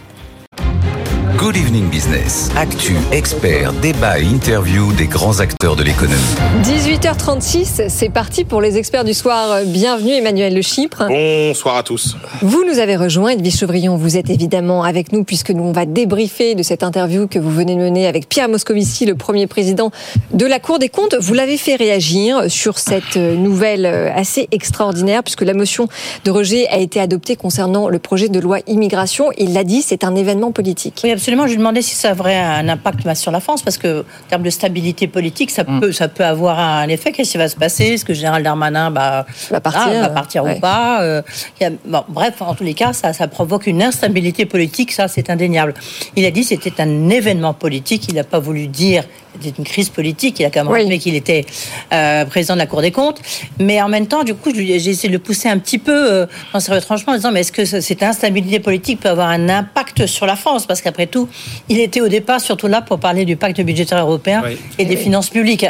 Good 1.37 1.55
Evening 1.55 1.87
Business. 1.91 2.49
Actu, 2.55 2.95
experts, 3.11 3.71
débat 3.73 4.17
et 4.19 4.23
interview 4.23 4.91
des 4.93 5.05
grands 5.05 5.39
acteurs 5.39 5.75
de 5.75 5.83
l'économie. 5.83 6.15
18h36, 6.63 7.89
c'est 7.89 8.09
parti 8.09 8.43
pour 8.43 8.59
les 8.59 8.79
experts 8.79 9.03
du 9.03 9.13
soir. 9.13 9.59
Bienvenue 9.67 10.13
Emmanuel 10.13 10.55
Le 10.55 10.63
Chypre. 10.63 11.03
Bonsoir 11.07 11.77
à 11.77 11.83
tous. 11.83 12.17
Vous 12.41 12.65
nous 12.65 12.79
avez 12.79 12.95
rejoint, 12.95 13.29
Edwige 13.29 13.55
Chevrillon, 13.55 13.97
vous 13.97 14.17
êtes 14.17 14.31
évidemment 14.31 14.83
avec 14.83 15.11
nous 15.11 15.23
puisque 15.23 15.51
nous 15.51 15.63
on 15.63 15.73
va 15.73 15.85
débriefer 15.85 16.55
de 16.55 16.63
cette 16.63 16.81
interview 16.81 17.27
que 17.27 17.37
vous 17.37 17.51
venez 17.51 17.75
de 17.75 17.81
mener 17.81 18.07
avec 18.07 18.27
Pierre 18.27 18.49
Moscovici, 18.49 19.05
le 19.05 19.13
premier 19.13 19.45
président 19.45 19.91
de 20.33 20.45
la 20.47 20.59
Cour 20.59 20.79
des 20.79 20.89
comptes. 20.89 21.15
Vous 21.19 21.35
l'avez 21.35 21.57
fait 21.57 21.75
réagir 21.75 22.49
sur 22.49 22.79
cette 22.79 23.15
nouvelle 23.15 23.85
assez 23.85 24.47
extraordinaire 24.51 25.21
puisque 25.21 25.43
la 25.43 25.53
motion 25.53 25.87
de 26.25 26.31
rejet 26.31 26.67
a 26.69 26.79
été 26.79 26.99
adoptée 26.99 27.35
concernant 27.35 27.89
le 27.89 27.99
projet 27.99 28.27
de 28.27 28.39
loi 28.39 28.57
immigration. 28.65 29.29
Il 29.37 29.53
l'a 29.53 29.63
dit, 29.63 29.83
c'est 29.83 30.03
un 30.03 30.15
événement 30.15 30.51
politique. 30.51 31.01
Oui, 31.03 31.11
absolument. 31.11 31.26
Je 31.27 31.51
lui 31.51 31.57
demandais 31.57 31.81
si 31.81 31.93
ça 31.93 32.13
aurait 32.17 32.37
un 32.37 32.69
impact 32.69 33.03
bah, 33.03 33.13
sur 33.13 33.31
la 33.31 33.41
France, 33.41 33.61
parce 33.61 33.77
que 33.77 33.99
en 34.01 34.29
termes 34.29 34.43
de 34.43 34.49
stabilité 34.49 35.07
politique, 35.07 35.51
ça 35.51 35.65
peut, 35.65 35.91
ça 35.91 36.07
peut 36.07 36.23
avoir 36.23 36.57
un 36.57 36.87
effet. 36.87 37.11
Qu'est-ce 37.11 37.31
qui 37.33 37.37
va 37.37 37.49
se 37.49 37.55
passer? 37.57 37.85
Est-ce 37.85 38.05
que 38.05 38.13
Gérald 38.13 38.45
Darmanin 38.45 38.91
bah, 38.91 39.25
va 39.51 39.59
partir, 39.59 39.81
ah, 39.87 40.01
va 40.01 40.09
partir 40.09 40.43
ouais. 40.45 40.57
ou 40.57 40.59
pas 40.61 41.01
Euh, 41.01 41.21
il 41.59 41.63
y 41.63 41.65
a- 41.67 41.71
bon, 41.85 42.03
Bref, 42.07 42.41
en 42.41 42.55
tous 42.55 42.63
les 42.63 42.73
cas, 42.73 42.93
ça, 42.93 43.11
ça 43.11 43.27
provoque 43.27 43.67
une 43.67 43.83
instabilité 43.83 44.45
politique, 44.45 44.91
ça 44.91 45.07
c'est 45.07 45.29
indéniable. 45.29 45.73
Il 46.15 46.25
a 46.25 46.31
dit 46.31 46.41
que 46.41 46.47
c'était 46.47 46.81
un 46.81 47.09
événement 47.09 47.53
politique. 47.53 48.07
Il 48.07 48.15
n'a 48.15 48.23
pas 48.23 48.39
voulu 48.39 48.67
dire 48.67 49.03
c'était 49.41 49.57
une 49.57 49.65
crise 49.65 49.89
politique. 49.89 50.39
Il 50.39 50.45
a 50.45 50.49
quand 50.49 50.63
même 50.63 50.73
rappelé 50.73 50.99
qu'il 50.99 51.15
était 51.15 51.45
euh, 51.93 52.25
président 52.25 52.53
de 52.55 52.59
la 52.59 52.67
Cour 52.67 52.81
des 52.81 52.91
comptes. 52.91 53.21
Mais 53.59 53.81
en 53.81 53.89
même 53.89 54.07
temps, 54.07 54.23
du 54.23 54.33
coup, 54.33 54.51
j'ai 54.53 54.75
essayé 54.75 55.09
de 55.09 55.13
le 55.13 55.19
pousser 55.19 55.49
un 55.49 55.57
petit 55.57 55.77
peu 55.77 56.11
euh, 56.11 56.25
dans 56.53 56.59
ses 56.59 56.71
retranchements 56.71 57.13
en 57.13 57.15
disant 57.15 57.31
mais 57.31 57.41
est-ce 57.41 57.51
que 57.51 57.65
cette 57.65 58.03
instabilité 58.03 58.59
politique 58.59 58.99
peut 59.01 59.09
avoir 59.09 59.29
un 59.29 59.49
impact 59.49 60.05
sur 60.05 60.25
la 60.25 60.35
France? 60.35 60.65
Parce 60.65 60.81
qu'après 60.81 61.07
tout, 61.07 61.27
il 61.69 61.79
était 61.79 62.01
au 62.01 62.07
départ 62.07 62.41
surtout 62.41 62.67
là 62.67 62.81
pour 62.81 62.99
parler 62.99 63.25
du 63.25 63.35
pacte 63.35 63.61
budgétaire 63.61 63.99
européen 63.99 64.43
et 64.77 64.85
des 64.85 64.97
finances 64.97 65.29
publiques. 65.29 65.65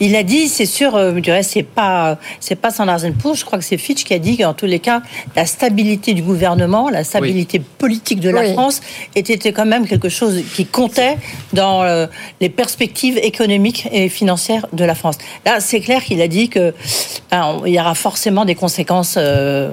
Il 0.00 0.16
a 0.16 0.22
dit, 0.22 0.48
c'est 0.48 0.66
sûr, 0.66 0.96
euh, 0.96 1.12
du 1.12 1.30
reste, 1.30 1.52
c'est 1.52 1.62
pas, 1.62 2.18
c'est 2.40 2.56
pas 2.56 2.70
Standard 2.70 3.00
Poor's, 3.18 3.38
je 3.38 3.44
crois 3.44 3.58
que 3.58 3.64
c'est 3.64 3.78
Fitch 3.78 4.04
qui 4.04 4.14
a 4.14 4.18
dit 4.18 4.36
qu'en 4.36 4.54
tous 4.54 4.66
les 4.66 4.78
cas, 4.78 5.02
la 5.36 5.46
stabilité 5.46 6.14
du 6.14 6.22
gouvernement, 6.22 6.88
la 6.88 7.04
stabilité 7.04 7.60
politique 7.60 8.20
de 8.20 8.30
la 8.30 8.52
France 8.52 8.80
était 9.14 9.52
quand 9.52 9.66
même 9.66 9.86
quelque 9.86 10.08
chose 10.08 10.42
qui 10.54 10.66
comptait 10.66 11.16
dans 11.52 11.82
euh, 11.82 12.06
les 12.40 12.48
perspectives 12.48 13.01
économiques 13.08 13.88
et 13.92 14.08
financières 14.08 14.66
de 14.72 14.84
la 14.84 14.94
France. 14.94 15.16
Là, 15.44 15.60
c'est 15.60 15.80
clair 15.80 16.02
qu'il 16.02 16.20
a 16.20 16.28
dit 16.28 16.48
que 16.48 16.74
ben, 17.30 17.60
il 17.66 17.72
y 17.72 17.80
aura 17.80 17.94
forcément 17.94 18.44
des 18.44 18.54
conséquences 18.54 19.16
euh, 19.18 19.70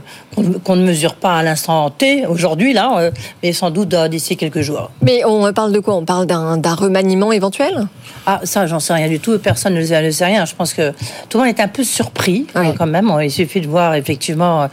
qu'on 0.64 0.76
ne 0.76 0.86
mesure 0.86 1.16
pas 1.16 1.38
à 1.38 1.44
l'instant 1.44 1.90
T 1.90 2.26
aujourd'hui 2.28 2.74
là, 2.74 2.98
euh, 2.98 3.12
mais 3.44 3.54
sans 3.54 3.72
doute 3.72 3.94
d'ici 4.10 4.38
quelques 4.38 4.62
jours. 4.62 4.92
Mais 5.02 5.24
on 5.26 5.52
parle 5.54 5.72
de 5.72 5.80
quoi? 5.80 5.96
On 5.96 6.06
parle 6.06 6.26
d'un 6.26 6.76
remaniement 6.76 7.32
éventuel? 7.32 7.88
Ah, 8.26 8.42
ça, 8.44 8.68
j'en 8.68 8.80
sais 8.80 8.94
rien 8.94 9.08
du 9.08 9.20
tout. 9.20 9.38
Personne 9.40 9.74
ne 9.74 10.12
sait 10.12 10.26
rien. 10.26 10.46
Je 10.46 10.56
pense 10.56 10.74
que 10.74 10.92
tout 11.30 11.38
le 11.38 11.46
monde 11.46 11.56
est 11.56 11.62
un 11.62 11.68
peu 11.68 11.84
surpris 11.84 12.46
quand 12.54 12.86
même. 12.86 13.12
Il 13.22 13.32
suffit 13.32 13.62
de 13.62 13.68
voir 13.68 13.96
effectivement 13.96 14.68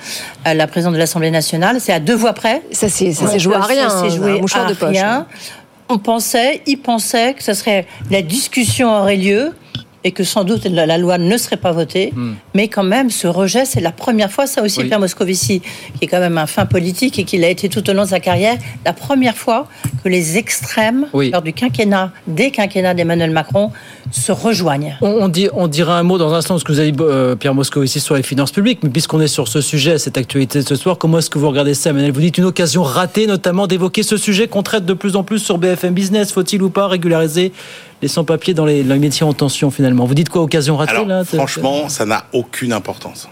la 0.45 0.67
présidente 0.67 0.95
de 0.95 0.99
l'Assemblée 0.99 1.31
nationale. 1.31 1.81
C'est 1.81 1.93
à 1.93 2.01
deux 2.01 2.15
voix 2.15 2.33
près. 2.33 2.63
Ça 2.73 2.89
s'est 2.89 3.13
joué 3.39 3.55
à 3.55 3.61
rien. 3.61 3.89
Ça 3.89 4.03
s'est 4.03 4.17
joué 4.17 4.41
à 4.55 4.87
rien 4.87 5.27
on 5.89 5.99
pensait, 5.99 6.63
il 6.67 6.79
pensait 6.79 7.35
que 7.35 7.43
ce 7.43 7.55
serait 7.55 7.87
la 8.11 8.23
discussion 8.23 8.89
aurait 8.89 9.17
lieu 9.17 9.55
et 10.07 10.13
que 10.13 10.23
sans 10.23 10.45
doute 10.45 10.65
la, 10.67 10.99
loi 10.99 11.19
ne 11.19 11.37
serait 11.37 11.57
pas 11.57 11.73
votée. 11.73 12.13
Hmm. 12.15 12.35
Mais 12.55 12.69
quand 12.69 12.85
même, 12.85 13.11
ce 13.11 13.27
rejet, 13.27 13.65
c'est 13.65 13.81
la 13.81 13.91
première 13.91 14.31
fois, 14.31 14.47
ça 14.47 14.63
aussi, 14.63 14.85
Pierre 14.85 15.01
Moscovici, 15.01 15.61
qui 15.99 16.05
est 16.05 16.07
quand 16.07 16.21
même 16.21 16.39
un 16.39 16.47
fin 16.47 16.65
politique 16.65 17.19
et 17.19 17.25
qui 17.25 17.39
l'a 17.39 17.49
été 17.49 17.69
tout 17.69 17.91
au 17.91 17.93
long 17.93 18.05
de 18.05 18.11
sa 18.11 18.21
carrière, 18.21 18.57
la 18.85 18.93
première 18.93 19.37
fois 19.37 19.67
que 20.05 20.09
les 20.09 20.39
extrêmes, 20.39 21.07
lors 21.13 21.43
du 21.43 21.53
quinquennat, 21.53 22.13
des 22.29 22.53
quinquennats 22.53 22.95
d'Emmanuel 22.95 23.33
Macron, 23.33 23.73
se 24.13 24.31
rejoignent. 24.31 24.97
On, 25.01 25.27
dit, 25.27 25.49
on 25.53 25.67
dira 25.67 25.99
un 25.99 26.05
mot 26.05 26.19
dans 26.19 26.33
un 26.33 26.37
instant, 26.37 26.57
ce 26.57 26.65
que 26.65 26.71
vous 26.71 26.79
avez 26.79 26.93
dit, 26.93 27.03
euh, 27.03 27.35
Pierre 27.35 27.55
Moscovici, 27.55 27.99
sur 27.99 28.15
les 28.15 28.23
finances 28.23 28.53
publiques, 28.53 28.85
mais 28.85 28.91
puisqu'on 28.91 29.21
est 29.21 29.27
sur 29.27 29.49
ce 29.49 29.61
sujet, 29.61 29.99
cette 29.99 30.19
actualité 30.19 30.61
de 30.61 30.69
ce 30.69 30.77
soir, 30.77 30.99
comment 30.99 31.19
est-ce 31.19 31.31
que 31.31 31.41
vous 31.41 31.49
regardez 31.49 31.75
ça, 31.75 31.91
Emmanuel? 31.91 32.13
Vous 32.13 32.21
dites 32.21 32.39
une 32.39 32.45
occasion 32.45 32.85
ratée, 32.85 33.27
notamment 33.27 33.67
d'évoquer 33.67 34.05
ce 34.05 34.17
sujet 34.17 34.47
qu'on 34.47 34.63
traite 34.63 34.87
de 34.87 34.95
plus 34.95 35.17
en 35.17 35.25
plus 35.25 35.41
sur 35.41 35.59
BFM 35.59 35.95
Business. 35.95 36.31
Faut-il 36.31 36.63
ou 36.63 36.71
pas 36.71 36.87
régulariser 36.87 37.53
les 38.03 38.09
sans-papiers 38.09 38.55
dans 38.55 38.67
les, 38.67 38.83
métiers 38.83 39.27
en 39.27 39.33
tension 39.33 39.71
finalement. 39.71 40.05
Vous 40.05 40.15
dites 40.15 40.29
quoi, 40.29 40.43
occasion 40.43 40.77
ratée 40.77 41.05
là 41.05 41.25
Franchement, 41.25 41.89
ça 41.89 42.07
n'a 42.07 42.27
aucune 42.33 42.73
importance. 42.73 43.29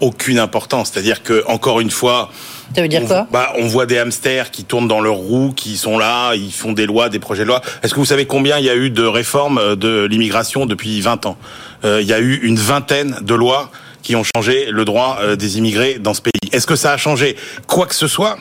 Aucune 0.00 0.38
importance. 0.38 0.90
C'est-à-dire 0.92 1.22
que, 1.22 1.42
encore 1.46 1.80
une 1.80 1.90
fois, 1.90 2.30
ça 2.74 2.82
veut 2.82 2.88
dire 2.88 3.02
on, 3.04 3.06
quoi 3.06 3.26
bah, 3.30 3.52
On 3.58 3.66
voit 3.66 3.86
des 3.86 3.98
hamsters 3.98 4.50
qui 4.50 4.64
tournent 4.64 4.88
dans 4.88 5.00
leurs 5.00 5.14
roues, 5.14 5.52
qui 5.56 5.76
sont 5.76 5.98
là, 5.98 6.34
ils 6.34 6.52
font 6.52 6.72
des 6.72 6.84
lois, 6.84 7.08
des 7.08 7.18
projets 7.18 7.44
de 7.44 7.48
loi. 7.48 7.62
Est-ce 7.82 7.94
que 7.94 8.00
vous 8.00 8.06
savez 8.06 8.26
combien 8.26 8.58
il 8.58 8.64
y 8.64 8.70
a 8.70 8.76
eu 8.76 8.90
de 8.90 9.04
réformes 9.04 9.58
euh, 9.58 9.76
de 9.76 10.04
l'immigration 10.04 10.66
depuis 10.66 11.00
20 11.00 11.26
ans? 11.26 11.38
Euh, 11.84 12.02
Il 12.02 12.08
y 12.08 12.12
a 12.12 12.20
eu 12.20 12.40
une 12.42 12.58
vingtaine 12.58 13.16
de 13.22 13.34
lois 13.34 13.70
qui 14.02 14.16
ont 14.16 14.22
changé 14.34 14.66
le 14.70 14.84
droit 14.84 15.18
euh, 15.20 15.36
des 15.36 15.58
immigrés 15.58 15.98
dans 15.98 16.14
ce 16.14 16.20
pays. 16.20 16.32
Est-ce 16.52 16.66
que 16.66 16.76
ça 16.76 16.92
a 16.92 16.96
changé 16.96 17.36
quoi 17.66 17.86
que 17.86 17.94
ce 17.94 18.06
soit? 18.06 18.36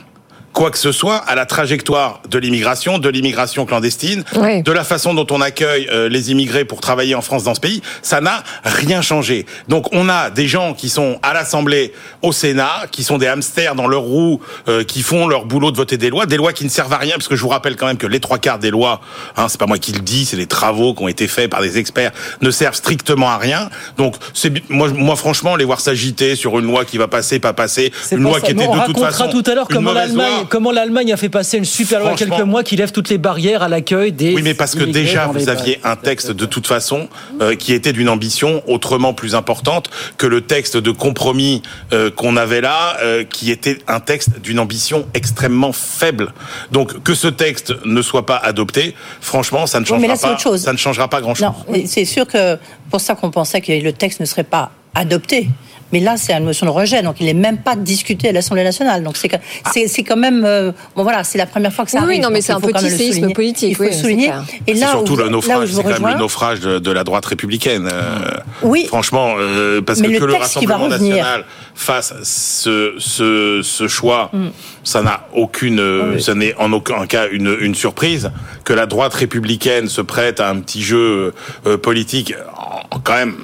Quoi 0.56 0.72
que 0.72 0.78
ce 0.78 0.94
soit 0.94 1.18
à 1.18 1.36
la 1.36 1.46
trajectoire 1.46 2.22
de 2.30 2.40
l'immigration, 2.40 2.98
de 2.98 3.10
l'immigration 3.10 3.66
clandestine, 3.66 4.24
de 4.34 4.72
la 4.72 4.86
façon 4.86 5.14
dont 5.14 5.28
on 5.30 5.42
accueille 5.42 5.88
euh, 5.92 6.08
les 6.08 6.32
immigrés 6.32 6.64
pour 6.64 6.80
travailler 6.80 7.14
en 7.14 7.22
France 7.22 7.44
dans 7.44 7.54
ce 7.54 7.60
pays, 7.60 7.82
ça 8.02 8.22
n'a 8.22 8.42
rien 8.64 9.02
changé. 9.02 9.46
Donc 9.68 9.94
on 9.94 10.08
a 10.08 10.30
des 10.30 10.48
gens 10.48 10.74
qui 10.74 10.88
sont 10.88 11.20
à 11.24 11.34
l'Assemblée, 11.34 11.94
au 12.22 12.32
Sénat, 12.32 12.86
qui 12.90 13.04
sont 13.04 13.18
des 13.18 13.28
hamsters 13.28 13.76
dans 13.76 13.88
leur 13.88 14.04
roue, 14.04 14.40
euh, 14.70 14.86
qui 14.86 15.02
font 15.02 15.28
leur 15.28 15.46
boulot 15.46 15.72
de 15.72 15.78
voter 15.78 15.98
des 15.98 16.10
lois, 16.10 16.26
des 16.26 16.38
lois 16.38 16.54
qui 16.54 16.64
ne 16.64 16.70
servent 16.70 16.94
à 16.94 16.98
rien, 16.98 17.16
parce 17.16 17.28
que 17.28 17.36
je 17.36 17.42
vous 17.42 17.50
rappelle 17.50 17.76
quand 17.76 17.88
même 17.88 17.98
que 17.98 18.08
les 18.08 18.22
trois 18.22 18.38
quarts 18.38 18.60
des 18.60 18.72
lois, 18.72 19.02
hein, 19.36 19.48
c'est 19.50 19.60
pas 19.60 19.68
moi 19.68 19.78
qui 19.78 19.92
le 19.92 20.00
dis, 20.00 20.26
c'est 20.26 20.38
des 20.38 20.48
travaux 20.48 20.94
qui 20.94 21.04
ont 21.04 21.10
été 21.10 21.28
faits 21.28 21.50
par 21.50 21.62
des 21.62 21.78
experts, 21.78 22.12
ne 22.42 22.50
servent 22.50 22.76
strictement 22.76 23.30
à 23.30 23.38
rien. 23.38 23.70
Donc 23.98 24.16
c'est 24.34 24.54
moi, 24.70 24.88
moi 24.88 25.18
franchement, 25.18 25.58
les 25.58 25.66
voir 25.66 25.82
s'agiter 25.82 26.38
sur 26.38 26.58
une 26.60 26.66
loi 26.66 26.86
qui 26.86 26.98
va 26.98 27.10
passer, 27.10 27.40
pas 27.40 27.52
passer, 27.52 27.92
une 28.14 28.24
loi 28.24 28.40
qui 28.40 28.52
était 28.52 28.66
de 28.66 28.86
toute 28.86 29.00
façon 29.00 29.28
tout 29.28 29.44
à 29.46 29.54
l'heure 29.54 29.68
comment 29.68 29.92
l'Allemagne 29.92 30.45
comment 30.50 30.72
l'Allemagne 30.72 31.14
a 31.14 31.18
fait 31.18 31.30
passer 31.30 31.58
une 31.58 31.66
super 31.66 32.00
loi 32.00 32.14
il 32.16 32.20
y 32.20 32.24
a 32.24 32.28
quelques 32.28 32.46
mois 32.46 32.64
qui 32.64 32.76
lève 32.76 32.92
toutes 32.92 33.10
les 33.10 33.18
barrières 33.18 33.64
à 33.64 33.70
l'accueil 33.70 34.12
des. 34.12 34.34
Oui, 34.34 34.42
mais 34.42 34.54
parce 34.54 34.76
que 34.76 34.84
déjà, 34.84 35.28
vous 35.28 35.50
aviez 35.50 35.80
un 35.84 35.96
texte 35.96 36.32
de 36.32 36.46
toute 36.46 36.68
façon 36.68 37.08
euh, 37.42 37.56
qui 37.56 37.74
était 37.74 37.94
d'une 37.94 38.10
ambition 38.10 38.64
autrement 38.68 39.14
plus 39.14 39.36
importante 39.36 39.90
que 40.18 40.28
le 40.28 40.42
texte 40.42 40.78
de 40.78 40.92
compromis 40.92 41.62
euh, 41.94 42.12
qu'on 42.12 42.38
avait 42.38 42.62
là, 42.62 42.98
euh, 43.02 43.24
qui 43.24 43.52
était 43.52 43.80
un 43.88 44.00
texte 44.00 44.40
d'une 44.40 44.60
ambition 44.60 45.06
extrêmement 45.14 45.74
faible. 45.74 46.34
Donc 46.72 47.04
que 47.04 47.14
ce 47.14 47.28
texte 47.28 47.74
ne 47.86 48.02
soit 48.02 48.26
pas 48.26 48.38
adopté, 48.38 48.96
franchement, 49.22 49.68
ça 49.68 49.80
ne 49.80 49.86
changera 49.86 50.16
pas. 50.16 50.58
Ça 50.58 50.74
ne 50.74 50.78
changera 50.78 51.08
pas 51.08 51.22
grand-chose. 51.22 51.48
c'est 51.86 52.06
sûr 52.06 52.28
que 52.28 52.58
pour 52.90 53.02
ça 53.02 53.16
qu'on 53.16 53.32
pensait 53.32 53.62
que 53.62 53.72
le 53.72 53.94
texte 53.94 54.20
ne 54.20 54.26
serait 54.26 54.44
pas 54.44 54.72
adopté. 54.94 55.50
Mais 55.96 56.02
là, 56.02 56.18
c'est 56.18 56.34
une 56.34 56.44
motion 56.44 56.66
de 56.66 56.72
rejet, 56.72 57.02
donc 57.04 57.22
il 57.22 57.26
n'est 57.26 57.34
même 57.34 57.58
pas 57.58 57.78
discuté 57.78 58.28
à 58.28 58.32
l'Assemblée 58.34 58.66
nationale. 58.66 59.02
Donc 59.02 59.16
c'est 59.16 59.30
c'est 59.88 60.04
quand 60.04 60.18
même 60.18 60.44
euh, 60.44 60.74
bon 60.94 61.04
voilà, 61.04 61.24
c'est 61.24 61.38
la 61.38 61.46
première 61.46 61.72
fois 61.72 61.86
que 61.86 61.92
ça 61.92 62.00
oui, 62.00 62.04
arrive. 62.04 62.22
non, 62.22 62.32
mais 62.32 62.42
c'est 62.42 62.52
un 62.52 62.60
petit 62.60 62.90
séisme 62.90 63.32
politique. 63.32 63.70
Il 63.70 63.76
faut 63.78 63.86
oui, 63.86 63.94
souligner. 63.94 64.30
Et 64.68 64.74
là, 64.74 64.90
surtout 64.90 65.16
le 65.16 65.30
naufrage, 65.30 65.70
c'est 65.72 65.84
quand 65.84 66.02
même 66.02 66.16
le 66.16 66.20
naufrage 66.20 66.60
de, 66.60 66.92
la 66.92 67.06
droite 67.06 67.26
républicaine. 67.26 67.88
Euh, 67.90 68.30
oui. 68.62 68.88
Franchement, 68.90 69.36
euh, 69.38 69.82
parce 69.82 70.02
que, 70.02 70.08
que 70.08 70.26
le 70.26 70.34
Rassemblement 70.34 70.90
national 70.90 71.46
fasse 71.76 72.14
ce, 72.24 72.96
ce, 72.98 73.62
ce 73.64 73.88
choix, 73.88 74.32
mm. 74.34 74.48
ça 74.84 75.02
n'a 75.02 75.30
aucune, 75.34 76.20
ça 76.20 76.36
n'est 76.36 76.56
en 76.56 76.74
aucun 76.74 77.08
cas 77.08 77.28
une, 77.32 77.56
une 77.62 77.74
surprise. 77.74 78.32
Que 78.66 78.74
la 78.74 78.86
droite 78.86 79.14
républicaine 79.14 79.88
se 79.88 80.02
prête 80.02 80.42
à 80.42 80.50
un 80.50 80.60
petit 80.60 80.82
jeu 80.82 81.34
politique, 81.82 82.34
quand 83.06 83.16
même 83.16 83.36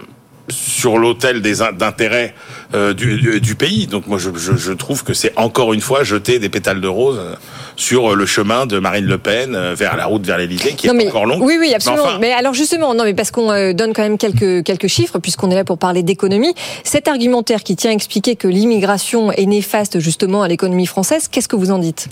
sur 0.51 0.97
l'autel 0.97 1.41
des 1.41 1.55
d'intérêts 1.77 2.33
euh, 2.73 2.93
du, 2.93 3.55
pays. 3.55 3.87
Donc 3.87 4.07
moi, 4.07 4.17
je, 4.17 4.71
trouve 4.73 5.03
que 5.03 5.13
c'est 5.13 5.33
encore 5.37 5.73
une 5.73 5.81
fois 5.81 6.03
jeter 6.03 6.39
des 6.39 6.49
pétales 6.49 6.81
de 6.81 6.87
rose 6.87 7.17
euh, 7.19 7.35
sur 7.75 8.15
le 8.15 8.25
chemin 8.25 8.65
de 8.65 8.79
Marine 8.79 9.05
Le 9.05 9.17
Pen 9.17 9.55
euh, 9.55 9.73
vers 9.75 9.97
la 9.97 10.05
route 10.05 10.25
vers 10.25 10.37
l'Élysée, 10.37 10.73
qui 10.73 10.87
est 10.87 11.07
encore 11.07 11.25
longue. 11.25 11.41
Oui, 11.41 11.57
oui, 11.59 11.73
absolument. 11.73 12.19
Mais, 12.19 12.31
alors 12.31 12.53
justement, 12.53 12.93
non, 12.93 13.03
mais 13.03 13.13
parce 13.13 13.31
qu'on 13.31 13.73
donne 13.73 13.93
quand 13.93 14.03
même 14.03 14.17
quelques 14.17 14.63
quelques 14.63 14.87
chiffres, 14.87 15.19
puisqu'on 15.19 15.51
est 15.51 15.55
là 15.55 15.63
pour 15.63 15.77
parler 15.77 16.03
d'économie. 16.03 16.53
Cet 16.83 17.07
argumentaire 17.07 17.63
qui 17.63 17.75
tient 17.75 17.91
à 17.91 17.93
expliquer 17.93 18.35
que 18.35 18.47
l'immigration 18.47 19.31
est 19.31 19.45
néfaste 19.45 19.99
justement 19.99 20.43
à 20.43 20.47
l'économie 20.47 20.85
française, 20.85 21.27
qu'est-ce 21.27 21.47
que 21.47 21.55
vous 21.55 21.71
en 21.71 21.79
dites? 21.79 22.09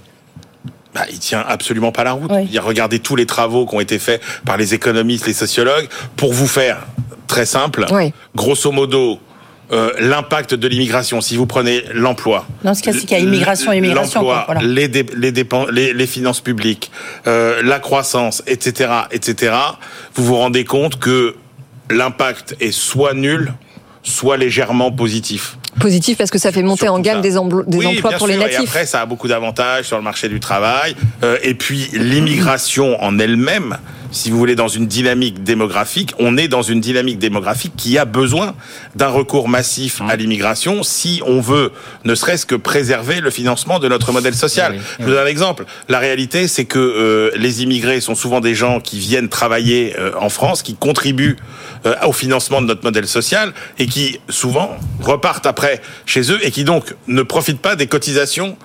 Bah, 0.93 1.06
il 1.12 1.19
tient 1.19 1.43
absolument 1.47 1.91
pas 1.91 2.04
la 2.04 2.13
route. 2.13 2.32
Regardez 2.58 2.99
tous 2.99 3.15
les 3.15 3.25
travaux 3.25 3.65
qui 3.65 3.75
ont 3.75 3.80
été 3.80 3.99
faits 3.99 4.21
par 4.45 4.58
les 4.58 4.73
économistes, 4.73 5.28
les 5.28 5.34
sociologues, 5.34 5.88
pour 6.15 6.34
vous 6.34 6.47
faire 6.47 6.88
très 7.28 7.45
simple. 7.45 7.86
Grosso 8.36 8.71
modo, 8.71 9.19
euh, 9.71 9.91
l'impact 9.99 10.56
de 10.56 10.67
l'immigration, 10.67 11.21
si 11.21 11.38
vous 11.38 11.45
prenez 11.45 11.84
l'emploi. 11.93 12.47
Dans 12.63 12.73
ce 12.73 12.82
cas, 12.82 12.91
c'est 12.91 13.02
qu'il 13.02 13.12
y 13.12 13.15
a 13.15 13.19
immigration, 13.19 13.71
immigration. 13.71 14.23
L'emploi, 14.23 14.56
les, 14.63 14.88
les, 14.88 15.32
dépenses, 15.32 15.69
les, 15.69 15.93
les, 15.93 16.08
finances 16.08 16.41
publiques, 16.41 16.89
euh, 17.28 17.62
la 17.62 17.78
croissance, 17.78 18.41
etc., 18.47 18.91
etc., 19.12 19.54
vous 20.15 20.23
vous 20.25 20.38
rendez 20.38 20.65
compte 20.65 20.97
que 20.97 21.36
l'impact 21.91 22.56
est 22.60 22.71
soit 22.71 23.13
nul, 23.13 23.54
soit 24.02 24.38
légèrement 24.38 24.91
positif. 24.91 25.59
Positif 25.79 26.17
parce 26.17 26.32
que 26.32 26.39
ça 26.39 26.51
fait 26.51 26.63
monter 26.63 26.89
en 26.89 26.99
gamme 26.99 27.21
des, 27.21 27.32
des 27.32 27.38
emplois 27.38 28.12
pour 28.17 28.27
les 28.27 28.38
natifs. 28.38 28.60
Et 28.60 28.63
après, 28.63 28.86
ça 28.86 29.01
a 29.01 29.05
beaucoup 29.05 29.27
d'avantages 29.27 29.86
sur 29.86 29.97
le 29.97 30.03
marché 30.03 30.27
du 30.29 30.39
travail. 30.39 30.95
Euh, 31.23 31.38
et 31.43 31.53
puis, 31.53 31.89
l'immigration 31.93 33.01
en 33.03 33.19
elle-même, 33.19 33.77
si 34.12 34.32
vous 34.32 34.38
voulez, 34.38 34.56
dans 34.56 34.67
une 34.67 34.88
dynamique 34.88 35.43
démographique, 35.43 36.13
on 36.19 36.38
est 36.38 36.48
dans 36.48 36.62
une 36.62 36.82
dynamique 36.82 37.19
démographique 37.19 37.74
qui 37.78 37.98
a 37.98 38.06
besoin 38.06 38.56
d'un 38.95 39.08
recours 39.08 39.50
massif 39.50 40.02
à 40.08 40.15
l'immigration 40.15 40.84
si 40.84 41.22
on 41.26 41.41
veut, 41.41 41.72
ne 42.06 42.15
serait-ce 42.15 42.45
que 42.45 42.56
préserver 42.56 43.22
le 43.22 43.30
financement 43.30 43.80
de 43.80 43.88
notre 43.88 44.12
modèle 44.12 44.36
social. 44.36 44.80
Je 45.00 45.06
vous 45.06 45.12
donne 45.12 45.19
un 45.19 45.28
exemple. 45.28 45.65
La 45.88 46.00
réalité, 46.00 46.48
c'est 46.48 46.65
que 46.65 46.80
euh, 46.80 47.32
les 47.36 47.63
immigrés 47.63 48.02
sont 48.02 48.15
souvent 48.15 48.39
des 48.39 48.56
gens 48.56 48.80
qui 48.80 49.00
viennent 49.00 49.30
travailler 49.30 49.95
euh, 49.98 50.12
en 50.19 50.30
France, 50.30 50.62
qui 50.62 50.76
contribuent 50.76 51.38
euh, 51.86 51.95
au 52.06 52.13
financement 52.13 52.62
de 52.62 52.67
notre 52.67 52.84
modèle 52.84 53.08
social 53.08 53.54
et 53.78 53.86
qui 53.86 54.19
souvent 54.30 54.78
repartent 55.02 55.45
après 55.45 55.82
chez 56.06 56.32
eux 56.32 56.39
et 56.45 56.52
qui 56.52 56.63
donc 56.63 56.95
ne 57.08 57.22
profitent 57.22 57.62
pas 57.62 57.76
des 57.76 57.88
cotisations 57.88 58.58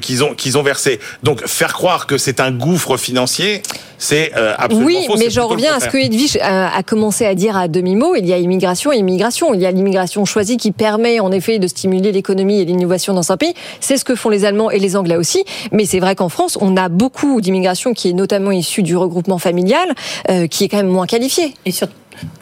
qu'ils 0.00 0.24
ont 0.24 0.34
qu'ils 0.34 0.58
ont 0.58 0.62
versées. 0.62 1.00
Donc 1.22 1.46
faire 1.46 1.72
croire 1.72 2.06
que 2.06 2.18
c'est 2.18 2.40
un 2.40 2.50
gouffre 2.50 2.96
financier, 2.96 3.62
c'est 3.98 4.32
absolument 4.34 4.86
Oui, 4.86 5.04
faux, 5.06 5.14
mais 5.16 5.24
c'est 5.24 5.30
j'en 5.30 5.48
reviens 5.48 5.76
à 5.76 5.80
ce 5.80 5.88
que. 5.88 6.02
Edwige 6.02 6.36
a, 6.40 6.76
a 6.76 6.82
commencé 6.82 7.24
à 7.24 7.34
dire 7.34 7.56
à 7.56 7.68
demi-mot. 7.68 8.16
Il 8.16 8.26
y 8.26 8.32
a 8.32 8.38
immigration 8.38 8.92
et 8.92 8.96
immigration. 8.96 9.54
Il 9.54 9.60
y 9.60 9.66
a 9.66 9.70
l'immigration 9.70 10.24
choisie 10.24 10.56
qui 10.56 10.72
permet 10.72 11.20
en 11.20 11.30
effet 11.30 11.58
de 11.58 11.66
stimuler 11.66 12.10
l'économie 12.12 12.60
et 12.60 12.64
l'innovation 12.64 13.14
dans 13.14 13.30
un 13.30 13.36
pays. 13.36 13.54
C'est 13.80 13.96
ce 13.96 14.04
que 14.04 14.14
font 14.14 14.28
les 14.28 14.44
Allemands 14.44 14.70
et 14.70 14.78
les 14.78 14.96
Anglais 14.96 15.16
aussi. 15.16 15.44
Mais 15.70 15.84
c'est 15.84 16.00
vrai 16.00 16.16
qu'en 16.16 16.28
France, 16.28 16.58
on 16.60 16.76
a 16.76 16.88
beaucoup 16.88 17.40
d'immigration 17.40 17.94
qui 17.94 18.10
est 18.10 18.12
notamment 18.12 18.50
issue 18.50 18.82
du 18.82 18.96
regroupement 18.96 19.38
familial, 19.38 19.88
euh, 20.30 20.46
qui 20.46 20.64
est 20.64 20.68
quand 20.68 20.78
même 20.78 20.88
moins 20.88 21.06
qualifiée. 21.06 21.54
Et 21.64 21.72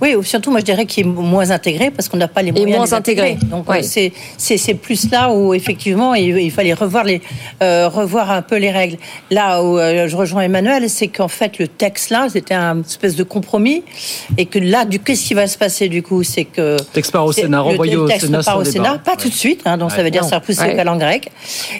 Oui, 0.00 0.14
ou 0.14 0.22
surtout, 0.22 0.50
moi 0.50 0.60
je 0.60 0.64
dirais 0.64 0.86
qu'il 0.86 1.06
est 1.06 1.08
moins 1.08 1.50
intégré 1.50 1.90
parce 1.90 2.08
qu'on 2.08 2.16
n'a 2.16 2.28
pas 2.28 2.42
les 2.42 2.52
moyens. 2.52 2.70
moins 2.76 2.84
de 2.86 2.90
les 2.90 2.94
intégrer. 2.94 3.30
intégré. 3.32 3.46
Donc 3.50 3.68
Oui. 3.68 3.82
c'est 3.84 4.12
c'est 4.36 4.56
c'est 4.56 4.74
plus 4.74 5.10
là 5.10 5.32
où 5.32 5.54
effectivement 5.54 6.14
il, 6.14 6.36
il 6.38 6.50
fallait 6.50 6.74
revoir 6.74 7.04
les 7.04 7.20
euh, 7.62 7.88
revoir 7.88 8.30
un 8.30 8.42
peu 8.42 8.56
les 8.56 8.70
règles. 8.70 8.96
Là 9.30 9.62
où 9.62 9.78
euh, 9.78 10.08
je 10.08 10.16
rejoins 10.16 10.42
Emmanuel, 10.42 10.88
c'est 10.88 11.08
qu'en 11.08 11.28
fait 11.28 11.58
le 11.58 11.68
texte 11.68 12.10
là 12.10 12.28
c'était 12.30 12.54
un 12.54 12.80
espèce 12.80 13.16
de 13.16 13.22
compromis 13.24 13.82
et 14.38 14.46
que 14.46 14.58
là 14.58 14.84
du 14.84 14.98
qu'est-ce 15.00 15.26
qui 15.26 15.34
va 15.34 15.46
se 15.46 15.58
passer 15.58 15.88
du 15.88 16.02
coup, 16.02 16.22
c'est 16.22 16.44
que 16.44 16.76
Texte 16.92 17.12
part 17.12 17.24
au 17.24 17.32
Sénat, 17.32 17.58
le- 17.58 17.62
renvoyé 17.62 17.94
le 17.94 18.00
au 18.00 18.06
texte 18.08 18.26
Sénat 18.26 18.42
part 18.42 18.58
au. 18.58 18.64
Sénat, 18.64 18.98
pas 18.98 19.16
tout 19.16 19.28
de 19.28 19.34
suite, 19.34 19.62
hein, 19.64 19.76
donc 19.76 19.90
ça 19.90 20.02
veut 20.02 20.10
dire 20.10 20.22
Non. 20.22 20.28
ça 20.28 20.38
repousse 20.38 20.58
Ouais. 20.58 20.70
le 20.70 20.76
calendrier 20.76 21.00
grec. 21.00 21.30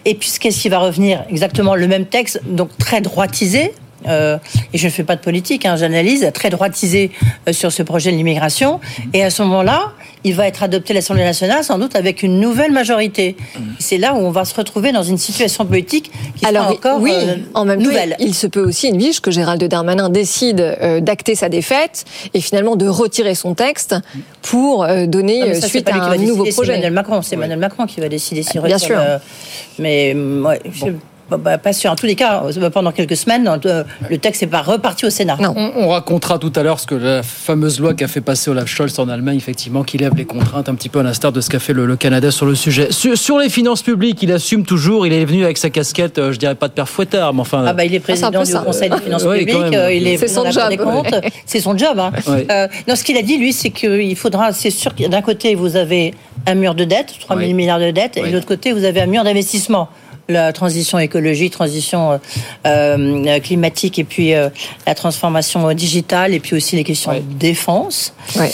Et 0.04 0.14
puis 0.14 0.30
qu'est-ce 0.40 0.60
qui 0.62 0.68
va 0.68 0.78
revenir? 0.78 1.24
Exactement 1.28 1.74
le 1.74 1.86
même 1.86 2.06
texte, 2.06 2.40
donc 2.46 2.70
très 2.78 3.00
droitisé. 3.00 3.72
Euh, 4.08 4.38
et 4.72 4.78
je 4.78 4.86
ne 4.86 4.90
fais 4.90 5.04
pas 5.04 5.16
de 5.16 5.20
politique, 5.20 5.64
hein, 5.66 5.76
j'analyse, 5.76 6.30
très 6.34 6.50
droitisé 6.50 7.10
euh, 7.48 7.52
sur 7.52 7.70
ce 7.72 7.82
projet 7.82 8.10
de 8.12 8.16
l'immigration. 8.16 8.80
Et 9.12 9.22
à 9.24 9.30
ce 9.30 9.42
moment-là, 9.42 9.92
il 10.24 10.34
va 10.34 10.46
être 10.46 10.62
adopté 10.62 10.92
à 10.92 10.94
l'Assemblée 10.96 11.24
nationale, 11.24 11.64
sans 11.64 11.78
doute 11.78 11.96
avec 11.96 12.22
une 12.22 12.40
nouvelle 12.40 12.72
majorité. 12.72 13.36
C'est 13.78 13.96
là 13.98 14.12
où 14.14 14.18
on 14.18 14.30
va 14.30 14.44
se 14.44 14.54
retrouver 14.54 14.92
dans 14.92 15.02
une 15.02 15.16
situation 15.18 15.64
politique 15.64 16.10
qui 16.36 16.44
Alors 16.46 16.64
sera 16.64 16.72
encore 16.74 17.00
oui, 17.00 17.12
euh, 17.14 17.36
en 17.54 17.64
même 17.64 17.80
nouvelle. 17.80 18.10
temps, 18.10 18.16
il 18.20 18.34
se 18.34 18.46
peut 18.46 18.62
aussi, 18.62 18.88
Edwige, 18.88 19.20
que 19.20 19.30
Gérald 19.30 19.62
Darmanin 19.64 20.08
décide 20.10 20.60
euh, 20.60 21.00
d'acter 21.00 21.34
sa 21.34 21.48
défaite 21.48 22.04
et 22.34 22.40
finalement 22.40 22.76
de 22.76 22.86
retirer 22.86 23.34
son 23.34 23.54
texte 23.54 23.94
pour 24.42 24.84
euh, 24.84 25.06
donner 25.06 25.54
ça, 25.54 25.68
suite 25.68 25.88
à 25.88 25.94
un 25.94 26.16
nouveau 26.16 26.44
décider, 26.44 26.50
C'est 26.50 26.56
projet. 26.56 26.72
Emmanuel 26.72 26.92
Macron, 26.92 27.22
c'est 27.22 27.34
Emmanuel 27.36 27.58
Macron 27.58 27.86
qui 27.86 28.00
va 28.00 28.08
décider 28.08 28.42
s'il 28.42 28.60
Bien 28.60 28.74
retire 28.74 28.78
sûr. 28.86 28.98
le- 28.98 29.18
Mais 29.78 30.14
ouais, 30.14 30.60
je- 30.72 30.86
bah, 31.30 31.36
bah, 31.38 31.58
pas 31.58 31.72
sûr. 31.72 31.90
En 31.90 31.96
tous 31.96 32.06
les 32.06 32.14
cas, 32.16 32.42
euh, 32.44 32.70
pendant 32.70 32.92
quelques 32.92 33.16
semaines, 33.16 33.48
euh, 33.66 33.84
le 34.08 34.18
texte 34.18 34.42
n'est 34.42 34.48
pas 34.48 34.62
reparti 34.62 35.06
au 35.06 35.10
Sénat. 35.10 35.36
Non. 35.40 35.54
On, 35.56 35.72
on 35.76 35.88
racontera 35.88 36.38
tout 36.38 36.52
à 36.56 36.62
l'heure 36.62 36.80
ce 36.80 36.86
que 36.86 36.94
la 36.94 37.22
fameuse 37.22 37.80
loi 37.80 37.94
qu'a 37.94 38.08
fait 38.08 38.20
passer 38.20 38.50
Olaf 38.50 38.66
Scholz 38.68 38.98
en 38.98 39.08
Allemagne, 39.08 39.36
effectivement, 39.36 39.82
qui 39.84 39.98
lève 39.98 40.14
les 40.16 40.24
contraintes 40.24 40.68
un 40.68 40.74
petit 40.74 40.88
peu 40.88 40.98
à 41.00 41.02
l'instar 41.02 41.32
de 41.32 41.40
ce 41.40 41.48
qu'a 41.50 41.58
fait 41.58 41.72
le, 41.72 41.86
le 41.86 41.96
Canada 41.96 42.30
sur 42.30 42.46
le 42.46 42.54
sujet. 42.54 42.90
Sur, 42.92 43.16
sur 43.16 43.38
les 43.38 43.48
finances 43.48 43.82
publiques, 43.82 44.22
il 44.22 44.32
assume 44.32 44.64
toujours, 44.64 45.06
il 45.06 45.12
est 45.12 45.24
venu 45.24 45.44
avec 45.44 45.58
sa 45.58 45.70
casquette, 45.70 46.18
euh, 46.18 46.32
je 46.32 46.38
dirais 46.38 46.54
pas 46.54 46.68
de 46.68 46.72
père 46.72 46.88
fouettard, 46.88 47.32
mais 47.34 47.40
enfin. 47.40 47.64
Ah 47.66 47.72
bah 47.72 47.84
il 47.84 47.94
est 47.94 47.98
Ah, 47.98 48.00
président 48.00 48.30
peu 48.32 48.38
du 48.44 48.50
ça. 48.50 48.60
Conseil 48.60 48.90
des 48.90 48.98
finances 48.98 49.24
oui, 49.24 49.38
publiques, 49.40 49.56
quand 49.56 49.70
même. 49.70 49.92
il 49.92 50.06
est 50.06 50.28
son 50.28 50.44
des 50.44 50.52
job. 50.52 50.76
comptes, 50.78 51.14
c'est 51.46 51.60
son 51.60 51.76
job. 51.76 51.98
Hein. 51.98 52.10
Ouais. 52.26 52.46
Euh, 52.50 52.66
non, 52.88 52.96
ce 52.96 53.04
qu'il 53.04 53.16
a 53.16 53.22
dit 53.22 53.38
lui, 53.38 53.52
c'est 53.52 53.70
qu'il 53.70 54.16
faudra, 54.16 54.52
c'est 54.52 54.70
sûr 54.70 54.94
que 54.94 55.06
d'un 55.08 55.22
côté 55.22 55.54
vous 55.54 55.76
avez 55.76 56.14
un 56.46 56.54
mur 56.54 56.74
de 56.74 56.84
dette, 56.84 57.14
3 57.20 57.36
000 57.36 57.48
Oui. 57.48 57.54
milliards 57.54 57.80
de 57.80 57.90
dettes, 57.90 58.16
et 58.16 58.22
de 58.22 58.32
l'autre 58.32 58.46
côté 58.46 58.72
vous 58.72 58.84
avez 58.84 59.00
un 59.02 59.06
mur 59.06 59.24
d'investissement. 59.24 59.88
La 60.30 60.52
transition 60.52 60.98
écologique, 60.98 61.52
transition 61.52 62.12
euh, 62.12 62.18
euh, 62.66 63.40
climatique, 63.40 63.98
et 63.98 64.04
puis 64.04 64.32
euh, 64.34 64.48
la 64.86 64.94
transformation 64.94 65.72
digitale, 65.72 66.34
et 66.34 66.40
puis 66.40 66.56
aussi 66.56 66.76
les 66.76 66.84
questions 66.84 67.12
de 67.12 67.20
défense. 67.20 68.14
Ouais. 68.36 68.52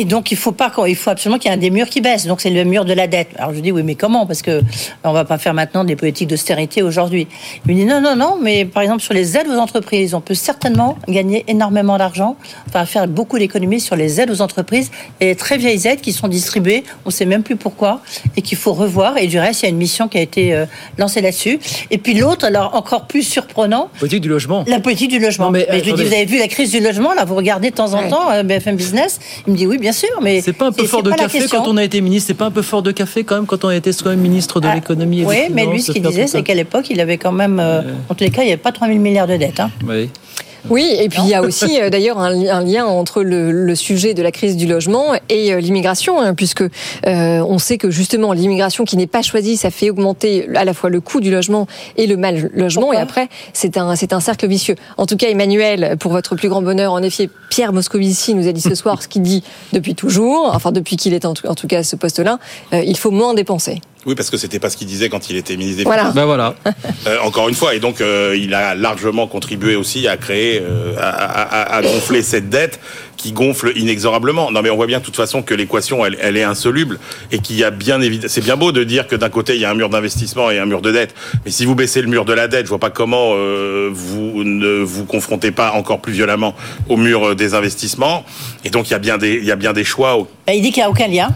Euh, 0.00 0.02
et 0.02 0.04
donc 0.04 0.32
il 0.32 0.36
faut 0.36 0.52
pas, 0.52 0.72
il 0.86 0.96
faut 0.96 1.10
absolument 1.10 1.38
qu'il 1.38 1.50
y 1.50 1.54
ait 1.54 1.56
un 1.56 1.60
des 1.60 1.70
murs 1.70 1.88
qui 1.88 2.00
baisse. 2.00 2.26
Donc 2.26 2.40
c'est 2.40 2.50
le 2.50 2.64
mur 2.64 2.84
de 2.84 2.92
la 2.92 3.06
dette. 3.06 3.28
Alors 3.36 3.54
je 3.54 3.60
dis 3.60 3.72
oui, 3.72 3.82
mais 3.82 3.94
comment? 3.94 4.26
Parce 4.26 4.42
que 4.42 4.62
on 5.04 5.12
va 5.12 5.24
pas 5.24 5.38
faire 5.38 5.54
maintenant 5.54 5.84
des 5.84 5.96
politiques 5.96 6.28
d'austérité 6.28 6.82
aujourd'hui. 6.82 7.26
Il 7.66 7.72
me 7.72 7.76
dit 7.76 7.84
non, 7.84 8.00
non, 8.00 8.16
non. 8.16 8.38
Mais 8.40 8.64
par 8.64 8.82
exemple 8.82 9.02
sur 9.02 9.14
les 9.14 9.36
aides 9.36 9.48
aux 9.48 9.58
entreprises, 9.58 10.14
on 10.14 10.20
peut 10.20 10.34
certainement 10.34 10.96
gagner 11.08 11.44
énormément 11.48 11.98
d'argent. 11.98 12.36
Enfin 12.68 12.84
faire 12.86 13.06
beaucoup 13.08 13.38
d'économies 13.38 13.80
sur 13.80 13.96
les 13.96 14.20
aides 14.20 14.30
aux 14.30 14.42
entreprises 14.42 14.90
et 15.20 15.26
les 15.26 15.36
très 15.36 15.58
vieilles 15.58 15.86
aides 15.86 16.00
qui 16.00 16.12
sont 16.12 16.28
distribuées. 16.28 16.84
On 17.04 17.10
sait 17.10 17.26
même 17.26 17.42
plus 17.42 17.56
pourquoi 17.56 18.00
et 18.36 18.42
qu'il 18.42 18.58
faut 18.58 18.72
revoir. 18.72 19.18
Et 19.18 19.26
du 19.26 19.38
reste, 19.38 19.62
il 19.62 19.64
y 19.64 19.66
a 19.66 19.70
une 19.70 19.76
mission 19.76 20.08
qui 20.08 20.18
a 20.18 20.22
été 20.22 20.54
euh, 20.54 20.66
lancée 20.98 21.20
là-dessus. 21.20 21.58
Et 21.90 21.98
puis 21.98 22.14
l'autre, 22.14 22.46
alors 22.46 22.74
encore 22.74 23.06
plus 23.06 23.22
surprenant, 23.22 23.90
Politique 23.98 24.22
du 24.22 24.28
logement. 24.28 24.64
la 24.66 24.80
politique 24.80 25.10
du 25.10 25.18
logement. 25.18 25.46
Non, 25.46 25.50
mais, 25.52 25.66
mais, 25.70 25.80
je 25.80 25.84
lui 25.84 25.92
dis, 25.92 26.04
vous 26.04 26.12
avez 26.12 26.24
vu 26.24 26.38
la 26.38 26.48
crise 26.48 26.70
du 26.70 26.80
logement, 26.80 27.12
là, 27.14 27.24
vous 27.24 27.34
regardez 27.34 27.70
de 27.70 27.74
temps 27.74 27.94
en 27.94 28.08
temps 28.08 28.30
euh, 28.30 28.42
BFM 28.42 28.76
Business. 28.76 29.18
Il 29.46 29.52
me 29.52 29.58
dit, 29.58 29.66
oui, 29.66 29.78
bien 29.78 29.89
sûr, 29.92 30.08
mais. 30.22 30.40
C'est 30.40 30.52
pas 30.52 30.66
un 30.68 30.72
peu 30.72 30.84
fort 30.84 31.02
de 31.02 31.10
café 31.12 31.46
quand 31.50 31.66
on 31.68 31.76
a 31.76 31.84
été 31.84 32.00
ministre 32.00 32.26
C'est 32.28 32.34
pas 32.34 32.46
un 32.46 32.50
peu 32.50 32.62
fort 32.62 32.82
de 32.82 32.90
café 32.92 33.24
quand 33.24 33.36
même 33.36 33.46
quand 33.46 33.64
on 33.64 33.68
a 33.68 33.76
été 33.76 33.90
quand 34.02 34.10
même 34.10 34.20
ministre 34.20 34.60
de 34.60 34.68
Ah, 34.68 34.74
l'économie 34.74 35.20
et 35.20 35.24
Oui, 35.24 35.36
des 35.48 35.54
mais 35.54 35.66
lui, 35.66 35.82
ce 35.82 35.92
qu'il 35.92 36.02
disait, 36.02 36.26
c'est 36.26 36.42
qu'à 36.42 36.54
l'époque, 36.54 36.86
il 36.90 37.00
avait 37.00 37.18
quand 37.18 37.32
même. 37.32 37.58
euh, 37.60 37.82
En 38.08 38.14
tous 38.14 38.24
les 38.24 38.30
cas, 38.30 38.42
il 38.42 38.46
n'y 38.46 38.52
avait 38.52 38.60
pas 38.62 38.72
3 38.72 38.88
000 38.88 38.98
milliards 39.00 39.26
de 39.26 39.36
dettes. 39.36 39.60
hein. 39.60 39.70
Oui. 39.86 40.10
Oui, 40.68 40.94
et 40.98 41.08
puis 41.08 41.20
il 41.24 41.28
y 41.28 41.34
a 41.34 41.42
aussi 41.42 41.80
euh, 41.80 41.88
d'ailleurs 41.90 42.18
un, 42.18 42.30
li- 42.32 42.48
un 42.50 42.62
lien 42.62 42.84
entre 42.84 43.22
le, 43.22 43.50
le 43.50 43.74
sujet 43.74 44.12
de 44.14 44.22
la 44.22 44.30
crise 44.30 44.56
du 44.56 44.66
logement 44.66 45.14
et 45.28 45.52
euh, 45.52 45.60
l'immigration, 45.60 46.20
hein, 46.20 46.34
puisque 46.34 46.62
euh, 46.62 46.68
on 47.06 47.58
sait 47.58 47.78
que 47.78 47.90
justement 47.90 48.32
l'immigration 48.32 48.84
qui 48.84 48.96
n'est 48.96 49.06
pas 49.06 49.22
choisie, 49.22 49.56
ça 49.56 49.70
fait 49.70 49.88
augmenter 49.90 50.48
à 50.54 50.64
la 50.64 50.74
fois 50.74 50.90
le 50.90 51.00
coût 51.00 51.20
du 51.20 51.30
logement 51.30 51.66
et 51.96 52.06
le 52.06 52.16
mal 52.16 52.50
logement, 52.54 52.82
Pourquoi 52.82 52.98
et 52.98 53.02
après 53.02 53.28
c'est 53.52 53.78
un 53.78 53.96
c'est 53.96 54.12
un 54.12 54.20
cercle 54.20 54.46
vicieux. 54.48 54.74
En 54.98 55.06
tout 55.06 55.16
cas, 55.16 55.28
Emmanuel, 55.28 55.96
pour 55.98 56.12
votre 56.12 56.36
plus 56.36 56.48
grand 56.48 56.62
bonheur, 56.62 56.92
en 56.92 57.02
effet, 57.02 57.30
Pierre 57.48 57.72
Moscovici 57.72 58.34
nous 58.34 58.46
a 58.46 58.52
dit 58.52 58.60
ce 58.60 58.74
soir 58.74 59.02
ce 59.02 59.08
qu'il 59.08 59.22
dit 59.22 59.42
depuis 59.72 59.94
toujours, 59.94 60.50
enfin 60.54 60.72
depuis 60.72 60.96
qu'il 60.96 61.14
est 61.14 61.24
en 61.24 61.34
tout, 61.34 61.46
en 61.46 61.54
tout 61.54 61.66
cas 61.68 61.78
à 61.78 61.82
ce 61.84 61.96
poste-là, 61.96 62.38
euh, 62.74 62.82
il 62.84 62.96
faut 62.96 63.10
moins 63.10 63.34
dépenser. 63.34 63.80
Oui, 64.06 64.14
parce 64.14 64.30
que 64.30 64.38
c'était 64.38 64.58
pas 64.58 64.70
ce 64.70 64.78
qu'il 64.78 64.86
disait 64.86 65.10
quand 65.10 65.28
il 65.28 65.36
était 65.36 65.56
ministre 65.58 65.78
des 65.78 65.84
Voilà. 65.84 66.10
Ben 66.14 66.24
voilà. 66.24 66.54
Euh, 67.06 67.18
encore 67.22 67.50
une 67.50 67.54
fois, 67.54 67.74
et 67.74 67.80
donc 67.80 68.00
euh, 68.00 68.34
il 68.38 68.54
a 68.54 68.74
largement 68.74 69.26
contribué 69.26 69.76
aussi 69.76 70.08
à 70.08 70.16
créer, 70.16 70.58
euh, 70.62 70.94
à, 70.98 71.08
à- 71.10 71.76
à 71.76 71.82
gonfler 71.82 72.22
cette 72.22 72.48
dette 72.48 72.80
qui 73.18 73.32
gonfle 73.32 73.72
inexorablement. 73.76 74.50
Non, 74.50 74.62
mais 74.62 74.70
on 74.70 74.76
voit 74.76 74.86
bien 74.86 75.00
de 75.00 75.04
toute 75.04 75.16
façon 75.16 75.42
que 75.42 75.52
l'équation, 75.52 76.02
elle, 76.06 76.16
elle 76.22 76.38
est 76.38 76.42
insoluble 76.44 76.98
et 77.30 77.40
qu'il 77.40 77.56
y 77.56 77.64
a 77.64 77.70
bien 77.70 78.00
évidemment. 78.00 78.30
C'est 78.32 78.40
bien 78.42 78.56
beau 78.56 78.72
de 78.72 78.84
dire 78.84 79.06
que 79.06 79.16
d'un 79.16 79.28
côté 79.28 79.54
il 79.56 79.60
y 79.60 79.66
a 79.66 79.70
un 79.70 79.74
mur 79.74 79.90
d'investissement 79.90 80.50
et 80.50 80.58
un 80.58 80.64
mur 80.64 80.80
de 80.80 80.92
dette, 80.92 81.14
mais 81.44 81.50
si 81.50 81.66
vous 81.66 81.74
baissez 81.74 82.00
le 82.00 82.08
mur 82.08 82.24
de 82.24 82.32
la 82.32 82.48
dette, 82.48 82.64
je 82.64 82.70
vois 82.70 82.78
pas 82.78 82.88
comment 82.88 83.32
euh, 83.34 83.90
vous 83.92 84.44
ne 84.44 84.78
vous 84.80 85.04
confrontez 85.04 85.50
pas 85.50 85.72
encore 85.72 86.00
plus 86.00 86.14
violemment 86.14 86.54
au 86.88 86.96
mur 86.96 87.22
euh, 87.28 87.34
des 87.34 87.52
investissements. 87.52 88.24
Et 88.64 88.70
donc 88.70 88.88
il 88.88 88.92
y 88.92 88.94
a 88.94 88.98
bien 88.98 89.18
des, 89.18 89.34
il 89.34 89.44
y 89.44 89.52
a 89.52 89.56
bien 89.56 89.74
des 89.74 89.84
choix 89.84 90.16
au- 90.16 90.26
Bah, 90.46 90.54
il 90.54 90.62
dit 90.62 90.72
qu'il 90.72 90.80
n'y 90.82 90.86
a 90.86 90.90
aucun 90.90 91.08
lien. 91.08 91.28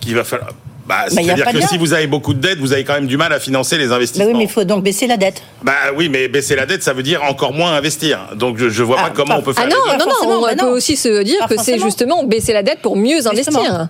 qu'il 0.00 0.16
va 0.16 0.24
falloir. 0.24 0.50
Bah, 0.88 1.04
Bah, 1.04 1.04
c'est-à-dire 1.10 1.46
de 1.52 1.58
que 1.60 1.66
si 1.68 1.76
vous 1.76 1.92
avez 1.92 2.06
beaucoup 2.06 2.32
de 2.32 2.40
dettes, 2.40 2.58
vous 2.58 2.72
avez 2.72 2.82
quand 2.82 2.94
même 2.94 3.06
du 3.06 3.16
mal 3.18 3.30
à 3.32 3.38
financer 3.38 3.76
les 3.76 3.88
Bah 3.88 3.96
investissements. 3.96 4.26
oui, 4.26 4.34
mais 4.34 4.44
il 4.44 4.48
faut 4.50 4.64
donc 4.64 4.82
baisser 4.82 5.06
la 5.06 5.18
dette. 5.18 5.42
Bah 5.62 5.72
oui, 5.94 6.08
mais 6.08 6.28
baisser 6.28 6.56
la 6.56 6.64
dette, 6.64 6.82
ça 6.82 6.94
veut 6.94 7.02
dire 7.02 7.22
encore 7.24 7.52
moins 7.52 7.72
investir. 7.74 8.20
Donc 8.36 8.56
je, 8.56 8.70
je 8.70 8.82
vois 8.82 8.96
Ah, 8.98 9.02
pas 9.04 9.10
comment 9.14 9.34
pas- 9.34 9.38
on 9.40 9.42
peut 9.42 9.52
faire. 9.52 9.64
Ah 9.66 9.68
non, 9.68 9.92
non, 9.92 9.98
forcément, 10.10 10.32
non, 10.32 10.38
on 10.38 10.42
bah 10.42 10.54
peut 10.58 10.64
non. 10.66 10.72
aussi 10.72 10.96
se 10.96 11.22
dire 11.22 11.40
Pas 11.40 11.48
que 11.56 11.62
c'est 11.62 11.78
justement 11.78 12.24
baisser 12.24 12.52
la 12.54 12.62
dette 12.62 12.80
pour 12.80 12.96
mieux 12.96 13.16
Justement. 13.22 13.60
investir. 13.60 13.86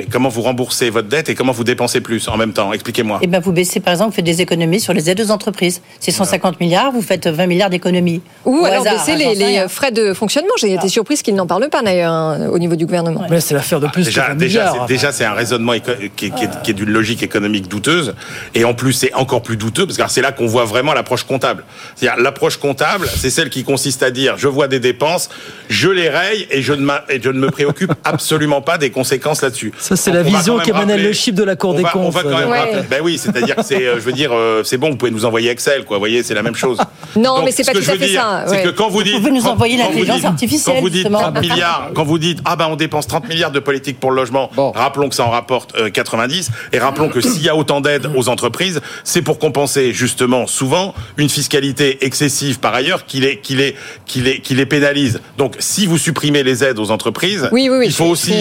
Oui. 0.00 0.06
Comment 0.10 0.28
vous 0.28 0.42
remboursez 0.42 0.90
votre 0.90 1.08
dette 1.08 1.28
et 1.28 1.34
comment 1.34 1.52
vous 1.52 1.64
dépensez 1.64 2.00
plus 2.00 2.28
en 2.28 2.36
même 2.36 2.52
temps? 2.52 2.72
Expliquez-moi. 2.72 3.18
Et 3.22 3.26
ben 3.26 3.40
vous 3.40 3.52
baissez, 3.52 3.80
par 3.80 3.92
exemple, 3.92 4.10
vous 4.10 4.16
faites 4.16 4.24
des 4.24 4.40
économies 4.40 4.80
sur 4.80 4.92
les 4.92 5.10
aides 5.10 5.20
aux 5.20 5.30
entreprises. 5.30 5.82
C'est 6.00 6.10
150 6.10 6.60
milliards, 6.60 6.92
vous 6.92 7.02
faites 7.02 7.26
20 7.26 7.46
milliards 7.46 7.70
d'économies. 7.70 8.20
Ou 8.44 8.60
Au 8.60 8.64
alors 8.64 8.84
baisser 8.84 9.12
hein, 9.12 9.16
les, 9.16 9.34
les 9.34 9.44
rien. 9.46 9.68
frais 9.68 9.90
de 9.92 10.12
fonctionnement. 10.14 10.52
J'ai 10.60 10.72
été 10.74 10.88
surprise 10.88 11.22
qu'ils 11.22 11.34
n'en 11.34 11.46
parlent 11.46 11.68
pas 11.70 11.82
d'ailleurs 11.82 12.12
hein, 12.12 12.48
au 12.50 12.58
niveau 12.58 12.76
du 12.76 12.86
gouvernement. 12.86 13.24
Mais 13.30 13.40
c'est 13.40 13.54
l'affaire 13.54 13.80
de 13.80 13.86
plus 13.88 14.04
Déjà, 14.04 14.22
que 14.24 14.28
20 14.30 14.34
déjà, 14.36 14.72
c'est, 14.72 14.86
déjà, 14.92 15.12
c'est 15.12 15.24
un 15.24 15.32
raisonnement 15.34 15.72
qui, 15.72 15.90
est- 15.90 16.08
qui 16.16 16.26
est, 16.26 16.62
qui 16.62 16.70
est 16.70 16.74
d'une 16.74 16.90
logique 16.90 17.22
économique 17.22 17.68
douteuse. 17.68 18.14
Et 18.54 18.64
en 18.64 18.74
plus, 18.74 18.92
c'est 18.92 19.12
encore 19.14 19.42
plus 19.42 19.56
douteux 19.56 19.86
parce 19.86 19.98
que 19.98 20.04
c'est 20.08 20.22
là 20.22 20.32
qu'on 20.32 20.46
voit 20.46 20.64
vraiment 20.64 20.92
l'approche 20.94 21.24
comptable. 21.24 21.64
C'est-à-dire, 21.96 22.22
l'approche 22.22 22.56
comptable, 22.56 23.08
c'est 23.08 23.30
celle 23.30 23.50
qui 23.50 23.64
consiste 23.64 24.02
à 24.02 24.10
dire, 24.10 24.36
je 24.38 24.48
vois 24.48 24.68
des 24.68 24.80
dépenses, 24.80 25.28
je 25.68 25.88
les 25.88 26.08
raye 26.08 26.46
et 26.50 26.62
je 26.62 26.72
ne, 26.72 26.82
m'a- 26.82 27.04
et 27.08 27.20
je 27.22 27.28
ne 27.30 27.38
me 27.38 27.50
préoccupe 27.50 27.92
absolument 28.04 28.60
pas 28.62 28.78
des 28.78 28.90
conséquences 28.90 29.42
là-dessus. 29.42 29.72
Ça, 29.82 29.96
c'est 29.96 30.12
la 30.12 30.22
vision 30.22 30.56
rappeler- 30.56 31.02
Le 31.02 31.12
Chip 31.12 31.34
de 31.34 31.42
la 31.42 31.56
Cour 31.56 31.70
on 31.70 31.74
des 31.74 31.82
va, 31.82 31.90
comptes. 31.90 32.02
On 32.06 32.10
va 32.10 32.22
quand 32.22 32.38
même 32.38 32.48
Ouais. 32.50 32.58
rappeler- 32.60 32.82
Ben 32.88 33.00
oui, 33.02 33.18
c'est-à-dire 33.18 33.56
que 33.56 33.64
c'est, 33.64 33.84
euh, 33.84 33.94
je 33.96 34.00
veux 34.00 34.12
dire, 34.12 34.30
euh, 34.32 34.62
c'est 34.64 34.76
bon, 34.78 34.90
vous 34.90 34.96
pouvez 34.96 35.10
nous 35.10 35.24
envoyer 35.24 35.50
Excel, 35.50 35.84
quoi. 35.84 35.96
Vous 35.96 36.02
voyez, 36.02 36.22
c'est 36.22 36.34
la 36.34 36.42
même 36.42 36.54
chose. 36.54 36.78
Non, 37.16 37.36
Donc, 37.36 37.44
mais 37.46 37.50
c'est 37.52 37.62
ce 37.64 37.70
pas 37.72 37.78
tout 37.78 37.90
à 37.90 37.94
fait 37.96 38.14
ça, 38.14 38.44
C'est 38.46 38.50
ouais. 38.52 38.62
que 38.62 38.68
quand 38.70 38.88
vous 38.88 39.02
dites, 39.02 39.16
pouvez 39.18 39.30
nous 39.32 39.42
quand- 39.42 39.50
envoyer 39.50 39.76
l'intelligence 39.76 40.16
dites- 40.16 40.24
artificielle, 40.24 40.76
Quand 40.76 40.80
vous 40.80 40.88
dites 40.88 40.98
justement. 41.02 41.18
30 41.18 41.40
milliards, 41.42 41.90
quand 41.94 42.04
vous 42.04 42.18
dites 42.18 42.38
ah 42.46 42.56
ben 42.56 42.68
on 42.70 42.76
dépense 42.76 43.06
30 43.06 43.28
milliards 43.28 43.50
de 43.50 43.58
politique 43.58 44.00
pour 44.00 44.10
le 44.12 44.16
logement, 44.16 44.50
Bon. 44.56 44.70
rappelons 44.70 45.10
que 45.10 45.14
ça 45.14 45.24
en 45.26 45.30
rapporte 45.30 45.74
euh, 45.76 45.90
90 45.90 46.50
et 46.72 46.78
rappelons 46.78 47.10
que 47.10 47.20
s'il 47.20 47.42
y 47.42 47.48
a 47.50 47.56
autant 47.56 47.80
d'aides 47.82 48.08
aux 48.16 48.28
entreprises, 48.30 48.80
c'est 49.04 49.20
pour 49.20 49.38
compenser 49.38 49.92
justement 49.92 50.46
souvent 50.46 50.94
une 51.18 51.28
fiscalité 51.28 51.98
excessive 52.06 52.60
par 52.60 52.74
ailleurs 52.74 53.04
qui 53.04 53.20
les 53.20 53.38
qui 53.40 53.56
les 53.56 53.74
qui 54.06 54.20
les 54.20 54.40
qui 54.40 54.54
les 54.54 54.64
pénalise. 54.66 55.20
Donc 55.36 55.56
si 55.58 55.84
vous 55.86 55.98
supprimez 55.98 56.42
les 56.42 56.64
aides 56.64 56.78
aux 56.78 56.90
entreprises, 56.90 57.48
Oui, 57.52 57.68
oui, 57.70 57.76
oui, 57.80 57.86
il 57.88 57.92
faut 57.92 58.06
aussi 58.06 58.32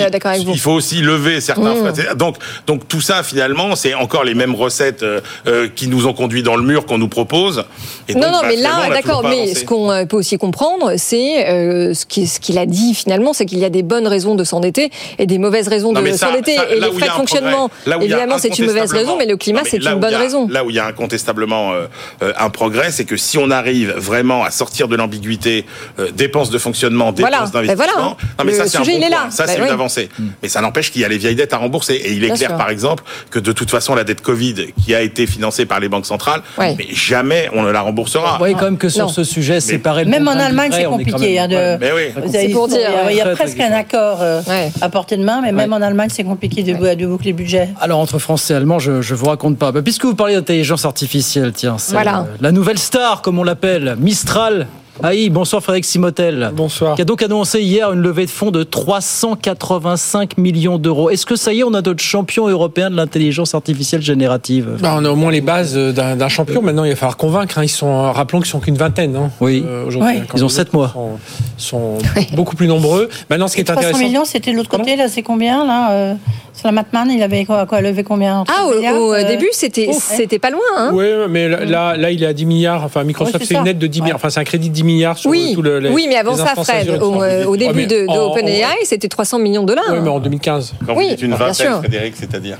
il 0.47 0.59
faut 0.59 0.71
aussi 0.71 1.01
lever 1.01 1.20
lever 1.21 1.41
certains 1.41 1.73
Mmh. 1.73 1.93
frais. 1.93 2.15
Donc, 2.15 2.35
donc 2.67 2.87
tout 2.87 3.01
ça, 3.01 3.23
finalement, 3.23 3.75
c'est 3.75 3.93
encore 3.93 4.23
les 4.23 4.33
mêmes 4.33 4.55
recettes 4.55 5.03
euh, 5.03 5.21
euh, 5.47 5.67
qui 5.73 5.87
nous 5.87 6.07
ont 6.07 6.13
conduit 6.13 6.43
dans 6.43 6.55
le 6.55 6.63
mur 6.63 6.85
qu'on 6.85 6.97
nous 6.97 7.07
propose. 7.07 7.63
Et 8.07 8.13
donc, 8.13 8.23
non, 8.23 8.31
non, 8.31 8.39
bah, 8.41 8.47
mais 8.49 8.55
là, 8.57 8.89
d'accord, 8.89 9.23
mais 9.27 9.53
ce 9.53 9.63
qu'on 9.65 9.91
euh, 9.91 10.05
peut 10.05 10.17
aussi 10.17 10.37
comprendre, 10.37 10.93
c'est 10.97 11.47
euh, 11.47 11.93
ce 11.93 12.05
qui- 12.05 12.27
ce 12.27 12.39
qu'il 12.39 12.57
a 12.57 12.65
dit 12.65 12.93
finalement, 12.93 13.33
c'est 13.33 13.45
qu'il 13.45 13.59
y 13.59 13.65
a 13.65 13.69
des 13.69 13.83
bonnes 13.83 14.07
raisons 14.07 14.35
de 14.35 14.43
s'endetter 14.43 14.89
et 15.19 15.25
des 15.25 15.37
mauvaises 15.37 15.67
raisons 15.67 15.91
Non, 15.93 16.01
de 16.01 16.11
s'endetter. 16.11 16.53
Et 16.71 16.79
là 16.79 16.87
les 16.87 16.93
frais 16.93 17.05
a 17.07 17.11
de 17.11 17.15
fonctionnement, 17.15 17.69
évidemment, 18.01 18.37
c'est 18.37 18.57
une 18.57 18.65
mauvaise 18.65 18.91
raison, 18.91 19.17
mais 19.17 19.25
le 19.25 19.37
climat, 19.37 19.61
c'est 19.65 19.77
une 19.77 19.95
bonne 19.99 20.13
a- 20.13 20.17
raison. 20.19 20.47
Là 20.49 20.63
où 20.65 20.69
il 20.69 20.75
y 20.75 20.79
a 20.79 20.85
incontestablement 20.87 21.71
euh, 21.73 22.33
un 22.37 22.49
progrès, 22.49 22.91
c'est 22.91 23.05
que 23.05 23.17
si 23.17 23.37
on 23.37 23.49
arrive 23.51 23.93
vraiment 23.97 24.43
à 24.43 24.51
sortir 24.51 24.87
de 24.87 24.95
l'ambiguïté, 24.95 25.65
euh, 25.99 26.09
dépenses 26.11 26.49
de 26.49 26.57
fonctionnement, 26.57 27.11
dépenses 27.11 27.29
Voilà. 27.31 27.45
Ben 27.45 27.51
d'investissement, 27.67 27.93
voilà. 27.95 28.15
non 28.39 28.45
mais 28.45 28.51
Le 28.51 28.57
ça 28.57 28.67
c'est 28.67 28.77
un 28.77 28.83
sujet, 28.83 28.91
bon 28.93 28.97
il 28.99 29.03
est 29.05 29.09
là. 29.09 29.27
Ça 29.29 29.45
Ben 29.45 29.53
c'est 29.53 29.61
oui. 29.61 29.67
une 29.67 29.73
avancée. 29.73 30.09
Mais 30.41 30.49
ça 30.49 30.61
n'empêche 30.61 30.91
qu'il 30.91 31.01
y 31.01 31.05
a 31.05 31.07
les 31.11 31.17
vieilles 31.19 31.35
dettes 31.35 31.53
à 31.53 31.57
rembourser. 31.57 31.93
Et 31.95 32.13
il 32.13 32.23
est 32.23 32.27
Bien 32.27 32.35
clair, 32.35 32.49
sûr. 32.49 32.57
par 32.57 32.69
exemple, 32.69 33.03
que 33.29 33.39
de 33.39 33.51
toute 33.51 33.69
façon 33.69 33.93
la 33.95 34.03
dette 34.03 34.21
Covid 34.21 34.55
qui 34.83 34.95
a 34.95 35.01
été 35.01 35.27
financée 35.27 35.65
par 35.65 35.79
les 35.79 35.89
banques 35.89 36.05
centrales, 36.07 36.41
Ouais. 36.57 36.75
mais 36.77 36.87
jamais 36.93 37.49
on 37.53 37.61
ne 37.63 37.69
la 37.71 37.81
remboursera. 37.81 38.31
Vous 38.33 38.37
voyez 38.39 38.55
quand 38.55 38.65
même 38.65 38.77
que 38.77 38.89
sur 38.89 39.05
Non. 39.05 39.11
ce 39.11 39.23
sujet, 39.23 39.59
séparer 39.59 40.05
le 40.05 40.09
Même 40.09 40.27
en 40.27 40.31
Allemagne, 40.31 40.71
c'est 40.73 40.83
compliqué. 40.85 41.35
même- 41.35 41.51
hein, 41.51 41.77
de-. 41.77 41.77
Mais 41.79 41.91
oui. 41.95 42.01
Vous 42.15 42.35
avez- 42.35 42.47
C'est 42.47 42.53
pour 42.53 42.67
dire, 42.67 42.79
Il 43.09 43.15
y 43.15 43.21
a 43.21 43.27
ouais. 43.27 43.33
presque 43.33 43.59
un 43.59 43.71
accord 43.71 44.19
euh, 44.21 44.41
Ouais. 44.47 44.71
à 44.81 44.89
portée 44.89 45.17
de 45.17 45.23
main, 45.23 45.41
mais 45.41 45.51
même 45.51 45.69
Ouais. 45.71 45.77
en 45.77 45.81
Allemagne, 45.81 46.09
c'est 46.11 46.23
compliqué 46.23 46.63
de, 46.63 46.73
de 46.95 47.05
boucler 47.05 47.31
le 47.31 47.37
budget. 47.37 47.69
Alors 47.79 47.99
entre 47.99 48.17
français 48.19 48.53
et 48.53 48.57
allemand, 48.57 48.79
je, 48.79 49.01
je 49.01 49.13
vous 49.15 49.25
raconte 49.25 49.57
pas. 49.57 49.71
Bah, 49.71 49.81
puisque 49.81 50.05
vous 50.05 50.15
parlez 50.15 50.35
d'intelligence 50.35 50.85
artificielle, 50.85 51.51
tiens, 51.53 51.75
c'est 51.77 51.91
Voilà. 51.93 52.19
euh, 52.21 52.23
la 52.39 52.51
nouvelle 52.51 52.77
star, 52.79 53.21
comme 53.21 53.37
on 53.39 53.43
l'appelle, 53.43 53.95
Mistral. 53.99 54.67
Aïe, 55.03 55.31
bonsoir 55.31 55.63
Frédéric 55.63 55.85
Simotel. 55.85 56.51
Bonsoir. 56.53 56.95
Qui 56.95 57.01
a 57.01 57.05
donc 57.05 57.23
annoncé 57.23 57.59
hier 57.61 57.91
une 57.91 58.01
levée 58.01 58.25
de 58.25 58.29
fonds 58.29 58.51
de 58.51 58.61
385 58.61 60.37
millions 60.37 60.77
d'euros. 60.77 61.09
Est-ce 61.09 61.25
que 61.25 61.35
ça 61.35 61.53
y 61.53 61.61
est, 61.61 61.63
on 61.63 61.73
a 61.73 61.81
notre 61.81 62.03
champion 62.03 62.47
européen 62.47 62.91
de 62.91 62.95
l'intelligence 62.95 63.55
artificielle 63.55 64.03
générative? 64.03 64.77
Bah, 64.79 64.93
on 64.95 65.03
a 65.03 65.09
au 65.09 65.15
moins 65.15 65.31
les 65.31 65.41
bases 65.41 65.73
euh, 65.75 65.91
d'un 65.91 66.29
champion. 66.29 66.61
Maintenant, 66.61 66.83
il 66.83 66.91
va 66.91 66.95
falloir 66.95 67.17
convaincre. 67.17 67.57
hein. 67.57 67.63
Ils 67.63 67.69
sont, 67.69 68.11
rappelons 68.11 68.41
qu'ils 68.41 68.51
sont 68.51 68.59
qu'une 68.59 68.77
vingtaine. 68.77 69.15
Hein, 69.15 69.31
Oui. 69.41 69.63
euh. 69.67 69.85
Quand 70.27 70.37
Ils 70.37 70.43
ont 70.43 70.47
les 70.47 70.53
sept 70.53 70.67
autres 70.67 70.77
mois. 70.77 70.93
Sont, 70.93 71.17
sont 71.57 71.97
beaucoup 72.35 72.55
plus 72.55 72.67
nombreux. 72.67 73.09
Maintenant, 73.31 73.47
ce 73.47 73.55
qui 73.55 73.61
est 73.61 73.63
300 73.63 73.79
intéressant. 73.79 74.05
millions, 74.07 74.25
c'était 74.25 74.51
de 74.51 74.57
l'autre 74.57 74.69
côté, 74.69 74.95
là, 74.97 75.07
c'est 75.07 75.23
combien, 75.23 75.65
là 75.65 75.91
euh, 75.93 76.13
Sur 76.53 76.67
la 76.67 76.73
Matman, 76.73 77.09
il 77.09 77.23
avait 77.23 77.45
quoi, 77.45 77.65
quoi 77.65 77.81
levé 77.81 78.03
combien 78.03 78.43
Ah, 78.47 78.65
au, 78.67 79.13
euh, 79.15 79.27
début, 79.27 79.49
c'était 79.51 79.89
c'était 79.93 80.37
pas 80.37 80.51
loin. 80.51 80.59
Hein 80.77 80.91
Oui, 80.93 81.05
mais 81.27 81.49
là, 81.49 81.65
là, 81.65 81.97
là, 81.97 82.11
il 82.11 82.21
est 82.21 82.27
à 82.27 82.33
10 82.33 82.45
milliards. 82.45 82.83
Enfin, 82.83 83.03
Microsoft 83.03 83.39
Ouais, 83.39 83.45
c'est 83.47 83.55
une 83.55 83.65
aide 83.65 83.79
de 83.79 83.87
10 83.87 84.01
milliards. 84.01 84.15
Ouais. 84.17 84.21
Enfin, 84.21 84.29
c'est 84.29 84.39
un 84.39 84.43
crédit 84.43 84.69
de 84.69 84.75
10 84.75 84.83
milliards 84.83 84.90
sur 85.15 85.29
oui, 85.29 85.51
tout 85.55 85.61
le. 85.61 85.79
les- 85.79 85.89
oui, 85.89 86.05
mais 86.09 86.15
avant 86.15 86.35
ça, 86.35 86.53
Fred, 86.55 87.01
au, 87.01 87.57
début 87.57 87.85
de, 87.87 88.01
de 88.05 88.07
en- 88.09 88.31
OpenAI, 88.31 88.83
c'était 88.83 89.07
300 89.07 89.39
millions 89.39 89.63
de 89.63 89.67
dollars. 89.67 89.91
Ouais, 89.91 89.99
mais 90.01 90.09
en 90.09 90.19
2015. 90.19 90.73
Quand 90.85 90.95
Oui, 90.95 91.05
vous 91.05 91.09
dites 91.11 91.21
une 91.23 91.33
vingtaine. 91.35 91.73
Frédéric, 91.79 92.15
c'est-à-dire 92.17 92.57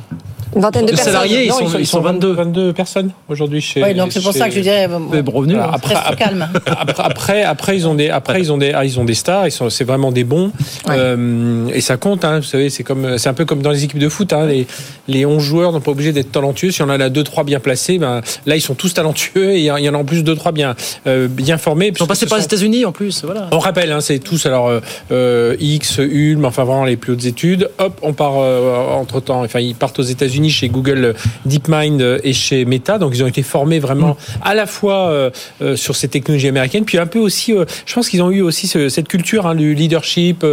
Une 0.56 0.62
vingtaine 0.62 0.86
de 0.86 0.91
De 0.91 0.95
personnes. 0.95 1.14
salariés, 1.14 1.45
ils 1.45 1.52
sont, 1.52 1.78
ils 1.80 1.88
sont 1.88 2.02
22. 2.02 2.34
22 2.34 2.74
personnes 2.74 3.12
aujourd'hui 3.30 3.62
chez. 3.62 3.82
Ouais, 3.82 3.93
donc 3.93 4.12
c'est 4.12 4.22
pour 4.22 4.34
ça 4.34 4.49
que 4.49 4.56
je 4.56 4.60
dirais. 4.60 4.88
bon, 4.88 4.99
Mais 5.12 5.22
bon, 5.22 5.32
revenu, 5.32 5.54
Voilà, 5.54 5.70
hein. 5.70 5.74
après, 5.76 5.95
Reste 5.95 6.16
calme. 6.18 6.49
après, 6.66 7.04
après, 7.04 7.43
après, 7.43 7.76
ils 7.78 7.88
ont 7.88 7.95
des, 7.95 8.10
après, 8.10 8.39
ils 8.41 8.52
ont 8.52 8.58
des, 8.58 8.72
ah, 8.74 8.84
ils 8.86 8.99
ont 8.99 9.06
des 9.06 9.14
stars. 9.14 9.47
Ils 9.47 9.52
sont, 9.52 9.70
c'est 9.70 9.84
vraiment 9.84 10.12
des 10.12 10.24
bons. 10.24 10.52
Ouais. 10.88 10.95
Euh, 10.97 11.68
et 11.74 11.82
ça 11.82 11.97
compte. 11.97 12.26
Hein, 12.26 12.38
vous 12.39 12.45
savez, 12.45 12.70
c'est 12.70 12.84
comme, 12.84 13.18
c'est 13.18 13.30
un 13.30 13.34
peu 13.34 13.45
comme 13.45 13.62
dans 13.62 13.72
les 13.72 13.84
équipes 13.84 13.99
de 13.99 14.10
foot. 14.10 14.34
Hein, 14.34 14.45
les, 14.47 14.68
les 15.08 15.26
11 15.26 15.41
joueurs 15.41 15.72
n'ont 15.72 15.80
pas 15.82 15.91
obligé 15.91 16.12
d'être 16.12 16.32
talentueux. 16.32 16.72
Si 16.72 16.82
on 16.82 16.86
en 16.86 16.99
a 16.99 17.10
deux, 17.10 17.24
trois 17.24 17.43
bien 17.43 17.60
placés, 17.60 17.97
ben 17.97 18.22
là, 18.45 18.56
ils 18.56 18.62
sont 18.62 18.76
tous 18.76 18.93
talentueux 18.93 19.52
et 19.52 19.60
il 19.60 19.64
y 19.66 19.89
en 19.89 19.93
a 19.93 19.97
en 19.97 20.04
plus 20.06 20.24
deux, 20.24 20.36
trois 20.36 20.52
bien, 20.52 20.76
euh, 21.08 21.28
bien 21.28 21.58
formés. 21.58 21.88
Ils 21.93 21.97
sont 21.97 22.08
passés 22.08 22.26
par 22.26 22.38
les 22.38 22.43
États-Unis 22.45 22.86
en 22.86 22.91
plus. 22.91 23.24
Voilà. 23.24 23.47
On 23.52 23.60
rappelle, 23.60 23.91
hein, 23.91 24.02
c'est 24.02 24.20
tous 24.20 24.45
alors 24.45 24.68
euh, 24.68 24.80
euh, 25.12 25.56
X, 25.60 25.99
Ulm, 25.99 26.45
enfin 26.45 26.64
vraiment 26.64 26.86
les 26.86 26.97
plus 26.97 27.14
hautes 27.14 27.26
études. 27.26 27.70
Hop, 27.80 27.99
on 28.02 28.14
part 28.14 28.34
entre 28.36 29.20
temps. 29.20 29.43
Enfin, 29.43 29.60
ils 29.60 29.76
partent 29.76 29.99
aux 29.99 30.04
États-Unis 30.04 30.40
chez 30.49 30.69
Google 30.69 31.05
euh, 31.05 31.13
DeepMind 31.45 32.01
euh, 32.01 32.19
et 32.23 32.33
chez 32.33 32.65
Meta. 32.65 32.97
Donc, 32.97 33.11
ils 33.15 33.23
ont 33.23 33.27
été 33.27 33.43
formés 33.43 33.79
vraiment 33.79 34.17
à 34.43 34.55
la 34.55 34.65
fois 34.65 35.09
euh, 35.09 35.29
sur 35.75 35.95
ces 35.95 36.07
technologies 36.07 36.47
américaines, 36.47 36.85
puis 36.85 36.97
un 36.97 37.05
peu 37.05 37.19
aussi. 37.19 37.53
je 37.85 37.93
pense 37.93 38.09
qu'ils 38.09 38.21
ont 38.21 38.31
eu 38.31 38.41
aussi 38.41 38.67
ce- 38.67 38.89
cette 38.89 39.07
culture 39.07 39.45
hein, 39.47 39.55
du 39.55 39.73
leadership 39.75 40.45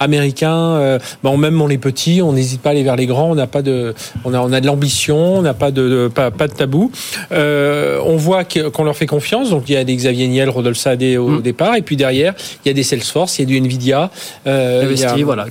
américain. 0.00 0.98
Bon, 1.22 1.36
même 1.36 1.60
on 1.60 1.66
les 1.66 1.78
petits, 1.78 2.20
on 2.22 2.32
n'hésite 2.32 2.60
pas 2.62 2.70
à 2.70 2.72
aller 2.72 2.82
vers 2.82 2.96
les 2.96 3.06
grands. 3.06 3.30
On 3.30 3.34
n'a 3.34 3.46
pas 3.46 3.62
de, 3.62 3.94
on 4.24 4.34
a, 4.34 4.40
on 4.40 4.52
a 4.52 4.60
de 4.60 4.66
l'ambition, 4.66 5.38
on 5.38 5.42
n'a 5.42 5.54
pas 5.54 5.70
de, 5.70 5.88
de- 5.88 6.08
pas, 6.08 6.30
pas 6.30 6.48
de 6.48 6.52
tabou. 6.54 6.90
Euh, 7.32 8.00
on 8.04 8.16
voit 8.16 8.44
qu'on 8.44 8.84
leur 8.84 8.96
fait 8.96 9.06
confiance. 9.06 9.50
Donc, 9.50 9.64
il 9.68 9.72
y 9.72 9.76
a 9.76 9.84
des 9.84 9.94
Xavier 9.96 10.28
Niel, 10.28 10.48
Rodolphe 10.48 10.78
Sadé 10.78 11.16
au 11.16 11.38
départ, 11.40 11.76
et 11.76 11.82
puis 11.82 11.96
derrière, 11.96 12.34
il 12.64 12.68
y 12.68 12.70
a 12.70 12.74
des 12.74 12.82
Salesforce, 12.82 13.38
il 13.38 13.42
y 13.42 13.44
a 13.44 13.48
du 13.48 13.56
Nvidia. 13.66 14.10
euh, 14.46 14.82
il 14.92 14.98
y 15.00 15.04
a- 15.04 15.08
voilà. 15.24 15.44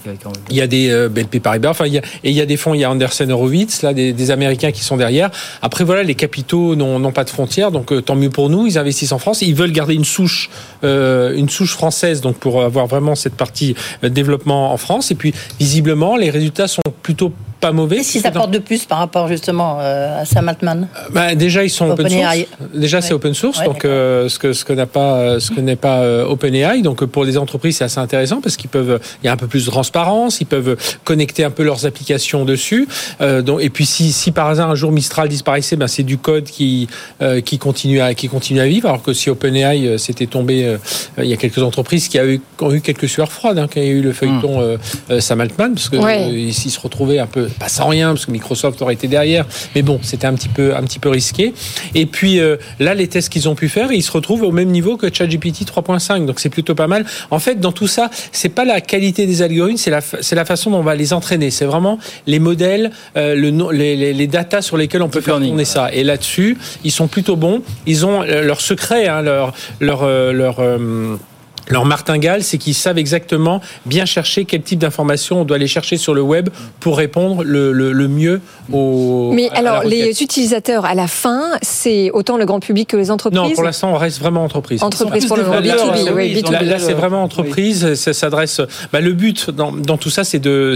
il 0.50 0.56
y 0.56 0.62
a 0.62 0.68
des 0.68 0.90
euh, 0.90 1.10
BNP 1.10 1.40
Paribas, 1.40 1.70
enfin 1.72 1.86
il 1.86 1.94
y 1.94 1.98
a, 1.98 2.02
et 2.24 2.30
il 2.30 2.34
y 2.34 2.42
a 2.42 2.46
des 2.46 2.58
fonds, 2.58 2.74
il 2.74 2.80
y 2.82 2.84
a 2.84 2.90
Andersen 2.92 3.32
Horowitz, 3.32 3.77
là 3.82 3.94
des, 3.94 4.32
Américains 4.32 4.72
qui 4.72 4.84
sont 4.84 4.98
derrière. 4.98 5.30
Après 5.62 5.84
voilà, 5.84 6.04
les 6.04 6.16
capitaux 6.16 6.76
n'ont 6.76 7.00
n'ont 7.00 7.12
pas 7.12 7.24
de 7.24 7.30
frontières, 7.30 7.72
donc 7.72 7.92
euh, 7.92 8.02
tant 8.02 8.16
mieux 8.16 8.30
pour 8.30 8.50
nous. 8.50 8.68
Ils 8.68 8.78
investissent 8.78 9.12
en 9.12 9.20
France, 9.20 9.42
ils 9.42 9.56
veulent 9.56 9.72
garder 9.72 9.94
une 9.94 10.06
souche, 10.06 10.50
euh, 10.84 11.36
une 11.36 11.50
souche 11.50 11.74
française, 11.74 12.22
donc 12.22 12.38
pour 12.38 12.62
avoir 12.62 12.88
vraiment 12.88 13.16
cette 13.16 13.36
partie 13.36 13.76
euh, 14.04 14.10
développement 14.10 14.74
en 14.74 14.78
France. 14.78 15.12
Et 15.12 15.16
puis 15.16 15.34
visiblement, 15.60 16.18
les 16.18 16.30
résultats 16.30 16.68
sont 16.68 16.82
plutôt 17.02 17.32
pas 17.60 17.72
mauvais. 17.72 17.98
Qu'est-ce 17.98 18.12
qu'ils 18.14 18.28
apportent 18.28 18.52
de 18.52 18.60
plus 18.60 18.86
par 18.86 19.00
rapport 19.00 19.28
justement 19.28 19.78
euh, 19.82 20.22
à 20.22 20.26
Sam 20.26 20.48
Altman 20.50 20.88
bah, 21.12 21.36
déjà 21.36 21.64
ils 21.64 21.70
sont 21.70 21.90
open 21.90 22.10
source. 22.10 22.38
Déjà 22.74 23.02
c'est 23.02 23.14
open 23.14 23.34
source, 23.34 23.60
Ouais, 23.60 23.66
donc 23.66 23.84
euh, 23.86 24.30
ce 24.30 24.38
que 24.40 24.54
ce 24.54 24.64
que 24.66 24.74
n'a 24.74 24.86
pas 24.86 25.16
euh, 25.18 25.40
ce 25.40 25.52
que 25.52 25.60
n'est 25.62 25.76
pas 25.76 26.00
euh, 26.02 26.26
OpenAI. 26.26 26.82
Donc 26.82 27.02
euh, 27.04 27.08
pour 27.08 27.24
les 27.26 27.38
entreprises 27.38 27.78
c'est 27.78 27.84
assez 27.84 28.00
intéressant 28.00 28.42
parce 28.42 28.58
qu'ils 28.58 28.70
peuvent 28.70 29.00
il 29.24 29.26
y 29.26 29.30
a 29.30 29.34
un 29.34 29.38
peu 29.38 29.48
plus 29.48 29.66
de 29.66 29.72
transparence, 29.72 30.40
ils 30.42 30.46
peuvent 30.46 30.78
connecter 31.04 31.44
un 31.44 31.52
peu 31.52 31.64
leurs 31.64 31.86
applications 31.86 32.46
dessus. 32.46 32.88
Euh, 33.22 33.42
donc 33.42 33.62
et 33.62 33.70
puis 33.70 33.86
si 33.86 34.12
si 34.12 34.32
par 34.32 34.48
hasard 34.48 34.70
un 34.70 34.76
jour 34.76 34.92
Mistral 34.92 35.28
disparaissait, 35.30 35.76
ben 35.76 35.88
c'est 35.88 36.04
du 36.04 36.18
code 36.18 36.46
qui 36.46 36.88
euh, 37.22 37.42
qui 37.42 37.58
continue 37.58 38.02
à 38.02 38.14
qui 38.14 38.28
continue 38.30 38.60
à 38.62 38.68
vivre. 38.68 38.88
Alors 38.90 39.04
que 39.04 39.14
si 39.14 39.30
OpenAI 39.30 39.88
euh, 39.88 39.98
s'était 39.98 40.28
tombé, 40.28 40.66
euh, 40.66 40.78
il 41.18 41.26
y 41.26 41.34
a 41.34 41.38
quelques 41.38 41.64
entreprises 41.64 42.08
qui 42.08 42.20
a 42.20 42.26
eu 42.26 42.40
qui 42.58 42.64
ont 42.64 42.72
eu 42.74 42.82
quelques 42.82 43.10
sueurs 43.10 43.32
froides 43.32 43.58
hein, 43.58 43.68
quand 43.74 43.80
il 43.82 43.88
y 43.88 43.90
a 43.90 43.94
eu 43.94 44.02
le 44.02 44.14
feuilleton 44.14 44.62
euh, 44.62 44.78
euh, 45.12 45.20
Sam 45.20 45.42
Altman 45.42 45.74
parce 45.74 45.90
que 45.90 45.98
Ouais. 45.98 46.24
euh, 46.24 46.30
ils, 46.32 46.50
ils 46.50 46.54
se 46.72 46.80
retrouvaient 46.80 47.20
un 47.20 47.26
peu 47.28 47.47
pas 47.60 47.70
sans 47.70 47.88
rien 47.88 48.10
parce 48.10 48.26
que 48.26 48.32
Microsoft 48.32 48.82
aurait 48.82 48.94
été 48.94 49.08
derrière. 49.08 49.46
Mais 49.76 49.82
bon 49.82 50.00
c'était 50.04 50.28
un 50.28 50.34
petit 50.34 50.50
peu 50.50 50.76
un 50.76 50.84
petit 50.84 51.00
peu 51.00 51.10
risqué. 51.10 51.54
Et 51.96 52.06
puis 52.06 52.40
euh, 52.40 52.58
là 52.80 52.94
les 52.94 53.08
tests 53.08 53.30
qu'ils 53.30 53.50
ont 53.50 53.56
pu 53.56 53.70
faire 53.70 53.92
ils 53.92 54.04
se 54.04 54.12
retrouvent 54.12 54.44
au 54.44 54.52
même 54.52 54.70
niveau 54.70 54.98
que 54.98 55.14
ChatGPT 55.14 55.66
3.5 55.66 56.26
donc 56.26 56.40
c'est 56.40 56.50
plutôt 56.50 56.76
pas 56.76 56.88
mal. 56.88 57.06
En 57.32 57.40
fait 57.40 57.60
dans 57.60 57.72
tout 57.72 57.88
ça 57.88 58.10
c'est 58.32 58.50
pas 58.50 58.66
la 58.66 58.82
qualité 58.82 59.26
des 59.26 59.42
algorithmes 59.42 59.78
c'est 59.78 59.92
la 59.92 60.02
c'est 60.02 60.36
la 60.36 60.46
façon 60.46 60.72
dont 60.72 60.80
on 60.80 60.84
va 60.84 60.96
les 60.96 61.14
entraîner. 61.14 61.52
C'est 61.52 61.66
vraiment 61.66 62.00
les 62.26 62.40
modèles 62.40 62.92
euh, 63.16 63.36
le 63.36 63.48
les, 63.72 63.96
les, 63.96 64.14
les 64.14 64.28
datas 64.28 64.62
sur 64.62 64.78
lesquels 64.78 65.02
on 65.02 65.10
peut 65.10 65.22
faire 65.22 65.40
tourner 65.40 65.66
ça. 65.66 65.92
et 65.92 66.04
là-dessus 66.04 66.58
ils 66.84 66.92
sont 66.92 67.08
plutôt 67.08 67.36
bons. 67.36 67.62
Ils 67.86 68.06
ont 68.06 68.24
euh, 68.24 68.42
leur 68.44 68.62
secret 68.62 69.08
hein, 69.08 69.22
leur 69.22 69.54
leur 69.80 70.06
leur 70.06 70.60
euh, 70.60 71.18
leur 71.70 71.86
martingale, 71.86 72.44
c'est 72.44 72.58
qu'ils 72.58 72.74
savent 72.74 72.98
exactement 72.98 73.62
bien 73.86 74.06
chercher 74.06 74.46
quel 74.46 74.62
type 74.62 74.80
d'informations 74.80 75.42
on 75.42 75.46
doit 75.46 75.56
aller 75.58 75.68
chercher 75.68 75.98
sur 75.98 76.14
le 76.14 76.22
web 76.22 76.50
pour 76.80 76.98
répondre 76.98 77.44
le, 77.44 77.72
le, 77.72 77.92
le 77.92 78.08
mieux 78.08 78.42
au. 78.72 79.32
Mais 79.34 79.50
à 79.52 79.58
alors, 79.60 79.84
les 79.84 80.22
utilisateurs, 80.24 80.86
à 80.86 80.94
la 80.96 81.08
fin, 81.08 81.52
c'est 81.62 82.12
autant 82.12 82.38
le 82.38 82.46
grand 82.46 82.60
public 82.60 82.88
que 82.90 82.98
les 82.98 83.12
entreprises 83.12 83.40
Non, 83.40 83.50
pour 83.52 83.64
l'instant, 83.64 83.92
on 83.94 83.98
reste 83.98 84.20
vraiment 84.20 84.44
entreprise. 84.44 84.82
Entreprise 84.84 85.26
pour 85.26 85.38
le 85.38 85.44
moment, 85.44 85.60
là, 85.60 85.76
B2B, 85.76 86.06
là, 86.06 86.12
oui, 86.14 86.34
B2B. 86.42 86.52
Là, 86.52 86.62
là, 86.64 86.80
c'est 86.80 86.94
vraiment 86.94 87.24
entreprise. 87.24 87.94
Ça 87.96 88.14
s'adresse. 88.14 88.62
Bah, 88.94 89.02
le 89.02 89.14
but 89.14 89.50
dans, 89.50 89.72
dans 89.72 89.98
tout 89.98 90.10
ça, 90.10 90.24
c'est 90.24 90.40
de, 90.40 90.74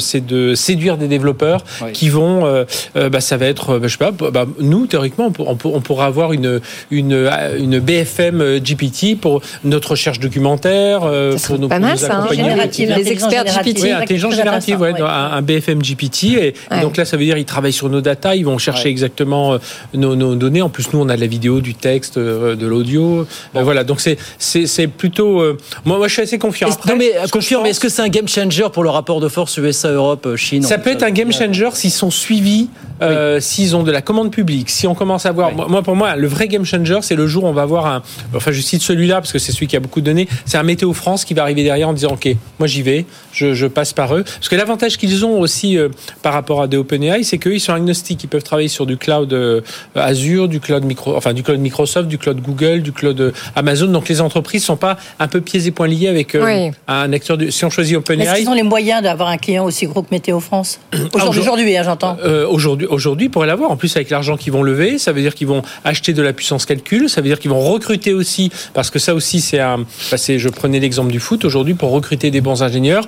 séduire 0.56 0.98
des 0.98 1.08
développeurs 1.08 1.64
Oui. 1.84 1.92
qui 1.94 2.10
vont. 2.10 2.46
euh, 2.46 2.66
euh, 2.96 3.10
bah, 3.10 3.22
ça 3.22 3.38
va 3.38 3.46
être, 3.48 3.72
euh, 3.76 3.80
bah, 3.80 3.88
je 3.88 3.94
sais 3.94 3.98
pas. 3.98 4.12
Bah, 4.12 4.46
nous, 4.60 4.88
théoriquement, 4.88 5.28
on, 5.28 5.32
pour- 5.32 5.50
on, 5.50 5.56
pour- 5.56 5.76
on 5.76 5.82
pourra 5.82 6.06
avoir 6.06 6.34
une, 6.34 6.60
une, 6.90 7.30
une 7.58 7.80
BFM 7.80 8.60
GPT 8.60 9.16
pour 9.20 9.42
notre 9.64 9.92
recherche 9.92 10.20
documentaire, 10.20 10.81
euh, 11.04 11.38
pour 11.38 11.60
nous, 11.60 11.68
pas 11.68 11.76
pour 11.76 11.86
mal, 11.86 11.94
nous 11.94 11.98
ça, 12.00 12.16
hein, 12.16 12.20
accompagner. 12.26 12.56
L'intelligence 12.56 13.08
experts. 13.08 13.44
GPT. 13.64 13.80
Oui, 13.84 13.92
intelligence 13.92 14.36
générative, 14.36 14.82
ouais, 14.82 15.00
un, 15.02 15.06
un 15.06 15.42
BFM 15.42 15.82
GPT. 15.82 16.24
Et, 16.24 16.54
donc 16.82 16.98
là, 16.98 17.06
ça 17.06 17.18
veut 17.18 17.24
dire 17.24 17.38
ils 17.38 17.46
travaillent 17.46 17.74
sur 17.74 17.90
nos 17.90 18.02
data, 18.02 18.36
ils 18.36 18.46
vont 18.46 18.58
chercher 18.58 18.90
exactement 18.90 19.54
euh, 19.54 19.58
nos, 19.94 20.16
nos 20.16 20.36
données. 20.36 20.62
En 20.62 20.70
plus, 20.70 20.92
nous, 20.94 21.00
on 21.00 21.10
a 21.10 21.16
de 21.16 21.22
la 21.22 21.28
vidéo, 21.28 21.62
du 21.62 21.74
texte, 21.74 22.18
euh, 22.18 22.56
de 22.56 22.68
l'audio. 22.68 23.28
Euh, 23.56 23.64
voilà, 23.64 23.84
donc 23.84 24.02
c'est 24.02 24.88
plutôt. 24.88 25.42
euh, 25.42 25.58
moi, 25.86 25.98
moi, 25.98 26.08
je 26.08 26.14
suis 26.14 26.22
assez 26.22 26.40
confiant. 26.40 26.70
Après, 26.70 26.92
non, 26.92 26.98
mais 26.98 27.12
confirme, 27.32 27.66
est-ce 27.66 27.80
que 27.80 27.90
c'est 27.90 28.02
un 28.02 28.10
game 28.10 28.28
changer 28.28 28.68
pour 28.74 28.84
le 28.84 28.90
rapport 28.90 29.20
de 29.20 29.28
force 29.28 29.58
USA-Europe, 29.58 30.36
Chine 30.36 30.64
ça 30.64 30.78
peut 30.78 30.92
être 30.92 31.04
un 31.04 31.12
game 31.12 31.32
changer 31.32 31.70
s'ils 31.74 31.92
sont 31.92 32.12
suivis 32.12 32.70
euh, 33.02 33.40
s'ils 33.40 33.76
ont 33.76 33.82
de 33.84 33.92
la 33.92 34.02
commande 34.02 34.32
publique, 34.32 34.70
si 34.70 34.86
on 34.86 34.94
commence 34.94 35.26
à 35.26 35.32
voir, 35.32 35.52
moi 35.54 35.82
pour 35.82 35.96
moi, 35.96 36.16
le 36.16 36.28
vrai 36.28 36.48
game 36.48 36.66
changer, 36.66 37.00
c'est 37.02 37.16
le 37.16 37.26
jour 37.26 37.46
où 37.46 37.48
on 37.48 37.52
va 37.52 37.64
avoir 37.64 37.88
un, 37.88 38.04
enfin 38.36 38.52
je 38.52 38.62
cite 38.62 38.84
celui-là 38.84 39.16
parce 39.16 39.32
que 39.32 39.40
c'est 39.40 39.52
celui 39.52 39.66
qui 39.66 39.76
a 39.76 39.80
beaucoup 39.80 40.02
donné, 40.02 40.28
c'est 40.46 40.60
un 40.60 40.64
météo 40.72 40.94
France 40.94 41.26
qui 41.26 41.34
va 41.34 41.42
arriver 41.44 41.64
derrière 41.64 41.90
en 41.90 41.94
disant 41.94 42.14
ok, 42.14 42.30
moi 42.60 42.68
j'y 42.68 42.82
vais, 42.82 43.06
je, 43.34 43.54
je, 43.54 43.68
passe 43.68 43.92
par 43.92 44.16
eux, 44.16 44.24
parce 44.24 44.48
que 44.48 44.56
l'avantage 44.56 44.98
qu'ils 44.98 45.26
ont 45.26 45.40
aussi 45.40 45.78
euh, 45.78 45.90
par 46.22 46.34
rapport 46.34 46.62
à 46.62 46.68
des 46.68 46.78
OpenAI, 46.78 47.24
c'est 47.24 47.38
qu'eux 47.38 47.56
ils 47.56 47.60
sont 47.60 47.74
agnostiques, 47.74 48.24
ils 48.24 48.28
peuvent 48.28 48.44
travailler 48.44 48.70
sur 48.70 48.86
du 48.86 48.96
cloud 48.96 49.34
euh, 49.34 49.62
Azure, 49.96 50.48
du 50.48 50.60
cloud 50.62 50.86
micro, 50.86 51.16
enfin 51.16 51.34
du 51.34 51.44
cloud 51.44 51.60
Microsoft, 51.60 52.08
du 52.08 52.18
cloud 52.18 52.40
Google, 52.42 52.82
du 52.82 52.94
cloud 52.94 53.20
euh, 53.20 53.32
Amazon, 53.56 53.88
donc 53.88 54.08
les 54.08 54.22
entreprises 54.22 54.64
sont 54.64 54.78
pas 54.78 54.98
un 55.20 55.28
peu 55.28 55.42
pieds 55.42 55.68
et 55.68 55.72
poings 55.72 55.88
liés 55.88 56.08
avec 56.08 56.38
Oui. 56.42 56.72
un 56.88 57.12
acteur. 57.12 57.38
Du, 57.38 57.52
si 57.52 57.66
on 57.66 57.70
choisit 57.70 57.98
OpenAI, 57.98 58.24
est-ce 58.24 58.36
qu'ils 58.40 58.50
ont 58.50 58.54
les 58.54 58.64
moyens 58.64 59.04
d'avoir 59.04 59.28
un 59.30 59.38
client 59.38 59.66
aussi 59.66 59.88
gros 59.88 60.04
que 60.04 60.12
Météo 60.12 60.40
France? 60.40 60.80
Aujourd'hui, 61.14 61.42
aujourd'hui, 61.42 61.78
hein, 61.78 61.84
j'entends. 61.84 62.18
Aujourd'hui, 62.50 62.88
aujourd'hui, 62.88 63.26
ils 63.28 63.30
pourraient 63.30 63.48
l'avoir. 63.48 63.72
En 63.72 63.78
plus, 63.78 63.94
avec 63.96 64.10
l'argent 64.10 64.38
qu'ils 64.38 64.54
vont 64.54 64.64
lever, 64.64 64.98
ça 64.98 65.12
veut 65.12 65.22
dire 65.22 65.36
qu'ils 65.36 65.48
vont 65.48 65.62
acheter 65.84 66.14
de 66.14 66.22
la 66.22 66.34
puissance 66.34 66.66
calcul. 66.66 67.10
Ça 67.10 67.22
veut 67.22 67.28
dire 67.28 67.40
qu'ils 67.40 67.52
vont 67.52 67.60
recruter 67.60 68.14
aussi, 68.14 68.52
parce 68.74 68.90
que 68.90 69.00
ça 69.00 69.14
aussi, 69.14 69.42
c'est 69.42 69.60
un. 69.60 69.80
bah, 70.12 70.18
je 70.38 70.50
prenais 70.62 70.80
l'exemple 70.80 71.12
du 71.12 71.20
foot. 71.20 71.44
Aujourd'hui, 71.44 71.74
pour 71.74 71.90
recruter 71.90 72.30
des 72.30 72.40
bons 72.40 72.62
ingénieurs, 72.62 73.08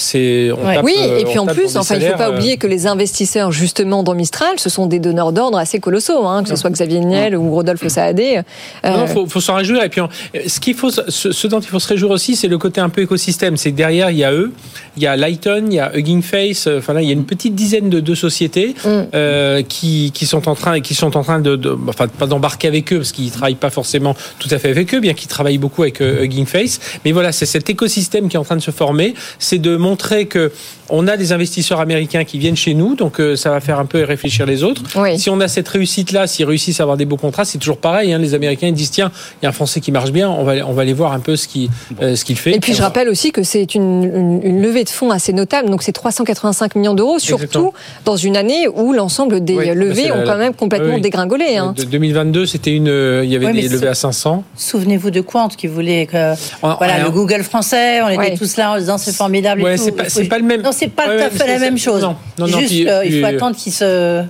c'est. 0.00 0.50
oui, 0.82 0.94
euh, 0.98 1.18
et 1.18 1.24
puis 1.24 1.38
on 1.38 1.42
en 1.42 1.46
plus, 1.46 1.76
enfin, 1.76 1.94
il 1.96 2.04
ne 2.04 2.10
faut 2.10 2.16
pas 2.16 2.30
euh, 2.30 2.34
oublier 2.36 2.56
que 2.56 2.66
les 2.66 2.86
investisseurs, 2.86 3.52
justement, 3.52 4.02
dans 4.02 4.14
Mistral, 4.14 4.54
ce 4.58 4.68
sont 4.70 4.86
des 4.86 4.98
donneurs 4.98 5.32
d'ordre 5.32 5.58
assez 5.58 5.78
colossaux, 5.80 6.26
hein, 6.26 6.42
que 6.42 6.48
ce 6.48 6.56
soit 6.56 6.70
Xavier 6.70 7.00
Niel 7.00 7.36
ou 7.36 7.50
Rodolphe 7.50 7.86
Saadé. 7.88 8.40
Euh, 8.84 8.90
Non, 8.96 9.06
faut, 9.06 9.26
faut 9.26 9.40
s'en 9.40 9.54
réjouir. 9.54 9.82
Et 9.82 9.88
puis, 9.88 10.00
ce 10.46 10.60
qu'il 10.60 10.74
faut, 10.74 10.90
ce, 10.90 11.32
ce 11.32 11.46
dont 11.46 11.60
il 11.60 11.68
faut 11.68 11.78
se 11.80 11.88
réjouir 11.88 12.10
aussi, 12.12 12.36
c'est 12.36 12.48
le 12.48 12.58
côté 12.58 12.80
un 12.80 12.88
peu 12.88 13.02
écosystème. 13.02 13.56
C'est 13.56 13.70
que 13.72 13.76
derrière, 13.76 14.10
il 14.10 14.18
y 14.18 14.24
a 14.24 14.32
eux, 14.32 14.52
il 14.96 15.02
y 15.02 15.06
a 15.06 15.16
Lighton, 15.16 15.64
il 15.66 15.74
y 15.74 15.80
a 15.80 15.90
Hugging 15.96 16.22
Face. 16.22 16.66
euh, 16.66 16.78
Enfin 16.78 16.92
là, 16.94 17.02
il 17.02 17.06
y 17.06 17.10
a 17.10 17.14
une 17.14 17.24
petite 17.26 17.54
dizaine 17.54 17.90
de, 17.90 18.00
de 18.00 18.14
sociétés 18.14 18.74
euh, 18.86 19.62
qui, 19.62 20.10
qui 20.14 20.26
sont 20.26 20.48
en 20.48 20.54
train, 20.54 20.80
qui 20.80 20.94
sont 20.94 21.16
en 21.16 21.22
train 21.22 21.40
de, 21.40 21.56
de- 21.56 21.76
enfin 21.88 22.08
pas 22.08 22.26
d'embarquer 22.26 22.68
avec 22.68 22.92
eux 22.92 22.96
parce 22.98 23.12
qu'ils 23.12 23.30
travaillent 23.30 23.54
pas 23.54 23.70
forcément 23.70 24.14
tout 24.38 24.48
à 24.50 24.58
fait 24.58 24.70
avec 24.70 24.94
eux, 24.94 25.00
bien 25.00 25.14
qu'ils 25.14 25.28
travaillent 25.28 25.58
beaucoup 25.58 25.82
avec 25.82 26.00
euh, 26.00 26.22
Hugging 26.24 26.46
Face. 26.46 26.80
Mais 27.04 27.12
voilà, 27.12 27.32
c'est 27.32 27.46
cet 27.46 27.68
écosystème 27.70 28.28
qui 28.28 28.36
est 28.36 28.38
en 28.40 28.44
train 28.44 28.56
de 28.56 28.62
se 28.62 28.70
former. 28.70 29.14
C'est 29.38 29.58
de 29.58 29.76
montrer 29.90 30.24
que 30.26 30.52
on 30.90 31.06
a 31.08 31.16
des 31.16 31.32
investisseurs 31.32 31.80
américains 31.80 32.24
qui 32.24 32.38
viennent 32.38 32.56
chez 32.56 32.74
nous, 32.74 32.94
donc 32.94 33.20
euh, 33.20 33.36
ça 33.36 33.50
va 33.50 33.60
faire 33.60 33.78
un 33.78 33.84
peu 33.86 34.02
réfléchir 34.04 34.46
les 34.46 34.62
autres. 34.62 34.82
Si 35.16 35.30
on 35.30 35.40
a 35.40 35.48
cette 35.48 35.68
réussite-là, 35.68 36.26
s'ils 36.26 36.46
réussissent 36.46 36.80
à 36.80 36.82
avoir 36.84 36.96
des 36.96 37.04
beaux 37.04 37.16
contrats, 37.16 37.44
c'est 37.44 37.58
toujours 37.58 37.78
pareil. 37.78 38.12
hein. 38.12 38.18
les 38.18 38.34
Américains 38.34 38.68
ils 38.68 38.74
disent 38.74 38.90
tiens, 38.90 39.10
il 39.40 39.44
y 39.44 39.46
a 39.46 39.50
un 39.50 39.52
Français 39.52 39.80
qui 39.80 39.92
marche 39.92 40.10
bien, 40.12 40.28
on 40.30 40.44
va, 40.44 40.54
on 40.66 40.72
va 40.72 40.82
aller 40.82 40.92
voir 40.92 41.12
un 41.12 41.20
peu 41.20 41.36
ce 41.36 41.48
qu'il 41.48 41.68
euh, 42.02 42.16
ce 42.16 42.24
qu'il 42.24 42.36
fait. 42.36 42.54
Et 42.54 42.60
puis 42.60 42.74
je 42.74 42.82
rappelle 42.82 43.08
aussi 43.08 43.32
que 43.32 43.42
c'est 43.42 43.74
une, 43.74 44.04
une- 44.04 44.40
une 44.42 44.62
levée 44.62 44.84
de 44.84 44.88
fonds 44.90 45.10
assez 45.10 45.32
notable, 45.32 45.70
donc 45.70 45.82
c'est 45.82 45.92
385 45.92 46.74
millions 46.76 46.94
d'euros, 46.94 47.18
surtout 47.18 47.42
Exactement. 47.44 47.74
dans 48.04 48.16
une 48.16 48.36
année 48.36 48.66
où 48.68 48.92
l'ensemble 48.92 49.44
des 49.44 49.56
Oui, 49.56 49.74
levées 49.74 50.08
la- 50.08 50.16
ont 50.18 50.24
quand 50.24 50.36
même 50.38 50.54
complètement 50.54 50.94
oui, 50.94 51.00
dégringolé. 51.00 51.56
hein. 51.56 51.74
De 51.76 51.84
2022, 51.84 52.46
c'était 52.46 52.74
une, 52.74 52.88
euh, 52.88 53.22
il 53.24 53.30
y 53.30 53.36
avait 53.36 53.52
des 53.52 53.68
levées 53.68 53.88
à 53.88 53.94
500. 53.94 54.44
Souvenez-vous 54.56 55.10
de 55.10 55.20
Quant 55.20 55.48
qui 55.48 55.66
voulait 55.66 56.06
que 56.06 56.34
voilà 56.62 57.02
le 57.04 57.10
Google 57.10 57.42
français, 57.42 58.00
on 58.02 58.08
était 58.08 58.18
Ouais. 58.18 58.34
tous 58.36 58.56
là 58.56 58.72
en 58.72 58.78
disant 58.78 58.98
c'est 58.98 59.14
formidable. 59.14 59.62
Ouais, 59.62 59.76
c'est 59.76 59.92
pas- 60.28 60.38
le 60.38 60.44
même- 60.44 60.62
Non, 60.62 60.72
c'est 60.80 60.88
pas 60.88 61.04
tout 61.04 61.10
à 61.24 61.30
fait 61.30 61.46
la 61.46 61.58
même 61.58 61.78
chose. 61.78 62.02
non, 62.02 62.16
non, 62.38 62.46
non, 62.48 62.58
Juste, 62.58 62.70
puis- 62.72 62.88
euh, 62.88 63.04
il 63.04 63.12
faut 63.20 63.26
puis- 63.26 63.36
attendre 63.36 63.56
qu'ils 63.56 63.72
se 63.72 64.24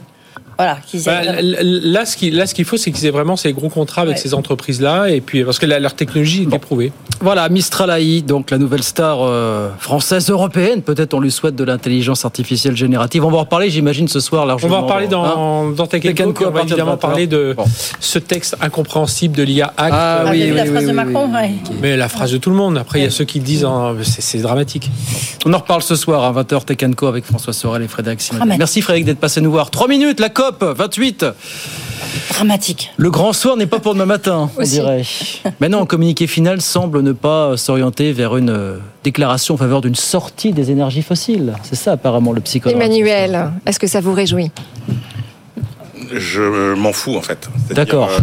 voilà 0.63 0.79
qu'ils 0.87 1.03
Bah, 1.05 1.21
là, 1.43 2.05
ce 2.05 2.17
qui, 2.17 2.31
là, 2.31 2.47
ce 2.47 2.55
qu'il 2.55 2.65
faut, 2.65 2.77
c'est 2.77 2.91
qu'ils 2.93 3.07
aient 3.07 3.11
vraiment 3.11 3.37
ces 3.37 3.53
gros 3.53 3.69
contrats 3.69 4.03
avec 4.03 4.17
Ouais. 4.17 4.21
ces 4.23 4.35
entreprises-là, 4.35 5.09
et 5.11 5.21
puis 5.21 5.45
parce 5.45 5.59
que 5.59 5.67
la- 5.67 5.79
leur 5.81 5.95
technologie 5.95 6.47
est 6.51 6.55
éprouvée. 6.55 6.93
Voilà, 7.21 7.49
Mistral 7.49 7.91
AI, 7.91 8.23
donc 8.23 8.51
la 8.51 8.59
nouvelle 8.59 8.83
star 8.83 9.19
euh, 9.23 9.69
française 9.79 10.31
européenne. 10.31 10.83
Peut-être 10.83 11.13
on 11.15 11.21
lui 11.21 11.31
souhaite 11.31 11.55
de 11.57 11.65
l'intelligence 11.65 12.25
artificielle 12.25 12.77
générative. 12.77 13.25
On 13.25 13.31
va 13.31 13.37
en 13.39 13.41
reparler, 13.41 13.69
j'imagine, 13.71 14.09
ce 14.09 14.21
soir 14.21 14.47
On 14.63 14.69
va 14.69 14.77
en 14.79 14.83
parler 14.85 15.07
dans, 15.07 15.25
Hein 15.25 15.71
dans 15.77 15.87
Tech 15.87 16.03
Tech 16.03 16.15
Co, 16.17 16.35
on 16.47 16.51
va 16.51 16.63
évidemment 16.63 16.93
20. 16.93 16.97
parler 16.97 17.27
de 17.27 17.55
Bon. 17.57 17.65
ce 18.01 18.19
texte 18.19 18.57
incompréhensible 18.61 19.37
de 19.37 19.43
l'IA 19.43 19.67
Act. 19.77 19.93
Ah, 19.93 20.25
Ah, 20.27 20.31
oui, 20.31 20.43
oui, 20.45 20.51
la 20.53 20.63
oui, 20.63 20.69
phrase 20.71 20.85
oui, 20.85 20.93
de 20.93 20.99
oui, 20.99 21.05
Macron 21.13 21.33
ouais. 21.35 21.51
Mais 21.83 21.97
la 21.97 22.09
phrase 22.09 22.33
de 22.33 22.39
tout 22.39 22.51
le 22.51 22.57
monde. 22.57 22.79
Après, 22.79 23.01
il 23.01 23.03
y 23.05 23.07
a 23.07 23.11
ceux 23.11 23.25
qui 23.25 23.41
disent 23.41 23.65
hein, 23.65 23.95
c'est 24.03 24.39
dramatique. 24.39 24.91
On 25.47 25.53
en 25.53 25.59
reparle 25.59 25.83
ce 25.83 25.95
soir 25.97 26.25
à 26.25 26.33
20h 26.43 26.65
Tech 26.65 26.79
Co 26.97 27.07
avec 27.07 27.25
François 27.25 27.53
Sorel 27.53 27.83
et 27.83 27.89
Frédéric 27.89 28.21
Simon. 28.21 28.45
Merci 28.59 28.81
Frédéric 28.83 29.05
d'être 29.07 29.21
passé 29.21 29.41
nous 29.41 29.51
voir. 29.51 29.71
3 29.71 29.89
minutes, 29.89 30.21
la 30.21 30.29
COP 30.31 30.50
28. 30.61 31.27
dramatique. 32.31 32.93
Le 32.97 33.11
grand 33.11 33.33
soir 33.33 33.57
n'est 33.57 33.67
pas 33.67 33.79
pour 33.79 33.95
demain 33.95 34.07
matin, 34.07 34.51
on 34.57 34.63
dirait. 34.63 35.03
Maintenant, 35.61 35.83
un 35.83 35.87
communiqué 35.87 36.27
final 36.27 36.61
semble 36.61 37.03
ne 37.03 37.13
pas 37.13 37.57
s'orienter 37.57 38.13
vers 38.13 38.37
une 38.37 38.51
euh, 38.51 38.79
déclaration 39.05 39.55
en 39.55 39.59
faveur 39.59 39.81
d'une 39.81 39.95
sortie 39.95 40.53
des 40.53 40.71
énergies 40.71 41.03
fossiles. 41.03 41.55
C'est 41.63 41.77
ça 41.77 41.93
apparemment 41.93 42.33
le 42.33 42.41
psychologue. 42.41 42.77
Emmanuel, 42.81 43.51
est-ce 43.67 43.79
que 43.79 43.87
ça 43.87 44.01
vous 44.01 44.13
réjouit? 44.13 44.51
Je 46.13 46.75
m'en 46.75 46.93
fous 46.93 47.17
en 47.17 47.23
fait. 47.23 47.49
D'accord. 47.71 48.11
euh, 48.11 48.21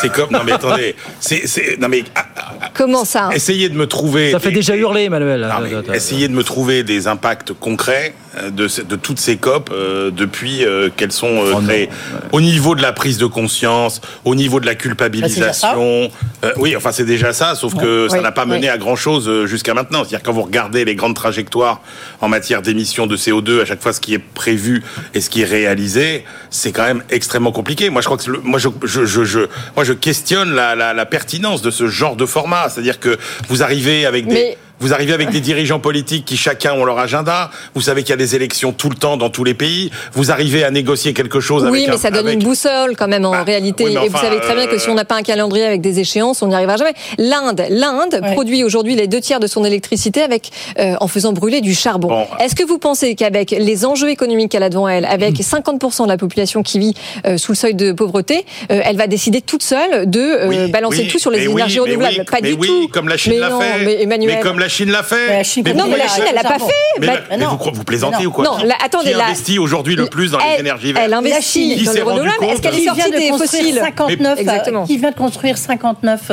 c'est 0.00 0.12
comme 0.12 0.30
non 0.30 0.40
mais 0.44 0.52
attendez, 0.52 0.94
c'est 1.20 1.46
c'est 1.46 1.78
non 1.80 1.88
mais 1.88 2.04
ah, 2.14 2.26
Comment 2.74 3.04
ça 3.04 3.30
essayez 3.34 3.68
de 3.68 3.74
me 3.76 3.86
trouver. 3.86 4.30
Ça 4.30 4.38
fait 4.38 4.48
des- 4.50 4.56
déjà 4.56 4.76
hurler, 4.76 5.04
Emmanuel. 5.04 5.40
Non, 5.48 5.82
mais 5.88 5.96
essayez 5.96 6.28
de 6.28 6.32
me 6.34 6.42
trouver 6.44 6.82
des 6.82 7.06
impacts 7.08 7.52
concrets 7.52 8.14
euh, 8.36 8.50
de, 8.50 8.68
de 8.82 8.96
toutes 8.96 9.18
ces 9.18 9.36
COP 9.36 9.70
euh, 9.72 10.10
depuis 10.10 10.64
euh, 10.64 10.88
qu'elles 10.94 11.12
sont 11.12 11.26
euh, 11.44 11.52
Oh 11.56 11.60
non. 11.60 11.66
créées. 11.66 11.88
Au 12.32 12.40
niveau 12.40 12.74
de 12.74 12.82
la 12.82 12.92
prise 12.92 13.18
de 13.18 13.26
conscience, 13.26 14.00
au 14.24 14.34
niveau 14.34 14.60
de 14.60 14.66
la 14.66 14.74
culpabilisation. 14.74 16.10
Euh, 16.44 16.52
oui, 16.56 16.76
enfin 16.76 16.92
c'est 16.92 17.04
déjà 17.04 17.32
ça, 17.32 17.54
sauf 17.54 17.74
que 17.74 18.08
ça 18.08 18.20
n'a 18.20 18.32
pas 18.32 18.46
mené 18.46 18.68
à 18.68 18.78
grand 18.78 18.96
chose 18.96 19.46
jusqu'à 19.46 19.74
maintenant. 19.74 20.00
C'est-à-dire 20.00 20.22
quand 20.22 20.32
vous 20.32 20.42
regardez 20.42 20.84
les 20.84 20.94
grandes 20.94 21.14
trajectoires 21.16 21.80
en 22.20 22.28
matière 22.28 22.62
d'émissions 22.62 23.06
de 23.06 23.16
CO2, 23.16 23.62
à 23.62 23.64
chaque 23.64 23.82
fois 23.82 23.92
ce 23.92 24.00
qui 24.00 24.14
est 24.14 24.18
prévu 24.18 24.82
et 25.14 25.20
ce 25.20 25.28
qui 25.30 25.42
est 25.42 25.46
réalisé, 25.46 26.24
c'est 26.50 26.72
quand 26.72 26.84
même 26.84 27.02
extrêmement 27.10 27.29
compliqué. 27.52 27.90
Moi 27.90 28.02
je 28.02 28.06
crois 28.06 28.18
que 28.18 28.30
le- 28.30 28.40
moi 28.40 28.58
je, 28.58 28.68
je, 28.84 29.04
je, 29.04 29.24
je- 29.24 29.48
moi 29.76 29.84
je 29.84 29.92
questionne 29.92 30.54
la, 30.54 30.74
la, 30.74 30.92
la 30.92 31.06
pertinence 31.06 31.62
de 31.62 31.70
ce 31.70 31.86
genre 31.88 32.16
de 32.16 32.26
format. 32.26 32.68
C'est-à-dire 32.68 32.98
que 33.00 33.18
vous 33.48 33.62
arrivez 33.62 34.06
avec 34.06 34.26
des 34.26 34.56
vous 34.80 34.92
arrivez 34.92 35.12
avec 35.12 35.30
des 35.30 35.40
dirigeants 35.40 35.78
politiques 35.78 36.24
qui 36.24 36.36
chacun 36.36 36.72
ont 36.74 36.84
leur 36.84 36.98
agenda. 36.98 37.50
Vous 37.74 37.80
savez 37.82 38.02
qu'il 38.02 38.10
y 38.10 38.14
a 38.14 38.16
des 38.16 38.34
élections 38.34 38.72
tout 38.72 38.88
le 38.88 38.96
temps 38.96 39.16
dans 39.16 39.30
tous 39.30 39.44
les 39.44 39.54
pays. 39.54 39.90
Vous 40.14 40.30
arrivez 40.30 40.64
à 40.64 40.70
négocier 40.70 41.12
quelque 41.12 41.40
chose 41.40 41.62
avec 41.64 41.72
Oui, 41.74 41.84
mais 41.88 41.94
un- 41.94 41.98
ça 41.98 42.10
donne 42.10 42.26
avec- 42.26 42.40
une 42.40 42.44
boussole 42.48 42.96
quand 42.96 43.08
même 43.08 43.24
en 43.24 43.30
Bah, 43.32 43.42
réalité. 43.44 43.84
oui, 43.84 43.96
Et 44.04 44.08
vous 44.08 44.16
savez 44.18 44.40
très 44.40 44.54
bien 44.54 44.66
que 44.66 44.74
euh, 44.76 44.78
si 44.78 44.88
on 44.88 44.94
n'a 44.94 45.04
pas 45.04 45.16
un 45.16 45.22
calendrier 45.22 45.64
avec 45.66 45.80
des 45.80 46.00
échéances, 46.00 46.42
on 46.42 46.48
n'y 46.48 46.54
arrivera 46.54 46.76
jamais. 46.76 46.94
L'Inde, 47.18 47.62
l'Inde 47.70 48.20
Ouais. 48.22 48.32
produit 48.32 48.64
aujourd'hui 48.64 48.94
les 48.96 49.06
deux 49.06 49.20
tiers 49.20 49.38
de 49.40 49.46
son 49.46 49.64
électricité 49.64 50.22
avec 50.22 50.50
euh, 50.78 50.94
en 51.00 51.08
faisant 51.08 51.32
brûler 51.32 51.60
du 51.60 51.74
charbon. 51.74 52.08
Bon. 52.08 52.26
Est-ce 52.40 52.54
que 52.54 52.64
vous 52.64 52.78
pensez 52.78 53.14
qu'avec 53.14 53.50
les 53.50 53.84
enjeux 53.84 54.08
économiques 54.10 54.50
qu'elle 54.52 54.62
a 54.62 54.70
devant 54.70 54.88
elle, 54.88 55.04
avec 55.04 55.36
50% 55.42 56.04
de 56.04 56.08
la 56.08 56.16
population 56.16 56.62
qui 56.62 56.78
vit 56.78 56.94
euh, 57.26 57.36
sous 57.36 57.52
le 57.52 57.56
seuil 57.56 57.74
de 57.74 57.92
pauvreté, 57.92 58.44
euh, 58.72 58.80
elle 58.84 58.96
va 58.96 59.06
décider 59.06 59.40
toute 59.42 59.62
seule 59.62 60.08
de 60.08 60.20
euh, 60.20 60.48
Oui, 60.48 60.70
balancer 60.70 61.02
oui, 61.02 61.08
tout 61.08 61.18
sur 61.18 61.30
les 61.30 61.44
énergies 61.44 61.76
mais 61.80 61.90
renouvelables? 61.90 62.16
oui, 62.20 62.24
Pas 62.24 62.38
mais 62.42 62.48
du 62.52 62.56
oui, 62.58 62.66
tout. 62.66 62.88
comme 62.88 63.08
la 63.08 63.16
Chine 63.18 63.34
l'a 63.38 63.50
fait. 63.50 63.84
mais 63.84 64.02
Emmanuel. 64.02 64.36
Mais 64.36 64.40
comme 64.42 64.58
la 64.58 64.68
Chine 64.70 64.90
l'a 64.90 65.02
fait. 65.02 65.26
Mais 65.28 65.36
la 65.36 65.42
Chine 65.44 65.62
Mais 65.66 65.74
Non, 65.74 65.84
mais 65.88 65.98
la 65.98 66.08
Chine, 66.08 66.24
elle 66.26 66.34
l'a 66.34 66.42
pas 66.42 66.58
fait. 66.58 66.72
Mais, 67.00 67.06
Bah, 67.08 67.12
mais 67.30 67.36
non. 67.36 67.58
vous, 67.72 67.84
plaisantez 67.84 68.16
Mais 68.18 68.24
non. 68.24 68.30
ou 68.30 68.32
quoi 68.32 68.44
Non, 68.44 68.52
attendez, 68.82 69.10
Qui 69.12 69.14
investit 69.20 69.58
aujourd'hui 69.58 69.96
le 69.96 70.06
plus 70.06 70.30
dans 70.30 70.38
les 70.38 70.44
Elle- 70.54 70.60
énergies 70.60 70.92
vertes 70.92 71.04
Elle 71.06 71.12
investit 71.14 71.76
Qui 71.76 71.84
dans 71.84 71.92
s'est 71.92 71.98
le 71.98 72.04
rendu 72.04 72.28
compte 72.38 72.50
Est-ce 72.52 72.62
qu'elle 72.62 72.74
est 72.78 72.84
sortie 72.86 73.10
de 73.10 73.16
des 73.18 73.28
construire 73.28 73.62
fossiles? 73.64 73.80
59, 73.84 74.38
euh, 74.38 74.40
Exactement. 74.40 74.86
qui 74.86 74.96
vient 74.96 75.10
de 75.10 75.14
construire 75.16 75.58
59 75.58 76.30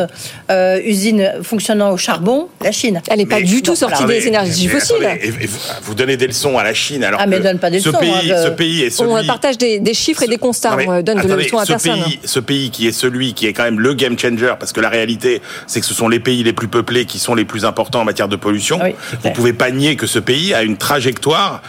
euh, 0.50 0.80
usines 0.86 1.34
fonctionnant 1.44 1.92
au 1.92 1.98
charbon? 1.98 2.48
La 2.64 2.72
Chine. 2.72 3.02
Elle 3.10 3.18
n'est 3.18 3.26
pas 3.26 3.38
Mais- 3.40 3.44
du 3.44 3.62
tout 3.62 3.76
sortie 3.76 4.02
Non, 4.04 4.08
mais- 4.08 4.20
des 4.20 4.28
énergies 4.28 4.68
mais 4.72 4.80
fossiles. 4.80 5.06
attendez, 5.06 5.20
et- 5.40 5.44
et 5.44 5.48
vous, 5.48 5.58
vous 5.84 5.96
donnez 5.96 6.18
des 6.18 6.28
leçons 6.28 6.58
à 6.58 6.64
la 6.64 6.74
Chine 6.74 7.04
alors 7.04 7.20
Ah, 7.22 7.28
mais 7.28 7.38
que 7.40 7.44
donne 7.44 7.60
pas 7.60 7.70
des 7.70 7.80
ce 7.80 7.90
leçons, 7.90 8.00
pays, 8.00 8.12
hein, 8.32 8.36
de- 8.38 8.44
ce 8.44 8.50
pays 8.50 8.82
est 8.84 8.90
celui. 8.90 9.12
On 9.12 9.26
partage 9.26 9.58
des, 9.58 9.80
des 9.80 9.94
chiffres 9.94 10.24
et 10.24 10.28
des 10.28 10.38
constats. 10.38 10.76
On 10.88 11.02
donne 11.02 11.16
de 11.18 11.20
attendez, 11.22 11.44
leçons 11.44 11.58
à 11.58 11.66
ce 11.66 11.72
personne. 11.74 12.04
Pays, 12.04 12.20
ce 12.24 12.40
pays 12.40 12.70
qui 12.70 12.88
est 12.88 12.92
celui 12.92 13.34
qui 13.34 13.48
est 13.48 13.54
quand 13.54 13.64
même 13.64 13.80
le 13.80 13.94
game 13.94 14.18
changer, 14.18 14.54
parce 14.60 14.72
que 14.74 14.82
la 14.82 14.90
réalité, 14.90 15.42
c'est 15.66 15.80
que 15.80 15.86
ce 15.86 15.94
sont 15.94 16.08
les 16.08 16.20
pays 16.20 16.44
les 16.44 16.54
plus 16.54 16.68
peuplés 16.68 17.06
qui 17.06 17.20
sont 17.20 17.36
les 17.36 17.46
plus 17.46 17.66
importants 17.66 18.02
en 18.02 18.06
matière 18.06 18.27
de 18.28 18.36
pollution. 18.36 18.80
Oui, 18.84 18.94
Vous 19.12 19.18
clair. 19.20 19.34
pouvez 19.34 19.54
pas 19.54 19.72
nier 19.72 19.96
que 19.96 20.08
ce 20.08 20.20
pays 20.20 20.54
a 20.54 20.64
une 20.64 20.78
trajectoire 20.78 21.62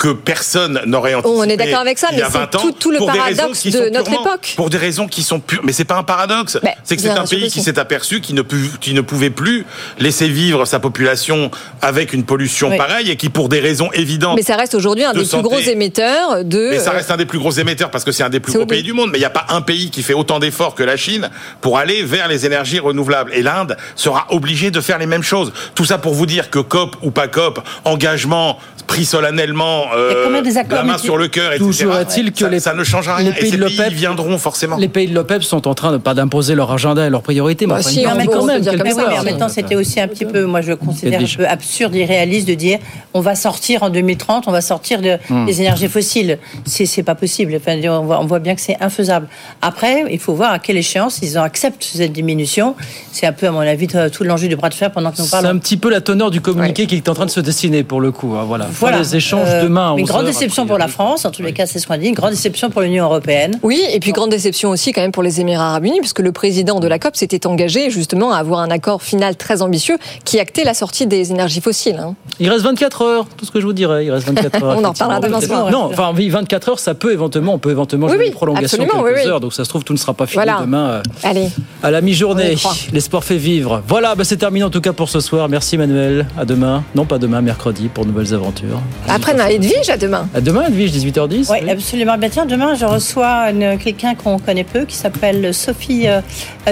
que 0.00 0.08
personne 0.14 0.80
n'aurait 0.86 1.12
anticipé. 1.14 1.38
On 1.38 1.44
est 1.44 1.58
d'accord 1.58 1.80
avec 1.80 1.98
ça, 1.98 2.08
il 2.10 2.18
y 2.18 2.22
a 2.22 2.24
mais 2.24 2.30
c'est 2.32 2.38
20 2.38 2.54
ans, 2.56 2.60
tout- 2.62 2.72
tout 2.72 2.90
le 2.90 2.98
paradoxe 3.04 3.66
de 3.66 3.90
notre 3.90 4.10
purement- 4.10 4.22
époque. 4.26 4.54
Pour 4.56 4.70
des 4.70 4.78
raisons 4.78 5.06
qui 5.06 5.22
sont 5.22 5.40
pures. 5.40 5.60
Mais 5.62 5.72
c'est 5.72 5.84
pas 5.84 5.96
un 5.96 6.02
paradoxe. 6.02 6.58
C'est 6.84 6.96
que 6.96 7.02
c'est 7.02 7.10
un 7.10 7.26
pays 7.26 7.50
qui 7.50 7.60
s'est 7.62 7.78
aperçu 7.78 8.22
qu'il 8.22 8.34
ne, 8.34 8.40
pu- 8.42 8.70
qui 8.80 8.94
ne 8.94 9.02
pouvait 9.02 9.28
plus 9.28 9.66
laisser 9.98 10.26
vivre 10.28 10.64
sa 10.64 10.80
population 10.80 11.50
avec 11.82 12.14
une 12.14 12.24
pollution 12.24 12.70
Oui. 12.70 12.78
pareille 12.78 13.10
et 13.10 13.16
qui, 13.16 13.28
pour 13.28 13.50
des 13.50 13.60
raisons 13.60 13.90
évidentes, 13.92 14.36
Mais 14.36 14.42
ça 14.42 14.56
reste 14.56 14.74
aujourd'hui 14.74 15.04
un 15.04 15.12
de 15.12 15.18
des 15.18 15.24
santé. 15.26 15.42
plus 15.42 15.50
gros 15.50 15.60
émetteurs 15.70 16.44
de. 16.46 16.70
mais 16.70 16.78
ça 16.78 16.92
reste 16.92 17.10
un 17.10 17.18
des 17.18 17.26
plus 17.26 17.38
gros 17.38 17.50
émetteurs 17.52 17.90
parce 17.90 18.04
que 18.04 18.10
c'est 18.12 18.22
un 18.22 18.30
des 18.30 18.40
plus 18.40 18.54
gros 18.54 18.64
pays 18.64 18.82
du 18.82 18.94
monde. 18.94 19.10
Mais 19.12 19.18
il 19.18 19.20
n'y 19.20 19.26
a 19.26 19.30
pas 19.30 19.46
un 19.50 19.60
pays 19.60 19.90
qui 19.90 20.02
fait 20.02 20.14
autant 20.14 20.38
d'efforts 20.38 20.74
que 20.74 20.82
la 20.82 20.96
Chine 20.96 21.28
pour 21.60 21.76
aller 21.76 22.02
vers 22.04 22.26
les 22.26 22.46
énergies 22.46 22.78
renouvelables. 22.78 23.32
Et 23.34 23.42
l'Inde 23.42 23.76
sera 23.96 24.26
obligée 24.30 24.70
de 24.70 24.80
faire 24.80 24.96
les 24.98 25.06
mêmes 25.06 25.22
choses. 25.22 25.52
Tout 25.74 25.84
ça 25.84 25.98
pour 25.98 26.14
vous 26.14 26.24
dire 26.24 26.48
que 26.48 26.58
COP 26.58 26.96
ou 27.02 27.10
pas 27.10 27.28
COP, 27.28 27.60
engagement 27.84 28.58
pris 28.86 29.04
solennellement 29.04 29.89
euh, 29.96 30.24
combien 30.26 30.42
des 30.42 30.56
accords 30.56 30.78
la 30.78 30.84
main 30.84 30.98
sur 30.98 31.16
le 31.18 31.28
cœur, 31.28 31.52
etc. 31.52 31.64
Toujours 31.64 31.96
est-il 31.96 32.32
que 32.32 32.38
ça, 32.40 32.48
les- 32.48 32.60
ça 32.60 32.74
ne 32.74 32.84
change 32.84 33.08
rien. 33.08 33.24
les 33.24 33.32
pays 33.32 33.48
et 33.48 33.50
ces 33.50 33.56
de 33.56 33.64
pays 33.66 33.76
l'OPEP 33.76 33.92
viendront 33.92 34.38
forcément. 34.38 34.76
Les 34.76 34.88
pays 34.88 35.06
de 35.08 35.14
l'OPEP 35.14 35.42
sont 35.42 35.66
en 35.68 35.74
train 35.74 35.92
de 35.92 35.96
pas 35.98 36.14
d'imposer 36.14 36.54
leur 36.54 36.70
agenda 36.72 37.06
et 37.06 37.10
leurs 37.10 37.22
priorités, 37.22 37.66
mais 37.66 37.74
Bah, 37.74 37.82
si, 37.82 38.06
en 38.06 38.10
quand 38.10 38.16
même, 38.16 38.26
Mais 38.62 38.92
oui, 38.94 39.02
mais 39.10 39.18
en 39.18 39.22
même 39.22 39.38
temps, 39.38 39.48
c'était 39.48 39.76
aussi 39.76 40.00
un 40.00 40.08
petit 40.08 40.24
peu, 40.24 40.44
moi 40.44 40.60
je 40.60 40.72
considère 40.72 41.20
un 41.20 41.24
peu 41.36 41.46
absurde, 41.46 41.94
irréaliste 41.94 42.48
de 42.48 42.54
dire 42.54 42.78
on 43.14 43.20
va 43.20 43.34
sortir 43.34 43.82
en 43.82 43.90
2030, 43.90 44.44
on 44.48 44.52
va 44.52 44.60
sortir 44.60 45.00
de, 45.02 45.18
Hmm. 45.28 45.46
des 45.46 45.60
énergies 45.60 45.88
fossiles. 45.88 46.38
C'est 46.64 46.86
c'est 46.86 47.02
pas 47.02 47.14
possible. 47.14 47.54
Enfin, 47.56 47.78
on, 47.88 48.04
voit, 48.04 48.20
on 48.20 48.26
voit 48.26 48.38
bien 48.38 48.54
que 48.54 48.60
c'est 48.60 48.76
infaisable. 48.80 49.26
Après, 49.62 50.04
il 50.10 50.18
faut 50.18 50.34
voir 50.34 50.52
à 50.52 50.58
quelle 50.58 50.76
échéance 50.76 51.18
ils 51.22 51.38
en 51.38 51.42
acceptent 51.42 51.82
cette 51.84 52.12
diminution. 52.12 52.74
C'est 53.12 53.26
un 53.26 53.32
peu, 53.32 53.46
à 53.48 53.50
mon 53.50 53.60
avis, 53.60 53.86
tout 53.86 54.24
l'enjeu 54.24 54.48
du 54.48 54.56
bras 54.56 54.68
de 54.68 54.74
fer 54.74 54.90
pendant 54.90 55.10
que 55.10 55.18
nous 55.18 55.24
C'est 55.24 55.30
parlons. 55.30 55.48
un 55.50 55.58
petit 55.58 55.76
peu 55.76 55.90
la 55.90 56.00
teneur 56.00 56.30
du 56.30 56.40
communiqué 56.40 56.86
qui 56.86 56.96
est 56.96 57.08
en 57.08 57.14
train 57.14 57.26
de 57.26 57.30
se 57.30 57.40
dessiner 57.40 57.82
pour 57.82 58.00
le 58.00 58.10
coup. 58.12 58.34
hein, 58.36 58.44
voilà. 58.46 58.66
Voilà. 58.70 58.98
Les 58.98 59.16
échanges 59.16 59.48
Euh, 59.48 59.62
demain. 59.64 59.79
Une 59.96 60.02
11 60.04 60.08
grande 60.08 60.26
déception 60.26 60.66
pour 60.66 60.78
la 60.78 60.86
priori. 60.86 60.92
France, 60.94 61.24
en 61.24 61.30
tous 61.30 61.42
les 61.42 61.52
cas, 61.52 61.66
c'est 61.66 61.78
ce 61.78 61.86
qu'on 61.86 61.96
dit. 61.96 62.08
Une 62.08 62.14
grande 62.14 62.30
déception 62.30 62.70
pour 62.70 62.82
l'Union 62.82 63.04
européenne. 63.04 63.58
Oui, 63.62 63.82
et 63.90 64.00
puis 64.00 64.12
grande 64.12 64.30
déception 64.30 64.70
aussi 64.70 64.92
quand 64.92 65.00
même 65.00 65.12
pour 65.12 65.22
les 65.22 65.40
Émirats 65.40 65.68
arabes 65.70 65.84
unis, 65.86 66.00
puisque 66.00 66.18
le 66.20 66.32
président 66.32 66.80
de 66.80 66.88
la 66.88 66.98
COP 66.98 67.16
s'était 67.16 67.46
engagé 67.46 67.90
justement 67.90 68.32
à 68.32 68.38
avoir 68.38 68.60
un 68.60 68.70
accord 68.70 69.02
final 69.02 69.36
très 69.36 69.62
ambitieux 69.62 69.96
qui 70.24 70.38
actait 70.40 70.64
la 70.64 70.74
sortie 70.74 71.06
des 71.06 71.30
énergies 71.30 71.60
fossiles. 71.60 71.98
hein. 72.00 72.14
Il 72.38 72.48
reste 72.50 72.64
24 72.64 73.02
heures, 73.02 73.26
tout 73.36 73.44
ce 73.44 73.50
que 73.50 73.60
je 73.60 73.66
vous 73.66 73.72
dirais. 73.72 74.04
Il 74.04 74.10
reste 74.10 74.26
24 74.26 74.62
heures. 74.64 74.76
On 74.78 74.84
en 74.84 74.92
reparlera 74.92 75.20
demain 75.20 75.40
soir. 75.40 75.70
Non, 75.70 75.84
enfin, 75.90 76.12
oui, 76.16 76.28
24 76.28 76.68
heures, 76.70 76.78
ça 76.78 76.94
peut 76.94 77.12
éventuellement, 77.12 77.54
on 77.54 77.58
peut 77.58 77.70
éventuellement 77.70 78.06
Oui, 78.06 78.12
jouer 78.14 78.22
oui, 78.22 78.28
une 78.28 78.34
prolongation 78.34 78.78
quelques 78.78 78.94
oui, 78.94 79.10
oui. 79.14 79.26
heures. 79.28 79.40
Donc 79.40 79.52
ça 79.52 79.64
se 79.64 79.68
trouve, 79.68 79.84
tout 79.84 79.92
ne 79.92 79.98
sera 79.98 80.14
pas 80.14 80.26
fini 80.26 80.42
Voilà. 80.44 80.58
demain. 80.60 80.88
euh, 80.90 81.02
Allez, 81.22 81.48
À 81.82 81.90
la 81.90 82.00
mi-journée, 82.00 82.52
y 82.52 82.56
croit. 82.56 82.74
les 82.92 83.00
sports 83.00 83.24
fait 83.24 83.36
vivre. 83.36 83.82
Voilà, 83.86 84.14
bah, 84.14 84.24
c'est 84.24 84.36
terminé 84.36 84.64
en 84.64 84.70
tout 84.70 84.80
cas 84.80 84.92
pour 84.92 85.08
ce 85.08 85.20
soir. 85.20 85.48
Merci 85.48 85.76
Manuel. 85.78 86.26
À 86.38 86.44
demain. 86.44 86.82
Non, 86.94 87.04
pas 87.04 87.18
demain, 87.18 87.40
mercredi 87.40 87.88
pour 87.88 88.04
de 88.04 88.10
nouvelles 88.10 88.34
aventures. 88.34 88.80
après 89.08 89.34
on 89.34 89.38
a 89.38 89.44
Edwige 89.70 89.90
à 89.90 89.96
demain. 89.96 90.28
À 90.34 90.40
demain, 90.40 90.66
Edwige, 90.66 90.90
18h10. 90.90 91.50
Oui, 91.50 91.70
absolument. 91.70 92.18
Ben, 92.18 92.28
tiens, 92.28 92.44
demain, 92.44 92.74
je 92.74 92.84
reçois 92.84 93.52
quelqu'un 93.78 94.14
qu'on 94.14 94.38
connaît 94.38 94.64
peu 94.64 94.84
qui 94.84 94.96
s'appelle 94.96 95.54
Sophie 95.54 96.08
euh, 96.08 96.20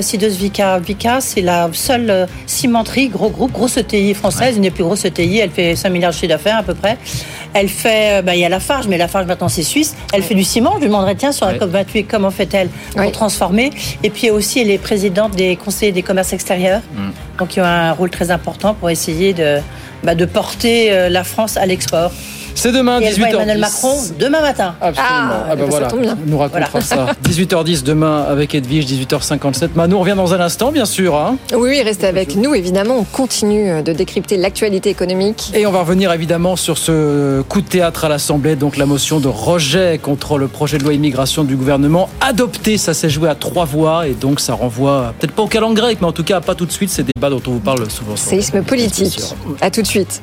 Sidosvika. 0.01 0.79
Vika, 0.81 1.21
c'est 1.21 1.41
la 1.41 1.69
seule 1.73 2.11
euh, 2.11 2.27
cimenterie, 2.47 3.09
gros 3.09 3.31
groupe, 3.31 3.53
grosse 3.53 3.77
ETI 3.77 4.15
française, 4.15 4.57
une 4.57 4.63
des 4.63 4.71
plus 4.71 4.83
grosses 4.83 5.05
ETI. 5.05 5.39
Elle 5.39 5.51
fait 5.51 5.77
5 5.77 5.91
milliards 5.91 6.11
de 6.11 6.17
chiffre 6.17 6.29
d'affaires 6.29 6.59
à 6.59 6.63
peu 6.63 6.75
près. 6.75 6.99
Elle 7.55 7.69
fait, 7.69 8.19
euh, 8.19 8.23
ben, 8.23 8.33
il 8.33 8.41
y 8.41 8.45
a 8.45 8.49
la 8.49 8.61
Farge, 8.61 8.89
mais 8.89 8.99
la 8.99 9.09
Farge 9.09 9.27
maintenant 9.27 9.49
c'est 9.49 9.63
suisse. 9.63 9.95
Elle 10.13 10.23
fait 10.23 10.35
du 10.35 10.45
ciment. 10.45 10.73
Je 10.77 10.81
lui 10.81 10.87
demanderai, 10.87 11.15
tiens, 11.15 11.33
sur 11.33 11.47
la 11.47 11.53
Ouais. 11.53 11.59
COP28, 11.59 12.07
comment 12.07 12.31
fait-elle 12.31 12.69
pour 12.97 13.13
transformer 13.13 13.71
Et 14.03 14.11
puis 14.11 14.31
aussi, 14.31 14.61
elle 14.61 14.71
est 14.71 14.79
présidente 14.79 15.37
des 15.37 15.57
conseillers 15.57 15.93
des 15.93 16.03
commerces 16.03 16.33
extérieurs. 16.33 16.83
Mm. 16.95 17.11
Donc, 17.39 17.57
ils 17.57 17.61
ont 17.61 17.65
un 17.65 17.93
rôle 17.93 18.11
très 18.11 18.31
important 18.31 18.75
pour 18.75 18.91
essayer 18.91 19.33
de, 19.33 19.59
bah, 20.03 20.15
de 20.15 20.25
porter 20.25 20.93
euh, 20.93 21.09
la 21.09 21.25
France 21.25 21.57
à 21.57 21.65
l'export. 21.67 22.13
C'est 22.59 22.73
demain, 22.73 23.01
Et 23.01 23.05
elle 23.05 23.15
voit 23.17 23.29
18h10. 23.29 23.35
Emmanuel 23.35 23.59
Macron 23.59 23.95
demain 24.19 24.41
matin. 24.41 24.75
Absolument. 24.81 25.15
Ah, 25.31 25.45
Ah, 25.51 25.57
ça 25.57 25.65
voilà, 25.67 25.87
tombe 25.87 26.01
bien. 26.01 26.19
on 26.27 26.29
nous 26.31 26.39
racontera 26.39 26.81
ça. 26.81 27.07
18h10 27.25 27.85
demain 27.85 28.23
avec 28.29 28.53
Edwige, 28.55 28.85
18h57. 28.87 29.69
Manu, 29.77 29.95
on 29.95 30.01
revient 30.01 30.15
dans 30.17 30.35
un 30.35 30.41
instant, 30.41 30.73
bien 30.73 30.85
sûr. 30.85 31.15
hein. 31.17 31.37
Oui, 31.53 31.71
oui, 31.71 31.83
restez 31.83 32.09
avec 32.09 32.35
nous. 32.35 32.55
Évidemment, 32.57 32.97
on 32.99 33.05
continue 33.05 33.81
de 33.83 33.93
décrypter 33.93 34.37
l'actualité 34.37 34.91
économique. 34.91 35.53
Et 35.55 35.67
on 35.67 35.71
va 35.71 35.81
revenir 35.81 36.13
évidemment 36.13 36.57
sur 36.57 36.79
ce 36.79 37.43
coup 37.43 37.61
de 37.61 37.69
théâtre 37.69 38.05
à 38.05 38.09
l'Assemblée, 38.09 38.57
donc 38.57 38.77
la 38.77 38.87
motion 38.87 39.21
de 39.21 39.29
rejet 39.29 39.99
contre 40.03 40.37
le 40.37 40.49
projet 40.49 40.79
de 40.79 40.83
loi 40.85 40.95
immigration 40.95 41.45
du 41.45 41.55
gouvernement 41.55 42.09
adopté. 42.21 42.77
Ça 42.77 42.93
s'est 42.93 43.11
joué 43.11 43.29
à 43.29 43.37
trois 43.37 43.67
voix 43.67 44.09
et 44.09 44.15
donc 44.15 44.41
ça 44.41 44.55
renvoie 44.55 45.15
peut-être 45.21 45.33
pas 45.33 45.43
au 45.43 45.47
calendrier 45.47 45.69
grec, 45.79 45.99
mais 46.01 46.09
en 46.09 46.13
tout 46.13 46.25
cas 46.25 46.41
pas 46.41 46.57
tout 46.57 46.67
de 46.67 46.73
suite 46.73 46.91
ces 46.91 47.05
débats 47.05 47.31
dont 47.31 47.43
on 47.47 47.51
vous 47.53 47.61
parle 47.61 47.89
souvent. 47.89 48.17
Séisme 48.17 48.63
politique. 48.63 49.21
À 49.61 49.71
tout 49.71 49.83
de 49.83 49.87
suite. 49.87 50.23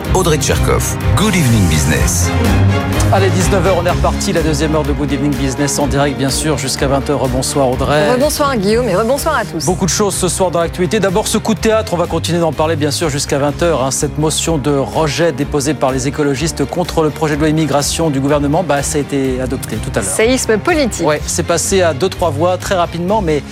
Audrey 0.13 0.37
Tcherkov. 0.37 0.97
Good 1.15 1.35
evening 1.35 1.67
business. 1.69 2.29
Allez, 3.13 3.27
19h, 3.29 3.71
on 3.81 3.85
est 3.85 3.89
reparti. 3.89 4.33
La 4.33 4.41
deuxième 4.41 4.75
heure 4.75 4.83
de 4.83 4.91
Good 4.91 5.11
Evening 5.11 5.33
Business 5.35 5.79
en 5.79 5.87
direct, 5.87 6.17
bien 6.17 6.29
sûr, 6.29 6.57
jusqu'à 6.57 6.87
20h. 6.87 7.11
Rebonsoir 7.13 7.69
Audrey. 7.69 8.11
Rebonsoir 8.11 8.55
Guillaume 8.57 8.87
et 8.89 8.95
rebonsoir 8.95 9.37
à 9.37 9.45
tous. 9.45 9.65
Beaucoup 9.65 9.85
de 9.85 9.91
choses 9.91 10.15
ce 10.15 10.27
soir 10.27 10.51
dans 10.51 10.59
l'actualité. 10.59 10.99
D'abord, 10.99 11.27
ce 11.27 11.37
coup 11.37 11.53
de 11.53 11.59
théâtre, 11.59 11.93
on 11.93 11.97
va 11.97 12.07
continuer 12.07 12.39
d'en 12.39 12.53
parler 12.53 12.75
bien 12.75 12.91
sûr 12.91 13.09
jusqu'à 13.09 13.39
20h. 13.39 13.91
Cette 13.91 14.17
motion 14.17 14.57
de 14.57 14.71
rejet 14.71 15.31
déposée 15.31 15.73
par 15.73 15.91
les 15.91 16.07
écologistes 16.07 16.65
contre 16.65 17.03
le 17.03 17.09
projet 17.09 17.35
de 17.35 17.41
loi 17.41 17.49
immigration 17.49 18.09
du 18.09 18.19
gouvernement, 18.19 18.63
bah, 18.63 18.83
ça 18.83 18.97
a 18.97 19.01
été 19.01 19.39
adopté 19.41 19.77
tout 19.77 19.91
à 19.95 20.01
l'heure. 20.01 20.11
Séisme 20.11 20.57
politique. 20.57 21.05
Ouais, 21.05 21.21
c'est 21.25 21.43
passé 21.45 21.81
à 21.81 21.93
deux, 21.93 22.09
trois 22.09 22.29
voix 22.29 22.57
très 22.57 22.75
rapidement, 22.75 23.21
mais 23.21 23.43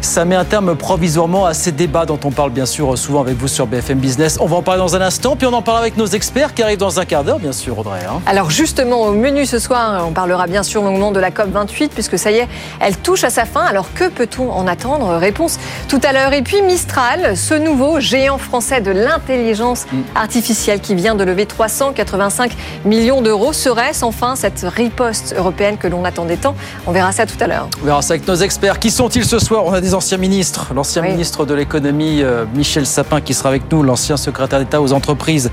ça 0.00 0.24
met 0.24 0.36
un 0.36 0.44
terme 0.44 0.76
provisoirement 0.76 1.46
à 1.46 1.54
ces 1.54 1.72
débats 1.72 2.06
dont 2.06 2.18
on 2.24 2.30
parle 2.30 2.50
bien 2.50 2.66
sûr 2.66 2.96
souvent 2.96 3.20
avec 3.20 3.36
vous 3.36 3.48
sur 3.48 3.66
BFM 3.66 3.98
Business. 3.98 4.38
On 4.40 4.46
va 4.46 4.56
en 4.56 4.62
parler 4.62 4.80
dans 4.80 4.96
un 4.96 5.00
instant, 5.00 5.36
puis 5.36 5.46
on 5.46 5.52
en 5.52 5.62
parle 5.62 5.78
avec 5.78 5.96
nos 5.96 6.06
experts 6.06 6.54
qui 6.54 6.62
arrivent 6.62 6.78
dans 6.78 7.00
un 7.00 7.04
quart 7.04 7.24
d'heure, 7.24 7.38
bien 7.38 7.52
sûr, 7.52 7.78
Audrey. 7.78 8.00
hein. 8.08 8.20
Alors 8.26 8.50
justement, 8.50 9.02
au 9.02 9.12
menu 9.12 9.46
ce 9.46 9.58
soir, 9.58 10.04
on 10.06 10.12
parlera 10.12 10.46
bien 10.46 10.62
sûr 10.62 10.82
longuement 10.82 11.10
de 11.12 11.20
la 11.20 11.30
COP 11.30 11.50
28, 11.52 11.92
puisque 11.92 12.18
ça 12.18 12.30
y 12.30 12.36
est, 12.38 12.48
elle 12.80 12.96
touche 12.96 13.24
à 13.24 13.30
sa 13.30 13.44
fin. 13.44 13.62
Alors 13.62 13.92
que 13.94 14.08
peut-on 14.08 14.50
en 14.50 14.66
attendre? 14.66 15.16
Réponse 15.16 15.58
tout 15.88 16.00
à 16.04 16.12
l'heure. 16.12 16.32
Et 16.32 16.42
puis 16.42 16.62
Mistral, 16.62 17.36
ce 17.36 17.54
nouveau 17.54 18.00
géant 18.00 18.38
français 18.38 18.80
de 18.80 18.90
l'intelligence 18.90 19.86
artificielle 20.14 20.80
qui 20.80 20.94
vient 20.94 21.14
de 21.14 21.24
lever 21.24 21.46
385 21.46 22.52
millions 22.84 23.22
d'euros, 23.22 23.52
serait-ce 23.52 24.04
enfin 24.04 24.36
cette 24.36 24.64
riposte 24.76 25.34
européenne 25.36 25.76
que 25.76 25.88
l'on 25.88 26.04
attendait 26.04 26.36
tant? 26.36 26.54
On 26.86 26.92
verra 26.92 27.12
ça 27.12 27.26
tout 27.26 27.36
à 27.40 27.46
l'heure. 27.46 27.68
On 27.82 27.86
verra 27.86 28.02
ça 28.02 28.14
avec 28.14 28.26
nos 28.26 28.34
experts. 28.36 28.78
Qui 28.78 28.90
sont-ils 28.90 29.24
ce 29.24 29.38
soir? 29.38 29.64
On 29.66 29.72
a 29.72 29.80
des 29.80 29.87
anciens 29.94 30.18
ministres. 30.18 30.72
L'ancien 30.74 31.02
Oui. 31.02 31.10
ministre 31.12 31.44
de 31.46 31.54
l'économie, 31.54 32.22
euh, 32.22 32.44
Michel 32.54 32.86
Sapin, 32.86 33.20
qui 33.20 33.34
sera 33.34 33.48
avec 33.50 33.70
nous. 33.70 33.82
L'ancien 33.82 34.16
secrétaire 34.16 34.58
d'État 34.58 34.80
aux 34.80 34.92
entreprises, 34.92 35.50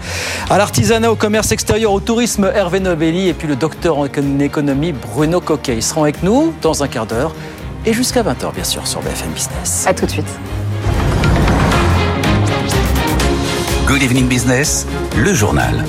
à 0.50 0.58
l'artisanat, 0.58 1.12
au 1.12 1.16
commerce 1.16 1.52
extérieur, 1.52 1.92
au 1.92 2.00
tourisme, 2.00 2.50
Hervé 2.54 2.80
Novelli. 2.80 3.28
Et 3.28 3.34
puis 3.34 3.48
le 3.48 3.56
docteur 3.56 3.98
en 4.00 4.06
économie, 4.40 4.92
Bruno 4.94 5.42
Coquet. 5.42 5.76
Ils 5.76 5.84
seront 5.84 6.04
avec 6.04 6.24
nous 6.24 6.54
dans 6.62 6.84
un 6.84 6.88
quart 6.88 7.06
d'heure. 7.06 7.34
Et 7.86 7.94
jusqu'à 7.94 8.24
20h, 8.24 8.54
bien 8.54 8.64
sûr, 8.64 8.88
sur 8.88 9.02
BFM 9.02 9.30
Business. 9.34 9.86
À 9.88 9.94
tout 9.94 10.06
de 10.06 10.12
suite. 10.12 10.26
Good 13.88 14.02
evening 14.02 14.28
business, 14.28 14.88
le 15.16 15.34
journal. 15.34 15.86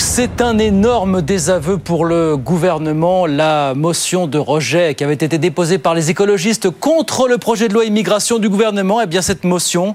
C'est 0.00 0.40
un 0.40 0.56
énorme 0.56 1.20
désaveu 1.20 1.76
pour 1.76 2.06
le 2.06 2.38
gouvernement. 2.38 3.26
La 3.26 3.74
motion 3.74 4.26
de 4.26 4.38
rejet 4.38 4.94
qui 4.94 5.04
avait 5.04 5.12
été 5.12 5.36
déposée 5.36 5.76
par 5.76 5.94
les 5.94 6.08
écologistes 6.08 6.70
contre 6.70 7.28
le 7.28 7.36
projet 7.36 7.68
de 7.68 7.74
loi 7.74 7.84
immigration 7.84 8.38
du 8.38 8.48
gouvernement, 8.48 9.02
eh 9.02 9.06
bien 9.06 9.20
cette 9.20 9.44
motion, 9.44 9.94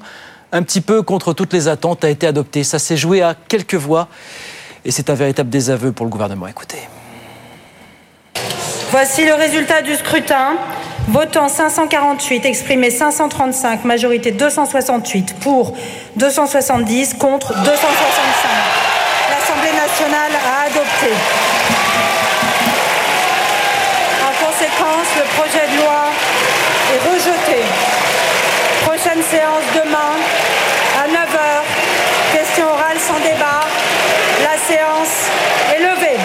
un 0.52 0.62
petit 0.62 0.82
peu 0.82 1.02
contre 1.02 1.34
toutes 1.34 1.54
les 1.54 1.68
attentes, 1.68 2.06
a 2.06 2.10
été 2.12 2.28
adoptée. 2.28 2.64
Ça 2.64 2.78
s'est 2.78 2.98
joué 2.98 3.24
à 3.24 3.36
quelques 3.48 3.74
voix 3.74 4.08
et 4.86 4.92
c'est 4.92 5.10
un 5.10 5.16
véritable 5.16 5.50
désaveu 5.50 5.92
pour 5.92 6.06
le 6.06 6.12
gouvernement. 6.12 6.46
Écoutez. 6.46 6.88
Voici 8.92 9.26
le 9.26 9.34
résultat 9.34 9.82
du 9.82 9.96
scrutin. 9.96 10.54
Votant 11.08 11.50
548, 11.50 12.46
exprimé 12.46 12.92
535, 12.92 13.86
majorité 13.86 14.32
268, 14.32 15.36
pour 15.40 15.76
270, 16.16 17.16
contre 17.16 17.54
265. 17.54 18.85
Nationale 19.74 20.32
a 20.36 20.66
adopté. 20.68 21.12
En 24.22 24.46
conséquence, 24.46 25.08
le 25.18 25.24
projet 25.36 25.66
de 25.72 25.78
loi 25.82 26.02
est 26.94 27.02
rejeté. 27.10 27.64
Prochaine 28.86 29.24
séance 29.24 29.66
demain 29.74 30.14
à 31.02 31.08
9h. 31.08 32.38
Question 32.38 32.66
orale 32.68 33.00
sans 33.00 33.20
débat. 33.20 33.62
La 34.44 34.58
séance 34.68 35.30
est 35.76 35.80
levée. 35.80 36.20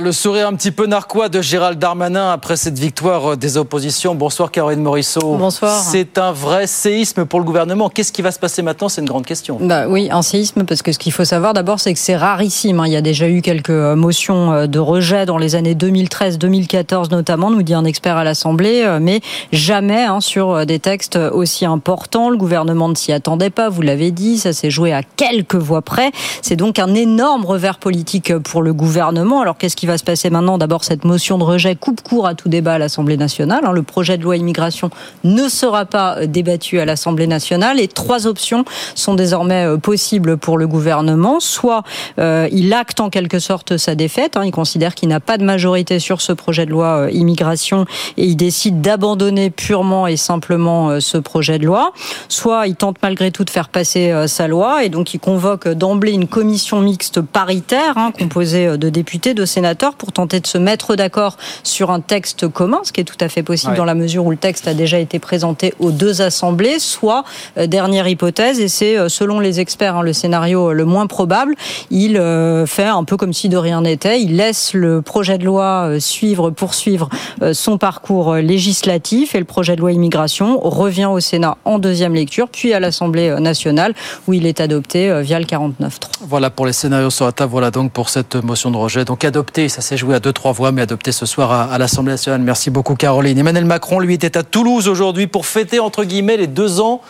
Voilà, 0.00 0.06
le 0.08 0.12
sourire 0.12 0.48
un 0.48 0.54
petit 0.54 0.70
peu 0.70 0.86
narquois 0.86 1.28
de 1.28 1.42
Gérald 1.42 1.78
Darmanin 1.78 2.32
après 2.32 2.56
cette 2.56 2.78
victoire 2.78 3.36
des 3.36 3.58
oppositions. 3.58 4.14
Bonsoir 4.14 4.50
Caroline 4.50 4.80
Morisseau. 4.80 5.36
Bonsoir. 5.36 5.78
C'est 5.78 6.16
un 6.16 6.32
vrai 6.32 6.66
séisme 6.66 7.26
pour 7.26 7.38
le 7.38 7.44
gouvernement. 7.44 7.90
Qu'est-ce 7.90 8.12
qui 8.12 8.22
va 8.22 8.30
se 8.30 8.38
passer 8.38 8.62
maintenant? 8.62 8.88
C'est 8.88 9.02
une 9.02 9.06
grande 9.08 9.26
question. 9.26 9.58
Bah 9.60 9.88
oui, 9.88 10.08
un 10.10 10.22
séisme, 10.22 10.64
parce 10.64 10.80
que 10.80 10.92
ce 10.92 10.98
qu'il 10.98 11.12
faut 11.12 11.26
savoir 11.26 11.52
d'abord, 11.52 11.80
c'est 11.80 11.92
que 11.92 11.98
c'est 11.98 12.16
rarissime. 12.16 12.80
hein. 12.80 12.84
Il 12.86 12.92
y 12.92 12.96
a 12.96 13.02
déjà 13.02 13.28
eu 13.28 13.42
quelques 13.42 13.68
euh, 13.68 13.94
motions 13.94 14.52
euh, 14.52 14.66
de 14.66 14.78
rejet 14.78 15.26
dans 15.26 15.36
les 15.36 15.54
années 15.54 15.74
2013-2014 15.74 17.10
notamment, 17.10 17.50
nous 17.50 17.62
dit 17.62 17.74
un 17.74 17.84
expert 17.84 18.16
à 18.16 18.24
l'Assemblée, 18.24 18.82
euh, 18.84 19.00
mais 19.02 19.20
jamais 19.52 20.04
hein, 20.04 20.20
sur 20.20 20.50
euh, 20.50 20.64
des 20.64 20.78
textes 20.78 21.16
aussi 21.16 21.66
importants. 21.66 22.30
Le 22.30 22.38
gouvernement 22.38 22.88
ne 22.88 22.94
s'y 22.94 23.12
attendait 23.12 23.50
pas, 23.50 23.68
vous 23.68 23.82
l'avez 23.82 24.12
dit, 24.12 24.38
ça 24.38 24.54
s'est 24.54 24.70
joué 24.70 24.94
à 24.94 25.02
quelques 25.02 25.56
voix 25.56 25.82
près. 25.82 26.10
C'est 26.40 26.56
donc 26.56 26.78
un 26.78 26.94
énorme 26.94 27.44
revers 27.44 27.76
politique 27.78 28.36
pour 28.38 28.62
le 28.62 28.72
gouvernement. 28.72 28.80
gouvernement. 28.80 29.40
Alors 29.42 29.56
qu'est-ce 29.58 29.76
qui 29.76 29.86
va 29.86 29.89
se 29.98 30.04
passer 30.04 30.30
maintenant 30.30 30.58
D'abord, 30.60 30.84
cette 30.84 31.04
motion 31.04 31.38
de 31.38 31.44
rejet 31.44 31.74
coupe 31.74 32.02
court 32.02 32.26
à 32.26 32.34
tout 32.34 32.50
débat 32.50 32.74
à 32.74 32.78
l'Assemblée 32.78 33.16
nationale. 33.16 33.64
Hein. 33.64 33.72
Le 33.72 33.82
projet 33.82 34.18
de 34.18 34.22
loi 34.22 34.36
immigration 34.36 34.90
ne 35.24 35.48
sera 35.48 35.86
pas 35.86 36.26
débattu 36.26 36.80
à 36.80 36.84
l'Assemblée 36.84 37.26
nationale 37.26 37.80
et 37.80 37.88
trois 37.88 38.26
options 38.26 38.64
sont 38.94 39.14
désormais 39.14 39.66
euh, 39.66 39.76
possibles 39.78 40.36
pour 40.36 40.58
le 40.58 40.66
gouvernement. 40.66 41.40
Soit 41.40 41.82
euh, 42.18 42.46
il 42.52 42.72
acte 42.74 43.00
en 43.00 43.08
quelque 43.08 43.38
sorte 43.38 43.78
sa 43.78 43.94
défaite, 43.94 44.36
hein. 44.36 44.44
il 44.44 44.50
considère 44.50 44.94
qu'il 44.94 45.08
n'a 45.08 45.20
pas 45.20 45.38
de 45.38 45.44
majorité 45.44 45.98
sur 45.98 46.20
ce 46.20 46.32
projet 46.32 46.66
de 46.66 46.70
loi 46.70 46.86
euh, 47.06 47.10
immigration 47.10 47.86
et 48.18 48.26
il 48.26 48.36
décide 48.36 48.82
d'abandonner 48.82 49.48
purement 49.50 50.06
et 50.06 50.16
simplement 50.16 51.00
ce 51.00 51.16
projet 51.16 51.58
de 51.58 51.64
loi. 51.64 51.92
Soit 52.28 52.66
il 52.66 52.74
tente 52.74 52.96
malgré 53.02 53.30
tout 53.30 53.44
de 53.44 53.50
faire 53.50 53.70
passer 53.70 54.12
sa 54.26 54.46
loi 54.46 54.84
et 54.84 54.88
donc 54.88 55.14
il 55.14 55.20
convoque 55.20 55.68
d'emblée 55.68 56.12
une 56.12 56.26
commission 56.26 56.80
mixte 56.80 57.20
paritaire 57.20 57.96
hein, 57.96 58.12
composée 58.16 58.76
de 58.76 58.88
députés, 58.90 59.34
de 59.34 59.44
sénateurs 59.44 59.69
pour 59.96 60.12
tenter 60.12 60.40
de 60.40 60.46
se 60.46 60.58
mettre 60.58 60.96
d'accord 60.96 61.36
sur 61.62 61.90
un 61.90 62.00
texte 62.00 62.48
commun, 62.48 62.80
ce 62.84 62.92
qui 62.92 63.00
est 63.00 63.04
tout 63.04 63.16
à 63.20 63.28
fait 63.28 63.42
possible 63.42 63.74
dans 63.74 63.84
la 63.84 63.94
mesure 63.94 64.24
où 64.26 64.30
le 64.30 64.36
texte 64.36 64.68
a 64.68 64.74
déjà 64.74 64.98
été 64.98 65.18
présenté 65.18 65.74
aux 65.78 65.90
deux 65.90 66.22
assemblées. 66.22 66.78
Soit, 66.78 67.24
euh, 67.58 67.66
dernière 67.66 68.08
hypothèse, 68.08 68.60
et 68.60 68.68
c'est 68.68 68.96
euh, 68.96 69.08
selon 69.08 69.40
les 69.40 69.60
experts 69.60 69.96
hein, 69.96 70.02
le 70.02 70.12
scénario 70.12 70.72
le 70.72 70.84
moins 70.84 71.06
probable, 71.06 71.54
il 71.90 72.16
euh, 72.16 72.66
fait 72.66 72.84
un 72.84 73.04
peu 73.04 73.16
comme 73.16 73.32
si 73.32 73.48
de 73.48 73.56
rien 73.56 73.82
n'était, 73.82 74.20
il 74.20 74.36
laisse 74.36 74.74
le 74.74 75.02
projet 75.02 75.38
de 75.38 75.44
loi 75.44 75.98
suivre, 75.98 76.50
poursuivre 76.50 77.08
son 77.52 77.78
parcours 77.78 78.34
législatif 78.36 79.34
et 79.34 79.38
le 79.38 79.44
projet 79.44 79.76
de 79.76 79.80
loi 79.80 79.92
immigration 79.92 80.58
revient 80.60 81.06
au 81.06 81.20
Sénat 81.20 81.56
en 81.64 81.78
deuxième 81.78 82.14
lecture, 82.14 82.48
puis 82.48 82.72
à 82.72 82.80
l'Assemblée 82.80 83.34
nationale 83.40 83.94
où 84.26 84.32
il 84.32 84.46
est 84.46 84.60
adopté 84.60 85.22
via 85.22 85.38
le 85.38 85.44
49 85.44 85.98
Voilà 86.22 86.50
pour 86.50 86.66
les 86.66 86.72
scénarios 86.72 87.10
sur 87.10 87.26
la 87.26 87.32
table, 87.32 87.50
voilà 87.50 87.70
donc 87.70 87.92
pour 87.92 88.08
cette 88.08 88.36
motion 88.36 88.70
de 88.70 88.76
rejet. 88.76 89.04
Donc 89.04 89.24
ça 89.68 89.80
s'est 89.80 89.96
joué 89.96 90.14
à 90.14 90.20
deux, 90.20 90.32
trois 90.32 90.52
voix, 90.52 90.72
mais 90.72 90.82
adopté 90.82 91.12
ce 91.12 91.26
soir 91.26 91.52
à, 91.52 91.64
à 91.64 91.78
l'Assemblée 91.78 92.12
nationale. 92.12 92.40
Merci 92.40 92.70
beaucoup 92.70 92.94
Caroline. 92.94 93.38
Emmanuel 93.38 93.64
Macron, 93.64 93.98
lui, 93.98 94.14
était 94.14 94.36
à 94.36 94.42
Toulouse 94.42 94.88
aujourd'hui 94.88 95.26
pour 95.26 95.46
fêter, 95.46 95.80
entre 95.80 96.04
guillemets, 96.04 96.36
les 96.36 96.46
deux 96.46 96.80
ans 96.80 97.00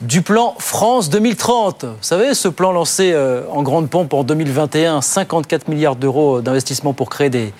du 0.00 0.22
plan 0.22 0.54
France 0.58 1.10
2030. 1.10 1.84
Vous 1.84 1.90
savez, 2.00 2.34
ce 2.34 2.48
plan 2.48 2.72
lancé 2.72 3.12
euh, 3.12 3.42
en 3.50 3.62
grande 3.62 3.90
pompe 3.90 4.14
en 4.14 4.24
2021, 4.24 5.02
54 5.02 5.68
milliards 5.68 5.96
d'euros 5.96 6.40
d'investissement 6.40 6.92
pour 6.94 7.10
créer 7.10 7.30
des, 7.30 7.52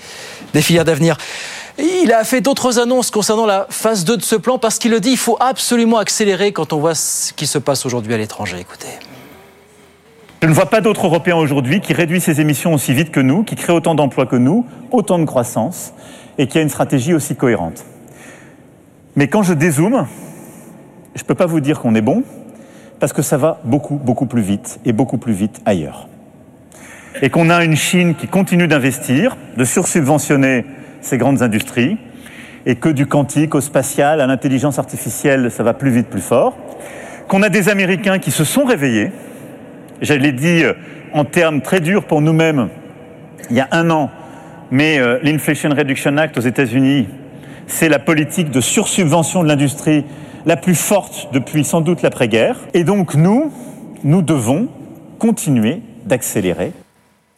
des 0.54 0.62
filières 0.62 0.84
d'avenir. 0.84 1.16
Il 1.78 2.12
a 2.12 2.24
fait 2.24 2.40
d'autres 2.40 2.78
annonces 2.78 3.10
concernant 3.10 3.46
la 3.46 3.66
phase 3.70 4.04
2 4.04 4.16
de 4.16 4.22
ce 4.22 4.36
plan 4.36 4.58
parce 4.58 4.78
qu'il 4.78 4.90
le 4.90 5.00
dit, 5.00 5.10
il 5.10 5.16
faut 5.18 5.36
absolument 5.40 5.98
accélérer 5.98 6.52
quand 6.52 6.72
on 6.72 6.78
voit 6.78 6.94
ce 6.94 7.32
qui 7.32 7.46
se 7.46 7.58
passe 7.58 7.86
aujourd'hui 7.86 8.14
à 8.14 8.18
l'étranger. 8.18 8.58
Écoutez. 8.58 8.88
Je 10.42 10.48
ne 10.48 10.54
vois 10.54 10.70
pas 10.70 10.80
d'autres 10.80 11.04
Européens 11.04 11.36
aujourd'hui 11.36 11.80
qui 11.80 11.92
réduisent 11.92 12.24
ses 12.24 12.40
émissions 12.40 12.72
aussi 12.72 12.94
vite 12.94 13.10
que 13.10 13.20
nous, 13.20 13.42
qui 13.42 13.56
créent 13.56 13.74
autant 13.74 13.94
d'emplois 13.94 14.24
que 14.24 14.36
nous, 14.36 14.64
autant 14.90 15.18
de 15.18 15.26
croissance 15.26 15.92
et 16.38 16.46
qui 16.46 16.56
a 16.56 16.62
une 16.62 16.70
stratégie 16.70 17.12
aussi 17.12 17.36
cohérente. 17.36 17.84
Mais 19.16 19.28
quand 19.28 19.42
je 19.42 19.52
dézoome, 19.52 20.06
je 21.14 21.22
ne 21.22 21.26
peux 21.26 21.34
pas 21.34 21.44
vous 21.44 21.60
dire 21.60 21.80
qu'on 21.80 21.94
est 21.94 22.00
bon, 22.00 22.22
parce 23.00 23.12
que 23.12 23.20
ça 23.20 23.36
va 23.36 23.60
beaucoup, 23.64 23.96
beaucoup 23.96 24.24
plus 24.24 24.40
vite, 24.40 24.80
et 24.86 24.94
beaucoup 24.94 25.18
plus 25.18 25.34
vite 25.34 25.60
ailleurs. 25.66 26.08
Et 27.20 27.28
qu'on 27.28 27.50
a 27.50 27.62
une 27.62 27.76
Chine 27.76 28.14
qui 28.14 28.26
continue 28.26 28.66
d'investir, 28.66 29.36
de 29.58 29.64
sursubventionner 29.64 30.64
ses 31.02 31.18
grandes 31.18 31.42
industries, 31.42 31.98
et 32.64 32.76
que 32.76 32.88
du 32.88 33.06
quantique 33.06 33.54
au 33.54 33.60
spatial, 33.60 34.22
à 34.22 34.26
l'intelligence 34.26 34.78
artificielle, 34.78 35.50
ça 35.50 35.62
va 35.62 35.74
plus 35.74 35.90
vite, 35.90 36.06
plus 36.06 36.22
fort. 36.22 36.56
Qu'on 37.28 37.42
a 37.42 37.50
des 37.50 37.68
Américains 37.68 38.18
qui 38.18 38.30
se 38.30 38.44
sont 38.44 38.64
réveillés, 38.64 39.12
je 40.00 40.14
l'ai 40.14 40.32
dit 40.32 40.64
euh, 40.64 40.74
en 41.12 41.24
termes 41.24 41.60
très 41.60 41.80
durs 41.80 42.04
pour 42.04 42.20
nous-mêmes 42.20 42.68
il 43.50 43.56
y 43.56 43.60
a 43.60 43.68
un 43.72 43.90
an, 43.90 44.10
mais 44.70 44.98
euh, 44.98 45.18
l'Inflation 45.22 45.70
Reduction 45.70 46.16
Act 46.16 46.38
aux 46.38 46.42
États-Unis, 46.42 47.08
c'est 47.66 47.88
la 47.88 47.98
politique 47.98 48.50
de 48.50 48.60
sursubvention 48.60 49.42
de 49.42 49.48
l'industrie 49.48 50.04
la 50.46 50.56
plus 50.56 50.74
forte 50.74 51.28
depuis 51.32 51.64
sans 51.64 51.80
doute 51.80 52.02
l'après-guerre. 52.02 52.56
Et 52.74 52.84
donc 52.84 53.14
nous, 53.14 53.52
nous 54.04 54.22
devons 54.22 54.68
continuer 55.18 55.80
d'accélérer. 56.04 56.72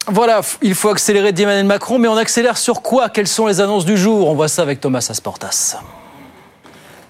Voilà, 0.06 0.40
il 0.62 0.74
faut 0.74 0.88
accélérer 0.88 1.32
d'Emmanuel 1.32 1.64
Macron, 1.64 1.98
mais 1.98 2.08
on 2.08 2.16
accélère 2.16 2.56
sur 2.56 2.82
quoi? 2.82 3.08
Quelles 3.08 3.28
sont 3.28 3.46
les 3.46 3.60
annonces 3.60 3.84
du 3.84 3.96
jour? 3.96 4.28
On 4.28 4.34
voit 4.34 4.48
ça 4.48 4.62
avec 4.62 4.80
Thomas 4.80 5.06
Asportas. 5.08 5.78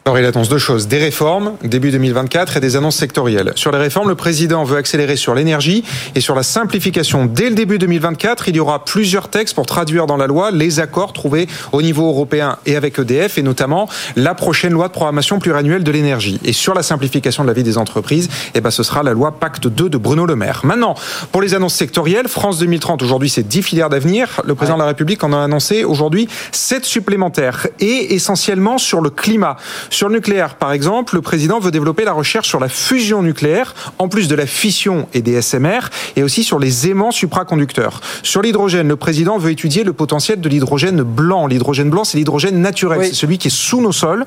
Alors 0.04 0.18
il 0.18 0.26
annonce 0.26 0.48
deux 0.48 0.58
choses, 0.58 0.88
des 0.88 0.98
réformes 0.98 1.52
début 1.62 1.92
2024 1.92 2.56
et 2.56 2.60
des 2.60 2.74
annonces 2.74 2.96
sectorielles. 2.96 3.52
Sur 3.54 3.70
les 3.70 3.78
réformes, 3.78 4.08
le 4.08 4.16
président 4.16 4.64
veut 4.64 4.76
accélérer 4.76 5.14
sur 5.14 5.32
l'énergie 5.32 5.84
et 6.16 6.20
sur 6.20 6.34
la 6.34 6.42
simplification. 6.42 7.26
Dès 7.26 7.48
le 7.48 7.54
début 7.54 7.78
2024, 7.78 8.48
il 8.48 8.56
y 8.56 8.60
aura 8.60 8.84
plusieurs 8.84 9.28
textes 9.28 9.54
pour 9.54 9.64
traduire 9.64 10.08
dans 10.08 10.16
la 10.16 10.26
loi 10.26 10.50
les 10.50 10.80
accords 10.80 11.12
trouvés 11.12 11.46
au 11.70 11.82
niveau 11.82 12.08
européen 12.08 12.56
et 12.66 12.74
avec 12.74 12.98
EDF 12.98 13.38
et 13.38 13.42
notamment 13.42 13.88
la 14.16 14.34
prochaine 14.34 14.72
loi 14.72 14.88
de 14.88 14.92
programmation 14.92 15.38
pluriannuelle 15.38 15.84
de 15.84 15.92
l'énergie. 15.92 16.40
Et 16.44 16.52
sur 16.52 16.74
la 16.74 16.82
simplification 16.82 17.44
de 17.44 17.48
la 17.48 17.54
vie 17.54 17.62
des 17.62 17.78
entreprises, 17.78 18.28
eh 18.56 18.60
ben 18.60 18.72
ce 18.72 18.82
sera 18.82 19.04
la 19.04 19.12
loi 19.12 19.38
Pacte 19.38 19.68
2 19.68 19.88
de 19.88 19.98
Bruno 19.98 20.26
Le 20.26 20.34
Maire. 20.34 20.62
Maintenant, 20.64 20.96
pour 21.30 21.42
les 21.42 21.54
annonces 21.54 21.74
sectorielles, 21.74 22.26
France 22.26 22.58
2030 22.58 23.04
aujourd'hui 23.04 23.28
c'est 23.28 23.46
10 23.46 23.62
filières 23.62 23.88
d'avenir. 23.88 24.40
Le 24.44 24.56
président 24.56 24.78
de 24.78 24.82
la 24.82 24.88
République 24.88 25.22
en 25.22 25.32
a 25.32 25.38
annoncé 25.38 25.84
aujourd'hui 25.84 26.26
7 26.50 26.84
supplémentaires 26.84 27.68
et 27.78 28.16
essentiellement 28.16 28.78
sur 28.78 29.00
le 29.00 29.08
climat 29.08 29.56
sur 29.92 30.08
le 30.08 30.14
nucléaire, 30.14 30.54
par 30.54 30.72
exemple, 30.72 31.14
le 31.14 31.20
président 31.20 31.60
veut 31.60 31.70
développer 31.70 32.04
la 32.04 32.12
recherche 32.12 32.48
sur 32.48 32.58
la 32.58 32.68
fusion 32.68 33.22
nucléaire, 33.22 33.74
en 33.98 34.08
plus 34.08 34.26
de 34.26 34.34
la 34.34 34.46
fission 34.46 35.06
et 35.12 35.20
des 35.20 35.40
SMR, 35.40 35.90
et 36.16 36.22
aussi 36.22 36.44
sur 36.44 36.58
les 36.58 36.88
aimants 36.88 37.10
supraconducteurs. 37.10 38.00
Sur 38.22 38.42
l'hydrogène, 38.42 38.88
le 38.88 38.96
président 38.96 39.36
veut 39.38 39.50
étudier 39.50 39.84
le 39.84 39.92
potentiel 39.92 40.40
de 40.40 40.48
l'hydrogène 40.48 41.02
blanc. 41.02 41.46
L'hydrogène 41.46 41.90
blanc, 41.90 42.04
c'est 42.04 42.16
l'hydrogène 42.16 42.60
naturel, 42.60 43.04
c'est 43.04 43.14
celui 43.14 43.36
qui 43.36 43.48
est 43.48 43.54
sous 43.54 43.82
nos 43.82 43.92
sols. 43.92 44.24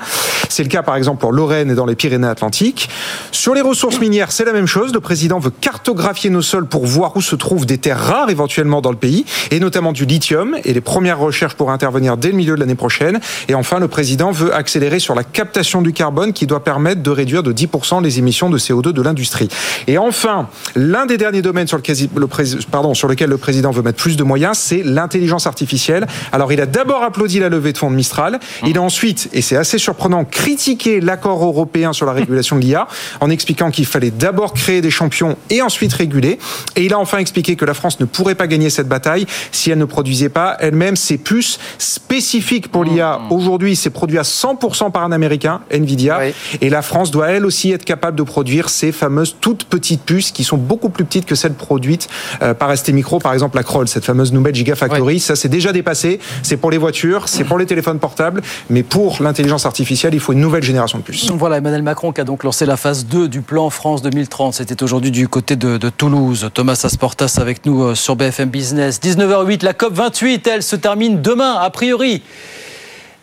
C'est 0.49 0.63
le 0.63 0.70
cas, 0.70 0.84
par 0.84 0.95
exemple, 0.95 1.26
en 1.26 1.32
Lorraine 1.32 1.72
et 1.72 1.76
dans 1.76 1.88
les 1.88 1.95
Pyrénées-Atlantiques. 1.95 2.89
Sur 3.32 3.55
les 3.55 3.61
ressources 3.61 3.99
minières, 3.99 4.32
c'est 4.32 4.45
la 4.45 4.53
même 4.53 4.68
chose. 4.68 4.93
Le 4.93 4.99
président 4.99 5.39
veut 5.39 5.51
cartographier 5.51 6.30
nos 6.30 6.43
sols 6.43 6.68
pour 6.68 6.86
voir 6.86 7.18
où 7.18 7.22
se 7.22 7.36
trouvent 7.36 7.66
des 7.66 7.80
terres 7.80 7.99
rares 7.99 8.30
éventuellement 8.30 8.82
dans 8.82 8.91
le 8.91 8.97
pays, 8.97 9.26
et 9.49 9.59
notamment 9.59 9.93
du 9.93 10.05
lithium. 10.05 10.55
Et 10.63 10.74
les 10.74 10.82
premières 10.82 11.18
recherches 11.18 11.55
pourraient 11.55 11.74
intervenir 11.74 12.18
dès 12.18 12.30
le 12.30 12.36
milieu 12.36 12.53
de 12.53 12.59
l'année 12.59 12.76
prochaine. 12.76 13.20
Et 13.47 13.55
enfin, 13.55 13.80
le 13.80 13.88
président 13.88 14.32
veut 14.32 14.53
accélérer 14.53 14.99
sur 14.99 15.16
la 15.16 15.24
captation 15.56 15.82
du 15.82 15.93
carbone 15.93 16.34
qui 16.34 16.47
doit 16.47 16.66
permettre 16.66 17.01
de 17.01 17.10
réduire 17.10 17.41
de 17.41 17.53
10% 17.53 18.03
les 18.03 18.20
émissions 18.20 18.49
de 18.49 18.58
CO2 18.58 18.91
de 18.91 19.01
l'industrie. 19.01 19.47
Et 19.88 19.97
enfin, 19.97 20.49
l'un 20.76 21.06
des 21.06 21.18
derniers 21.18 21.41
domaines 21.41 21.68
sur 21.68 21.78
le 21.78 22.28
pardon, 22.70 22.93
sur 22.93 23.08
lequel 23.08 23.30
le 23.30 23.38
président 23.38 23.72
veut 23.72 23.82
mettre 23.82 23.97
plus 23.97 24.18
de 24.18 24.24
moyens, 24.24 24.58
c'est 24.58 24.84
l'intelligence 24.84 25.47
artificielle. 25.47 26.08
Alors, 26.34 26.51
il 26.51 26.60
a 26.60 26.66
d'abord 26.66 27.03
applaudi 27.03 27.39
la 27.39 27.47
levée 27.47 27.72
de 27.72 27.78
fonds 27.78 27.89
de 27.89 27.95
Mistral. 27.95 28.41
Il 28.66 28.78
a 28.78 28.82
ensuite, 28.82 29.30
et 29.32 29.41
c'est 29.41 29.56
assez 29.56 29.78
surprenant, 29.78 30.26
critiqué 30.26 30.99
l'accord 30.99 31.41
européen 31.41 31.93
sur 31.93 32.06
la 32.06 32.12
régulation 32.12 32.58
de 32.58 32.62
l'IA 32.62 32.89
en 33.22 33.30
expliquant 33.30 33.72
qu'il 33.72 33.86
fallait 33.86 34.12
d'abord 34.12 34.51
créer 34.51 34.82
des 34.82 34.91
champions 34.91 35.38
et 35.49 35.62
ensuite 35.62 35.93
réguler. 35.93 36.38
Et 36.76 36.84
il 36.84 36.93
a 36.93 36.99
enfin 36.99 37.20
expliqué 37.20 37.56
que 37.56 37.64
la 37.64 37.74
France 37.74 38.01
ne 38.01 38.06
pourrait 38.06 38.36
pas 38.36 38.47
gagner 38.47 38.70
cette 38.70 38.89
bataille 38.89 39.26
si 39.53 39.72
elle 39.72 39.78
ne 39.78 39.86
produisait 39.86 40.28
pas 40.28 40.58
elle-même 40.60 40.97
ses 40.97 41.18
puces 41.18 41.60
spécifiques 41.78 42.68
pour 42.68 42.84
l'IA. 42.84 43.22
Aujourd'hui, 43.30 43.78
c'est 43.78 43.89
produit 43.89 44.18
à 44.18 44.24
100% 44.24 44.91
par 44.91 45.06
un 45.06 45.14
Américain 45.14 45.45
Nvidia. 45.72 46.20
Et 46.62 46.70
la 46.70 46.82
France 46.82 47.12
doit 47.12 47.30
elle 47.30 47.46
aussi 47.46 47.72
être 47.72 47.86
capable 47.86 48.18
de 48.18 48.24
produire 48.24 48.70
ces 48.70 48.91
fameuses 48.91 49.36
toutes 49.39 49.66
petites 49.66 50.02
puces 50.02 50.32
qui 50.32 50.43
sont 50.43 50.58
beaucoup 50.58 50.89
plus 50.89 51.06
petites 51.06 51.26
que 51.26 51.36
celles 51.36 51.54
produites 51.54 52.08
euh, 52.41 52.54
par 52.54 52.76
ST 52.76 52.89
Micro, 52.89 53.20
par 53.20 53.34
exemple 53.34 53.58
la 53.58 53.64
Kroll, 53.64 53.88
cette 53.88 54.06
fameuse 54.06 54.32
nouvelle 54.34 54.56
Gigafactory. 54.56 55.20
Ça, 55.20 55.36
c'est 55.36 55.50
déjà 55.50 55.72
dépassé. 55.72 56.20
C'est 56.43 56.58
pour 56.58 56.72
les 56.72 56.78
voitures, 56.78 57.28
c'est 57.28 57.43
pour 57.43 57.58
les 57.58 57.66
téléphones 57.66 58.00
portables, 58.00 58.41
mais 58.70 58.84
pour 58.84 59.22
l'intelligence 59.22 59.66
artificielle, 59.66 60.14
il 60.14 60.20
faut 60.20 60.34
une 60.34 60.39
nouvelle 60.39 60.64
génération 60.64 60.98
de 60.98 61.04
puces. 61.04 61.30
Voilà, 61.32 61.58
Emmanuel 61.58 61.84
Macron 61.84 62.12
qui 62.12 62.22
a 62.22 62.24
donc 62.24 62.43
lancé 62.43 62.66
la 62.66 62.78
phase 62.78 63.06
2 63.06 63.28
du 63.28 63.41
plan 63.41 63.70
France 63.70 64.02
2030. 64.02 64.56
C'était 64.56 64.82
aujourd'hui 64.84 65.12
du 65.12 65.28
côté 65.28 65.56
de, 65.56 65.78
de, 65.78 65.89
Toulouse. 65.89 66.50
Thomas 66.54 66.80
Asportas 66.84 67.38
avec 67.39 67.66
nous 67.66 67.84
euh, 67.84 67.96
sur 67.96 68.16
BFM 68.16 68.50
Business. 68.50 69.00
19h08, 69.02 69.64
la 69.64 69.74
COP 69.74 69.93
28, 69.93 70.48
elle 70.48 70.64
se 70.64 70.76
termine 70.76 71.22
demain, 71.22 71.56
a 71.60 71.70
priori. 71.70 72.22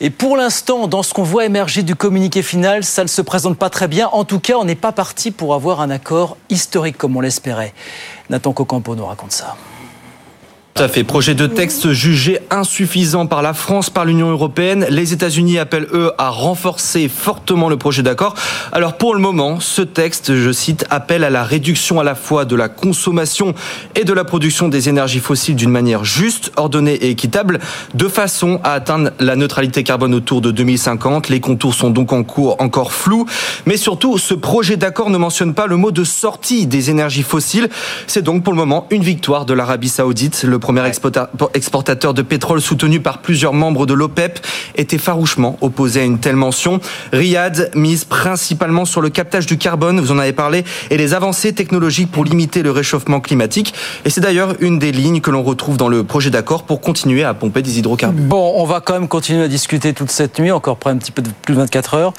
Et 0.04 0.10
pour 0.10 0.36
l'instant, 0.36 0.88
dans 0.88 1.04
ce 1.04 1.14
qu'on 1.14 1.22
voit 1.22 1.44
émerger 1.44 1.84
du 1.84 1.94
communiqué 1.94 2.42
final, 2.42 2.82
ça 2.82 3.04
ne 3.04 3.08
se 3.08 3.22
présente 3.22 3.56
pas 3.56 3.70
très 3.70 3.86
bien. 3.86 4.08
En 4.08 4.24
tout 4.24 4.40
cas, 4.40 4.54
on 4.56 4.64
n'est 4.64 4.74
pas 4.74 4.90
parti 4.90 5.30
pour 5.30 5.54
avoir 5.54 5.80
un 5.80 5.90
accord 5.90 6.36
historique 6.50 6.98
comme 6.98 7.16
on 7.16 7.20
l'espérait. 7.20 7.72
Nathan 8.28 8.52
Cocampo 8.52 8.96
nous 8.96 9.06
raconte 9.06 9.30
ça. 9.30 9.56
Tout 10.74 10.84
à 10.84 10.88
fait. 10.88 11.04
Projet 11.04 11.34
de 11.34 11.46
texte 11.46 11.92
jugé 11.92 12.38
insuffisant 12.50 13.26
par 13.26 13.42
la 13.42 13.52
France, 13.52 13.90
par 13.90 14.06
l'Union 14.06 14.30
européenne. 14.30 14.86
Les 14.88 15.12
États-Unis 15.12 15.58
appellent, 15.58 15.86
eux, 15.92 16.12
à 16.16 16.30
renforcer 16.30 17.10
fortement 17.10 17.68
le 17.68 17.76
projet 17.76 18.02
d'accord. 18.02 18.34
Alors, 18.72 18.94
pour 18.94 19.14
le 19.14 19.20
moment, 19.20 19.60
ce 19.60 19.82
texte, 19.82 20.34
je 20.34 20.50
cite, 20.50 20.86
appelle 20.88 21.24
à 21.24 21.30
la 21.30 21.44
réduction 21.44 22.00
à 22.00 22.04
la 22.04 22.14
fois 22.14 22.46
de 22.46 22.56
la 22.56 22.70
consommation 22.70 23.52
et 23.96 24.04
de 24.04 24.14
la 24.14 24.24
production 24.24 24.68
des 24.68 24.88
énergies 24.88 25.18
fossiles 25.18 25.56
d'une 25.56 25.70
manière 25.70 26.06
juste, 26.06 26.50
ordonnée 26.56 26.94
et 26.94 27.10
équitable, 27.10 27.60
de 27.92 28.08
façon 28.08 28.58
à 28.64 28.72
atteindre 28.72 29.10
la 29.20 29.36
neutralité 29.36 29.84
carbone 29.84 30.14
autour 30.14 30.40
de 30.40 30.50
2050. 30.50 31.28
Les 31.28 31.40
contours 31.40 31.74
sont 31.74 31.90
donc 31.90 32.14
en 32.14 32.24
cours 32.24 32.56
encore 32.60 32.94
flous. 32.94 33.26
Mais 33.66 33.76
surtout, 33.76 34.16
ce 34.16 34.32
projet 34.32 34.78
d'accord 34.78 35.10
ne 35.10 35.18
mentionne 35.18 35.52
pas 35.52 35.66
le 35.66 35.76
mot 35.76 35.90
de 35.90 36.04
sortie 36.04 36.66
des 36.66 36.88
énergies 36.88 37.24
fossiles. 37.24 37.68
C'est 38.06 38.22
donc 38.22 38.42
pour 38.42 38.54
le 38.54 38.58
moment 38.58 38.86
une 38.90 39.02
victoire 39.02 39.44
de 39.44 39.52
l'Arabie 39.52 39.90
Saoudite. 39.90 40.34
Premier 40.62 40.82
exportateur 40.86 42.14
de 42.14 42.22
pétrole 42.22 42.62
soutenu 42.62 43.00
par 43.00 43.18
plusieurs 43.18 43.52
membres 43.52 43.84
de 43.84 43.92
l'OPEP, 43.92 44.40
était 44.76 44.96
farouchement 44.96 45.58
opposé 45.60 46.00
à 46.00 46.04
une 46.04 46.18
telle 46.18 46.36
mention. 46.36 46.80
Riyad 47.12 47.70
mise 47.74 48.04
principalement 48.04 48.86
sur 48.86 49.02
le 49.02 49.10
captage 49.10 49.44
du 49.44 49.58
carbone, 49.58 50.00
vous 50.00 50.12
en 50.12 50.18
avez 50.18 50.32
parlé, 50.32 50.64
et 50.90 50.96
les 50.96 51.12
avancées 51.12 51.52
technologiques 51.52 52.10
pour 52.10 52.24
limiter 52.24 52.62
le 52.62 52.70
réchauffement 52.70 53.20
climatique. 53.20 53.74
Et 54.06 54.10
c'est 54.10 54.22
d'ailleurs 54.22 54.54
une 54.60 54.78
des 54.78 54.92
lignes 54.92 55.20
que 55.20 55.30
l'on 55.30 55.42
retrouve 55.42 55.76
dans 55.76 55.88
le 55.88 56.04
projet 56.04 56.30
d'accord 56.30 56.62
pour 56.62 56.80
continuer 56.80 57.24
à 57.24 57.34
pomper 57.34 57.60
des 57.60 57.78
hydrocarbures. 57.78 58.24
Bon, 58.24 58.54
on 58.56 58.64
va 58.64 58.80
quand 58.80 58.94
même 58.94 59.08
continuer 59.08 59.42
à 59.42 59.48
discuter 59.48 59.92
toute 59.92 60.10
cette 60.10 60.38
nuit, 60.38 60.50
encore 60.50 60.76
près 60.76 60.90
un 60.90 60.96
petit 60.96 61.12
peu 61.12 61.20
de 61.20 61.28
plus 61.42 61.54
de 61.54 61.60
24 61.60 61.94
heures. 61.94 62.12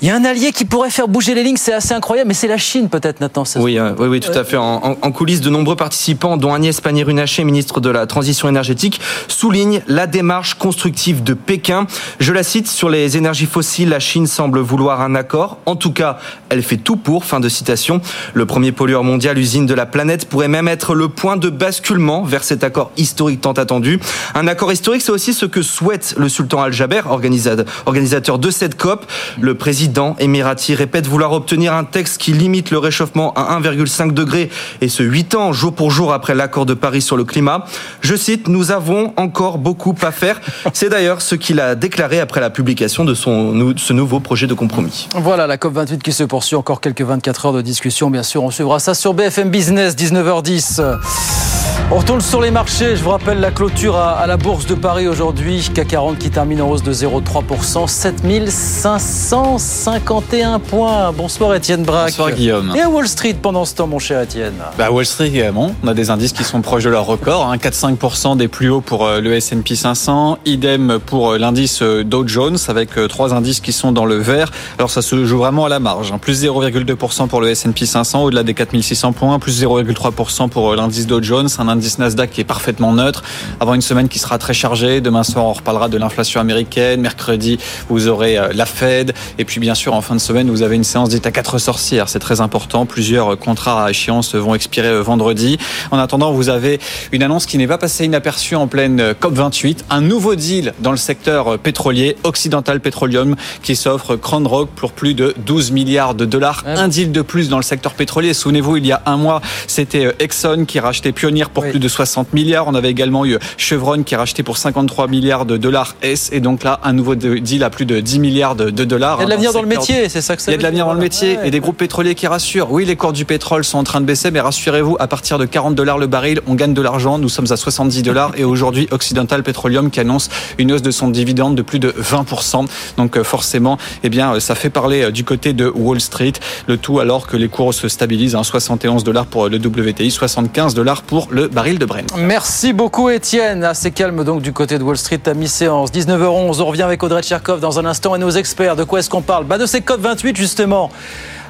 Il 0.00 0.08
y 0.08 0.10
a 0.10 0.16
un 0.16 0.24
allié 0.24 0.52
qui 0.52 0.64
pourrait 0.64 0.90
faire 0.90 1.06
bouger 1.06 1.34
les 1.34 1.44
lignes, 1.44 1.56
c'est 1.56 1.74
assez 1.74 1.92
incroyable, 1.92 2.28
mais 2.28 2.34
c'est 2.34 2.48
la 2.48 2.58
Chine 2.58 2.88
peut-être, 2.88 3.20
Nathan. 3.20 3.44
Oui, 3.56 3.78
euh, 3.78 3.92
oui, 3.98 4.06
oui, 4.08 4.20
tout 4.20 4.36
à 4.36 4.44
fait. 4.44 4.56
En, 4.56 4.96
en, 5.00 5.12
coulisses, 5.12 5.40
de 5.40 5.50
nombreux 5.50 5.76
participants, 5.76 6.36
dont 6.36 6.54
Agnès 6.54 6.80
Pannier-Runacher, 6.80 7.44
ministre 7.44 7.73
de 7.80 7.90
la 7.90 8.06
Transition 8.06 8.48
énergétique, 8.48 9.00
soulignent 9.28 9.82
la 9.86 10.06
démarche 10.06 10.54
constructive 10.54 11.22
de 11.22 11.34
Pékin. 11.34 11.86
Je 12.20 12.32
la 12.32 12.42
cite, 12.42 12.68
sur 12.68 12.88
les 12.88 13.16
énergies 13.16 13.46
fossiles, 13.46 13.88
la 13.88 14.00
Chine 14.00 14.26
semble 14.26 14.60
vouloir 14.60 15.00
un 15.00 15.14
accord. 15.14 15.58
En 15.66 15.76
tout 15.76 15.92
cas, 15.92 16.18
elle 16.48 16.62
fait 16.62 16.76
tout 16.76 16.96
pour. 16.96 17.24
Fin 17.24 17.40
de 17.40 17.48
citation. 17.48 18.00
Le 18.34 18.46
premier 18.46 18.72
pollueur 18.72 19.04
mondial, 19.04 19.38
usine 19.38 19.66
de 19.66 19.74
la 19.74 19.86
planète, 19.86 20.28
pourrait 20.28 20.48
même 20.48 20.68
être 20.68 20.94
le 20.94 21.08
point 21.08 21.36
de 21.36 21.48
basculement 21.48 22.22
vers 22.22 22.44
cet 22.44 22.64
accord 22.64 22.90
historique 22.96 23.40
tant 23.40 23.52
attendu. 23.52 24.00
Un 24.34 24.46
accord 24.46 24.72
historique, 24.72 25.02
c'est 25.02 25.12
aussi 25.12 25.34
ce 25.34 25.46
que 25.46 25.62
souhaite 25.62 26.14
le 26.16 26.28
sultan 26.28 26.62
Al-Jaber, 26.62 27.02
organisateur 27.06 28.38
de 28.38 28.50
cette 28.50 28.76
COP. 28.76 29.06
Le 29.40 29.54
président 29.54 30.16
émirati 30.18 30.74
répète 30.74 31.06
vouloir 31.06 31.32
obtenir 31.32 31.74
un 31.74 31.84
texte 31.84 32.18
qui 32.18 32.32
limite 32.32 32.70
le 32.70 32.78
réchauffement 32.78 33.32
à 33.34 33.58
1,5 33.60 34.12
degré 34.12 34.50
et 34.80 34.88
ce 34.88 35.02
8 35.02 35.34
ans 35.34 35.52
jour 35.52 35.74
pour 35.74 35.90
jour 35.90 36.12
après 36.12 36.34
l'accord 36.34 36.66
de 36.66 36.74
Paris 36.74 37.02
sur 37.02 37.16
le 37.16 37.24
climat. 37.24 37.63
Je 38.00 38.14
cite, 38.16 38.48
nous 38.48 38.70
avons 38.70 39.12
encore 39.16 39.58
beaucoup 39.58 39.94
à 40.02 40.12
faire. 40.12 40.40
C'est 40.72 40.88
d'ailleurs 40.88 41.22
ce 41.22 41.34
qu'il 41.34 41.60
a 41.60 41.74
déclaré 41.74 42.20
après 42.20 42.40
la 42.40 42.50
publication 42.50 43.04
de 43.04 43.14
ce 43.14 43.92
nouveau 43.92 44.20
projet 44.20 44.46
de 44.46 44.54
compromis. 44.54 45.08
Voilà 45.14 45.46
la 45.46 45.56
COP28 45.56 45.98
qui 45.98 46.12
se 46.12 46.24
poursuit. 46.24 46.56
Encore 46.56 46.80
quelques 46.80 47.02
24 47.02 47.46
heures 47.46 47.52
de 47.52 47.62
discussion. 47.62 48.10
Bien 48.10 48.22
sûr, 48.22 48.42
on 48.42 48.50
suivra 48.50 48.78
ça 48.78 48.94
sur 48.94 49.14
BFM 49.14 49.50
Business, 49.50 49.94
19h10. 49.96 51.63
On 51.90 51.96
retourne 51.96 52.20
sur 52.20 52.40
les 52.40 52.50
marchés. 52.50 52.96
Je 52.96 53.04
vous 53.04 53.10
rappelle 53.10 53.40
la 53.40 53.50
clôture 53.50 53.96
à, 53.96 54.26
la 54.26 54.36
Bourse 54.36 54.66
de 54.66 54.74
Paris 54.74 55.06
aujourd'hui. 55.06 55.70
CAC 55.74 55.88
40 55.88 56.18
qui 56.18 56.30
termine 56.30 56.62
en 56.62 56.70
hausse 56.70 56.82
de 56.82 56.92
0,3%. 56.92 57.86
7551 57.86 60.58
points. 60.58 61.12
Bonsoir 61.12 61.54
Étienne 61.54 61.84
Braque. 61.84 62.08
Bonsoir 62.08 62.32
Guillaume. 62.32 62.72
Et 62.74 62.80
à 62.80 62.88
Wall 62.88 63.06
Street 63.06 63.36
pendant 63.40 63.64
ce 63.64 63.74
temps, 63.74 63.86
mon 63.86 63.98
cher 63.98 64.22
Étienne 64.22 64.54
bah, 64.78 64.90
Wall 64.90 65.04
Street 65.04 65.28
également. 65.28 65.74
On 65.82 65.88
a 65.88 65.94
des 65.94 66.10
indices 66.10 66.32
qui 66.32 66.44
sont 66.44 66.62
proches 66.62 66.84
de 66.84 66.90
leur 66.90 67.06
record. 67.06 67.46
Hein. 67.46 67.56
4-5% 67.56 68.36
des 68.36 68.48
plus 68.48 68.70
hauts 68.70 68.80
pour 68.80 69.06
euh, 69.06 69.20
le 69.20 69.34
S&P 69.34 69.76
500. 69.76 70.38
Idem 70.46 70.98
pour 71.04 71.32
euh, 71.32 71.38
l'indice 71.38 71.82
euh, 71.82 72.02
Dow 72.02 72.26
Jones 72.26 72.56
avec 72.68 72.90
trois 73.08 73.34
indices 73.34 73.60
qui 73.60 73.72
sont 73.72 73.92
dans 73.92 74.06
le 74.06 74.16
vert. 74.16 74.50
Alors 74.78 74.90
ça 74.90 75.02
se 75.02 75.24
joue 75.24 75.38
vraiment 75.38 75.66
à 75.66 75.68
la 75.68 75.80
marge. 75.80 76.12
Hein. 76.12 76.18
Plus 76.18 76.44
0,2% 76.44 77.28
pour 77.28 77.40
le 77.40 77.50
S&P 77.50 77.86
500 77.86 78.24
au-delà 78.24 78.42
des 78.42 78.54
4600 78.54 79.12
points. 79.12 79.38
Plus 79.38 79.62
0,3% 79.62 80.48
pour 80.48 80.74
l'indice 80.74 81.06
Dow 81.06 81.22
Jones. 81.22 81.48
Un 81.64 81.68
indice 81.68 81.98
Nasdaq 81.98 82.30
qui 82.30 82.42
est 82.42 82.44
parfaitement 82.44 82.92
neutre. 82.92 83.22
Avant 83.58 83.72
une 83.72 83.80
semaine 83.80 84.08
qui 84.08 84.18
sera 84.18 84.36
très 84.36 84.52
chargée. 84.52 85.00
Demain 85.00 85.22
soir, 85.22 85.46
on 85.46 85.52
reparlera 85.54 85.88
de 85.88 85.96
l'inflation 85.96 86.38
américaine. 86.38 87.00
Mercredi, 87.00 87.58
vous 87.88 88.06
aurez 88.06 88.36
euh, 88.36 88.48
la 88.54 88.66
Fed. 88.66 89.14
Et 89.38 89.46
puis, 89.46 89.60
bien 89.60 89.74
sûr, 89.74 89.94
en 89.94 90.02
fin 90.02 90.14
de 90.14 90.20
semaine, 90.20 90.50
vous 90.50 90.60
avez 90.60 90.76
une 90.76 90.84
séance 90.84 91.08
dite 91.08 91.26
à 91.26 91.30
quatre 91.30 91.56
sorcières. 91.56 92.10
C'est 92.10 92.18
très 92.18 92.42
important. 92.42 92.84
Plusieurs 92.84 93.32
euh, 93.32 93.36
contrats 93.36 93.86
à 93.86 93.90
échéance 93.90 94.34
vont 94.34 94.54
expirer 94.54 94.88
euh, 94.88 95.00
vendredi. 95.00 95.56
En 95.90 95.98
attendant, 95.98 96.32
vous 96.32 96.50
avez 96.50 96.80
une 97.12 97.22
annonce 97.22 97.46
qui 97.46 97.56
n'est 97.56 97.66
pas 97.66 97.78
passée 97.78 98.04
inaperçue 98.04 98.56
en 98.56 98.66
pleine 98.66 99.12
COP28. 99.12 99.78
Un 99.88 100.02
nouveau 100.02 100.34
deal 100.34 100.74
dans 100.80 100.90
le 100.90 100.98
secteur 100.98 101.58
pétrolier, 101.58 102.16
Occidental 102.24 102.80
Petroleum, 102.80 103.36
qui 103.62 103.74
s'offre 103.74 104.16
Crown 104.16 104.46
Rock 104.46 104.68
pour 104.76 104.92
plus 104.92 105.14
de 105.14 105.34
12 105.46 105.70
milliards 105.70 106.14
de 106.14 106.26
dollars. 106.26 106.62
Un 106.66 106.88
deal 106.88 107.10
de 107.10 107.22
plus 107.22 107.48
dans 107.48 107.56
le 107.56 107.62
secteur 107.62 107.94
pétrolier. 107.94 108.34
Souvenez-vous, 108.34 108.76
il 108.76 108.86
y 108.86 108.92
a 108.92 109.00
un 109.06 109.16
mois, 109.16 109.40
c'était 109.66 110.14
Exxon 110.18 110.66
qui 110.66 110.78
rachetait 110.78 111.12
Pioneer 111.12 111.48
pour 111.54 111.64
plus 111.64 111.78
de 111.78 111.88
60 111.88 112.32
milliards. 112.32 112.66
On 112.66 112.74
avait 112.74 112.90
également 112.90 113.24
eu 113.24 113.38
Chevron 113.56 114.02
qui 114.02 114.14
a 114.14 114.18
racheté 114.18 114.42
pour 114.42 114.58
53 114.58 115.08
milliards 115.08 115.46
de 115.46 115.56
dollars 115.56 115.96
S. 116.02 116.28
Et 116.32 116.40
donc 116.40 116.64
là, 116.64 116.80
un 116.82 116.92
nouveau 116.92 117.14
deal 117.14 117.64
à 117.64 117.70
plus 117.70 117.86
de 117.86 118.00
10 118.00 118.18
milliards 118.18 118.56
de, 118.56 118.70
dollars. 118.70 119.18
Il 119.18 119.20
y 119.20 119.22
a 119.22 119.26
de 119.26 119.30
l'avenir 119.30 119.52
dans 119.52 119.62
le 119.62 119.68
métier, 119.68 120.08
c'est 120.08 120.20
ça 120.20 120.36
que 120.36 120.42
ça 120.42 120.50
Il 120.50 120.54
y 120.54 120.56
a 120.56 120.58
de 120.58 120.62
l'avenir 120.62 120.86
dans 120.86 120.94
le 120.94 121.00
métier 121.00 121.38
et 121.44 121.50
des 121.50 121.60
groupes 121.60 121.76
pétroliers 121.76 122.14
qui 122.14 122.26
rassurent. 122.26 122.70
Oui, 122.70 122.84
les 122.84 122.96
cours 122.96 123.12
du 123.12 123.24
pétrole 123.24 123.64
sont 123.64 123.78
en 123.78 123.84
train 123.84 124.00
de 124.00 124.06
baisser, 124.06 124.30
mais 124.30 124.40
rassurez-vous, 124.40 124.96
à 124.98 125.06
partir 125.06 125.38
de 125.38 125.46
40 125.46 125.74
dollars 125.74 125.98
le 125.98 126.06
baril, 126.06 126.40
on 126.46 126.54
gagne 126.54 126.74
de 126.74 126.82
l'argent. 126.82 127.18
Nous 127.18 127.28
sommes 127.28 127.50
à 127.50 127.56
70 127.56 128.02
dollars 128.02 128.32
et 128.36 128.44
aujourd'hui, 128.44 128.88
Occidental 128.90 129.42
Petroleum 129.42 129.90
qui 129.90 130.00
annonce 130.00 130.28
une 130.58 130.72
hausse 130.72 130.82
de 130.82 130.90
son 130.90 131.08
dividende 131.08 131.54
de 131.54 131.62
plus 131.62 131.78
de 131.78 131.90
20%. 131.90 132.66
Donc 132.96 133.16
euh, 133.16 133.24
forcément, 133.24 133.78
eh 134.02 134.08
bien, 134.08 134.34
euh, 134.34 134.40
ça 134.40 134.54
fait 134.54 134.70
parler 134.70 135.02
euh, 135.02 135.10
du 135.10 135.24
côté 135.24 135.52
de 135.52 135.66
Wall 135.66 136.00
Street. 136.00 136.32
Le 136.66 136.76
tout 136.76 137.00
alors 137.00 137.26
que 137.26 137.36
les 137.36 137.48
cours 137.48 137.72
se 137.72 137.88
stabilisent 137.88 138.34
à 138.34 138.42
71 138.42 139.04
dollars 139.04 139.26
pour 139.26 139.48
le 139.48 139.58
WTI, 139.58 140.10
75 140.10 140.74
dollars 140.74 141.02
pour 141.02 141.28
le 141.30 141.43
baril 141.48 141.78
de 141.78 141.84
Brent. 141.86 142.06
Merci 142.16 142.72
beaucoup 142.72 143.10
Étienne. 143.10 143.64
Assez 143.64 143.90
calme 143.90 144.24
donc 144.24 144.42
du 144.42 144.52
côté 144.52 144.78
de 144.78 144.82
Wall 144.82 144.96
Street 144.96 145.20
à 145.26 145.34
mi-séance. 145.34 145.90
19h11, 145.92 146.60
on 146.60 146.66
revient 146.66 146.82
avec 146.82 147.02
Audrey 147.02 147.22
Tcherkov 147.22 147.60
dans 147.60 147.78
un 147.78 147.84
instant 147.84 148.14
et 148.14 148.18
nos 148.18 148.30
experts. 148.30 148.76
De 148.76 148.84
quoi 148.84 148.98
est-ce 148.98 149.10
qu'on 149.10 149.22
parle? 149.22 149.44
Bah 149.44 149.58
De 149.58 149.66
ces 149.66 149.80
COP28 149.80 150.36
justement. 150.36 150.90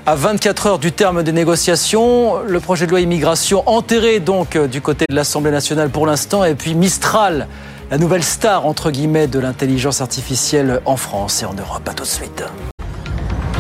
À 0.07 0.16
24 0.16 0.66
heures 0.66 0.78
du 0.78 0.92
terme 0.92 1.22
des 1.22 1.32
négociations, 1.32 2.40
le 2.47 2.61
projet 2.61 2.84
de 2.84 2.90
loi 2.90 3.01
immigration 3.01 3.62
enterré 3.66 4.20
donc 4.20 4.59
du 4.59 4.82
côté 4.82 5.07
de 5.09 5.14
l'Assemblée 5.14 5.51
nationale 5.51 5.88
pour 5.88 6.07
l'instant 6.07 6.45
et 6.45 6.55
puis 6.55 6.74
Mistral, 6.74 7.49
la 7.90 7.97
nouvelle 7.97 8.22
star 8.22 8.66
entre 8.66 8.90
guillemets 8.90 9.28
de 9.28 9.38
l'intelligence 9.38 10.03
artificielle 10.03 10.82
en 10.84 10.99
France 10.99 11.42
et 11.42 11.47
en 11.47 11.55
Europe. 11.55 11.88
À 11.88 11.95
tout 11.95 12.05
de 12.05 12.09
suite. 12.09 12.45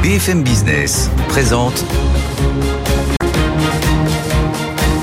BFM 0.02 0.42
Business 0.42 1.08
présente 1.28 1.82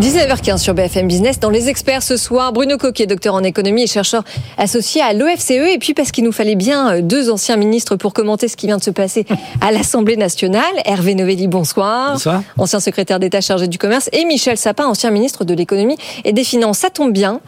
19h15 0.00 0.58
sur 0.58 0.74
BFM 0.74 1.06
Business. 1.06 1.38
Dans 1.38 1.50
les 1.50 1.68
experts 1.68 2.02
ce 2.02 2.16
soir, 2.16 2.52
Bruno 2.52 2.76
Coquet, 2.78 3.06
docteur 3.06 3.32
en 3.34 3.44
économie 3.44 3.84
et 3.84 3.86
chercheur 3.86 4.24
associé 4.58 5.00
à 5.00 5.12
l'OFCE. 5.12 5.52
Et 5.52 5.78
puis 5.78 5.94
parce 5.94 6.10
qu'il 6.10 6.24
nous 6.24 6.32
fallait 6.32 6.56
bien 6.56 6.96
euh, 6.96 7.00
deux 7.00 7.30
anciens 7.30 7.56
ministres 7.56 7.94
pour 7.94 8.12
commenter 8.12 8.48
ce 8.48 8.56
qui 8.56 8.66
vient 8.66 8.78
de 8.78 8.82
se 8.82 8.90
passer 8.90 9.24
à 9.60 9.70
l'Assemblée 9.70 10.16
nationale. 10.16 10.64
Hervé 10.84 11.14
Novelli, 11.14 11.46
bonsoir. 11.46 12.14
Bonsoir. 12.14 12.42
Ancien 12.58 12.80
secrétaire 12.80 13.20
d'État 13.20 13.40
chargé 13.40 13.68
du 13.68 13.78
commerce. 13.78 14.10
Et 14.12 14.24
Michel 14.24 14.56
Sapin, 14.56 14.84
ancien 14.84 15.12
ministre 15.12 15.44
de 15.44 15.54
l'économie 15.54 15.96
et 16.24 16.32
des 16.32 16.44
finances. 16.44 16.78
Ça 16.78 16.90
tombe 16.90 17.12
bien. 17.12 17.40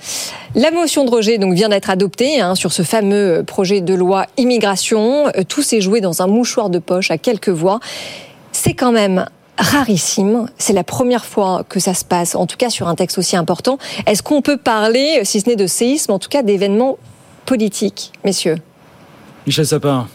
La 0.54 0.70
motion 0.70 1.04
de 1.04 1.10
rejet 1.10 1.38
donc 1.38 1.52
vient 1.52 1.68
d'être 1.68 1.90
adoptée 1.90 2.40
hein, 2.40 2.54
sur 2.54 2.72
ce 2.72 2.84
fameux 2.84 3.42
projet 3.44 3.80
de 3.80 3.92
loi 3.92 4.26
immigration. 4.36 5.26
Euh, 5.26 5.42
tout 5.46 5.62
s'est 5.62 5.80
joué 5.80 6.00
dans 6.00 6.22
un 6.22 6.28
mouchoir 6.28 6.70
de 6.70 6.78
poche 6.78 7.10
à 7.10 7.18
quelques 7.18 7.48
voix. 7.48 7.80
C'est 8.52 8.74
quand 8.74 8.92
même 8.92 9.26
rarissime. 9.58 10.46
C'est 10.58 10.72
la 10.72 10.84
première 10.84 11.24
fois 11.24 11.64
que 11.68 11.80
ça 11.80 11.94
se 11.94 12.04
passe, 12.04 12.34
en 12.34 12.46
tout 12.46 12.56
cas 12.56 12.70
sur 12.70 12.88
un 12.88 12.94
texte 12.94 13.18
aussi 13.18 13.36
important. 13.36 13.78
Est-ce 14.06 14.22
qu'on 14.22 14.42
peut 14.42 14.56
parler, 14.56 15.20
si 15.24 15.40
ce 15.40 15.48
n'est 15.48 15.56
de 15.56 15.66
séisme, 15.66 16.12
en 16.12 16.18
tout 16.18 16.28
cas 16.28 16.42
d'événements 16.42 16.98
politiques, 17.44 18.12
messieurs? 18.24 18.56
Michel 19.46 19.66
Sapin. 19.66 20.08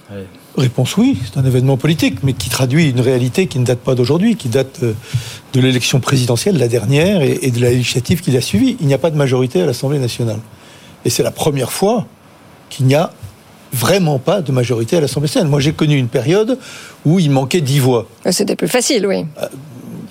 Réponse 0.57 0.97
oui, 0.97 1.17
c'est 1.23 1.39
un 1.39 1.45
événement 1.45 1.77
politique, 1.77 2.23
mais 2.23 2.33
qui 2.33 2.49
traduit 2.49 2.89
une 2.89 2.99
réalité 2.99 3.47
qui 3.47 3.57
ne 3.57 3.65
date 3.65 3.79
pas 3.79 3.95
d'aujourd'hui, 3.95 4.35
qui 4.35 4.49
date 4.49 4.79
euh, 4.83 4.93
de 5.53 5.61
l'élection 5.61 6.01
présidentielle, 6.01 6.57
la 6.57 6.67
dernière, 6.67 7.21
et 7.21 7.51
de 7.51 7.61
la 7.61 7.69
législative 7.69 8.19
qui 8.19 8.31
l'a 8.31 8.41
suivie. 8.41 8.75
Il 8.81 8.87
n'y 8.87 8.93
a 8.93 8.97
pas 8.97 9.11
de 9.11 9.15
majorité 9.15 9.61
à 9.61 9.65
l'Assemblée 9.65 9.99
nationale. 9.99 10.39
Et 11.05 11.09
c'est 11.09 11.23
la 11.23 11.31
première 11.31 11.71
fois 11.71 12.05
qu'il 12.69 12.85
n'y 12.85 12.95
a 12.95 13.13
vraiment 13.73 14.19
pas 14.19 14.41
de 14.41 14.51
majorité 14.51 14.97
à 14.97 15.01
l'Assemblée 15.01 15.27
nationale. 15.27 15.49
Moi, 15.49 15.59
j'ai 15.59 15.73
connu 15.73 15.97
une 15.97 16.07
période 16.07 16.57
où 17.05 17.19
il 17.19 17.31
manquait 17.31 17.61
dix 17.61 17.79
voix. 17.79 18.07
Euh, 18.25 18.31
c'était 18.31 18.55
plus 18.55 18.67
facile, 18.67 19.07
oui. 19.07 19.25
Euh, 19.41 19.47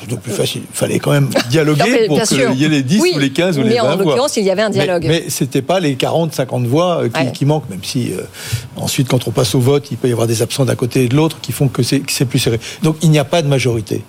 c'était 0.01 0.17
plus 0.17 0.33
facile. 0.33 0.63
Il 0.71 0.77
fallait 0.77 0.99
quand 0.99 1.13
même 1.13 1.29
dialoguer 1.51 2.07
pour 2.09 2.23
qu'il 2.23 2.55
y 2.55 2.65
ait 2.65 2.69
les 2.69 2.83
10 2.83 3.01
ou 3.01 3.19
les 3.19 3.31
15 3.31 3.59
ou 3.59 3.63
les 3.63 3.75
20 3.77 3.81
voix. 3.81 3.83
Mais 3.83 3.95
en 3.95 3.97
l'occurrence, 3.97 4.37
il 4.37 4.45
y 4.45 4.51
avait 4.51 4.63
un 4.63 4.71
dialogue. 4.71 5.05
Mais, 5.07 5.29
ce 5.29 5.45
n'était 5.45 5.63
pas 5.63 5.79
les 5.79 5.95
40, 5.95 6.35
50 6.35 6.67
voix 6.67 7.05
euh, 7.05 7.31
qui, 7.33 7.45
manquent, 7.45 7.69
même 7.69 7.85
si 7.85 8.13
ensuite, 8.77 9.09
quand 9.09 9.29
on 9.29 9.31
passe 9.31 9.55
au 9.55 9.61
vote, 9.61 9.89
il 9.91 9.99
peut 9.99 10.09
y 10.09 10.13
avoir 10.13 10.27
des 10.27 10.43
absents 10.43 10.65
d'un 10.65 10.75
côté 10.75 11.05
et 11.05 11.09
de 11.09 11.17
l'autre 11.17 11.39
qui 11.41 11.53
font 11.53 11.69
que 11.69 11.83
c'est 11.83 12.25
plus 12.25 12.39
serré. 12.39 12.59
Donc, 12.83 12.97
il 13.03 13.11
n'y 13.11 13.19
a 13.19 13.25
pas 13.25 13.43
de 13.43 13.49
majorité. 13.49 14.03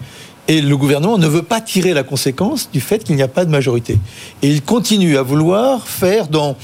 Et 0.48 0.62
le 0.62 0.76
gouvernement 0.76 1.18
ne 1.18 1.28
veut 1.28 1.44
pas 1.44 1.62
tirer 1.62 1.94
la 1.94 2.04
conséquence 2.04 2.70
du 2.72 2.82
fait 2.82 3.04
qu'il 3.04 3.16
n'y 3.16 3.22
a 3.22 3.28
pas 3.28 3.46
de 3.46 3.52
majorité. 3.52 4.00
Et 4.42 4.50
il 4.50 4.62
continue 4.62 5.18
à 5.18 5.22
vouloir 5.22 5.88
faire 5.88 6.28
dans 6.28 6.58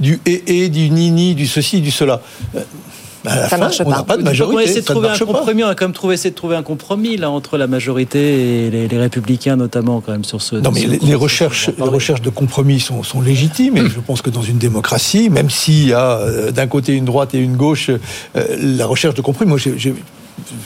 du 0.00 0.20
et, 0.26 0.64
et 0.64 0.68
du 0.68 0.90
nini, 0.90 1.34
du 1.34 1.46
ceci, 1.46 1.80
du 1.80 1.90
cela. 1.90 2.20
Euh, 2.56 2.60
bah, 3.24 3.48
ça 3.48 3.56
marche 3.56 3.80
on 3.84 3.90
n'a 3.90 4.02
pas 4.02 4.16
de 4.16 4.22
majorité. 4.22 4.56
On, 4.56 4.60
essayer 4.60 4.80
de 4.80 4.86
trouver 4.86 5.08
un 5.08 5.18
compromis. 5.18 5.64
on 5.64 5.68
a 5.68 5.74
quand 5.74 5.86
même 5.86 5.92
trouvé, 5.92 6.14
essayer 6.14 6.30
de 6.30 6.36
trouver 6.36 6.56
un 6.56 6.62
compromis 6.62 7.16
là 7.16 7.30
entre 7.30 7.58
la 7.58 7.66
majorité 7.66 8.66
et 8.66 8.70
les, 8.70 8.98
républicains 8.98 9.56
notamment 9.56 10.00
quand 10.00 10.12
même 10.12 10.24
sur 10.24 10.40
ce. 10.40 10.56
Non 10.56 10.70
mais 10.70 10.86
les, 10.86 11.14
recherches, 11.14 11.70
les 11.76 11.84
recherches 11.84 12.22
de 12.22 12.30
compromis 12.30 12.80
sont, 12.80 13.02
sont 13.02 13.20
légitimes 13.20 13.76
et 13.76 13.88
je 13.88 14.00
pense 14.00 14.22
que 14.22 14.30
dans 14.30 14.42
une 14.42 14.58
démocratie, 14.58 15.30
même 15.30 15.50
s'il 15.50 15.88
y 15.88 15.92
a 15.92 16.18
euh, 16.18 16.50
d'un 16.52 16.66
côté 16.66 16.94
une 16.94 17.04
droite 17.04 17.34
et 17.34 17.38
une 17.38 17.56
gauche, 17.56 17.90
euh, 17.90 17.96
la 18.58 18.86
recherche 18.86 19.14
de 19.14 19.20
compromis, 19.20 19.48
moi 19.48 19.58
j'ai 19.58 19.94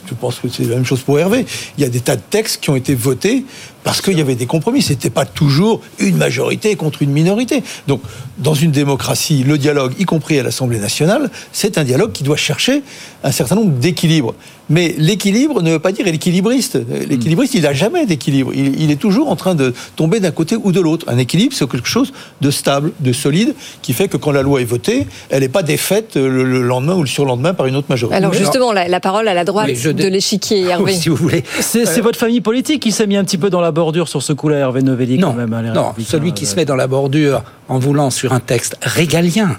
je 0.06 0.14
pense 0.14 0.38
que 0.38 0.48
c'est 0.48 0.64
la 0.64 0.76
même 0.76 0.84
chose 0.84 1.00
pour 1.00 1.18
Hervé. 1.18 1.46
Il 1.78 1.82
y 1.82 1.86
a 1.86 1.90
des 1.90 2.00
tas 2.00 2.16
de 2.16 2.22
textes 2.22 2.62
qui 2.62 2.70
ont 2.70 2.76
été 2.76 2.94
votés 2.94 3.44
parce 3.84 4.00
qu'il 4.00 4.16
y 4.18 4.20
avait 4.20 4.34
des 4.34 4.46
compromis. 4.46 4.82
C'était 4.82 5.10
pas 5.10 5.24
toujours 5.24 5.80
une 5.98 6.16
majorité 6.16 6.76
contre 6.76 7.02
une 7.02 7.10
minorité. 7.10 7.62
Donc, 7.88 8.00
dans 8.38 8.54
une 8.54 8.70
démocratie, 8.70 9.44
le 9.44 9.58
dialogue, 9.58 9.94
y 9.98 10.04
compris 10.04 10.38
à 10.38 10.42
l'Assemblée 10.42 10.78
nationale, 10.78 11.30
c'est 11.52 11.78
un 11.78 11.84
dialogue 11.84 12.12
qui 12.12 12.22
doit 12.22 12.36
chercher 12.36 12.82
un 13.24 13.32
certain 13.32 13.54
nombre 13.56 13.72
d'équilibres. 13.72 14.34
Mais 14.70 14.94
l'équilibre 14.96 15.60
ne 15.60 15.72
veut 15.72 15.78
pas 15.78 15.92
dire 15.92 16.06
l'équilibriste. 16.06 16.78
L'équilibriste, 17.08 17.54
il 17.54 17.62
n'a 17.62 17.72
jamais 17.74 18.06
d'équilibre. 18.06 18.52
Il, 18.54 18.80
il 18.80 18.90
est 18.90 18.96
toujours 18.96 19.28
en 19.28 19.36
train 19.36 19.54
de 19.54 19.74
tomber 19.96 20.20
d'un 20.20 20.30
côté 20.30 20.56
ou 20.56 20.72
de 20.72 20.80
l'autre. 20.80 21.06
Un 21.08 21.18
équilibre, 21.18 21.54
c'est 21.54 21.68
quelque 21.68 21.88
chose 21.88 22.12
de 22.40 22.50
stable, 22.50 22.92
de 23.00 23.12
solide, 23.12 23.54
qui 23.82 23.92
fait 23.92 24.08
que 24.08 24.16
quand 24.16 24.30
la 24.30 24.42
loi 24.42 24.60
est 24.60 24.64
votée, 24.64 25.06
elle 25.30 25.40
n'est 25.40 25.48
pas 25.48 25.62
défaite 25.62 26.16
le, 26.16 26.44
le 26.44 26.62
lendemain 26.62 26.94
ou 26.94 27.02
le 27.02 27.08
surlendemain 27.08 27.54
par 27.54 27.66
une 27.66 27.76
autre 27.76 27.88
majorité. 27.90 28.16
Alors 28.16 28.32
justement, 28.32 28.72
la, 28.72 28.88
la 28.88 29.00
parole 29.00 29.28
à 29.28 29.34
la 29.34 29.44
droite 29.44 29.70
je 29.74 29.90
de 29.90 30.06
l'échiquier, 30.06 30.62
Hervé. 30.68 30.94
si 30.94 31.08
vous 31.08 31.16
voulez. 31.16 31.42
C'est 31.60 31.84
c'est 31.84 32.00
votre 32.00 32.18
famille 32.18 32.40
politique 32.40 32.80
qui 32.82 32.92
s'est 32.92 33.06
mis 33.06 33.16
un 33.16 33.24
petit 33.24 33.38
peu 33.38 33.50
dans 33.50 33.60
la 33.60 33.71
bordure 33.72 34.08
sur 34.08 34.22
ce 34.22 34.32
coup-là, 34.32 34.58
Hervé 34.58 34.82
Novelli, 34.82 35.18
Non, 35.18 35.28
quand 35.32 35.34
même. 35.38 35.52
hein, 35.52 35.72
non, 35.74 35.92
celui 36.04 36.32
qui 36.32 36.44
euh, 36.44 36.48
se 36.48 36.56
met 36.56 36.64
dans 36.64 36.76
la 36.76 36.86
bordure 36.86 37.42
en 37.68 37.78
voulant 37.78 38.10
sur 38.10 38.32
un 38.32 38.40
texte 38.40 38.76
régalien 38.82 39.56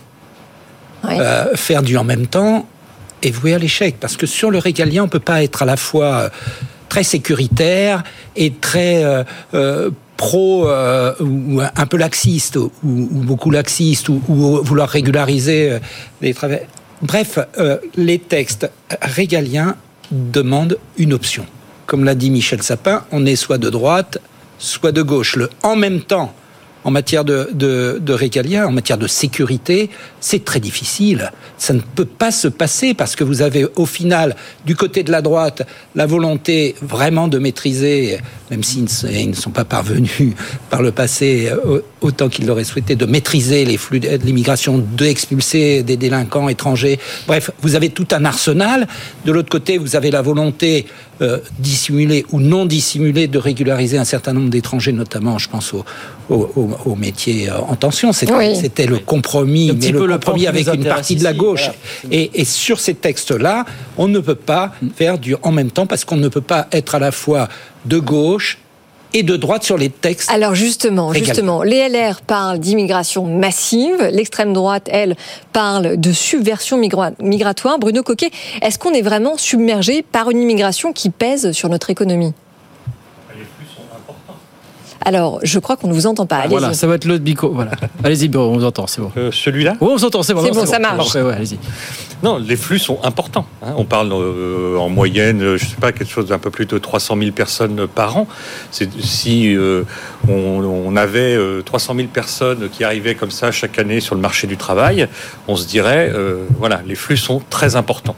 euh, 1.05 1.47
faire 1.55 1.81
du 1.83 1.97
en 1.97 2.03
même 2.05 2.27
temps 2.27 2.65
est 3.21 3.31
voué 3.31 3.53
à 3.53 3.57
l'échec. 3.57 3.97
Parce 3.99 4.15
que 4.15 4.25
sur 4.25 4.51
le 4.51 4.57
régalien, 4.57 5.01
on 5.03 5.05
ne 5.05 5.11
peut 5.11 5.19
pas 5.19 5.43
être 5.43 5.61
à 5.61 5.65
la 5.65 5.75
fois 5.77 6.05
euh, 6.15 6.29
très 6.89 7.03
sécuritaire 7.03 8.03
et 8.35 8.51
très 8.53 9.03
euh, 9.03 9.23
euh, 9.53 9.89
pro 10.15 10.67
euh, 10.69 11.13
ou 11.19 11.59
un 11.61 11.85
peu 11.85 11.97
laxiste 11.97 12.55
ou, 12.55 12.71
ou 12.83 13.19
beaucoup 13.23 13.49
laxiste 13.51 14.07
ou, 14.09 14.21
ou 14.29 14.63
vouloir 14.63 14.87
régulariser 14.89 15.79
les 16.21 16.33
travaux. 16.33 16.55
Bref, 17.01 17.37
euh, 17.59 17.77
les 17.97 18.19
textes 18.19 18.69
régaliens 19.01 19.75
demandent 20.11 20.77
une 20.97 21.11
option. 21.13 21.45
Comme 21.85 22.03
l'a 22.03 22.15
dit 22.15 22.29
Michel 22.29 22.63
Sapin, 22.63 23.03
on 23.11 23.25
est 23.25 23.35
soit 23.35 23.57
de 23.57 23.69
droite, 23.69 24.19
soit 24.57 24.91
de 24.91 25.01
gauche. 25.01 25.37
En 25.63 25.75
même 25.75 26.01
temps, 26.01 26.33
en 26.83 26.91
matière 26.91 27.23
de, 27.23 27.49
de, 27.53 28.01
en 28.65 28.71
matière 28.71 28.97
de 28.97 29.07
sécurité, 29.07 29.89
c'est 30.19 30.43
très 30.43 30.59
difficile. 30.59 31.31
Ça 31.57 31.73
ne 31.73 31.79
peut 31.79 32.05
pas 32.05 32.31
se 32.31 32.47
passer 32.47 32.93
parce 32.93 33.15
que 33.15 33.23
vous 33.23 33.41
avez 33.41 33.65
au 33.75 33.85
final, 33.85 34.35
du 34.65 34.75
côté 34.75 35.03
de 35.03 35.11
la 35.11 35.21
droite, 35.21 35.63
la 35.95 36.05
volonté 36.05 36.75
vraiment 36.81 37.27
de 37.27 37.39
maîtriser, 37.39 38.19
même 38.51 38.63
s'ils 38.63 38.83
ne 39.29 39.33
sont 39.33 39.51
pas 39.51 39.65
parvenus 39.65 40.33
par 40.69 40.81
le 40.81 40.91
passé 40.91 41.49
euh, 41.49 41.81
autant 42.01 42.27
qu'ils 42.27 42.45
l'auraient 42.45 42.63
souhaité, 42.63 42.95
de 42.95 43.05
maîtriser 43.05 43.65
les 43.65 43.77
flux 43.77 43.99
de 43.99 44.09
l'immigration, 44.17 44.77
d'expulser 44.77 45.83
des 45.83 45.97
délinquants 45.97 46.49
étrangers. 46.49 46.99
Bref, 47.27 47.51
vous 47.61 47.75
avez 47.75 47.89
tout 47.89 48.07
un 48.11 48.25
arsenal. 48.25 48.87
De 49.25 49.31
l'autre 49.31 49.49
côté, 49.49 49.77
vous 49.77 49.95
avez 49.95 50.11
la 50.11 50.21
volonté 50.21 50.85
euh, 51.21 51.39
dissimulée 51.59 52.25
ou 52.31 52.39
non 52.39 52.65
dissimulée 52.65 53.27
de 53.27 53.37
régulariser 53.37 53.97
un 53.97 54.03
certain 54.05 54.33
nombre 54.33 54.49
d'étrangers, 54.49 54.91
notamment, 54.91 55.37
je 55.37 55.47
pense, 55.49 55.73
aux, 55.73 55.83
aux- 56.29 56.69
aux 56.85 56.95
métiers 56.95 57.49
euh, 57.49 57.57
en 57.59 57.75
tension. 57.75 58.11
C'était 58.13 58.33
Oui. 58.33 58.87
le 58.87 58.97
compromis, 58.99 59.69
Un 59.69 59.73
mais 59.73 59.91
le 59.91 59.99
peu 59.99 60.07
le 60.07 60.13
compromis 60.13 60.47
avec 60.47 60.67
une 60.73 60.83
partie 60.85 61.15
de 61.15 61.23
la 61.23 61.33
gauche. 61.33 61.69
voilà. 62.03 62.15
Et, 62.15 62.41
et 62.41 62.45
sur 62.45 62.79
ces 62.79 62.93
textes-là, 62.95 63.65
on 63.97 64.07
ne 64.07 64.19
peut 64.19 64.35
pas 64.35 64.71
faire 64.95 65.17
du 65.19 65.35
en 65.43 65.51
même 65.51 65.71
temps 65.71 65.85
parce 65.85 66.03
qu'on 66.05 66.17
ne 66.17 66.27
peut 66.29 66.41
pas 66.41 66.67
être 66.71 66.95
à 66.95 66.99
la 66.99 67.11
fois 67.11 67.47
de 67.85 67.99
gauche 67.99 68.57
et 69.13 69.23
de 69.23 69.35
droite 69.37 69.63
sur 69.63 69.77
les 69.77 69.89
textes. 69.89 70.29
Alors 70.31 70.55
justement, 70.55 71.13
justement, 71.13 71.63
les 71.63 71.87
LR 71.87 72.21
parlent 72.21 72.59
d'immigration 72.59 73.25
massive, 73.25 74.09
l'extrême 74.11 74.53
droite, 74.53 74.87
elle, 74.91 75.15
parle 75.51 75.97
de 75.97 76.11
subversion 76.11 76.79
migra- 76.79 77.13
migratoire. 77.19 77.79
Bruno 77.79 78.03
Coquet, 78.03 78.31
est-ce 78.61 78.79
qu'on 78.79 78.91
est 78.93 79.01
vraiment 79.01 79.37
submergé 79.37 80.01
par 80.01 80.29
une 80.29 80.41
immigration 80.41 80.93
qui 80.93 81.09
pèse 81.09 81.51
sur 81.51 81.69
notre 81.69 81.89
économie? 81.89 82.33
Alors, 85.05 85.39
je 85.43 85.59
crois 85.59 85.75
qu'on 85.77 85.87
ne 85.89 85.93
vous 85.93 86.07
entend 86.07 86.25
pas. 86.25 86.37
Allez-y. 86.37 86.49
Voilà, 86.51 86.73
ça 86.73 86.87
va 86.87 86.95
être 86.95 87.05
l'autre 87.05 87.23
bico. 87.23 87.49
Voilà. 87.53 87.71
Allez-y, 88.03 88.29
on 88.35 88.53
vous 88.53 88.63
entend, 88.65 88.87
c'est 88.87 89.01
bon. 89.01 89.11
Euh, 89.17 89.31
Celui-là? 89.31 89.75
Oui, 89.81 89.89
on 89.91 89.95
vous 89.97 90.05
entend, 90.05 90.23
c'est 90.23 90.33
bon. 90.33 90.41
C'est 90.43 90.51
non, 90.51 90.61
bon, 90.61 90.65
ça 90.65 90.79
marche. 90.79 91.13
Ouais, 91.15 91.33
allez-y. 91.33 91.57
Non, 92.23 92.37
les 92.37 92.55
flux 92.55 92.79
sont 92.79 92.99
importants. 93.03 93.45
hein. 93.61 93.73
On 93.77 93.83
parle 93.83 94.11
euh, 94.13 94.77
en 94.77 94.87
moyenne, 94.87 95.41
euh, 95.41 95.57
je 95.57 95.65
sais 95.65 95.75
pas, 95.75 95.91
quelque 95.91 96.09
chose 96.09 96.27
d'un 96.27 96.39
peu 96.39 96.49
plus 96.51 96.65
de 96.65 96.77
300 96.77 97.17
000 97.19 97.31
personnes 97.31 97.85
par 97.87 98.15
an. 98.15 98.27
C'est 98.71 98.89
si 99.01 99.53
euh, 99.55 99.83
on, 100.29 100.31
on 100.33 100.95
avait 100.95 101.35
euh, 101.35 101.61
300 101.63 101.95
000 101.95 102.07
personnes 102.07 102.69
qui 102.71 102.85
arrivaient 102.85 103.15
comme 103.15 103.31
ça 103.31 103.51
chaque 103.51 103.77
année 103.77 103.99
sur 103.99 104.15
le 104.15 104.21
marché 104.21 104.47
du 104.47 104.55
travail, 104.55 105.07
on 105.49 105.57
se 105.57 105.67
dirait, 105.67 106.11
euh, 106.13 106.45
voilà, 106.59 106.81
les 106.87 106.95
flux 106.95 107.17
sont 107.17 107.41
très 107.49 107.75
importants. 107.75 108.15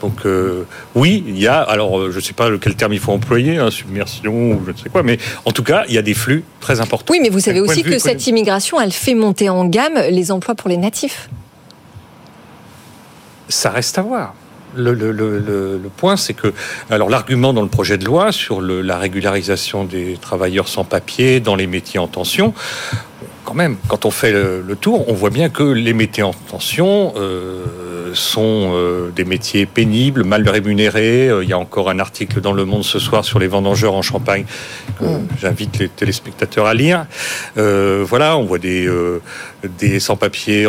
Donc 0.00 0.26
euh, 0.26 0.62
oui, 0.94 1.24
il 1.26 1.38
y 1.38 1.46
a, 1.48 1.60
alors 1.60 1.98
euh, 1.98 2.10
je 2.12 2.16
ne 2.16 2.20
sais 2.22 2.32
pas 2.32 2.48
quel 2.60 2.76
terme 2.76 2.92
il 2.92 3.00
faut 3.00 3.12
employer, 3.12 3.58
hein, 3.58 3.70
submersion 3.70 4.52
ou 4.52 4.60
je 4.66 4.70
ne 4.70 4.76
sais 4.76 4.88
quoi, 4.88 5.02
mais 5.02 5.18
en 5.44 5.50
tout 5.50 5.64
cas, 5.64 5.84
il 5.88 5.94
y 5.94 5.98
a 5.98 6.02
des 6.02 6.14
flux 6.14 6.44
très 6.60 6.80
importants. 6.80 7.12
Oui, 7.12 7.18
mais 7.20 7.28
vous 7.30 7.40
savez 7.40 7.60
aussi 7.60 7.82
que 7.82 7.98
cette 7.98 8.26
immigration, 8.26 8.80
elle 8.80 8.92
fait 8.92 9.14
monter 9.14 9.48
en 9.48 9.64
gamme 9.64 9.98
les 10.10 10.30
emplois 10.30 10.54
pour 10.54 10.68
les 10.68 10.76
natifs. 10.76 11.28
Ça 13.48 13.70
reste 13.70 13.98
à 13.98 14.02
voir. 14.02 14.34
Le, 14.76 14.92
le- 14.92 15.12
le- 15.12 15.38
le- 15.38 15.78
le 15.82 15.88
point, 15.88 16.16
c'est 16.18 16.34
que, 16.34 16.52
alors 16.90 17.08
l'argument 17.08 17.54
dans 17.54 17.62
le 17.62 17.68
projet 17.68 17.96
de 17.96 18.04
loi 18.04 18.32
sur 18.32 18.60
la 18.60 18.98
régularisation 18.98 19.84
des 19.84 20.18
travailleurs 20.20 20.68
sans 20.68 20.84
papier 20.84 21.40
dans 21.40 21.56
les 21.56 21.66
métiers 21.66 21.98
en 21.98 22.06
tension, 22.06 22.52
quand 23.48 23.54
même, 23.54 23.78
quand 23.88 24.04
on 24.04 24.10
fait 24.10 24.30
le, 24.30 24.60
le 24.60 24.76
tour, 24.76 25.08
on 25.08 25.14
voit 25.14 25.30
bien 25.30 25.48
que 25.48 25.62
les 25.62 25.94
métiers 25.94 26.22
en 26.22 26.34
tension 26.34 27.14
euh, 27.16 28.10
sont 28.12 28.72
euh, 28.74 29.08
des 29.16 29.24
métiers 29.24 29.64
pénibles, 29.64 30.22
mal 30.22 30.46
rémunérés. 30.46 31.30
Euh, 31.30 31.42
Il 31.42 31.48
y 31.48 31.54
a 31.54 31.58
encore 31.58 31.88
un 31.88 31.98
article 31.98 32.42
dans 32.42 32.52
Le 32.52 32.66
Monde 32.66 32.84
ce 32.84 32.98
soir 32.98 33.24
sur 33.24 33.38
les 33.38 33.46
vendangeurs 33.46 33.94
en 33.94 34.02
Champagne 34.02 34.44
que 34.98 35.04
j'invite 35.40 35.78
les 35.78 35.88
téléspectateurs 35.88 36.66
à 36.66 36.74
lire. 36.74 37.06
Voilà, 37.56 38.36
on 38.36 38.44
voit 38.44 38.58
des, 38.58 38.86
des 39.78 39.98
sans-papiers 39.98 40.66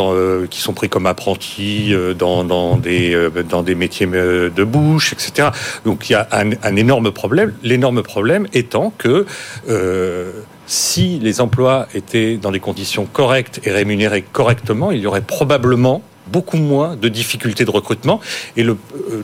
qui 0.50 0.62
sont 0.62 0.74
pris 0.74 0.88
comme 0.88 1.06
apprentis 1.06 1.94
dans, 2.18 2.46
dans, 2.46 2.78
des, 2.78 3.30
dans 3.50 3.62
des 3.62 3.76
métiers 3.76 4.08
de 4.08 4.64
bouche, 4.64 5.12
etc. 5.12 5.50
Donc 5.84 6.10
il 6.10 6.14
y 6.14 6.16
a 6.16 6.28
un, 6.32 6.52
un 6.64 6.76
énorme 6.78 7.12
problème. 7.12 7.54
L'énorme 7.62 8.04
problème 8.04 8.48
étant 8.54 8.94
que 8.98 9.26
si 10.70 11.18
les 11.18 11.42
emplois 11.42 11.88
étaient 11.96 12.38
dans 12.38 12.52
des 12.52 12.60
conditions 12.60 13.08
correctes 13.08 13.60
et 13.64 13.72
rémunérés 13.72 14.22
correctement, 14.22 14.92
il 14.92 15.00
y 15.00 15.08
aurait 15.08 15.22
probablement 15.22 16.04
beaucoup 16.32 16.58
moins 16.58 16.96
de 16.96 17.10
difficultés 17.10 17.66
de 17.66 17.72
recrutement 17.72 18.20
et 18.56 18.64
euh, 18.64 18.76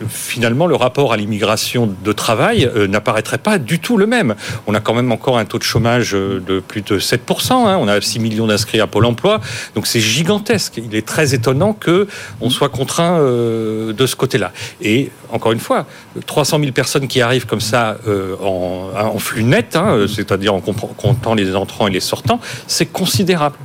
finalement 0.10 0.68
le 0.68 0.76
rapport 0.76 1.14
à 1.14 1.18
l'immigration 1.18 1.94
de 2.04 2.12
travail 2.12 2.70
euh, 2.76 2.88
n'apparaîtrait 2.88 3.38
pas 3.38 3.58
du 3.58 3.80
tout 3.80 3.98
le 3.98 4.08
même. 4.08 4.36
On 4.68 4.74
a 4.74 4.80
quand 4.80 4.94
même 4.94 5.12
encore 5.12 5.38
un 5.38 5.46
taux 5.46 5.58
de 5.58 5.64
chômage 5.64 6.16
euh, 6.16 6.42
de 6.46 6.60
plus 6.60 6.82
de 6.82 7.00
7%, 7.00 7.54
hein. 7.54 7.78
on 7.80 7.88
a 7.88 8.02
6 8.02 8.20
millions 8.20 8.48
d'inscrits 8.48 8.80
à 8.80 8.88
Pôle 8.88 9.06
emploi, 9.06 9.40
donc 9.76 9.88
c'est 9.88 10.00
gigantesque. 10.00 10.74
Il 10.78 10.96
est 10.96 11.06
très 11.06 11.34
étonnant 11.34 11.74
que 11.74 12.08
on 12.42 12.50
soit 12.50 12.70
contraint 12.70 13.20
de 13.20 14.06
ce 14.06 14.16
côté-là. 14.16 14.52
Et 14.82 15.12
encore 15.32 15.52
une 15.52 15.60
fois, 15.60 15.86
300 16.26 16.60
000 16.60 16.72
personnes 16.72 17.08
qui 17.08 17.22
arrivent 17.22 17.46
comme 17.46 17.62
ça 17.62 17.98
en, 18.42 19.18
flux 19.20 19.44
net, 19.44 19.76
hein, 19.76 20.06
c'est-à-dire 20.08 20.54
en 20.54 20.62
comptant 20.62 21.34
les 21.34 21.56
entrants 21.56 21.88
et 21.88 21.92
les 21.92 22.00
sortants, 22.00 22.40
c'est 22.68 22.86
considérable. 22.86 23.58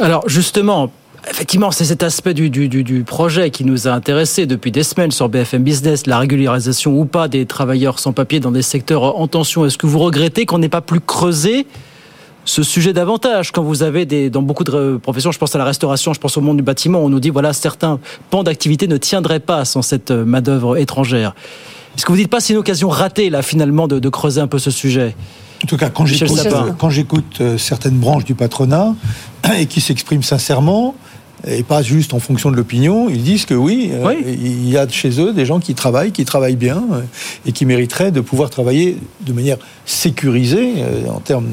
Alors 0.00 0.28
justement, 0.28 0.90
effectivement, 1.30 1.70
c'est 1.70 1.84
cet 1.84 2.02
aspect 2.02 2.34
du, 2.34 2.50
du, 2.50 2.68
du, 2.68 3.04
projet 3.04 3.50
qui 3.50 3.64
nous 3.64 3.88
a 3.88 3.92
intéressés 3.92 4.46
depuis 4.46 4.72
des 4.72 4.82
semaines 4.82 5.10
sur 5.10 5.28
BFM 5.28 5.62
Business, 5.62 6.06
la 6.06 6.18
régularisation 6.18 6.98
ou 6.98 7.04
pas 7.04 7.28
des 7.28 7.46
travailleurs 7.46 7.98
sans 7.98 8.12
papier 8.12 8.40
dans 8.40 8.50
des 8.50 8.62
secteurs 8.62 9.18
en 9.18 9.26
tension. 9.28 9.64
Est-ce 9.64 9.78
que 9.78 9.86
vous 9.86 9.98
regrettez 9.98 10.46
qu'on 10.46 10.58
n'ait 10.58 10.68
pas 10.68 10.80
plus 10.80 11.00
creusé 11.00 11.66
ce 12.44 12.62
sujet 12.62 12.92
davantage? 12.92 13.52
Quand 13.52 13.62
vous 13.62 13.82
avez 13.82 14.06
des 14.06 14.30
dans 14.30 14.42
beaucoup 14.42 14.64
de 14.64 14.98
professions, 15.02 15.32
je 15.32 15.38
pense 15.38 15.54
à 15.54 15.58
la 15.58 15.64
restauration, 15.64 16.12
je 16.12 16.20
pense 16.20 16.36
au 16.36 16.40
monde 16.40 16.56
du 16.56 16.62
bâtiment, 16.62 17.00
on 17.00 17.08
nous 17.08 17.20
dit 17.20 17.30
voilà 17.30 17.52
certains 17.52 18.00
pans 18.30 18.42
d'activité 18.42 18.86
ne 18.86 18.96
tiendraient 18.96 19.40
pas 19.40 19.64
sans 19.64 19.82
cette 19.82 20.10
euh, 20.10 20.24
main 20.24 20.40
d'œuvre 20.40 20.76
étrangère. 20.76 21.34
Est-ce 21.96 22.06
que 22.06 22.12
vous 22.12 22.18
dites 22.18 22.30
pas 22.30 22.40
c'est 22.40 22.52
une 22.52 22.60
occasion 22.60 22.88
ratée 22.88 23.30
là 23.30 23.42
finalement 23.42 23.88
de, 23.88 23.98
de 23.98 24.08
creuser 24.08 24.40
un 24.40 24.46
peu 24.46 24.58
ce 24.58 24.70
sujet? 24.70 25.14
En 25.64 25.66
tout 25.66 25.76
cas, 25.76 25.90
j'écoute, 26.04 26.46
quand 26.78 26.90
j'écoute 26.90 27.38
euh, 27.40 27.58
certaines 27.58 27.98
branches 27.98 28.24
du 28.24 28.36
patronat 28.36 28.94
et 29.58 29.66
qui 29.66 29.80
s'expriment 29.80 30.22
sincèrement, 30.22 30.94
et 31.46 31.62
pas 31.62 31.82
juste 31.82 32.14
en 32.14 32.18
fonction 32.18 32.50
de 32.50 32.56
l'opinion, 32.56 33.08
ils 33.08 33.22
disent 33.22 33.46
que 33.46 33.54
oui, 33.54 33.90
euh, 33.92 34.14
il 34.26 34.68
y 34.68 34.76
a 34.76 34.88
chez 34.88 35.20
eux 35.20 35.32
des 35.32 35.46
gens 35.46 35.60
qui 35.60 35.74
travaillent, 35.74 36.12
qui 36.12 36.24
travaillent 36.24 36.56
bien 36.56 36.82
euh, 36.92 37.00
et 37.46 37.52
qui 37.52 37.64
mériteraient 37.64 38.10
de 38.10 38.20
pouvoir 38.20 38.50
travailler 38.50 38.96
de 39.20 39.32
manière 39.32 39.56
sécurisée 39.86 40.74
euh, 40.78 41.08
en 41.08 41.20
termes 41.20 41.48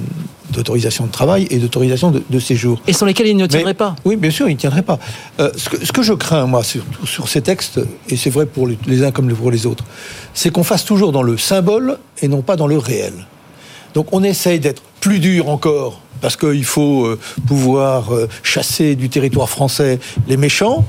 d'autorisation 0.51 1.05
de 1.05 1.11
travail 1.11 1.47
et 1.49 1.57
d'autorisation 1.57 2.11
de, 2.11 2.23
de 2.29 2.39
séjour. 2.39 2.79
Et 2.87 2.93
sans 2.93 3.05
lesquels 3.05 3.27
ils 3.27 3.35
ne 3.37 3.45
tiendraient 3.47 3.71
Mais- 3.71 3.73
pas? 3.73 3.95
Oui, 4.05 4.15
bien 4.15 4.29
sûr, 4.31 4.47
ils 4.47 4.53
ne 4.53 4.59
tiendraient 4.59 4.83
pas. 4.83 4.99
Euh, 5.39 5.51
ce, 5.57 5.69
que, 5.69 5.85
ce 5.85 5.91
que 5.91 6.01
je 6.03 6.13
crains, 6.13 6.45
moi, 6.45 6.63
sur, 6.63 6.83
sur 7.05 7.27
ces 7.27 7.41
textes, 7.41 7.79
et 8.09 8.15
c'est 8.15 8.29
vrai 8.29 8.45
pour 8.45 8.67
les, 8.67 8.77
les 8.87 9.03
uns 9.03 9.11
comme 9.11 9.31
pour 9.33 9.51
les 9.51 9.65
autres, 9.65 9.83
c'est 10.33 10.51
qu'on 10.51 10.63
fasse 10.63 10.85
toujours 10.85 11.11
dans 11.11 11.23
le 11.23 11.37
symbole 11.37 11.97
et 12.21 12.27
non 12.27 12.41
pas 12.41 12.55
dans 12.55 12.67
le 12.67 12.77
réel. 12.77 13.13
Donc 13.95 14.07
on 14.13 14.23
essaye 14.23 14.59
d'être 14.59 14.81
plus 14.99 15.19
dur 15.19 15.49
encore, 15.49 16.01
parce 16.21 16.37
qu'il 16.37 16.65
faut 16.65 17.05
euh, 17.05 17.19
pouvoir 17.47 18.13
euh, 18.13 18.27
chasser 18.43 18.95
du 18.95 19.09
territoire 19.09 19.49
français 19.49 19.99
les 20.27 20.37
méchants. 20.37 20.85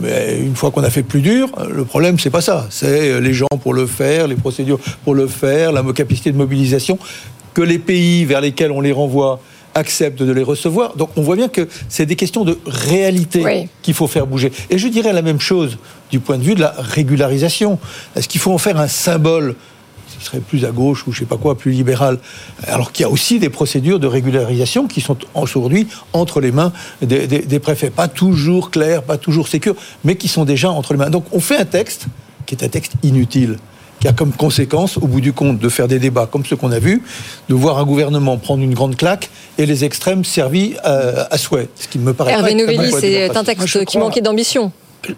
Mais 0.00 0.40
une 0.40 0.56
fois 0.56 0.70
qu'on 0.70 0.84
a 0.84 0.90
fait 0.90 1.02
plus 1.02 1.20
dur, 1.20 1.50
le 1.70 1.84
problème, 1.84 2.18
c'est 2.18 2.30
pas 2.30 2.40
ça. 2.40 2.66
C'est 2.70 3.20
les 3.20 3.34
gens 3.34 3.48
pour 3.62 3.74
le 3.74 3.86
faire, 3.86 4.26
les 4.26 4.36
procédures 4.36 4.78
pour 5.04 5.14
le 5.14 5.26
faire, 5.26 5.72
la 5.72 5.82
capacité 5.92 6.32
de 6.32 6.38
mobilisation, 6.38 6.98
que 7.52 7.60
les 7.60 7.78
pays 7.78 8.24
vers 8.24 8.40
lesquels 8.40 8.72
on 8.72 8.80
les 8.80 8.92
renvoie 8.92 9.40
acceptent 9.74 10.22
de 10.22 10.32
les 10.32 10.42
recevoir. 10.42 10.96
Donc 10.96 11.10
on 11.16 11.22
voit 11.22 11.36
bien 11.36 11.48
que 11.48 11.68
c'est 11.88 12.06
des 12.06 12.16
questions 12.16 12.44
de 12.44 12.58
réalité 12.66 13.68
qu'il 13.82 13.94
faut 13.94 14.06
faire 14.06 14.26
bouger. 14.26 14.52
Et 14.68 14.78
je 14.78 14.88
dirais 14.88 15.12
la 15.12 15.22
même 15.22 15.40
chose 15.40 15.78
du 16.10 16.20
point 16.20 16.38
de 16.38 16.42
vue 16.42 16.54
de 16.54 16.60
la 16.60 16.74
régularisation. 16.78 17.78
Est-ce 18.16 18.28
qu'il 18.28 18.40
faut 18.40 18.52
en 18.52 18.58
faire 18.58 18.78
un 18.78 18.88
symbole 18.88 19.54
qui 20.20 20.26
serait 20.26 20.40
plus 20.40 20.64
à 20.64 20.70
gauche 20.70 21.06
ou 21.06 21.12
je 21.12 21.20
sais 21.20 21.24
pas 21.24 21.38
quoi, 21.38 21.56
plus 21.56 21.72
libéral, 21.72 22.18
alors 22.66 22.92
qu'il 22.92 23.04
y 23.04 23.06
a 23.06 23.10
aussi 23.10 23.38
des 23.38 23.48
procédures 23.48 23.98
de 23.98 24.06
régularisation 24.06 24.86
qui 24.86 25.00
sont 25.00 25.16
aujourd'hui 25.34 25.88
entre 26.12 26.40
les 26.40 26.52
mains 26.52 26.72
des, 27.02 27.26
des 27.26 27.58
préfets. 27.58 27.90
Pas 27.90 28.06
toujours 28.06 28.70
claires, 28.70 29.02
pas 29.02 29.16
toujours 29.16 29.48
sécures, 29.48 29.74
mais 30.04 30.16
qui 30.16 30.28
sont 30.28 30.44
déjà 30.44 30.70
entre 30.70 30.92
les 30.92 30.98
mains. 30.98 31.10
Donc 31.10 31.24
on 31.32 31.40
fait 31.40 31.56
un 31.56 31.64
texte 31.64 32.06
qui 32.46 32.54
est 32.54 32.64
un 32.64 32.68
texte 32.68 32.92
inutile 33.02 33.56
qui 34.00 34.08
a 34.08 34.12
comme 34.12 34.32
conséquence, 34.32 34.96
au 34.96 35.06
bout 35.06 35.20
du 35.20 35.32
compte, 35.32 35.58
de 35.58 35.68
faire 35.68 35.86
des 35.86 35.98
débats 35.98 36.26
comme 36.26 36.44
ceux 36.44 36.56
qu'on 36.56 36.72
a 36.72 36.78
vus, 36.78 37.02
de 37.48 37.54
voir 37.54 37.78
un 37.78 37.84
gouvernement 37.84 38.38
prendre 38.38 38.62
une 38.62 38.72
grande 38.72 38.96
claque 38.96 39.28
et 39.58 39.66
les 39.66 39.84
extrêmes 39.84 40.24
servis 40.24 40.74
euh, 40.86 41.24
à, 41.30 41.36
souhait. 41.36 41.68
Ce 41.76 41.86
qui 41.86 41.98
me 41.98 42.14
paraît 42.14 42.32
Hervé 42.32 42.54
Novelli, 42.54 42.92
c'est 42.98 43.36
un 43.36 43.44
texte 43.44 43.84
qui 43.84 43.98
manquait 43.98 44.22
d'ambition. 44.22 44.72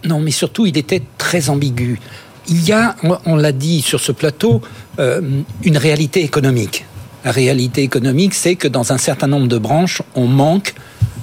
Non, 0.04 0.20
mais 0.20 0.30
surtout, 0.30 0.66
il 0.66 0.76
était 0.76 1.02
très 1.16 1.48
ambigu. 1.48 2.00
Il 2.48 2.66
y 2.66 2.72
a, 2.72 2.96
on 3.26 3.36
l'a 3.36 3.52
dit 3.52 3.82
sur 3.82 4.00
ce 4.00 4.12
plateau, 4.12 4.60
euh, 4.98 5.20
une 5.62 5.76
réalité 5.76 6.22
économique. 6.22 6.84
La 7.24 7.30
réalité 7.30 7.82
économique, 7.82 8.34
c'est 8.34 8.56
que 8.56 8.68
dans 8.68 8.92
un 8.92 8.98
certain 8.98 9.28
nombre 9.28 9.46
de 9.46 9.58
branches, 9.58 10.02
on 10.14 10.26
manque 10.26 10.74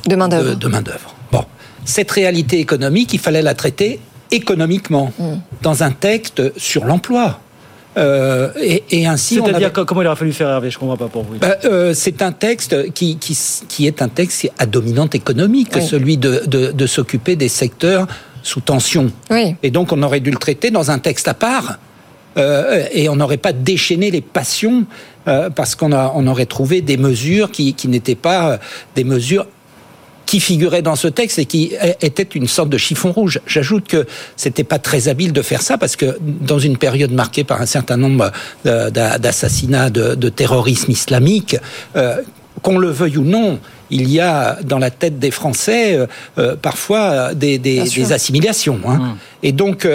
de 0.07 0.15
main-d'œuvre. 0.15 0.55
De, 0.55 0.67
main 0.67 0.81
bon. 1.31 1.43
Cette 1.83 2.11
réalité 2.11 2.59
économique, 2.59 3.13
il 3.13 3.19
fallait 3.19 3.41
la 3.41 3.53
traiter 3.53 3.99
économiquement, 4.31 5.11
mm. 5.19 5.33
dans 5.61 5.83
un 5.83 5.91
texte 5.91 6.57
sur 6.57 6.85
l'emploi. 6.85 7.39
Euh, 7.97 8.51
et, 8.61 9.07
ainsi. 9.07 9.35
C'est-à-dire 9.35 9.73
comment 9.73 10.01
il 10.01 10.07
aurait 10.07 10.15
fallu 10.15 10.31
faire 10.31 10.47
Hervé? 10.47 10.69
Je 10.69 10.77
ne 10.77 10.79
comprends 10.79 10.97
pas 10.97 11.07
pour 11.07 11.23
vous. 11.23 11.37
Bah, 11.39 11.57
euh, 11.65 11.93
c'est 11.93 12.21
un 12.21 12.31
texte 12.31 12.93
qui, 12.93 13.17
qui, 13.17 13.87
est 13.87 14.01
un 14.01 14.07
texte 14.07 14.49
à 14.57 14.65
dominante 14.65 15.15
économique, 15.15 15.69
celui 15.81 16.17
de, 16.17 16.43
de, 16.45 16.87
s'occuper 16.87 17.35
des 17.35 17.49
secteurs 17.49 18.07
sous 18.49 18.61
tension. 18.61 19.11
Et 19.63 19.71
donc 19.71 19.91
on 19.91 20.01
aurait 20.03 20.19
dû 20.19 20.31
le 20.31 20.37
traiter 20.37 20.71
dans 20.71 20.91
un 20.91 20.99
texte 20.99 21.27
à 21.27 21.33
part. 21.33 21.79
Euh, 22.37 22.85
et 22.91 23.09
on 23.09 23.15
n'aurait 23.15 23.37
pas 23.37 23.53
déchaîné 23.53 24.11
les 24.11 24.21
passions 24.21 24.85
parce 25.55 25.75
qu'on 25.75 25.93
on 25.93 26.25
aurait 26.25 26.47
trouvé 26.47 26.81
des 26.81 26.97
mesures 26.97 27.51
qui, 27.51 27.75
qui 27.75 27.87
n'étaient 27.87 28.15
pas 28.15 28.57
des 28.95 29.03
mesures 29.03 29.45
qui 30.29 30.39
figurait 30.39 30.83
dans 30.83 30.95
ce 30.95 31.07
texte 31.07 31.39
et 31.39 31.45
qui 31.45 31.73
était 32.01 32.21
une 32.21 32.47
sorte 32.47 32.69
de 32.69 32.77
chiffon 32.77 33.11
rouge. 33.11 33.39
J'ajoute 33.47 33.87
que 33.87 34.05
c'était 34.35 34.63
pas 34.63 34.77
très 34.77 35.07
habile 35.07 35.33
de 35.33 35.41
faire 35.41 35.63
ça 35.63 35.79
parce 35.79 35.95
que 35.95 36.19
dans 36.21 36.59
une 36.59 36.77
période 36.77 37.11
marquée 37.11 37.43
par 37.43 37.59
un 37.59 37.65
certain 37.65 37.97
nombre 37.97 38.31
euh, 38.67 38.91
d'assassinats 38.91 39.89
de, 39.89 40.29
terrorisme 40.29 40.91
islamique, 40.91 41.57
euh, 41.95 42.21
qu'on 42.61 42.77
le 42.77 42.91
veuille 42.91 43.17
ou 43.17 43.23
non, 43.23 43.57
il 43.91 44.09
y 44.09 44.19
a 44.19 44.57
dans 44.63 44.79
la 44.79 44.91
tête 44.91 45.19
des 45.19 45.31
Français 45.31 46.07
euh, 46.37 46.55
parfois 46.55 47.33
des, 47.33 48.11
assimilations. 48.11 48.79
Hein. 48.87 48.95
Mmh. 48.97 49.17
Et 49.43 49.51
donc, 49.51 49.87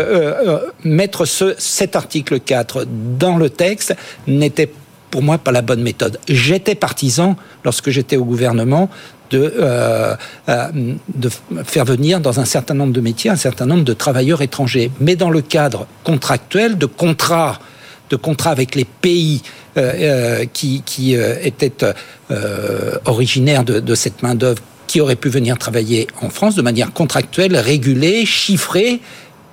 mettre 0.84 1.26
ce, 1.26 1.54
cet 1.58 1.96
article 1.96 2.40
4 2.40 2.86
dans 3.18 3.36
le 3.36 3.50
texte 3.50 3.94
n'était 4.26 4.70
pour 5.10 5.22
moi 5.22 5.38
pas 5.38 5.52
la 5.52 5.62
bonne 5.62 5.82
méthode. 5.82 6.18
J'étais 6.26 6.74
partisan, 6.74 7.36
lorsque 7.62 7.90
j'étais 7.90 8.16
au 8.16 8.24
gouvernement, 8.24 8.90
de, 9.30 9.54
euh, 9.58 10.14
euh, 10.48 10.68
de 11.14 11.30
faire 11.64 11.84
venir 11.84 12.20
dans 12.20 12.40
un 12.40 12.44
certain 12.44 12.74
nombre 12.74 12.92
de 12.92 13.00
métiers 13.00 13.30
un 13.30 13.36
certain 13.36 13.66
nombre 13.66 13.84
de 13.84 13.92
travailleurs 13.92 14.42
étrangers. 14.42 14.90
Mais 15.00 15.16
dans 15.16 15.30
le 15.30 15.40
cadre 15.40 15.86
contractuel, 16.02 16.78
de 16.78 16.86
contrats 16.86 17.58
de 18.14 18.20
contrats 18.20 18.50
avec 18.50 18.74
les 18.74 18.84
pays 18.84 19.42
euh, 19.76 20.44
qui, 20.52 20.82
qui 20.86 21.14
étaient 21.14 21.84
originaires 23.04 23.64
de, 23.64 23.80
de 23.80 23.94
cette 23.94 24.22
main-d'œuvre 24.22 24.62
qui 24.86 25.00
aurait 25.00 25.16
pu 25.16 25.28
venir 25.28 25.58
travailler 25.58 26.06
en 26.20 26.30
France 26.30 26.54
de 26.54 26.62
manière 26.62 26.92
contractuelle, 26.92 27.56
régulée, 27.56 28.26
chiffrée, 28.26 29.00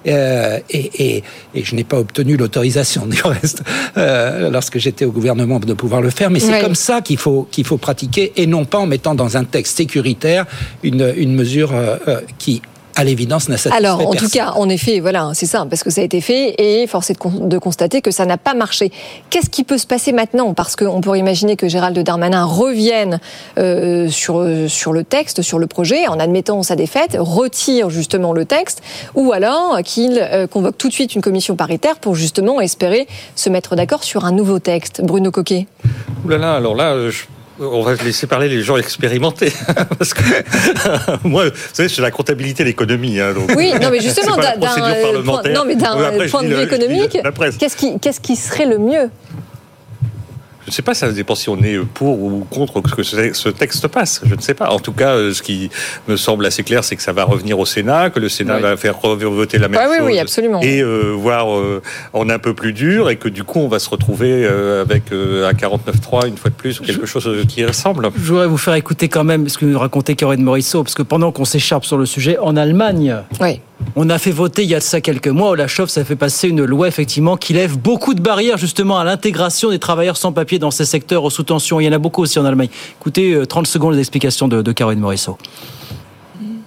euh, 0.07 0.59
et, 0.69 1.23
je 1.53 1.75
n'ai 1.75 1.83
pas 1.83 1.97
obtenu 1.97 2.37
l'autorisation 2.37 3.05
du 3.05 3.21
reste 3.21 3.63
euh, 3.97 4.49
lorsque 4.49 4.79
j'étais 4.79 5.05
au 5.05 5.11
gouvernement 5.11 5.59
de 5.59 5.73
pouvoir 5.73 6.01
le 6.01 6.09
faire. 6.09 6.29
Mais 6.29 6.39
c'est 6.39 6.61
comme 6.61 6.75
ça 6.75 7.01
qu'il 7.01 7.17
faut 7.17 7.47
qu'il 7.51 7.65
faut 7.65 7.77
pratiquer 7.77 8.33
et 8.35 8.47
non 8.47 8.65
pas 8.65 8.79
en 8.79 8.87
mettant 8.87 9.15
dans 9.15 9.37
un 9.37 9.43
texte 9.43 9.77
sécuritaire 9.77 10.45
une, 10.83 11.13
une 11.15 11.35
mesure 11.35 11.71
euh, 11.73 12.21
qui 12.39 12.61
à 12.95 13.03
l'évidence, 13.03 13.49
n'a 13.49 13.57
satisfait 13.57 13.77
Alors, 13.77 14.07
en 14.07 14.13
tout 14.13 14.29
cas, 14.29 14.53
en 14.55 14.69
effet, 14.69 14.99
voilà, 14.99 15.31
c'est 15.33 15.45
ça, 15.45 15.65
parce 15.69 15.83
que 15.83 15.89
ça 15.89 16.01
a 16.01 16.03
été 16.03 16.21
fait 16.21 16.55
et 16.57 16.87
force 16.87 17.09
est 17.09 17.17
de, 17.25 17.57
constater 17.57 18.01
que 18.01 18.11
ça 18.11 18.25
n'a 18.25 18.37
pas 18.37 18.53
marché. 18.53 18.91
Qu'est-ce 19.29 19.49
qui 19.49 19.63
peut 19.63 19.77
se 19.77 19.87
passer 19.87 20.11
maintenant? 20.11 20.53
Parce 20.53 20.75
qu'on 20.75 21.01
pourrait 21.01 21.19
imaginer 21.19 21.55
que 21.55 21.67
Gérald 21.67 21.97
Darmanin 21.97 22.45
revienne 22.45 23.19
euh, 23.57 24.09
sur, 24.09 24.45
sur 24.67 24.93
le 24.93 25.03
texte, 25.03 25.41
sur 25.41 25.59
le 25.59 25.67
projet, 25.67 26.07
en 26.07 26.19
admettant 26.19 26.63
sa 26.63 26.75
défaite, 26.75 27.17
retire 27.19 27.89
justement 27.89 28.33
le 28.33 28.45
texte, 28.45 28.81
ou 29.15 29.31
alors 29.31 29.79
qu'il 29.83 30.19
euh, 30.19 30.47
convoque 30.47 30.77
tout 30.77 30.87
de 30.87 30.93
suite 30.93 31.15
une 31.15 31.21
commission 31.21 31.55
paritaire 31.55 31.97
pour 31.97 32.15
justement 32.15 32.61
espérer 32.61 33.07
se 33.35 33.49
mettre 33.49 33.75
d'accord 33.75 34.03
sur 34.03 34.25
un 34.25 34.31
nouveau 34.31 34.59
texte. 34.59 35.01
Bruno 35.03 35.31
Coquet. 35.31 35.67
Ouh 36.25 36.29
là 36.29 36.37
là, 36.37 36.53
alors 36.55 36.75
là, 36.75 37.09
je 37.09 37.23
on 37.59 37.83
va 37.83 37.95
laisser 37.95 38.27
parler 38.27 38.49
les 38.49 38.61
gens 38.61 38.77
expérimentés. 38.77 39.51
Parce 39.97 40.13
que 40.13 40.23
moi, 41.27 41.45
vous 41.45 41.55
savez, 41.73 41.89
c'est 41.89 42.01
la 42.01 42.11
comptabilité, 42.11 42.63
l'économie. 42.63 43.19
Hein, 43.19 43.33
oui, 43.55 43.73
non, 43.81 43.89
mais 43.91 43.99
justement, 43.99 44.35
d'un 44.37 44.53
point, 46.29 46.43
de 46.43 46.47
vue 46.47 46.61
économique, 46.61 47.17
qu'est-ce 47.59 47.75
qui, 47.75 47.99
qu'est-ce 47.99 48.19
qui 48.19 48.35
serait 48.35 48.65
le 48.65 48.77
mieux? 48.77 49.09
Je 50.65 50.69
ne 50.69 50.73
sais 50.73 50.81
pas, 50.83 50.93
ça 50.93 51.11
dépend 51.11 51.35
si 51.35 51.49
on 51.49 51.57
est 51.63 51.79
pour 51.79 52.21
ou 52.21 52.45
contre 52.49 52.81
que 52.81 53.03
ce 53.03 53.49
texte 53.49 53.87
passe. 53.87 54.21
Je 54.23 54.35
ne 54.35 54.41
sais 54.41 54.53
pas. 54.53 54.69
En 54.69 54.79
tout 54.79 54.91
cas, 54.91 55.15
euh, 55.15 55.33
ce 55.33 55.41
qui 55.41 55.69
me 56.07 56.15
semble 56.17 56.45
assez 56.45 56.63
clair, 56.63 56.83
c'est 56.83 56.95
que 56.95 57.01
ça 57.01 57.13
va 57.13 57.23
revenir 57.23 57.57
au 57.57 57.65
Sénat, 57.65 58.11
que 58.11 58.19
le 58.19 58.29
Sénat 58.29 58.59
va 58.59 58.77
faire 58.77 58.99
voter 58.99 59.57
la 59.57 59.67
même 59.67 59.81
chose. 59.81 59.97
Oui, 59.99 60.05
oui, 60.05 60.19
absolument. 60.19 60.61
Et 60.61 60.81
euh, 60.81 61.11
voir 61.11 61.55
euh, 61.55 61.81
en 62.13 62.29
un 62.29 62.39
peu 62.39 62.53
plus 62.53 62.73
dur, 62.73 63.09
et 63.09 63.15
que 63.15 63.27
du 63.27 63.43
coup, 63.43 63.59
on 63.59 63.67
va 63.67 63.79
se 63.79 63.89
retrouver 63.89 64.45
avec 64.45 65.11
un 65.11 65.51
49-3 65.51 66.27
une 66.27 66.37
fois 66.37 66.49
de 66.49 66.55
plus, 66.55 66.79
ou 66.79 66.83
quelque 66.83 67.05
chose 67.05 67.45
qui 67.47 67.65
ressemble. 67.65 68.09
Je 68.15 68.31
voudrais 68.31 68.47
vous 68.47 68.57
faire 68.57 68.75
écouter 68.75 69.09
quand 69.09 69.23
même 69.23 69.49
ce 69.49 69.57
que 69.57 69.65
nous 69.65 69.79
racontait 69.79 70.15
Corinne 70.15 70.43
Morisseau, 70.43 70.83
parce 70.83 70.95
que 70.95 71.03
pendant 71.03 71.31
qu'on 71.31 71.45
s'écharpe 71.45 71.85
sur 71.85 71.97
le 71.97 72.05
sujet, 72.05 72.37
en 72.37 72.55
Allemagne, 72.55 73.15
oui. 73.39 73.61
On 73.95 74.09
a 74.09 74.17
fait 74.19 74.31
voter 74.31 74.63
il 74.63 74.69
y 74.69 74.75
a 74.75 74.79
de 74.79 74.83
ça 74.83 75.01
quelques 75.01 75.27
mois, 75.27 75.49
Olaf 75.49 75.81
ça 75.87 76.05
fait 76.05 76.15
passer 76.15 76.47
une 76.47 76.63
loi 76.63 76.87
effectivement 76.87 77.35
qui 77.37 77.53
lève 77.53 77.77
beaucoup 77.77 78.13
de 78.13 78.21
barrières 78.21 78.57
justement 78.57 78.99
à 78.99 79.03
l'intégration 79.03 79.69
des 79.69 79.79
travailleurs 79.79 80.17
sans 80.17 80.31
papier 80.31 80.50
dans 80.59 80.71
ces 80.71 80.85
secteurs 80.85 81.31
sous 81.31 81.43
tension. 81.43 81.79
Il 81.79 81.85
y 81.85 81.89
en 81.89 81.93
a 81.93 81.99
beaucoup 81.99 82.21
aussi 82.21 82.39
en 82.39 82.45
Allemagne. 82.45 82.69
Écoutez, 82.99 83.45
30 83.47 83.65
euh, 83.65 83.69
secondes 83.69 83.95
d'explication 83.95 84.47
de, 84.47 84.61
de 84.61 84.71
Caroline 84.71 84.99
Morisseau. 84.99 85.37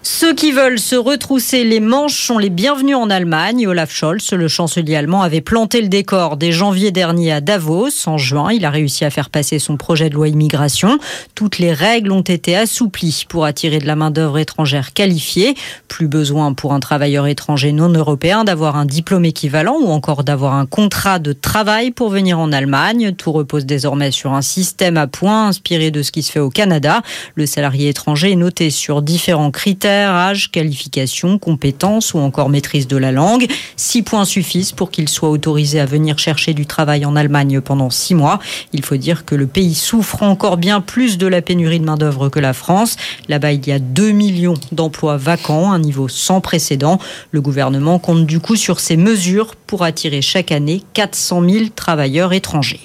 Ceux 0.06 0.34
qui 0.34 0.52
veulent 0.52 0.78
se 0.78 0.96
retrousser 0.96 1.64
les 1.64 1.80
manches 1.80 2.26
sont 2.26 2.36
les 2.36 2.50
bienvenus 2.50 2.94
en 2.94 3.08
Allemagne. 3.08 3.66
Olaf 3.66 3.90
Scholz, 3.90 4.32
le 4.32 4.48
chancelier 4.48 4.96
allemand, 4.96 5.22
avait 5.22 5.40
planté 5.40 5.80
le 5.80 5.88
décor 5.88 6.36
dès 6.36 6.52
janvier 6.52 6.90
dernier 6.90 7.32
à 7.32 7.40
Davos. 7.40 7.88
En 8.06 8.18
juin, 8.18 8.52
il 8.52 8.66
a 8.66 8.70
réussi 8.70 9.06
à 9.06 9.10
faire 9.10 9.30
passer 9.30 9.58
son 9.58 9.78
projet 9.78 10.10
de 10.10 10.14
loi 10.14 10.28
immigration. 10.28 10.98
Toutes 11.34 11.58
les 11.58 11.72
règles 11.72 12.12
ont 12.12 12.20
été 12.20 12.54
assouplies 12.54 13.24
pour 13.26 13.46
attirer 13.46 13.78
de 13.78 13.86
la 13.86 13.96
main-d'œuvre 13.96 14.36
étrangère 14.36 14.92
qualifiée. 14.92 15.54
Plus 15.88 16.06
besoin 16.06 16.52
pour 16.52 16.74
un 16.74 16.80
travailleur 16.80 17.26
étranger 17.26 17.72
non 17.72 17.88
européen 17.88 18.44
d'avoir 18.44 18.76
un 18.76 18.84
diplôme 18.84 19.24
équivalent 19.24 19.78
ou 19.80 19.88
encore 19.88 20.22
d'avoir 20.22 20.52
un 20.52 20.66
contrat 20.66 21.18
de 21.18 21.32
travail 21.32 21.92
pour 21.92 22.10
venir 22.10 22.38
en 22.38 22.52
Allemagne. 22.52 23.14
Tout 23.16 23.32
repose 23.32 23.64
désormais 23.64 24.10
sur 24.10 24.34
un 24.34 24.42
système 24.42 24.98
à 24.98 25.06
points 25.06 25.46
inspiré 25.46 25.90
de 25.90 26.02
ce 26.02 26.12
qui 26.12 26.22
se 26.22 26.30
fait 26.30 26.40
au 26.40 26.50
Canada. 26.50 27.00
Le 27.36 27.46
salarié 27.46 27.88
étranger 27.88 28.32
est 28.32 28.36
noté 28.36 28.68
sur 28.68 29.00
différents 29.00 29.50
critères 29.50 29.93
âge, 30.02 30.50
qualification, 30.50 31.38
compétences 31.38 32.14
ou 32.14 32.18
encore 32.18 32.48
maîtrise 32.48 32.86
de 32.86 32.96
la 32.96 33.12
langue. 33.12 33.46
Six 33.76 34.02
points 34.02 34.24
suffisent 34.24 34.72
pour 34.72 34.90
qu'il 34.90 35.08
soit 35.08 35.30
autorisé 35.30 35.80
à 35.80 35.86
venir 35.86 36.18
chercher 36.18 36.54
du 36.54 36.66
travail 36.66 37.04
en 37.04 37.16
Allemagne 37.16 37.60
pendant 37.60 37.90
six 37.90 38.14
mois. 38.14 38.38
Il 38.72 38.84
faut 38.84 38.96
dire 38.96 39.24
que 39.24 39.34
le 39.34 39.46
pays 39.46 39.74
souffre 39.74 40.22
encore 40.22 40.56
bien 40.56 40.80
plus 40.80 41.18
de 41.18 41.26
la 41.26 41.42
pénurie 41.42 41.80
de 41.80 41.84
main-d'œuvre 41.84 42.28
que 42.28 42.40
la 42.40 42.52
France. 42.52 42.96
Là-bas, 43.28 43.52
il 43.52 43.66
y 43.66 43.72
a 43.72 43.78
2 43.78 44.10
millions 44.10 44.54
d'emplois 44.72 45.16
vacants, 45.16 45.72
un 45.72 45.78
niveau 45.78 46.08
sans 46.08 46.40
précédent. 46.40 46.98
Le 47.30 47.40
gouvernement 47.40 47.98
compte 47.98 48.26
du 48.26 48.40
coup 48.40 48.56
sur 48.56 48.80
ces 48.80 48.96
mesures 48.96 49.54
pour 49.56 49.82
attirer 49.82 50.22
chaque 50.22 50.52
année 50.52 50.82
400 50.94 51.48
000 51.48 51.64
travailleurs 51.74 52.32
étrangers. 52.32 52.80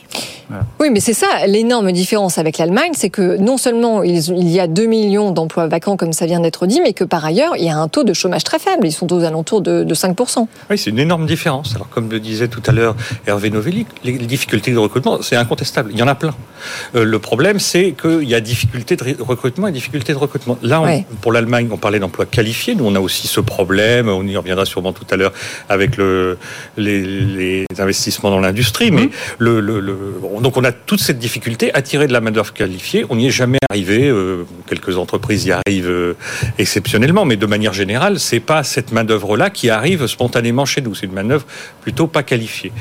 Oui, 0.79 0.89
mais 0.89 0.99
c'est 0.99 1.13
ça 1.13 1.27
l'énorme 1.45 1.91
différence 1.91 2.39
avec 2.39 2.57
l'Allemagne, 2.57 2.91
c'est 2.95 3.11
que 3.11 3.37
non 3.37 3.57
seulement 3.57 4.01
il 4.01 4.49
y 4.49 4.59
a 4.59 4.67
2 4.67 4.85
millions 4.85 5.31
d'emplois 5.31 5.67
vacants, 5.67 5.95
comme 5.95 6.13
ça 6.13 6.25
vient 6.25 6.39
d'être 6.39 6.65
dit, 6.65 6.81
mais 6.81 6.93
que 6.99 7.05
par 7.05 7.23
ailleurs, 7.23 7.55
il 7.55 7.63
y 7.63 7.69
a 7.69 7.77
un 7.77 7.87
taux 7.87 8.03
de 8.03 8.13
chômage 8.13 8.43
très 8.43 8.59
faible. 8.59 8.85
Ils 8.85 8.91
sont 8.91 9.11
aux 9.13 9.23
alentours 9.23 9.61
de, 9.61 9.85
5%. 9.85 10.47
Oui, 10.69 10.77
c'est 10.77 10.89
une 10.89 10.99
énorme 10.99 11.25
différence. 11.25 11.73
Alors, 11.75 11.89
comme 11.89 12.11
le 12.11 12.19
disait 12.19 12.49
tout 12.49 12.61
à 12.67 12.71
l'heure 12.73 12.95
Hervé 13.25 13.49
Novelli, 13.49 13.85
les 14.03 14.17
difficultés 14.17 14.71
de 14.71 14.77
recrutement, 14.77 15.21
c'est 15.21 15.37
incontestable. 15.37 15.91
Il 15.93 15.97
y 15.97 16.03
en 16.03 16.07
a 16.07 16.15
plein. 16.15 16.35
Euh, 16.95 17.05
le 17.05 17.19
problème, 17.19 17.59
c'est 17.59 17.93
qu'il 17.99 18.27
y 18.27 18.35
a 18.35 18.41
difficulté 18.41 18.97
de 18.97 19.21
recrutement 19.21 19.67
et 19.67 19.71
difficulté 19.71 20.11
de 20.11 20.17
recrutement. 20.17 20.57
Là, 20.61 20.83
pour 21.21 21.31
l'Allemagne, 21.31 21.69
on 21.71 21.77
parlait 21.77 21.99
d'emplois 21.99 22.25
qualifiés. 22.25 22.75
Nous, 22.75 22.85
on 22.85 22.95
a 22.95 22.99
aussi 22.99 23.27
ce 23.27 23.39
problème. 23.39 24.09
On 24.09 24.25
y 24.27 24.35
reviendra 24.35 24.65
sûrement 24.65 24.91
tout 24.91 25.07
à 25.09 25.15
l'heure 25.15 25.31
avec 25.69 25.95
le, 25.95 26.37
les, 26.75 27.65
investissements 27.77 28.29
dans 28.29 28.39
l'industrie. 28.41 28.91
Mais 28.91 29.09
le, 29.37 29.61
le, 29.61 29.79
le 29.79 29.97
donc 30.41 30.57
on 30.57 30.63
a 30.65 30.73
toute 30.73 30.99
cette 30.99 31.19
difficulté 31.19 31.73
à 31.73 31.81
tirer 31.81 32.07
de 32.07 32.13
la 32.13 32.19
main-d'œuvre 32.19 32.51
qualifiée. 32.51 33.05
On 33.09 33.15
n'y 33.15 33.27
est 33.27 33.31
jamais 33.31 33.57
arrivé. 33.69 34.09
Euh, 34.09 34.45
quelques 34.67 34.97
entreprises 34.97 35.45
y 35.45 35.51
arrivent 35.51 35.89
euh, 35.89 36.15
exceptionnellement, 36.57 36.88
mais 36.97 37.37
de 37.37 37.45
manière 37.45 37.73
générale, 37.73 38.19
c'est 38.19 38.39
pas 38.39 38.63
cette 38.63 38.91
main-d'œuvre-là 38.91 39.49
qui 39.49 39.69
arrive 39.69 40.07
spontanément 40.07 40.65
chez 40.65 40.81
nous. 40.81 40.95
C'est 40.95 41.05
une 41.05 41.13
main-d'œuvre 41.13 41.45
plutôt 41.81 42.07
pas 42.07 42.23
qualifiée. 42.23 42.71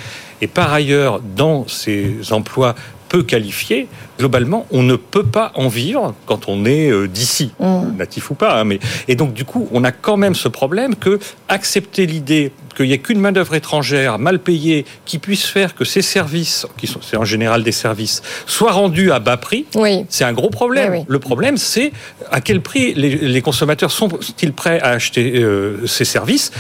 Et 0.40 0.46
par 0.46 0.72
ailleurs, 0.72 1.20
dans 1.20 1.66
ces 1.68 2.32
emplois 2.32 2.74
peu 3.08 3.22
qualifiés, 3.22 3.88
globalement, 4.18 4.66
on 4.70 4.82
ne 4.82 4.96
peut 4.96 5.24
pas 5.24 5.52
en 5.54 5.68
vivre 5.68 6.14
quand 6.26 6.48
on 6.48 6.64
est 6.64 6.90
euh, 6.90 7.08
d'ici, 7.08 7.52
mm. 7.58 7.96
natif 7.96 8.30
ou 8.30 8.34
pas. 8.34 8.60
Hein, 8.60 8.64
mais 8.64 8.78
et 9.08 9.16
donc 9.16 9.32
du 9.32 9.44
coup, 9.44 9.68
on 9.72 9.84
a 9.84 9.92
quand 9.92 10.16
même 10.16 10.34
ce 10.34 10.48
problème 10.48 10.94
que 10.94 11.18
accepter 11.48 12.06
l'idée 12.06 12.52
qu'il 12.76 12.86
n'y 12.86 12.92
ait 12.92 12.98
qu'une 12.98 13.18
main 13.18 13.32
d'œuvre 13.32 13.54
étrangère 13.54 14.18
mal 14.18 14.38
payée 14.38 14.84
qui 15.04 15.18
puisse 15.18 15.44
faire 15.44 15.74
que 15.74 15.84
ces 15.84 16.02
services, 16.02 16.66
qui 16.76 16.86
sont 16.86 17.00
c'est 17.02 17.16
en 17.16 17.24
général 17.24 17.62
des 17.62 17.72
services, 17.72 18.22
soient 18.46 18.72
rendus 18.72 19.10
à 19.10 19.18
bas 19.18 19.36
prix, 19.36 19.66
oui. 19.74 20.04
c'est 20.08 20.24
un 20.24 20.32
gros 20.32 20.50
problème. 20.50 21.04
Le 21.06 21.18
problème, 21.18 21.56
c'est 21.56 21.92
à 22.30 22.40
quel 22.40 22.60
prix 22.60 22.94
les, 22.94 23.42
consommateurs 23.42 23.90
sont-ils 23.90 24.52
prêts 24.52 24.80
à 24.80 24.90
acheter 24.90 25.38
euh, 25.38 25.86
ces 25.86 26.04
services 26.04 26.52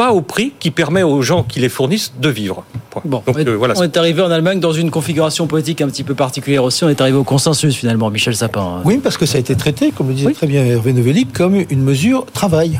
pas 0.00 0.12
au 0.14 0.22
prix 0.22 0.54
qui 0.58 0.70
permet 0.70 1.02
aux 1.02 1.20
gens 1.20 1.42
qui 1.42 1.60
les 1.60 1.68
fournissent 1.68 2.14
de 2.18 2.30
vivre. 2.30 2.64
Bon, 3.04 3.22
Donc, 3.26 3.36
on, 3.36 3.38
est, 3.38 3.46
euh, 3.46 3.54
voilà. 3.54 3.74
on 3.76 3.82
est 3.82 3.98
arrivé 3.98 4.22
en 4.22 4.30
Allemagne 4.30 4.58
dans 4.58 4.72
une 4.72 4.90
configuration 4.90 5.46
politique 5.46 5.82
un 5.82 5.88
petit 5.88 6.04
peu 6.04 6.14
particulière 6.14 6.64
aussi. 6.64 6.84
On 6.84 6.88
est 6.88 7.02
arrivé 7.02 7.18
au 7.18 7.22
consensus 7.22 7.76
finalement, 7.76 8.08
Michel 8.08 8.34
Sapin. 8.34 8.80
Oui, 8.86 8.96
parce 8.96 9.18
que 9.18 9.26
ça 9.26 9.36
a 9.36 9.40
été 9.40 9.54
traité, 9.56 9.90
comme 9.90 10.08
le 10.08 10.14
disait 10.14 10.32
très 10.32 10.46
bien 10.46 10.64
Hervé 10.64 10.94
Novelli, 10.94 11.26
comme 11.26 11.62
une 11.68 11.82
mesure 11.82 12.24
travail, 12.32 12.78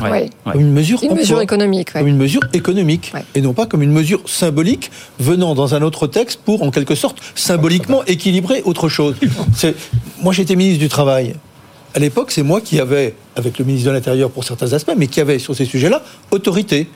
comme 0.50 0.60
une 0.62 0.72
mesure 0.72 1.02
une 1.02 1.14
mesure 1.14 1.42
économique, 1.42 1.92
comme 1.92 2.06
une 2.06 2.16
mesure 2.16 2.40
économique, 2.54 3.12
et 3.34 3.42
non 3.42 3.52
pas 3.52 3.66
comme 3.66 3.82
une 3.82 3.92
mesure 3.92 4.22
symbolique 4.24 4.90
venant 5.18 5.54
dans 5.54 5.74
un 5.74 5.82
autre 5.82 6.06
texte 6.06 6.40
pour 6.42 6.62
en 6.62 6.70
quelque 6.70 6.94
sorte 6.94 7.18
symboliquement 7.34 8.02
équilibrer 8.06 8.62
autre 8.64 8.88
chose. 8.88 9.16
Moi, 10.22 10.32
j'étais 10.32 10.56
ministre 10.56 10.80
du 10.80 10.88
travail 10.88 11.34
à 11.94 11.98
l'époque, 11.98 12.30
c'est 12.30 12.42
moi 12.42 12.60
qui 12.60 12.78
avais, 12.78 13.14
avec 13.36 13.58
le 13.58 13.64
ministre 13.64 13.88
de 13.88 13.94
l'Intérieur 13.94 14.30
pour 14.30 14.44
certains 14.44 14.72
aspects, 14.72 14.92
mais 14.96 15.08
qui 15.08 15.20
avait 15.20 15.38
sur 15.38 15.54
ces 15.54 15.64
sujets-là 15.64 16.02
autorité. 16.30 16.88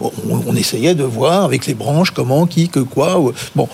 On, 0.00 0.56
essayait 0.56 0.94
de 0.94 1.04
voir 1.04 1.44
avec 1.44 1.66
les 1.66 1.74
branches 1.74 2.10
comment, 2.10 2.46
qui, 2.46 2.68
que 2.68 2.80
quoi. 2.80 3.20
Bon, 3.54 3.68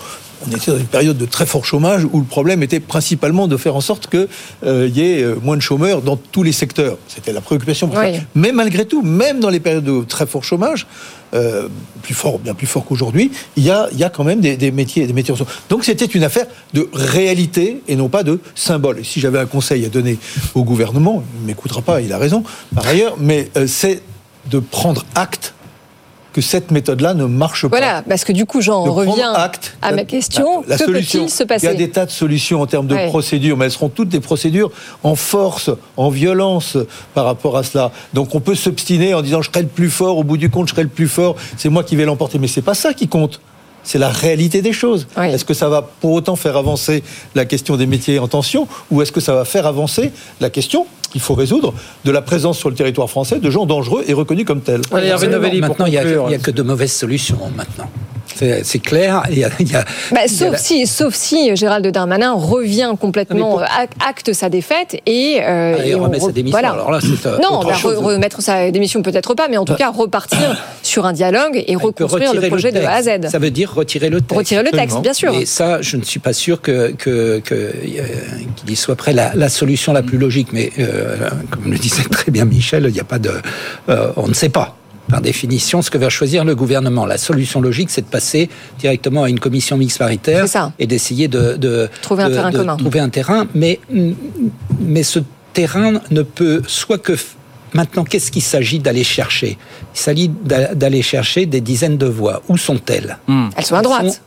on 0.45 0.51
était 0.55 0.71
dans 0.71 0.77
une 0.77 0.85
période 0.85 1.17
de 1.17 1.25
très 1.25 1.45
fort 1.45 1.65
chômage 1.65 2.05
où 2.11 2.19
le 2.19 2.25
problème 2.25 2.61
était 2.63 2.79
principalement 2.79 3.47
de 3.47 3.57
faire 3.57 3.75
en 3.75 3.81
sorte 3.81 4.07
qu'il 4.07 4.27
euh, 4.65 4.89
y 4.93 5.01
ait 5.01 5.23
euh, 5.23 5.35
moins 5.41 5.55
de 5.55 5.61
chômeurs 5.61 6.01
dans 6.01 6.15
tous 6.15 6.43
les 6.43 6.51
secteurs. 6.51 6.97
C'était 7.07 7.33
la 7.33 7.41
préoccupation. 7.41 7.89
Mais 8.35 8.51
malgré 8.51 8.85
tout, 8.85 9.01
même 9.01 9.39
dans 9.39 9.49
les 9.49 9.59
périodes 9.59 9.83
de 9.83 10.03
très 10.03 10.27
fort 10.27 10.43
chômage, 10.43 10.85
euh, 11.33 11.67
plus 12.03 12.13
fort, 12.13 12.39
bien 12.39 12.53
plus 12.53 12.67
fort 12.67 12.85
qu'aujourd'hui, 12.85 13.31
il 13.55 13.63
y 13.63 13.71
a, 13.71 13.89
y 13.93 14.03
a 14.03 14.09
quand 14.09 14.23
même 14.23 14.39
des, 14.39 14.57
des 14.57 14.71
métiers, 14.71 15.07
des 15.07 15.13
métiers. 15.13 15.33
Donc 15.69 15.83
c'était 15.83 16.05
une 16.05 16.23
affaire 16.23 16.45
de 16.73 16.89
réalité 16.93 17.81
et 17.87 17.95
non 17.95 18.09
pas 18.09 18.23
de 18.23 18.39
symbole. 18.55 18.99
Et 18.99 19.03
si 19.03 19.19
j'avais 19.19 19.39
un 19.39 19.45
conseil 19.45 19.85
à 19.85 19.89
donner 19.89 20.19
au 20.55 20.63
gouvernement, 20.63 21.23
il 21.35 21.41
ne 21.41 21.47
m'écoutera 21.47 21.81
pas, 21.81 22.01
il 22.01 22.13
a 22.13 22.17
raison 22.17 22.43
par 22.75 22.87
ailleurs, 22.87 23.15
mais 23.19 23.49
c'est 23.65 24.01
de 24.49 24.59
prendre 24.59 25.03
acte 25.15 25.53
que 26.37 26.41
cette 26.43 26.69
méthode-là 26.69 27.15
ne 27.15 27.25
marche 27.25 27.63
pas. 27.63 27.79
Voilà, 27.79 28.03
parce 28.07 28.23
que 28.23 28.31
du 28.31 28.45
coup, 28.45 28.61
j'en 28.61 28.83
reviens 28.83 29.33
à 29.81 29.91
ma 29.91 30.05
question. 30.05 30.63
La, 30.67 30.77
que 30.77 30.83
peut-il 30.83 31.31
se 31.31 31.43
passer 31.43 31.65
Il 31.65 31.69
y 31.71 31.73
a 31.73 31.75
des 31.75 31.89
tas 31.89 32.05
de 32.05 32.11
solutions 32.11 32.61
en 32.61 32.67
termes 32.67 32.85
de 32.85 32.95
procédures, 33.07 33.57
mais 33.57 33.65
elles 33.65 33.71
seront 33.71 33.89
toutes 33.89 34.09
des 34.09 34.19
procédures 34.19 34.69
en 35.01 35.15
force, 35.15 35.71
en 35.95 36.11
violence 36.11 36.77
par 37.15 37.25
rapport 37.25 37.57
à 37.57 37.63
cela. 37.63 37.91
Donc 38.13 38.35
on 38.35 38.39
peut 38.39 38.53
s'obstiner 38.53 39.15
en 39.15 39.23
disant 39.23 39.41
je 39.41 39.49
serai 39.49 39.63
le 39.63 39.67
plus 39.67 39.89
fort, 39.89 40.19
au 40.19 40.23
bout 40.23 40.37
du 40.37 40.51
compte, 40.51 40.67
je 40.67 40.73
serai 40.73 40.83
le 40.83 40.89
plus 40.89 41.07
fort, 41.07 41.37
c'est 41.57 41.69
moi 41.69 41.83
qui 41.83 41.95
vais 41.95 42.05
l'emporter. 42.05 42.37
Mais 42.37 42.47
c'est 42.47 42.61
pas 42.61 42.75
ça 42.75 42.93
qui 42.93 43.07
compte 43.07 43.41
c'est 43.87 43.97
la 43.97 44.09
réalité 44.09 44.61
des 44.61 44.73
choses. 44.73 45.07
Est-ce 45.17 45.45
que 45.45 45.53
ça 45.53 45.69
va 45.69 45.81
pour 45.81 46.11
autant 46.11 46.35
faire 46.35 46.57
avancer 46.57 47.03
la 47.35 47.45
question 47.45 47.77
des 47.77 47.85
métiers 47.85 48.19
en 48.19 48.27
tension 48.27 48.67
ou 48.91 49.01
est-ce 49.01 49.13
que 49.13 49.21
ça 49.21 49.33
va 49.33 49.45
faire 49.45 49.65
avancer 49.65 50.11
la 50.41 50.49
question 50.49 50.85
qu'il 51.11 51.21
faut 51.21 51.33
résoudre 51.33 51.73
de 52.05 52.11
la 52.11 52.21
présence 52.21 52.57
sur 52.57 52.69
le 52.69 52.75
territoire 52.75 53.09
français 53.09 53.39
de 53.39 53.49
gens 53.49 53.65
dangereux 53.65 54.03
et 54.07 54.13
reconnus 54.13 54.45
comme 54.45 54.61
tels 54.61 54.81
Maintenant, 54.91 55.85
il 55.85 55.91
n'y 55.91 55.97
a, 55.97 56.37
que 56.37 56.51
de 56.51 56.61
mauvaises 56.61 56.93
solutions 56.93 57.39
maintenant. 57.55 57.89
C'est 58.63 58.79
clair. 58.79 59.23
Il 59.31 59.39
y 59.39 59.43
a, 59.43 59.49
bah, 60.11 60.27
sauf, 60.27 60.57
si, 60.57 60.85
sauf 60.85 61.13
si 61.15 61.55
Gérald 61.55 61.85
Darmanin 61.87 62.33
revient 62.33 62.93
complètement, 62.99 63.59
acte 64.07 64.33
sa 64.33 64.49
défaite 64.49 65.01
et, 65.05 65.39
euh, 65.41 65.75
ah, 65.79 65.85
et, 65.85 65.93
remet 65.95 66.19
sa 66.19 66.31
démission. 66.31 66.59
Voilà. 66.59 66.73
Alors 66.73 66.91
là, 66.91 66.99
euh, 67.25 67.37
non, 67.41 67.63
bah, 67.63 67.73
remettre 67.83 68.41
sa 68.41 68.69
démission 68.71 69.01
peut-être 69.01 69.33
pas, 69.33 69.47
mais 69.47 69.57
en 69.57 69.65
tout 69.65 69.75
cas 69.75 69.89
repartir 69.89 70.55
sur 70.83 71.05
un 71.05 71.13
dialogue 71.13 71.63
et 71.67 71.75
reconstruire 71.75 72.33
le 72.33 72.47
projet 72.47 72.71
de 72.71 72.79
A 72.79 72.95
à 72.95 73.01
Z. 73.01 73.29
Ça 73.29 73.39
veut 73.39 73.51
dire 73.51 73.73
retirer 73.73 74.09
le 74.09 74.21
texte. 74.21 74.37
Retirer 74.37 74.63
le 74.63 74.71
texte, 74.71 75.01
bien 75.01 75.13
sûr. 75.13 75.33
Et 75.33 75.45
ça, 75.45 75.81
je 75.81 75.97
ne 75.97 76.03
suis 76.03 76.19
pas 76.19 76.33
sûr 76.33 76.61
que 76.61 76.87
qu'il 76.89 77.41
que, 77.41 77.73
y 78.67 78.75
soit 78.75 78.95
prêt 78.95 79.13
la, 79.13 79.33
la, 79.33 79.49
solution 79.49 79.93
la 79.93 80.03
plus 80.03 80.17
logique. 80.17 80.49
Mais 80.53 80.71
euh, 80.79 80.96
comme 81.49 81.71
le 81.71 81.77
disait 81.77 82.03
très 82.03 82.31
bien 82.31 82.45
Michel, 82.45 82.85
il 82.87 82.93
n'y 82.93 82.99
a 82.99 83.05
pas 83.05 83.19
de, 83.19 83.31
on 84.15 84.27
ne 84.27 84.33
sait 84.33 84.49
pas. 84.49 84.77
Par 85.09 85.21
définition, 85.21 85.81
ce 85.81 85.89
que 85.89 85.97
va 85.97 86.09
choisir 86.09 86.43
le 86.43 86.53
gouvernement. 86.53 87.05
La 87.05 87.17
solution 87.17 87.61
logique, 87.61 87.89
c'est 87.89 88.01
de 88.01 88.07
passer 88.07 88.49
directement 88.77 89.23
à 89.23 89.29
une 89.29 89.39
commission 89.39 89.77
mixte 89.77 89.99
paritaire 89.99 90.45
et 90.79 90.87
d'essayer 90.87 91.29
de, 91.29 91.89
trouver 92.01 92.23
un 92.23 92.29
terrain 92.29 92.51
commun. 92.51 92.75
Trouver 92.75 92.99
un 92.99 93.09
terrain, 93.09 93.47
mais, 93.55 93.79
mais 94.81 95.03
ce 95.03 95.19
terrain 95.53 96.01
ne 96.11 96.21
peut 96.21 96.61
soit 96.67 96.97
que 96.97 97.13
Maintenant, 97.73 98.05
qu'est-ce 98.05 98.31
qu'il 98.31 98.41
s'agit 98.41 98.79
d'aller 98.79 99.03
chercher? 99.03 99.57
Il 99.93 99.99
s'agit 99.99 100.29
d'aller 100.29 101.01
chercher 101.01 101.45
des 101.45 101.61
dizaines 101.61 101.97
de 101.97 102.05
voix. 102.05 102.41
Où 102.47 102.57
sont-elles? 102.57 103.17
Elles 103.55 103.65
sont 103.65 103.75
à 103.75 103.81
droite 103.81 104.21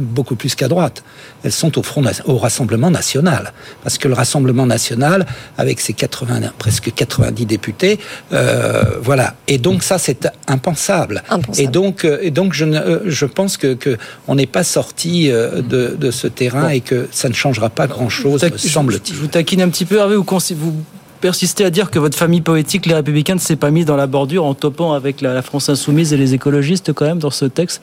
beaucoup 0.00 0.36
plus 0.36 0.54
qu'à 0.54 0.68
droite. 0.68 1.02
Elles 1.44 1.52
sont 1.52 1.78
au, 1.78 1.82
front, 1.82 2.02
au 2.24 2.38
Rassemblement 2.38 2.90
national. 2.90 3.52
Parce 3.82 3.98
que 3.98 4.08
le 4.08 4.14
Rassemblement 4.14 4.66
national, 4.66 5.26
avec 5.58 5.80
ses 5.80 5.92
80, 5.92 6.40
presque 6.58 6.92
90 6.94 7.46
députés, 7.46 7.98
euh, 8.32 8.98
voilà. 9.00 9.34
Et 9.46 9.58
donc 9.58 9.82
ça, 9.82 9.98
c'est 9.98 10.28
impensable. 10.48 11.22
Et 11.56 11.66
donc, 11.66 12.04
euh, 12.04 12.18
et 12.22 12.30
donc 12.30 12.52
je, 12.54 12.64
euh, 12.64 13.00
je 13.06 13.26
pense 13.26 13.56
que, 13.56 13.74
que 13.74 13.96
on 14.28 14.34
n'est 14.34 14.46
pas 14.46 14.64
sorti 14.64 15.28
de, 15.28 15.96
de, 15.98 16.10
ce 16.10 16.26
terrain 16.26 16.68
et 16.68 16.80
que 16.80 17.08
ça 17.12 17.28
ne 17.28 17.34
changera 17.34 17.70
pas 17.70 17.86
grand-chose, 17.86 18.44
semble-t-il. 18.56 19.14
Je 19.14 19.20
vous 19.20 19.26
taquine 19.26 19.62
un 19.62 19.68
petit 19.68 19.84
peu, 19.84 19.98
Hervé, 19.98 20.16
vous, 20.16 20.24
vous 20.24 20.84
persistez 21.20 21.64
à 21.64 21.70
dire 21.70 21.90
que 21.90 21.98
votre 21.98 22.16
famille 22.16 22.40
poétique, 22.40 22.86
les 22.86 22.94
Républicains, 22.94 23.34
ne 23.34 23.40
s'est 23.40 23.56
pas 23.56 23.70
mise 23.70 23.84
dans 23.84 23.96
la 23.96 24.06
bordure 24.06 24.44
en 24.44 24.54
topant 24.54 24.92
avec 24.92 25.20
la, 25.20 25.40
France 25.42 25.68
insoumise 25.68 26.12
et 26.12 26.16
les 26.16 26.34
écologistes 26.34 26.92
quand 26.92 27.06
même 27.06 27.18
dans 27.18 27.30
ce 27.30 27.44
texte. 27.44 27.82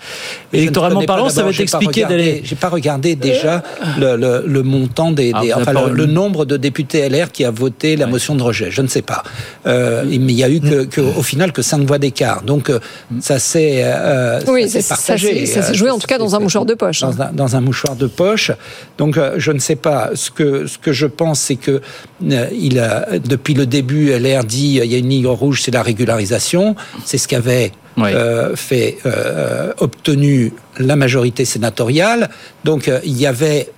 Électoralement 0.54 1.04
parlant, 1.04 1.30
ça 1.30 1.44
va 1.44 1.50
être 1.50 1.60
expliqué 1.60 2.06
d'aller. 2.06 2.42
J'ai 2.44 2.56
pas 2.56 2.70
regardé 2.70 3.16
déjà 3.16 3.64
le, 3.98 4.62
montant 4.62 5.12
des, 5.12 5.32
ah, 5.34 5.42
enfin, 5.56 5.74
le, 5.90 6.06
nombre 6.06 6.46
de 6.46 6.58
députés 6.58 7.08
LR 7.08 7.32
qui 7.32 7.46
a 7.46 7.52
voté 7.52 7.96
la 7.96 8.08
motion 8.08 8.36
de 8.36 8.44
rejet. 8.44 8.72
Je 8.72 8.82
ne 8.82 8.88
sais 8.88 9.02
pas. 9.02 9.24
Euh, 9.66 10.04
mais 10.06 10.18
il 10.18 10.32
y 10.32 10.44
a 10.44 10.50
eu 10.50 10.60
que, 10.60 11.02
au 11.02 11.24
final 11.24 11.52
que 11.52 11.62
cinq 11.62 11.82
voix 11.82 12.00
d'écart. 12.00 12.44
Donc 12.44 12.70
euh, 12.70 12.80
ça 13.20 13.40
s'est 13.40 13.82
euh, 13.84 14.40
oui, 14.48 14.68
partagé. 14.88 15.46
Ça 15.46 15.62
s'est 15.62 15.74
joué 15.74 15.90
en 15.90 16.00
tout 16.00 16.08
cas 16.08 16.18
dans 16.18 16.36
un 16.36 16.40
mouchoir 16.40 16.66
de 16.66 16.74
poche. 16.74 17.02
Dans, 17.02 17.22
un, 17.22 17.32
dans 17.32 17.56
un 17.56 17.62
mouchoir 17.62 17.96
de 17.96 18.08
poche. 18.08 18.52
Donc 18.98 19.20
je 19.38 19.52
ne 19.52 19.60
sais 19.60 19.76
pas. 19.76 20.12
Ce 20.16 20.32
que 20.32 20.68
ce 20.68 20.78
que 20.78 20.92
je 20.92 21.06
pense, 21.06 21.40
c'est 21.40 21.56
que 21.56 21.82
il 22.22 22.80
a 22.80 23.08
depuis 23.28 23.54
le 23.54 23.66
début, 23.66 24.12
LR 24.12 24.44
dit 24.44 24.80
il 24.82 24.92
y 24.92 24.96
a 24.96 24.98
une 24.98 25.10
ligne 25.10 25.28
rouge, 25.28 25.62
c'est 25.64 25.72
la 25.72 25.84
régularisation. 25.84 26.76
C'est 27.06 27.18
ce 27.18 27.28
qu'avait 27.28 27.72
euh, 28.00 28.56
fait 28.56 28.98
euh, 29.06 29.74
obtenu 29.80 30.54
la 30.78 30.96
majorité 30.96 31.46
sénatoriale. 31.46 32.30
Donc 32.64 32.88
euh, 32.88 33.00
il 33.04 33.20
y 33.20 33.26
avait 33.26 33.70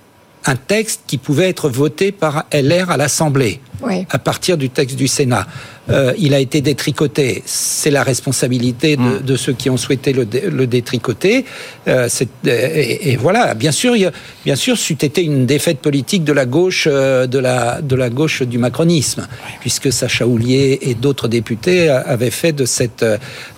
un 0.46 0.56
texte 0.56 1.02
qui 1.06 1.18
pouvait 1.18 1.48
être 1.48 1.68
voté 1.68 2.12
par 2.12 2.44
LR 2.52 2.90
à 2.90 2.96
l'Assemblée. 2.96 3.60
Oui. 3.82 4.06
à 4.10 4.18
partir 4.18 4.56
du 4.56 4.70
texte 4.70 4.96
du 4.96 5.08
Sénat. 5.08 5.46
Euh, 5.90 6.12
il 6.18 6.34
a 6.34 6.38
été 6.38 6.60
détricoté. 6.60 7.42
C'est 7.46 7.90
la 7.90 8.02
responsabilité 8.02 8.96
de, 8.96 9.02
mm. 9.02 9.22
de, 9.22 9.36
ceux 9.36 9.52
qui 9.52 9.70
ont 9.70 9.76
souhaité 9.76 10.12
le, 10.12 10.26
le 10.48 10.66
détricoter. 10.66 11.44
Euh, 11.88 12.08
et, 12.46 13.10
et, 13.10 13.16
voilà, 13.16 13.54
bien 13.54 13.72
sûr, 13.72 13.96
il, 13.96 14.10
bien 14.44 14.56
sûr, 14.56 14.76
c'eût 14.76 14.92
été 14.92 15.22
une 15.24 15.46
défaite 15.46 15.78
politique 15.78 16.22
de 16.22 16.32
la 16.32 16.46
gauche, 16.46 16.86
euh, 16.90 17.26
de 17.26 17.38
la, 17.38 17.80
de 17.80 17.96
la 17.96 18.08
gauche 18.08 18.42
du 18.42 18.58
macronisme, 18.58 19.26
puisque 19.60 19.92
Sacha 19.92 20.26
Houlier 20.26 20.78
et 20.82 20.94
d'autres 20.94 21.28
députés 21.28 21.88
avaient 21.88 22.30
fait 22.30 22.52
de 22.52 22.66
cette, 22.66 23.04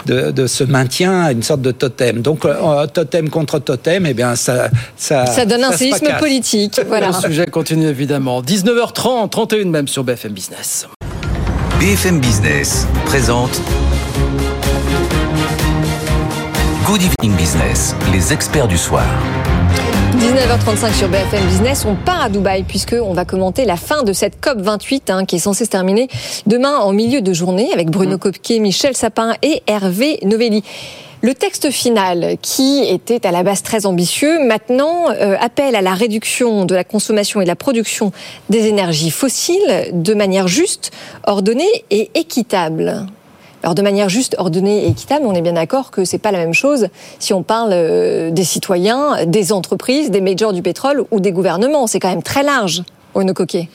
de, 0.06 0.30
de, 0.30 0.46
ce 0.46 0.64
maintien 0.64 1.30
une 1.30 1.42
sorte 1.42 1.60
de 1.62 1.72
totem. 1.72 2.22
Donc, 2.22 2.44
euh, 2.44 2.86
totem 2.86 3.28
contre 3.28 3.58
totem, 3.58 4.06
eh 4.06 4.14
bien, 4.14 4.36
ça, 4.36 4.70
ça, 4.96 5.26
ça 5.26 5.44
donne 5.44 5.64
un 5.64 5.72
séisme 5.72 6.08
politique. 6.18 6.80
Voilà. 6.86 7.08
Le 7.08 7.28
sujet 7.28 7.46
continue 7.46 7.88
évidemment. 7.88 8.42
19h30, 8.42 9.28
31 9.28 9.64
même 9.66 9.88
sur 9.88 10.04
BFM 10.12 10.32
Business. 10.32 10.86
BFM 11.80 12.20
Business 12.20 12.86
présente 13.06 13.62
Good 16.84 17.00
Evening 17.00 17.34
Business, 17.34 17.96
les 18.12 18.30
experts 18.30 18.68
du 18.68 18.76
soir. 18.76 19.06
19h35 20.18 20.92
sur 20.92 21.08
BFM 21.08 21.46
Business, 21.46 21.86
on 21.86 21.94
part 21.94 22.24
à 22.24 22.28
Dubaï 22.28 22.62
puisqu'on 22.64 23.14
va 23.14 23.24
commenter 23.24 23.64
la 23.64 23.76
fin 23.76 24.02
de 24.02 24.12
cette 24.12 24.38
COP 24.38 24.58
28 24.58 25.08
hein, 25.08 25.24
qui 25.24 25.36
est 25.36 25.38
censée 25.38 25.64
se 25.64 25.70
terminer 25.70 26.08
demain 26.46 26.76
en 26.76 26.92
milieu 26.92 27.22
de 27.22 27.32
journée 27.32 27.72
avec 27.72 27.88
Bruno 27.88 28.18
mmh. 28.18 28.60
Michel 28.60 28.94
Sapin 28.94 29.32
et 29.40 29.62
Hervé 29.66 30.18
Novelli. 30.24 30.62
Le 31.24 31.34
texte 31.34 31.70
final, 31.70 32.36
qui 32.42 32.82
était 32.82 33.24
à 33.24 33.30
la 33.30 33.44
base 33.44 33.62
très 33.62 33.86
ambitieux, 33.86 34.44
maintenant 34.44 35.08
euh, 35.10 35.36
appelle 35.40 35.76
à 35.76 35.80
la 35.80 35.94
réduction 35.94 36.64
de 36.64 36.74
la 36.74 36.82
consommation 36.82 37.40
et 37.40 37.44
de 37.44 37.48
la 37.48 37.54
production 37.54 38.10
des 38.50 38.66
énergies 38.66 39.12
fossiles 39.12 39.90
de 39.92 40.14
manière 40.14 40.48
juste, 40.48 40.90
ordonnée 41.24 41.84
et 41.90 42.10
équitable. 42.16 43.06
Alors 43.62 43.76
de 43.76 43.82
manière 43.82 44.08
juste, 44.08 44.34
ordonnée 44.36 44.86
et 44.86 44.88
équitable, 44.88 45.24
on 45.24 45.34
est 45.34 45.42
bien 45.42 45.52
d'accord 45.52 45.92
que 45.92 46.04
c'est 46.04 46.18
pas 46.18 46.32
la 46.32 46.38
même 46.38 46.54
chose 46.54 46.88
si 47.20 47.32
on 47.32 47.44
parle 47.44 47.70
euh, 47.72 48.32
des 48.32 48.42
citoyens, 48.42 49.24
des 49.24 49.52
entreprises, 49.52 50.10
des 50.10 50.20
majors 50.20 50.52
du 50.52 50.60
pétrole 50.62 51.04
ou 51.12 51.20
des 51.20 51.30
gouvernements. 51.30 51.86
C'est 51.86 52.00
quand 52.00 52.10
même 52.10 52.24
très 52.24 52.42
large, 52.42 52.82
Ono 53.14 53.32
Coquet. 53.32 53.68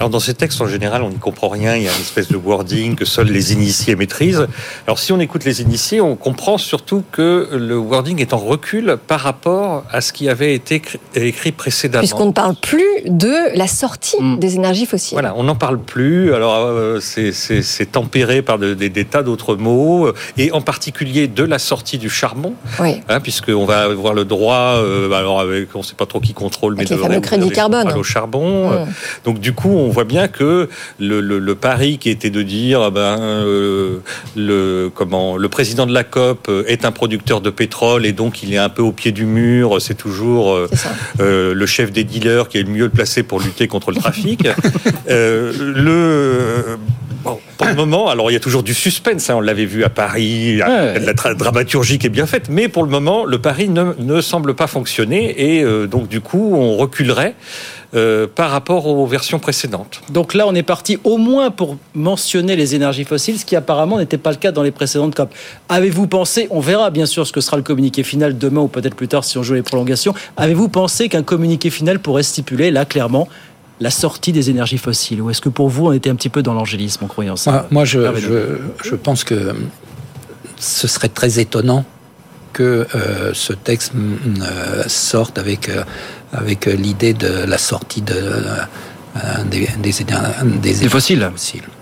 Alors 0.00 0.08
dans 0.08 0.18
ces 0.18 0.32
textes, 0.32 0.62
en 0.62 0.66
général, 0.66 1.02
on 1.02 1.10
n'y 1.10 1.18
comprend 1.18 1.48
rien. 1.48 1.76
Il 1.76 1.82
y 1.82 1.88
a 1.88 1.92
une 1.94 2.00
espèce 2.00 2.28
de 2.28 2.36
wording 2.38 2.96
que 2.96 3.04
seuls 3.04 3.26
les 3.26 3.52
initiés 3.52 3.96
maîtrisent. 3.96 4.46
Alors 4.86 4.98
si 4.98 5.12
on 5.12 5.20
écoute 5.20 5.44
les 5.44 5.60
initiés, 5.60 6.00
on 6.00 6.16
comprend 6.16 6.56
surtout 6.56 7.04
que 7.12 7.50
le 7.52 7.76
wording 7.76 8.18
est 8.18 8.32
en 8.32 8.38
recul 8.38 8.96
par 9.06 9.20
rapport 9.20 9.84
à 9.92 10.00
ce 10.00 10.14
qui 10.14 10.30
avait 10.30 10.54
été 10.54 10.80
écrit 11.14 11.52
précédemment. 11.52 12.00
Puisqu'on 12.00 12.24
ne 12.24 12.32
parle 12.32 12.54
plus 12.54 12.82
de 13.04 13.54
la 13.54 13.66
sortie 13.66 14.16
mm. 14.18 14.38
des 14.38 14.54
énergies 14.54 14.86
fossiles. 14.86 15.16
Voilà, 15.16 15.34
on 15.36 15.42
n'en 15.42 15.54
parle 15.54 15.78
plus. 15.78 16.32
Alors 16.32 16.54
euh, 16.56 16.98
c'est 17.00 17.92
tempéré 17.92 18.40
par 18.40 18.58
des 18.58 19.04
tas 19.04 19.22
d'autres 19.22 19.54
mots, 19.56 20.10
et 20.38 20.50
en 20.52 20.62
particulier 20.62 21.28
de 21.28 21.44
la 21.44 21.58
sortie 21.58 21.98
du 21.98 22.08
charbon, 22.08 22.54
oui. 22.78 23.02
hein, 23.10 23.20
puisqu'on 23.20 23.66
va 23.66 23.82
avoir 23.82 24.14
le 24.14 24.24
droit, 24.24 24.76
euh, 24.78 25.12
alors 25.12 25.40
avec, 25.40 25.76
on 25.76 25.80
ne 25.80 25.84
sait 25.84 25.94
pas 25.94 26.06
trop 26.06 26.20
qui 26.20 26.32
contrôle, 26.32 26.74
mais 26.74 26.86
de 26.86 26.94
le 26.94 27.20
crédit 27.20 27.50
carbone 27.50 27.92
au 27.92 28.02
charbon. 28.02 28.70
Mm. 28.70 28.86
Donc 29.26 29.40
du 29.40 29.52
coup, 29.52 29.68
on 29.68 29.89
on 29.90 29.92
voit 29.92 30.04
bien 30.04 30.28
que 30.28 30.68
le, 31.00 31.20
le, 31.20 31.54
pari 31.56 31.98
qui 31.98 32.10
était 32.10 32.30
de 32.30 32.42
dire 32.42 32.80
ah 32.80 32.90
ben, 32.90 33.18
euh, 33.20 33.98
le, 34.36 34.88
comment, 34.94 35.36
le 35.36 35.48
président 35.48 35.84
de 35.84 35.92
la 35.92 36.04
COP 36.04 36.48
est 36.68 36.84
un 36.84 36.92
producteur 36.92 37.40
de 37.40 37.50
pétrole 37.50 38.06
et 38.06 38.12
donc 38.12 38.44
il 38.44 38.54
est 38.54 38.58
un 38.58 38.68
peu 38.68 38.82
au 38.82 38.92
pied 38.92 39.10
du 39.10 39.26
mur, 39.26 39.82
c'est 39.82 39.96
toujours 39.96 40.52
euh, 40.52 40.70
euh, 41.18 41.54
le 41.54 41.66
chef 41.66 41.90
des 41.90 42.04
dealers 42.04 42.48
qui 42.48 42.58
est 42.58 42.62
le 42.62 42.70
mieux 42.70 42.88
placé 42.88 43.24
pour 43.24 43.40
lutter 43.40 43.66
contre 43.66 43.90
le 43.90 43.96
trafic. 43.96 44.46
le 45.08 46.78
pour 47.58 47.66
le 47.66 47.74
moment, 47.74 48.08
alors 48.08 48.30
il 48.30 48.34
y 48.34 48.36
a 48.36 48.40
toujours 48.40 48.62
du 48.62 48.72
suspense, 48.72 49.28
hein, 49.28 49.34
on 49.36 49.40
l'avait 49.40 49.66
vu 49.66 49.84
à 49.84 49.90
Paris, 49.90 50.56
la 50.56 51.12
dramaturgie 51.34 51.98
qui 51.98 52.06
est 52.06 52.10
bien 52.10 52.26
faite, 52.26 52.46
mais 52.48 52.68
pour 52.68 52.82
le 52.82 52.88
moment, 52.88 53.26
le 53.26 53.38
pari 53.38 53.68
ne, 53.68 53.92
ne 53.98 54.20
semble 54.22 54.54
pas 54.54 54.66
fonctionner 54.66 55.58
et 55.58 55.86
donc 55.86 56.08
du 56.08 56.22
coup, 56.22 56.54
on 56.54 56.76
reculerait. 56.76 57.34
Euh, 57.92 58.28
par 58.32 58.52
rapport 58.52 58.86
aux 58.86 59.04
versions 59.04 59.40
précédentes. 59.40 60.00
Donc 60.10 60.34
là, 60.34 60.46
on 60.46 60.54
est 60.54 60.62
parti 60.62 61.00
au 61.02 61.16
moins 61.16 61.50
pour 61.50 61.76
mentionner 61.92 62.54
les 62.54 62.76
énergies 62.76 63.02
fossiles, 63.02 63.36
ce 63.36 63.44
qui 63.44 63.56
apparemment 63.56 63.98
n'était 63.98 64.16
pas 64.16 64.30
le 64.30 64.36
cas 64.36 64.52
dans 64.52 64.62
les 64.62 64.70
précédentes 64.70 65.16
COP. 65.16 65.34
Avez-vous 65.68 66.06
pensé, 66.06 66.46
on 66.50 66.60
verra 66.60 66.90
bien 66.90 67.04
sûr 67.04 67.26
ce 67.26 67.32
que 67.32 67.40
sera 67.40 67.56
le 67.56 67.64
communiqué 67.64 68.04
final 68.04 68.38
demain 68.38 68.60
ou 68.60 68.68
peut-être 68.68 68.94
plus 68.94 69.08
tard 69.08 69.24
si 69.24 69.38
on 69.38 69.42
joue 69.42 69.54
les 69.54 69.62
prolongations, 69.62 70.14
avez-vous 70.36 70.68
pensé 70.68 71.08
qu'un 71.08 71.24
communiqué 71.24 71.68
final 71.68 71.98
pourrait 71.98 72.22
stipuler, 72.22 72.70
là 72.70 72.84
clairement, 72.84 73.26
la 73.80 73.90
sortie 73.90 74.30
des 74.30 74.50
énergies 74.50 74.78
fossiles? 74.78 75.20
Ou 75.20 75.30
est-ce 75.30 75.40
que 75.40 75.48
pour 75.48 75.68
vous, 75.68 75.88
on 75.88 75.92
était 75.92 76.10
un 76.10 76.14
petit 76.14 76.28
peu 76.28 76.44
dans 76.44 76.54
l'angélisme 76.54 77.06
en 77.06 77.08
croyant 77.08 77.34
ça? 77.34 77.66
Moi, 77.72 77.84
je, 77.84 77.98
je, 78.84 78.94
pense 78.94 79.24
que 79.24 79.52
ce 80.60 80.86
serait 80.86 81.08
très 81.08 81.40
étonnant 81.40 81.84
que 82.52 82.86
euh, 82.94 83.32
ce 83.34 83.52
texte 83.52 83.94
euh, 83.96 84.84
sorte 84.86 85.38
avec 85.38 85.70
avec 86.32 86.66
euh, 86.66 86.74
l'idée 86.74 87.14
de 87.14 87.44
la 87.46 87.58
sortie 87.58 88.02
de 88.02 88.14
euh, 89.16 89.42
des, 89.50 89.68
des, 89.82 89.92
des, 90.72 90.88
fossiles. 90.88 91.28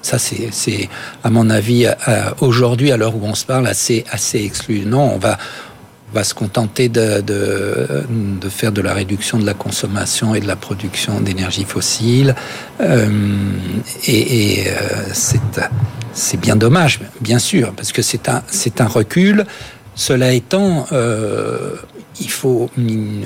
Ça, 0.00 0.18
c'est, 0.18 0.88
à 1.22 1.28
mon 1.28 1.50
avis, 1.50 1.86
euh, 1.86 2.30
aujourd'hui, 2.40 2.90
à 2.90 2.96
l'heure 2.96 3.14
où 3.16 3.20
on 3.22 3.34
se 3.34 3.44
parle, 3.44 3.66
assez, 3.66 4.04
assez 4.10 4.42
exclu. 4.42 4.86
Non, 4.86 5.12
on 5.14 5.18
va, 5.18 5.36
va 6.14 6.24
se 6.24 6.32
contenter 6.32 6.88
de, 6.88 7.20
de, 7.20 8.06
de, 8.40 8.48
faire 8.48 8.72
de 8.72 8.80
la 8.80 8.94
réduction 8.94 9.38
de 9.38 9.44
la 9.44 9.52
consommation 9.52 10.34
et 10.34 10.40
de 10.40 10.46
la 10.46 10.56
production 10.56 11.20
d'énergie 11.20 11.64
fossile. 11.64 12.34
Euh, 12.80 13.08
et, 14.06 14.60
et 14.62 14.72
c'est, 15.12 15.40
c'est 16.14 16.40
bien 16.40 16.56
dommage, 16.56 17.00
bien 17.20 17.38
sûr, 17.38 17.74
parce 17.74 17.92
que 17.92 18.00
c'est 18.00 18.30
un, 18.30 18.42
c'est 18.50 18.80
un 18.80 18.88
recul. 18.88 19.44
Cela 19.94 20.32
étant, 20.32 20.86
euh, 20.92 21.74
il 22.20 22.30
faut 22.30 22.70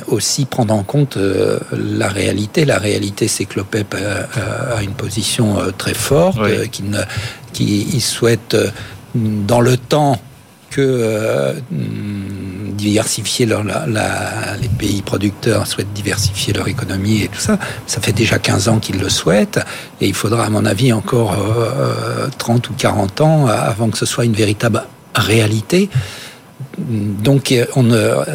aussi 0.09 0.45
prendre 0.45 0.75
en 0.75 0.83
compte 0.83 1.17
euh, 1.17 1.59
la 1.73 2.09
réalité. 2.09 2.65
La 2.65 2.79
réalité, 2.79 3.29
c'est 3.29 3.45
que 3.45 3.59
l'OPEP 3.59 3.95
a, 3.95 4.83
une 4.83 4.93
position 4.93 5.59
euh, 5.59 5.71
très 5.77 5.95
forte, 5.95 6.39
euh, 6.39 6.67
qui, 6.67 6.83
ne, 6.83 7.01
qui 7.53 8.01
souhaite 8.01 8.57
dans 9.15 9.61
le 9.61 9.77
temps 9.77 10.21
que 10.71 11.55
diversifier 11.71 13.45
leur, 13.45 13.63
la, 13.63 14.57
les 14.61 14.71
pays 14.71 15.03
producteurs 15.03 15.67
souhaitent 15.67 15.93
diversifier 15.93 16.55
leur 16.55 16.67
économie 16.67 17.25
et 17.25 17.29
tout 17.29 17.41
ça. 17.41 17.59
Ça 17.87 18.01
fait 18.01 18.15
déjà 18.15 18.39
15 18.39 18.69
ans 18.69 18.79
qu'ils 18.79 18.99
le 18.99 19.11
souhaitent 19.11 19.61
et 20.01 20.09
il 20.09 20.15
faudra, 20.15 20.47
à 20.47 20.49
mon 20.49 20.65
avis, 20.65 20.95
encore 20.95 21.37
30 22.39 22.71
ou 22.71 22.73
40 22.73 23.21
ans 23.21 23.47
avant 23.49 23.91
que 23.91 23.99
ce 23.99 24.07
soit 24.07 24.25
une 24.25 24.33
véritable 24.33 24.83
réalité 25.15 25.91
donc 26.79 27.55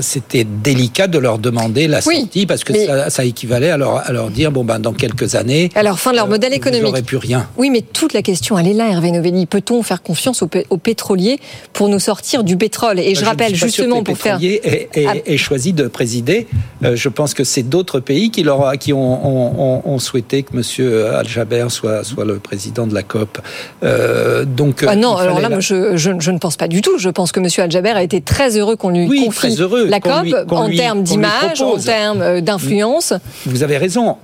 c'était 0.01 0.43
délicat 0.43 1.07
de 1.07 1.17
leur 1.17 1.39
demander 1.39 1.87
la 1.87 2.01
sortie 2.01 2.45
parce 2.45 2.63
que 2.63 2.73
ça, 3.09 3.25
équivalait 3.25 3.69
à 3.69 3.77
leur, 3.77 3.97
à 3.97 4.11
leur, 4.11 4.29
dire 4.29 4.51
bon 4.51 4.63
ben 4.63 4.79
dans 4.79 4.93
quelques 4.93 5.35
années. 5.35 5.69
Alors 5.75 5.99
fin 5.99 6.11
de 6.11 6.17
leur 6.17 6.27
modèle 6.27 6.53
économique. 6.53 7.05
Plus 7.05 7.17
rien. 7.17 7.47
Oui, 7.57 7.69
mais 7.69 7.81
toute 7.81 8.13
la 8.13 8.21
question 8.21 8.57
elle 8.57 8.67
est 8.67 8.73
là, 8.73 8.89
Hervé 8.89 9.11
Novelli. 9.11 9.45
Peut-on 9.45 9.81
faire 9.83 10.01
confiance 10.01 10.43
aux, 10.43 10.77
pétroliers 10.77 11.39
pour 11.73 11.89
nous 11.89 11.99
sortir 11.99 12.43
du 12.43 12.57
pétrole? 12.57 12.99
Et 12.99 13.15
je, 13.15 13.25
rappelle 13.25 13.55
justement 13.55 14.03
pour 14.03 14.17
faire. 14.17 14.39
Est, 14.41 14.89
est, 14.93 15.07
ah. 15.07 15.37
choisi 15.37 15.73
de 15.73 15.87
présider. 15.87 16.47
Euh, 16.83 16.95
je 16.95 17.09
pense 17.09 17.33
que 17.33 17.43
c'est 17.43 17.63
d'autres 17.63 17.99
pays 17.99 18.31
qui 18.31 18.43
leur 18.43 18.77
qui 18.77 18.93
ont, 18.93 19.87
ont, 19.87 19.99
souhaité 19.99 20.43
que 20.43 20.55
Monsieur 20.55 21.07
Al 21.07 21.27
Jaber 21.27 21.67
soit 21.69 22.03
soit 22.03 22.25
le 22.25 22.37
président 22.39 22.87
de 22.87 22.93
la 22.93 23.03
COP. 23.03 23.39
Euh, 23.83 24.45
donc. 24.45 24.85
Ah 24.87 24.95
non, 24.95 25.15
alors 25.15 25.39
là, 25.39 25.59
je, 25.59 25.97
je, 25.97 26.11
je, 26.19 26.31
ne 26.31 26.37
pense 26.37 26.57
pas 26.57 26.67
du 26.67 26.81
tout. 26.81 26.97
Je 26.97 27.09
pense 27.09 27.31
que 27.31 27.39
Monsieur 27.39 27.63
Al 27.63 27.71
Jaber 27.71 27.91
a 27.91 28.03
été 28.03 28.21
très 28.27 28.57
heureux 28.57 28.75
qu'on 28.75 28.89
lui 28.89 29.25
confie 29.25 29.55
la 29.87 29.99
COP 29.99 30.51
en 30.51 30.69
termes 30.69 31.01
d'image, 31.01 31.61
en 31.61 31.77
termes 31.77 32.21
euh, 32.21 32.41
d'influence. 32.41 33.13
Vous 33.45 33.63
avez 33.63 33.77
raison, 33.77 34.17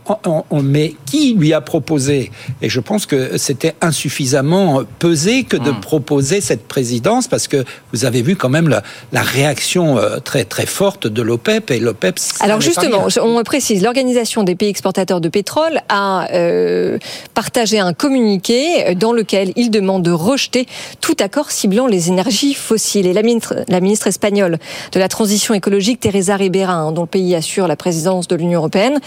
mais 0.51 0.93
qui 1.05 1.33
lui 1.33 1.53
a 1.53 1.61
proposé 1.61 2.31
Et 2.61 2.69
je 2.69 2.79
pense 2.79 3.05
que 3.05 3.37
c'était 3.37 3.73
insuffisamment 3.81 4.81
pesé 4.99 5.43
que 5.43 5.57
de 5.57 5.71
hmm. 5.71 5.79
proposer 5.79 6.41
cette 6.41 6.67
présidence, 6.67 7.27
parce 7.27 7.47
que 7.47 7.63
vous 7.93 8.05
avez 8.05 8.21
vu 8.21 8.35
quand 8.35 8.49
même 8.49 8.69
la, 8.69 8.83
réaction 9.23 9.97
euh, 9.97 10.17
très 10.17 10.43
très 10.43 10.65
forte 10.65 11.07
de 11.07 11.21
l'OPEP 11.21 11.71
et 11.71 11.79
l'OPEP. 11.79 12.19
Alors 12.41 12.59
justement, 12.61 13.07
on 13.21 13.41
précise, 13.43 13.81
l'organisation 13.81 14.43
des 14.43 14.55
pays 14.55 14.69
exportateurs 14.69 15.21
de 15.21 15.29
pétrole 15.29 15.79
a 15.87 16.27
euh, 16.33 16.97
partagé 17.33 17.79
un 17.79 17.93
communiqué 17.93 18.93
dans 18.95 19.13
lequel 19.13 19.53
il 19.55 19.71
demande 19.71 20.03
de 20.03 20.11
rejeter 20.11 20.67
tout 20.99 21.15
accord 21.19 21.51
ciblant 21.51 21.87
les 21.87 22.09
énergies 22.09 22.53
fossiles. 22.53 23.07
Et 23.07 23.13
la 23.13 23.23
ministre, 23.23 23.55
la 23.69 23.79
ministre 23.79 23.92
ministre 23.93 24.07
espagnole 24.07 24.57
de 24.91 24.99
la 24.99 25.07
transition 25.07 25.53
écologique, 25.53 25.99
Teresa 25.99 26.35
Ribera, 26.35 26.73
hein, 26.73 26.91
dont 26.93 27.03
le 27.03 27.07
pays 27.07 27.35
assure 27.35 27.67
la 27.67 27.75
présidence 27.75 28.27
de 28.27 28.35
l'Union 28.35 28.57
européenne, 28.57 28.99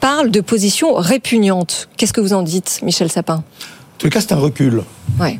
parle 0.00 0.30
de 0.30 0.40
positions 0.40 0.94
répugnantes. 0.94 1.90
Qu'est-ce 1.98 2.14
que 2.14 2.22
vous 2.22 2.32
en 2.32 2.40
dites, 2.40 2.80
Michel 2.82 3.10
Sapin? 3.10 3.34
En 3.34 3.42
tout 3.98 4.08
cas, 4.08 4.22
c'est 4.22 4.32
un 4.32 4.38
recul. 4.38 4.82
Ouais 5.20 5.38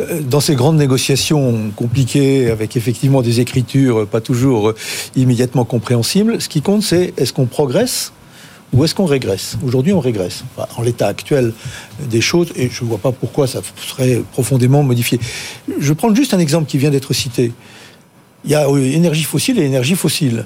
euh, 0.00 0.22
dans 0.22 0.40
ces 0.40 0.54
grandes 0.54 0.78
négociations 0.78 1.70
compliquées, 1.76 2.50
avec 2.50 2.76
effectivement 2.76 3.20
des 3.20 3.40
écritures 3.40 4.06
pas 4.06 4.20
toujours 4.22 4.72
immédiatement 5.16 5.64
compréhensibles, 5.64 6.40
ce 6.40 6.48
qui 6.48 6.62
compte, 6.62 6.84
c'est 6.84 7.12
est-ce 7.18 7.32
qu'on 7.32 7.46
progresse 7.46 8.12
ou 8.72 8.84
est-ce 8.84 8.94
qu'on 8.94 9.06
régresse? 9.06 9.58
Aujourd'hui, 9.64 9.92
on 9.92 10.00
régresse. 10.00 10.44
Enfin, 10.56 10.68
en 10.76 10.82
l'état 10.82 11.08
actuel 11.08 11.52
des 12.08 12.20
choses, 12.20 12.52
et 12.54 12.70
je 12.70 12.84
ne 12.84 12.88
vois 12.88 12.98
pas 12.98 13.12
pourquoi 13.12 13.46
ça 13.46 13.60
serait 13.76 14.22
profondément 14.32 14.82
modifié. 14.82 15.18
Je 15.78 15.92
prends 15.92 16.14
juste 16.14 16.34
un 16.34 16.38
exemple 16.38 16.66
qui 16.66 16.78
vient 16.78 16.90
d'être 16.90 17.12
cité. 17.12 17.52
Il 18.44 18.50
y 18.50 18.54
a 18.54 18.68
euh, 18.68 18.78
énergie 18.92 19.24
fossile 19.24 19.58
et 19.58 19.64
énergie 19.64 19.94
fossile. 19.94 20.44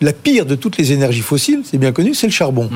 La 0.00 0.12
pire 0.12 0.46
de 0.46 0.54
toutes 0.54 0.76
les 0.78 0.92
énergies 0.92 1.20
fossiles, 1.22 1.62
c'est 1.64 1.78
bien 1.78 1.92
connu, 1.92 2.14
c'est 2.14 2.26
le 2.26 2.32
charbon. 2.32 2.68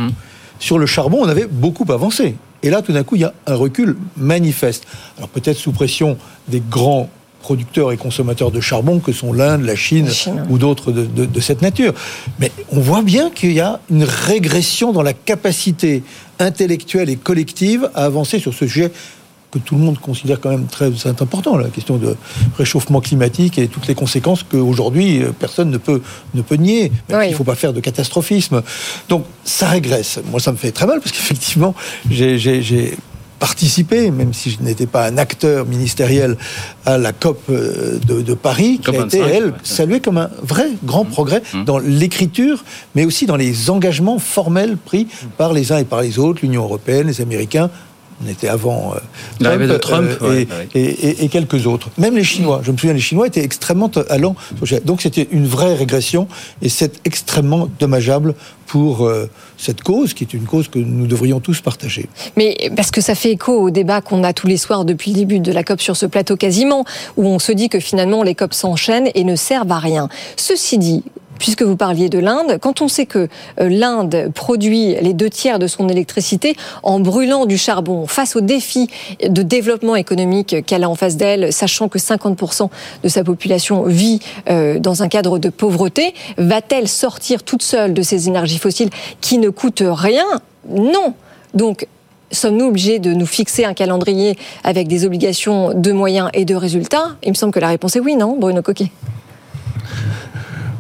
Sur 0.59 0.79
le 0.79 0.87
charbon, 0.87 1.19
on 1.23 1.29
avait 1.29 1.47
beaucoup 1.51 1.85
avancé. 1.93 2.35
Et 2.63 2.71
là, 2.71 2.83
tout 2.83 2.93
d'un 2.93 3.03
coup, 3.03 3.17
il 3.17 3.23
y 3.23 3.25
a 3.25 3.35
un 3.47 3.55
recul 3.55 3.97
manifeste. 4.17 4.85
Alors 5.19 5.29
peut-être 5.29 5.57
sous 5.57 5.73
pression 5.73 6.17
des 6.49 6.61
grands 6.69 7.09
producteurs 7.41 7.91
et 7.91 7.97
consommateurs 7.97 8.53
de 8.53 8.61
charbon 8.61 9.01
que 9.01 9.11
sont 9.13 9.33
l'Inde, 9.33 9.63
la 9.65 9.75
Chine, 9.75 10.09
ou 10.49 10.59
d'autres 10.59 10.93
de, 10.93 11.05
de- 11.05 11.25
de 11.25 11.41
cette 11.41 11.61
nature. 11.63 11.93
Mais 12.39 12.53
on 12.71 12.79
voit 12.79 13.03
bien 13.03 13.31
qu'il 13.31 13.53
y 13.53 13.59
a 13.61 13.81
une 13.91 14.05
régression 14.05 14.93
dans 14.93 15.03
la 15.03 15.13
capacité 15.13 16.05
intellectuelle 16.39 17.11
et 17.11 17.17
collective 17.17 17.91
à 17.97 18.05
avancer 18.05 18.39
sur 18.39 18.55
ce 18.55 18.67
sujet 18.69 18.93
que 19.53 19.59
tout 19.59 19.77
le 19.77 19.83
monde 19.83 19.99
considère 19.99 20.41
quand 20.41 20.49
même 20.51 20.67
très 20.67 20.91
important, 21.07 21.57
la 21.57 21.69
question 21.69 21.99
de 21.99 22.17
réchauffement 22.57 23.01
climatique 23.01 23.59
et 23.59 23.69
toutes 23.69 23.87
les 23.87 23.95
conséquences 23.95 24.43
qu'aujourd'hui 24.43 25.23
euh, 25.23 25.31
personne 25.39 25.71
ne 25.71 25.77
peut, 25.79 26.01
ne 26.35 26.41
peut 26.43 26.57
nier. 26.57 26.91
S'il 27.09 27.31
ne 27.31 27.35
faut 27.35 27.45
pas 27.45 27.55
faire 27.55 27.75
de 27.75 27.81
catastrophisme. 27.81 28.63
Donc 29.11 29.25
ça 29.45 29.69
régresse. 29.69 30.21
Moi, 30.31 30.41
ça 30.41 30.53
me 30.53 30.57
fait 30.57 30.73
très 30.73 30.87
mal 30.87 31.01
parce 31.01 31.13
qu'effectivement, 31.13 31.75
j'ai- 32.11 32.97
participé, 33.39 34.13
même 34.13 34.33
si 34.33 34.53
je 34.53 34.63
n'étais 34.63 34.87
pas 34.87 35.05
un 35.05 35.19
acteur 35.19 35.67
ministériel, 35.67 36.37
à 36.87 36.97
la 36.97 37.13
COP 37.13 37.41
euh, 37.51 37.99
de, 38.07 38.23
de 38.23 38.35
Paris, 38.35 38.79
qui 38.81 38.91
a 38.91 39.05
été, 39.05 39.19
25, 39.19 39.31
elle, 39.35 39.45
ouais. 39.47 39.53
saluée 39.65 39.99
comme 39.99 40.19
un 40.19 40.31
vrai 40.45 40.69
grand 40.85 41.05
progrès 41.05 41.43
dans 41.67 41.81
l'écriture, 41.81 42.63
mais 42.95 43.05
aussi 43.05 43.27
dans 43.27 43.35
les 43.35 43.69
engagements 43.69 44.21
formels 44.21 44.77
pris 44.77 45.09
par 45.39 45.53
les 45.55 45.73
uns 45.73 45.79
et 45.79 45.85
par 45.85 46.03
les 46.03 46.21
autres, 46.21 46.39
l'Union 46.43 46.63
européenne, 46.63 47.09
les 47.09 47.21
Américains. 47.21 47.69
On 48.25 48.29
était 48.31 48.49
avant 48.49 48.93
euh, 48.95 48.99
L'arrivée 49.41 49.67
de 49.67 49.77
Trump, 49.79 50.09
euh, 50.23 50.29
ouais, 50.31 50.43
et, 50.43 50.47
ouais. 50.47 50.69
et- 50.75 51.09
et- 51.09 51.25
et 51.25 51.29
quelques 51.29 51.67
autres. 51.67 51.89
Même 51.99 52.15
les 52.17 52.25
Chinois, 52.25 52.61
je 52.65 52.71
me 52.71 52.77
souviens, 52.77 52.95
les 52.95 53.01
Chinois 53.01 53.27
étaient 53.27 53.43
extrêmement 53.45 53.91
allants. 54.09 54.37
Donc 54.85 55.03
c'était 55.03 55.29
une 55.31 55.47
vraie 55.47 55.75
régression 55.75 56.29
et 56.63 56.69
c'est 56.69 57.01
extrêmement 57.05 57.69
dommageable 57.81 58.35
pour 58.67 59.07
euh, 59.07 59.29
cette 59.59 59.83
cause, 59.83 60.15
qui 60.15 60.25
est 60.25 60.33
une 60.33 60.45
cause 60.45 60.69
que 60.69 60.79
nous 60.79 61.07
devrions 61.07 61.41
tous 61.41 61.61
partager. 61.61 62.09
Mais 62.37 62.57
parce 62.75 62.91
que 62.91 63.01
ça 63.01 63.15
fait 63.15 63.33
écho 63.33 63.53
au 63.61 63.71
débat 63.71 64.01
qu'on 64.01 64.25
a 64.25 64.33
tous 64.33 64.47
les 64.47 64.57
soirs 64.57 64.85
depuis 64.85 65.11
le 65.11 65.17
début 65.19 65.41
de 65.41 65.53
la 65.53 65.63
COP 65.63 65.81
sur 65.81 65.97
ce 65.97 66.07
plateau 66.07 66.37
quasiment, 66.37 66.85
où 67.17 67.27
on 67.27 67.39
se 67.39 67.53
dit 67.53 67.69
que 67.69 67.81
finalement 67.81 68.23
les 68.23 68.35
COP 68.35 68.55
s'enchaînent 68.55 69.11
et 69.15 69.25
ne 69.25 69.37
servent 69.37 69.73
à 69.73 69.79
rien. 69.79 70.09
Ceci 70.37 70.79
dit, 70.79 71.03
puisque 71.39 71.63
vous 71.63 71.77
parliez 71.77 72.09
de 72.09 72.19
l'Inde, 72.19 72.59
quand 72.61 72.83
on 72.83 72.89
sait 72.89 73.07
que 73.07 73.29
euh, 73.61 73.69
l'Inde 73.69 74.31
produit 74.35 74.95
les 75.01 75.13
deux 75.13 75.31
tiers 75.31 75.59
de 75.59 75.67
son 75.67 75.89
électricité 75.89 76.57
en 76.83 77.01
brûlant 77.01 77.47
du 77.47 77.59
charbon 77.59 78.07
face 78.07 78.37
au 78.37 78.41
défi 78.41 78.89
de 79.27 79.43
développement 79.43 79.97
économique 79.97 80.65
qu'elle 80.67 80.85
a 80.85 80.89
en 80.89 80.95
face 80.95 81.17
d'elle, 81.17 81.53
sachant 81.53 81.89
que 81.89 81.99
50% 81.99 82.69
de 83.03 83.09
sa 83.09 83.25
population 83.25 83.83
vit 83.83 84.21
euh, 84.49 84.79
dans 84.79 85.03
un 85.03 85.09
cadre 85.09 85.39
de 85.39 85.49
pauvreté, 85.49 86.15
va-t-elle 86.39 86.89
sortir 86.89 87.43
toute 87.43 87.63
seule 87.63 87.95
de 87.95 88.03
ces 88.03 88.29
énergies 88.29 88.59
fossiles 88.59 88.91
qui 89.21 89.39
ne 89.39 89.49
coûtent 89.49 89.85
rien? 89.85 90.27
Non. 90.69 91.15
Donc, 91.55 91.87
sommes-nous 92.31 92.67
obligés 92.67 92.99
de 92.99 93.13
nous 93.13 93.27
fixer 93.27 93.65
un 93.65 93.75
calendrier 93.75 94.39
avec 94.65 94.89
des 94.89 95.05
obligations 95.05 95.73
de 95.75 95.93
moyens 95.93 96.31
et 96.35 96.45
de 96.45 96.55
résultats? 96.55 97.17
Il 97.23 97.31
me 97.31 97.35
semble 97.35 97.53
que 97.53 97.61
la 97.61 97.69
réponse 97.69 97.97
est 97.97 98.01
oui, 98.01 98.17
non, 98.17 98.37
Bruno 98.39 98.63
Coquet? 98.63 98.91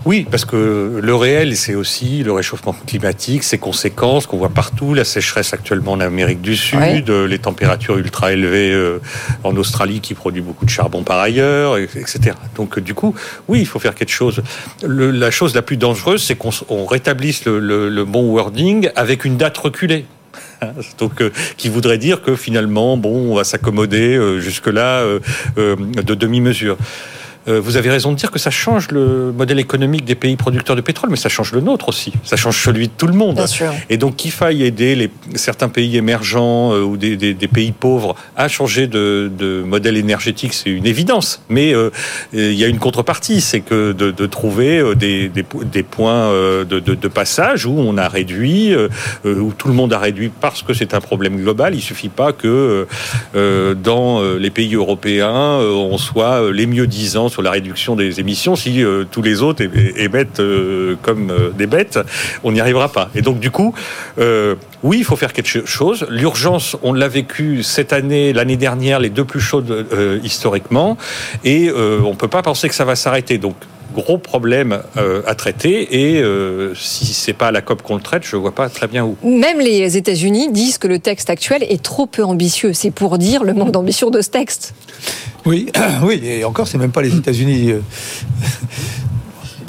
Oui, 0.05 0.27
parce 0.29 0.45
que 0.45 0.99
le 1.01 1.15
réel, 1.15 1.57
c'est 1.57 1.77
aussi 1.77 2.25
le 2.25 2.33
réchauffement 2.33 2.75
climatique, 2.87 3.45
ses 3.45 3.59
conséquences 3.59 4.27
qu'on 4.27 4.37
voit 4.37 4.49
partout, 4.49 4.95
la 4.95 5.05
sécheresse 5.05 5.53
actuellement 5.53 5.93
en 5.93 6.01
Amérique 6.01 6.41
du 6.41 6.57
Sud, 6.57 6.79
Ouais. 6.81 7.05
euh, 7.09 7.27
les 7.29 7.39
températures 7.39 7.97
ultra 7.99 8.33
élevées 8.33 8.73
euh, 8.73 8.99
en 9.45 9.55
Australie 9.57 10.01
qui 10.01 10.15
produit 10.15 10.43
beaucoup 10.43 10.65
de 10.65 10.71
charbon 10.71 11.05
par 11.05 11.21
ailleurs, 11.21 11.79
et- 11.79 11.85
etc. 11.85 12.35
Donc 12.57 12.79
euh, 12.79 12.81
du 12.81 12.95
coup, 12.95 13.15
oui, 13.47 13.61
il 13.61 13.67
faut 13.67 13.79
faire 13.79 13.95
quelque 13.95 14.11
chose. 14.13 14.43
Le- 14.85 15.13
la 15.13 15.31
chose 15.31 15.55
la 15.55 15.63
plus 15.63 15.77
dangereuse, 15.77 16.23
c'est 16.25 16.35
qu'on 16.35 16.85
rétablisse 16.85 17.45
le, 17.45 17.61
le- 17.61 17.89
le 17.89 18.05
bon 18.05 18.23
wording 18.33 18.91
avec 18.97 19.25
une 19.25 19.37
date 19.37 19.57
reculée. 19.59 20.05
Donc, 20.99 21.21
euh, 21.21 21.31
qui 21.57 21.69
voudrait 21.69 21.99
dire 21.99 22.23
que 22.23 22.35
finalement, 22.35 22.97
bon, 22.97 23.31
on 23.33 23.35
va 23.37 23.45
s'accommoder 23.45 24.17
euh, 24.17 24.41
jusque-là 24.41 25.03
euh, 25.03 25.21
de 25.57 26.15
demi-mesure. 26.15 26.77
Euh, 27.49 27.61
vous 27.61 27.77
avez 27.77 27.91
raison 27.91 28.13
de 28.13 28.17
dire 28.17 28.31
que 28.31 28.39
ça 28.39 28.51
change 28.51 28.91
le 28.91 29.33
modèle 29.33 29.59
économique 29.59 30.05
des 30.05 30.15
pays 30.15 30.37
producteurs 30.37 30.77
de 30.77 30.81
pétrole, 30.81 31.11
mais 31.11 31.17
ça 31.17 31.29
change 31.29 31.53
le 31.53 31.61
nôtre 31.61 31.89
aussi. 31.89 32.13
Ça 32.25 32.37
change 32.37 32.63
celui 32.63 32.87
de 32.89 32.93
tout 32.97 33.07
le 33.09 33.15
monde. 33.15 33.35
Bien 33.37 33.47
sûr. 33.47 33.73
Et 33.91 33.97
donc 33.97 34.17
qu'il 34.17 34.31
faille 34.31 34.63
aider 34.63 34.95
les, 34.95 35.11
certains 35.35 35.69
pays 35.69 35.97
émergents 35.97 36.73
euh, 36.73 36.83
ou 36.83 36.97
des, 36.97 37.17
des- 37.17 37.35
des 37.35 37.49
pays 37.49 37.73
pauvres 37.73 38.15
à 38.37 38.49
changer 38.49 38.87
de, 38.87 39.31
de 39.37 39.63
modèle 39.63 39.97
énergétique, 39.97 40.53
c'est 40.55 40.71
une 40.71 40.87
évidence. 40.87 41.43
Mais 41.49 41.75
euh, 41.75 41.91
il 42.33 42.53
y 42.55 42.65
a 42.65 42.69
une 42.69 42.79
contrepartie, 42.79 43.41
c'est 43.41 43.61
que 43.61 43.93
de, 43.93 44.11
de 44.13 44.27
trouver 44.27 44.79
euh, 44.79 44.95
des, 44.95 45.29
des, 45.29 45.43
po- 45.43 45.65
des 45.65 45.83
points 45.83 46.31
de, 46.33 46.65
de- 46.65 47.09
passage 47.09 47.67
où 47.67 47.75
on 47.77 47.99
a 47.99 48.09
réduit, 48.09 48.75
où 49.25 49.53
tout 49.59 49.69
le 49.69 49.75
monde 49.75 49.93
a 49.93 49.99
réduit 49.99 50.31
parce 50.41 50.63
que 50.63 50.73
c'est 50.73 50.95
un 50.95 51.01
problème 51.01 51.37
global. 51.37 51.75
Il 51.75 51.83
suffit 51.83 52.09
pas 52.09 52.33
que 52.33 52.87
euh, 53.35 53.75
dans 53.75 54.23
les 54.23 54.51
pays 54.51 54.75
européens, 54.75 55.59
on 55.59 55.99
soit 55.99 56.51
les 56.53 56.67
mieux 56.67 56.87
disants 56.87 57.29
sur 57.33 57.43
la 57.43 57.51
réduction 57.51 57.97
des 57.97 58.21
émissions. 58.21 58.55
Si 58.55 58.85
euh, 58.85 59.05
tous 59.11 59.23
les 59.23 59.43
autres 59.43 59.65
émettent 59.97 60.41
euh, 60.41 60.97
comme 61.03 61.31
euh, 61.31 61.51
des 61.51 61.67
bêtes, 61.67 61.99
on 62.45 62.53
n'y 62.53 62.61
arrivera 62.61 62.91
pas. 62.91 63.11
Et 63.15 63.23
donc 63.23 63.41
du 63.41 63.51
coup, 63.51 63.75
oui, 64.83 64.99
il 64.99 65.05
faut 65.05 65.17
faire 65.17 65.33
quelque 65.33 65.65
chose. 65.67 66.07
L'urgence, 66.11 66.77
on 66.83 66.93
l'a 66.93 67.09
vécu 67.09 67.63
cette 67.63 67.93
année, 67.93 68.33
l'année 68.33 68.57
dernière, 68.57 69.01
les 69.01 69.11
deux 69.11 69.25
plus 69.25 69.41
chaudes 69.41 69.87
historiquement, 70.23 70.99
et 71.45 71.71
on 71.73 72.15
peut 72.15 72.29
pas 72.29 72.43
penser 72.43 72.69
que 72.69 72.75
ça 72.75 72.85
va 72.85 72.97
s'arrêter. 72.97 73.39
Donc 73.39 73.57
gros 73.93 74.19
problème 74.19 74.81
euh, 74.97 75.23
à 75.27 75.35
traiter, 75.35 76.15
et 76.15 76.23
euh, 76.23 76.75
si 76.75 77.07
c'est 77.07 77.33
pas 77.33 77.49
à 77.49 77.53
la 77.53 77.63
COP 77.63 77.83
qu'on 77.83 77.97
le 77.97 78.03
traite, 78.03 78.25
je 78.25 78.37
vois 78.37 78.55
pas 78.55 78.69
très 78.69 78.89
bien 78.89 79.05
où. 79.05 79.17
Même 79.23 79.61
les 79.61 79.97
États-Unis 79.97 80.51
disent 80.53 80.79
que 80.79 80.89
le 80.89 80.99
texte 80.99 81.31
actuel 81.31 81.63
est 81.63 81.83
trop 81.83 82.07
peu 82.07 82.25
ambitieux. 82.25 82.73
C'est 82.73 82.91
pour 82.91 83.19
dire 83.19 83.45
le 83.45 83.55
manque 83.55 83.73
d'ambition 83.73 84.11
de 84.11 84.21
ce 84.21 84.31
texte. 84.31 84.75
Oui, 85.45 85.71
oui, 86.03 86.21
et 86.25 86.45
encore, 86.45 86.67
c'est 86.67 86.79
même 86.79 86.93
pas 86.93 87.03
les 87.03 87.17
États-Unis. 87.17 87.75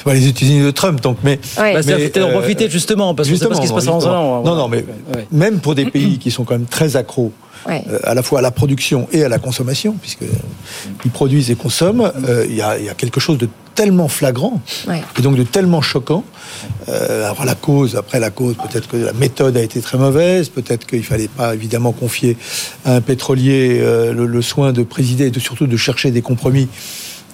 Euh, 0.05 0.11
c'est 0.11 0.11
pas 0.11 0.13
les 0.13 0.27
États-Unis 0.27 0.61
de 0.63 0.71
Trump, 0.71 1.01
donc, 1.01 1.17
mais. 1.23 1.39
Ouais. 1.57 1.73
Bah, 1.73 1.81
c'est 1.83 1.95
mais, 1.97 2.09
peut-être 2.09 2.25
en 2.25 2.29
euh, 2.29 2.39
profiter 2.39 2.69
justement, 2.69 3.15
parce 3.15 3.29
que 3.29 3.35
c'est 3.35 3.47
pas 3.47 3.55
ce 3.55 3.61
qui 3.61 3.67
se 3.67 3.73
passe 3.73 3.87
en 3.87 3.99
justement. 3.99 4.39
an. 4.39 4.43
Non, 4.43 4.55
non, 4.55 4.67
mais 4.67 4.85
Ouais. 5.15 5.27
même 5.31 5.59
pour 5.59 5.75
des 5.75 5.85
pays 5.85 6.17
qui 6.19 6.31
sont 6.31 6.43
quand 6.43 6.53
même 6.55 6.65
très 6.67 6.95
accros, 6.95 7.31
Ouais. 7.67 7.83
euh, 7.89 7.99
à 8.03 8.13
la 8.13 8.23
fois 8.23 8.39
à 8.39 8.41
la 8.41 8.51
production 8.51 9.07
et 9.13 9.23
à 9.23 9.29
la 9.29 9.39
consommation, 9.39 9.95
puisque 10.01 10.23
ils 11.05 11.11
produisent 11.11 11.49
et 11.49 11.55
consomment, 11.55 12.11
euh, 12.27 12.45
il 12.49 12.55
y, 12.55 12.61
a, 12.61 12.77
il 12.77 12.85
y 12.85 12.89
a 12.89 12.93
quelque 12.93 13.21
chose 13.21 13.37
de 13.37 13.47
tellement 13.73 14.07
flagrant 14.09 14.61
Ouais. 14.87 15.01
et 15.17 15.21
donc 15.21 15.35
de 15.37 15.43
tellement 15.43 15.81
choquant. 15.81 16.23
Euh, 16.89 17.23
alors 17.25 17.45
la 17.45 17.55
cause, 17.55 17.95
après 17.95 18.19
la 18.19 18.29
cause, 18.31 18.55
peut-être 18.55 18.87
que 18.89 18.97
la 18.97 19.13
méthode 19.13 19.55
a 19.57 19.61
été 19.61 19.79
très 19.79 19.97
mauvaise, 19.97 20.49
peut-être 20.49 20.85
qu'il 20.85 21.03
fallait 21.03 21.27
pas 21.29 21.53
évidemment 21.55 21.91
confier 21.93 22.37
à 22.85 22.95
un 22.95 23.01
pétrolier 23.01 23.79
euh, 23.81 24.13
le, 24.13 24.25
le 24.27 24.41
soin 24.41 24.73
de 24.73 24.83
présider 24.83 25.27
et 25.27 25.31
de, 25.31 25.39
surtout 25.39 25.65
de 25.65 25.77
chercher 25.77 26.11
des 26.11 26.21
compromis 26.21 26.67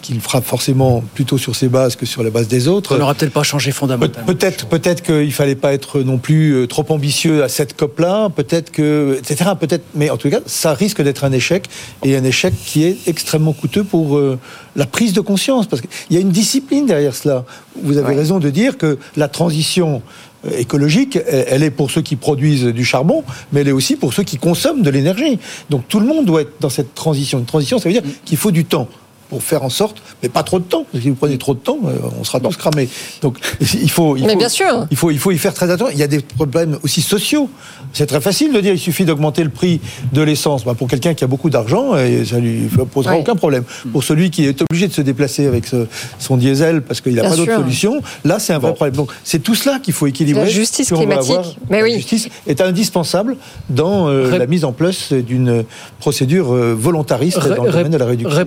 qu'il 0.09 0.19
frappe 0.21 0.43
forcément 0.43 1.03
plutôt 1.13 1.37
sur 1.37 1.55
ses 1.55 1.67
bases 1.67 1.95
que 1.95 2.07
sur 2.07 2.23
la 2.23 2.31
base 2.31 2.47
des 2.47 2.67
autres. 2.67 2.93
Ça 2.95 2.99
n'aura 2.99 3.13
peut-être 3.13 3.31
pas 3.31 3.43
changé 3.43 3.71
fondamentalement. 3.71 4.25
Pe- 4.25 4.33
Peut-être, 4.33 4.65
peut-être 4.65 5.03
qu'il 5.03 5.31
fallait 5.31 5.55
pas 5.55 5.71
être 5.71 5.99
non 6.01 6.17
plus 6.17 6.53
euh, 6.53 6.65
trop 6.67 6.83
ambitieux 6.89 7.43
à 7.43 7.47
cette 7.47 7.77
COP-là. 7.77 8.29
Peut-être 8.35 8.71
que, 8.71 9.15
etc. 9.19 9.51
Peut-être, 9.59 9.83
mais 9.93 10.09
en 10.09 10.17
tout 10.17 10.31
cas, 10.31 10.39
ça 10.47 10.73
risque 10.73 11.01
d'être 11.03 11.25
un 11.25 11.31
échec 11.31 11.65
et 12.03 12.17
un 12.17 12.23
échec 12.23 12.55
qui 12.65 12.85
est 12.85 12.97
extrêmement 13.07 13.53
coûteux 13.53 13.83
pour 13.83 14.17
euh, 14.17 14.39
la 14.75 14.87
prise 14.87 15.13
de 15.13 15.21
conscience, 15.21 15.67
parce 15.67 15.81
qu'il 15.83 15.91
y 16.09 16.17
a 16.17 16.21
une 16.21 16.31
discipline 16.31 16.87
derrière 16.87 17.13
cela. 17.15 17.45
Vous 17.83 17.97
avez 17.97 18.15
raison 18.15 18.39
de 18.39 18.49
dire 18.49 18.77
que 18.79 18.97
la 19.15 19.27
transition 19.27 20.01
euh, 20.47 20.57
écologique, 20.57 21.19
elle 21.27 21.45
elle 21.49 21.63
est 21.63 21.69
pour 21.71 21.91
ceux 21.91 22.01
qui 22.01 22.15
produisent 22.15 22.65
du 22.65 22.83
charbon, 22.83 23.23
mais 23.51 23.61
elle 23.61 23.67
est 23.67 23.73
aussi 23.73 23.95
pour 23.95 24.13
ceux 24.15 24.23
qui 24.23 24.37
consomment 24.37 24.81
de 24.81 24.89
l'énergie. 24.89 25.37
Donc 25.69 25.87
tout 25.87 25.99
le 25.99 26.07
monde 26.07 26.25
doit 26.25 26.41
être 26.41 26.53
dans 26.61 26.69
cette 26.69 26.95
transition. 26.95 27.37
Une 27.37 27.45
transition, 27.45 27.77
ça 27.77 27.89
veut 27.89 27.93
dire 27.93 28.03
qu'il 28.25 28.37
faut 28.37 28.51
du 28.51 28.65
temps 28.65 28.87
pour 29.29 29.43
faire 29.43 29.63
en 29.63 29.69
sorte, 29.69 29.97
mais 30.23 30.29
pas 30.29 30.43
trop 30.43 30.59
de 30.59 30.63
temps. 30.63 30.83
Parce 30.83 30.97
que 30.97 31.01
si 31.03 31.09
vous 31.09 31.15
prenez 31.15 31.37
trop 31.37 31.53
de 31.53 31.59
temps, 31.59 31.77
euh, 31.85 31.91
on 32.19 32.23
sera 32.23 32.39
tous 32.39 32.57
cramés. 32.57 32.89
Donc 33.21 33.37
il 33.61 33.89
faut, 33.89 34.17
il 34.17 34.25
Mais 34.25 34.33
faut, 34.33 34.39
bien 34.39 34.49
sûr. 34.49 34.87
il 34.91 34.97
faut, 34.97 35.11
il 35.11 35.19
faut 35.19 35.31
y 35.31 35.37
faire 35.37 35.53
très 35.53 35.69
attention. 35.69 35.93
Il 35.93 35.99
y 35.99 36.03
a 36.03 36.07
des 36.07 36.19
problèmes 36.19 36.77
aussi 36.83 37.01
sociaux. 37.01 37.49
C'est 37.93 38.05
très 38.07 38.21
facile 38.21 38.51
de 38.53 38.59
dire 38.59 38.73
il 38.73 38.79
suffit 38.79 39.05
d'augmenter 39.05 39.43
le 39.43 39.49
prix 39.49 39.79
de 40.13 40.21
l'essence. 40.21 40.65
Bah, 40.65 40.73
pour 40.73 40.87
quelqu'un 40.87 41.13
qui 41.13 41.23
a 41.23 41.27
beaucoup 41.27 41.49
d'argent, 41.49 41.95
et 41.97 42.25
ça 42.25 42.39
lui 42.39 42.67
posera 42.91 43.17
aucun 43.17 43.35
problème. 43.35 43.63
Pour 43.91 44.03
celui 44.03 44.29
qui 44.31 44.45
est 44.45 44.61
obligé 44.61 44.87
de 44.87 44.93
se 44.93 45.01
déplacer 45.01 45.45
avec 45.47 45.65
ce- 45.67 45.85
son 46.19 46.37
diesel 46.37 46.81
parce 46.81 47.01
qu'il 47.01 47.15
n'a 47.15 47.23
pas 47.23 47.35
d'autre 47.35 47.55
solution, 47.55 48.01
là 48.25 48.39
c'est 48.39 48.53
un 48.53 48.59
vrai 48.59 48.73
problème. 48.73 48.95
Donc 48.95 49.11
c'est 49.23 49.39
tout 49.39 49.55
cela 49.55 49.79
qu'il 49.79 49.93
faut 49.93 50.07
équilibrer. 50.07 50.43
La 50.45 50.49
justice 50.49 50.87
si 50.87 50.93
climatique. 50.93 51.31
avoir- 51.31 51.53
Mais 51.69 51.77
la 51.79 51.83
oui. 51.83 51.93
justice 51.95 52.29
est 52.47 52.61
indispensable 52.61 53.37
dans 53.69 54.07
euh, 54.09 54.29
Ré- 54.31 54.39
la 54.39 54.47
mise 54.47 54.65
en 54.65 54.71
place 54.71 55.13
d'une 55.13 55.63
procédure 55.99 56.53
euh, 56.53 56.73
volontariste 56.77 57.39
dans 57.39 57.63
le 57.63 57.69
Ré- 57.69 57.77
domaine 57.77 57.91
de 57.91 57.97
la 57.97 58.05
réduction. 58.05 58.29
de 58.29 58.35
la 58.39 58.45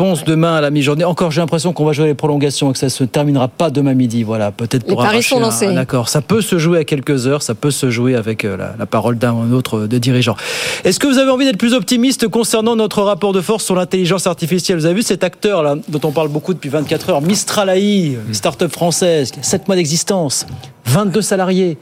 Réponse, 0.00 0.22
demain 0.22 0.54
à 0.54 0.60
la 0.60 0.70
mi-journée. 0.70 1.02
Encore, 1.02 1.32
j'ai 1.32 1.40
l'impression 1.40 1.72
qu'on 1.72 1.84
va 1.84 1.90
jouer 1.90 2.06
les 2.06 2.14
prolongations 2.14 2.70
et 2.70 2.72
que 2.72 2.78
ça 2.78 2.88
se 2.88 3.02
terminera 3.02 3.48
pas 3.48 3.68
demain 3.68 3.94
midi. 3.94 4.22
Voilà, 4.22 4.52
peut-être 4.52 4.84
Les 4.84 4.90
pour 4.90 4.98
paris 4.98 5.08
arracher 5.08 5.28
sont 5.34 5.40
lancés. 5.40 5.66
un 5.66 5.76
accord. 5.76 6.08
Ça 6.08 6.20
peut 6.20 6.40
se 6.40 6.56
jouer 6.56 6.78
à 6.78 6.84
quelques 6.84 7.26
heures, 7.26 7.42
ça 7.42 7.56
peut 7.56 7.72
se 7.72 7.90
jouer 7.90 8.14
avec 8.14 8.44
euh, 8.44 8.56
la, 8.56 8.76
la 8.78 8.86
parole 8.86 9.18
d'un 9.18 9.32
ou 9.34 9.52
autre 9.52 9.88
de 9.88 9.98
dirigeant. 9.98 10.36
Est-ce 10.84 11.00
que 11.00 11.08
vous 11.08 11.18
avez 11.18 11.32
envie 11.32 11.46
d'être 11.46 11.58
plus 11.58 11.74
optimiste 11.74 12.28
concernant 12.28 12.76
notre 12.76 13.02
rapport 13.02 13.32
de 13.32 13.40
force 13.40 13.64
sur 13.64 13.74
l'intelligence 13.74 14.28
artificielle? 14.28 14.78
Vous 14.78 14.86
avez 14.86 14.94
vu 14.94 15.02
cet 15.02 15.24
acteur 15.24 15.64
là 15.64 15.74
dont 15.88 16.00
on 16.04 16.12
parle 16.12 16.28
beaucoup 16.28 16.54
depuis 16.54 16.70
24 16.70 17.10
heures, 17.10 17.20
Mistral 17.20 17.68
AI, 17.68 18.18
une 18.28 18.34
start-up 18.34 18.70
française, 18.70 19.32
qui 19.32 19.40
a 19.40 19.42
7 19.42 19.66
mois 19.66 19.74
d'existence, 19.74 20.46
22 20.84 21.22
salariés, 21.22 21.76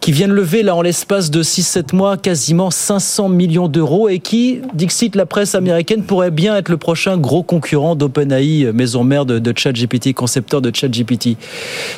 qui 0.00 0.12
viennent 0.12 0.32
lever 0.32 0.62
là 0.62 0.74
en 0.74 0.80
l'espace 0.82 1.30
de 1.30 1.42
6-7 1.42 1.94
mois 1.94 2.16
quasiment 2.16 2.70
500 2.70 3.28
millions 3.28 3.68
d'euros 3.68 4.08
et 4.08 4.18
qui, 4.18 4.60
dixit 4.72 5.14
la 5.14 5.26
presse 5.26 5.54
américaine, 5.54 6.02
pourrait 6.04 6.30
bien 6.30 6.56
être 6.56 6.70
le 6.70 6.78
prochain 6.78 7.16
gros 7.18 7.33
concurrent 7.42 7.96
d'OpenAI, 7.96 8.70
maison 8.72 9.04
mère 9.04 9.26
de, 9.26 9.38
de 9.38 9.52
ChatGPT, 9.56 10.12
concepteur 10.14 10.60
de 10.62 10.70
ChatGPT. 10.74 11.26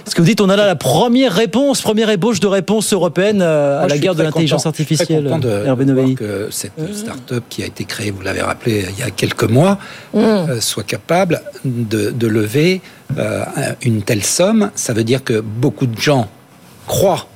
Est-ce 0.06 0.14
que 0.14 0.22
vous 0.22 0.26
dites 0.26 0.40
on 0.40 0.48
a 0.48 0.56
là 0.56 0.66
la 0.66 0.76
première 0.76 1.32
réponse, 1.32 1.82
première 1.82 2.10
ébauche 2.10 2.40
de 2.40 2.46
réponse 2.46 2.92
européenne 2.92 3.42
euh, 3.42 3.76
à 3.78 3.80
Moi, 3.80 3.88
la 3.88 3.98
guerre 3.98 4.14
de 4.14 4.22
l'intelligence 4.22 4.62
content- 4.64 4.74
je 4.78 4.82
suis 4.84 4.96
très 4.96 5.04
artificielle 5.04 5.24
content 5.24 5.38
de, 5.40 5.66
Hervé 5.66 5.84
de 5.84 5.92
voir 5.92 6.14
que 6.14 6.48
cette 6.50 6.72
start-up 6.94 7.44
qui 7.48 7.62
a 7.62 7.66
été 7.66 7.84
créée, 7.84 8.10
vous 8.10 8.22
l'avez 8.22 8.42
rappelé, 8.42 8.86
il 8.92 8.98
y 8.98 9.02
a 9.02 9.10
quelques 9.10 9.44
mois, 9.44 9.78
Mm. 10.14 10.18
euh, 10.20 10.60
soit 10.60 10.84
capable 10.84 11.42
de, 11.64 12.10
de 12.10 12.26
lever 12.26 12.80
euh, 13.18 13.44
une 13.82 14.02
telle 14.02 14.22
somme. 14.24 14.70
Ça 14.74 14.92
veut 14.92 15.04
dire 15.04 15.22
que 15.22 15.40
beaucoup 15.40 15.86
de 15.86 15.98
gens 16.00 16.28
croient 16.86 17.26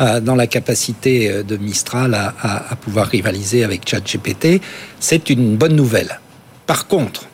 euh, 0.00 0.20
dans 0.20 0.34
la 0.34 0.46
capacité 0.46 1.30
euh, 1.30 1.42
de 1.42 1.56
Mistral 1.56 2.14
à, 2.14 2.32
à- 2.40 2.72
à 2.72 2.76
pouvoir 2.76 3.06
rivaliser 3.08 3.64
avec 3.64 3.88
ChatGPT. 3.88 4.60
C'est 5.00 5.28
une 5.30 5.56
bonne 5.56 5.74
nouvelle. 5.76 6.20
Par 6.66 6.86
contre, 6.86 7.24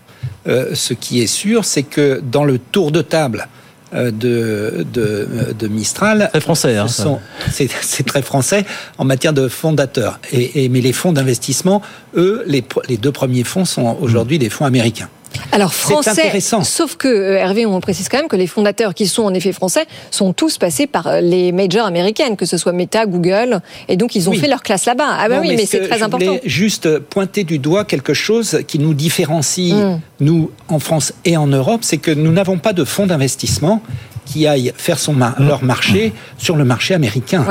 euh, 0.46 0.74
ce 0.74 0.94
qui 0.94 1.20
est 1.20 1.26
sûr, 1.26 1.64
c'est 1.64 1.82
que 1.82 2.20
dans 2.22 2.44
le 2.44 2.58
tour 2.58 2.92
de 2.92 3.02
table 3.02 3.48
euh, 3.92 4.10
de, 4.10 4.86
de, 4.92 5.52
de 5.58 5.68
Mistral, 5.68 6.28
Très 6.30 6.40
français, 6.40 6.76
hein, 6.76 6.86
ce 6.88 6.94
ça. 6.98 7.02
sont- 7.02 7.20
c'est 7.50 8.06
très 8.06 8.22
français 8.22 8.64
en 8.98 9.04
matière 9.04 9.32
de 9.32 9.48
fondateurs. 9.48 10.20
Et, 10.32 10.64
et- 10.64 10.68
mais 10.68 10.80
les 10.80 10.92
fonds 10.92 11.12
d'investissement, 11.12 11.82
eux, 12.16 12.44
les 12.46 12.64
deux 12.96 13.12
premiers 13.12 13.44
fonds 13.44 13.64
sont 13.64 13.96
aujourd'hui 14.00 14.38
des 14.38 14.48
fonds 14.48 14.64
américains. 14.64 15.08
Alors 15.52 15.72
C'est 15.72 15.92
français, 15.92 16.10
intéressant. 16.10 16.64
sauf 16.64 16.96
que 16.96 17.08
euh, 17.08 17.36
Hervé, 17.38 17.66
on 17.66 17.80
précise 17.80 18.08
quand 18.08 18.18
même 18.18 18.28
que 18.28 18.36
les 18.36 18.46
fondateurs 18.46 18.94
qui 18.94 19.06
sont 19.06 19.22
en 19.24 19.34
effet 19.34 19.52
français 19.52 19.86
sont 20.10 20.32
tous 20.32 20.58
passés 20.58 20.86
par 20.86 21.06
euh, 21.06 21.20
les 21.20 21.52
majors 21.52 21.86
américaines, 21.86 22.36
que 22.36 22.46
ce 22.46 22.56
soit 22.56 22.72
Meta, 22.72 23.06
Google, 23.06 23.60
et 23.88 23.96
donc 23.96 24.14
ils 24.16 24.28
ont 24.28 24.32
Oui. 24.32 24.38
fait 24.38 24.48
leur 24.48 24.62
classe 24.62 24.86
là-bas. 24.86 25.04
Ah 25.18 25.28
bah 25.28 25.36
Non, 25.36 25.40
oui, 25.42 25.54
mais 25.56 25.66
c'est 25.66 25.86
très 25.88 25.98
je 25.98 26.04
important. 26.04 26.26
voulais 26.26 26.40
juste 26.44 26.98
pointer 26.98 27.44
du 27.44 27.58
doigt 27.58 27.84
quelque 27.84 28.14
chose 28.14 28.60
qui 28.66 28.78
nous 28.78 28.94
différencie, 28.94 29.72
Mm. 29.74 30.00
nous, 30.20 30.50
en 30.68 30.78
France 30.78 31.12
et 31.24 31.36
en 31.36 31.46
Europe, 31.46 31.80
c'est 31.82 31.98
que 31.98 32.10
nous 32.10 32.32
n'avons 32.32 32.58
pas 32.58 32.72
de 32.72 32.84
fonds 32.84 33.06
d'investissement 33.06 33.82
qui 34.26 34.46
aillent 34.46 34.72
faire 34.76 34.98
son 34.98 35.12
ma- 35.12 35.34
leur 35.38 35.62
marché 35.64 36.12
sur 36.38 36.56
le 36.56 36.64
marché 36.64 36.94
américain. 36.94 37.44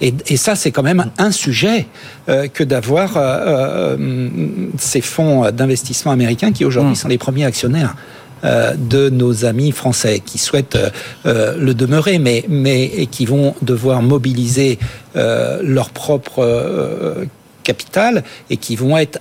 Et, 0.00 0.14
et 0.26 0.36
ça, 0.36 0.54
c'est 0.56 0.70
quand 0.70 0.82
même 0.82 1.10
un 1.18 1.30
sujet 1.30 1.86
euh, 2.28 2.48
que 2.48 2.64
d'avoir 2.64 3.16
euh, 3.16 3.96
euh, 3.96 3.96
ces 4.78 5.00
fonds 5.00 5.50
d'investissement 5.50 6.12
américains 6.12 6.52
qui 6.52 6.64
aujourd'hui 6.64 6.96
sont 6.96 7.08
les 7.08 7.18
premiers 7.18 7.44
actionnaires 7.44 7.94
de 8.44 9.08
nos 9.08 9.44
amis 9.44 9.72
français 9.72 10.20
qui 10.24 10.38
souhaitent 10.38 10.78
euh, 11.24 11.56
le 11.58 11.74
demeurer, 11.74 12.18
mais, 12.18 12.44
mais 12.48 12.84
et 12.84 13.06
qui 13.06 13.26
vont 13.26 13.54
devoir 13.62 14.02
mobiliser 14.02 14.78
euh, 15.16 15.60
leur 15.62 15.90
propre 15.90 16.40
euh, 16.40 17.24
capital 17.64 18.22
et 18.50 18.56
qui 18.56 18.76
vont 18.76 18.96
être 18.96 19.18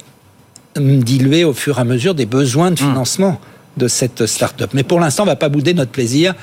dilués 0.78 1.46
au 1.46 1.54
fur 1.54 1.78
et 1.78 1.82
à 1.82 1.86
mesure 1.86 2.14
des 2.14 2.26
besoins 2.26 2.70
de 2.70 2.78
financement 2.78 3.40
de 3.78 3.88
cette 3.88 4.26
start-up. 4.26 4.72
Mais 4.74 4.84
pour 4.84 5.00
l'instant, 5.00 5.24
on 5.24 5.28
va 5.28 5.36
pas 5.36 5.50
bouder 5.50 5.74
notre 5.74 5.92
plaisir. 5.92 6.36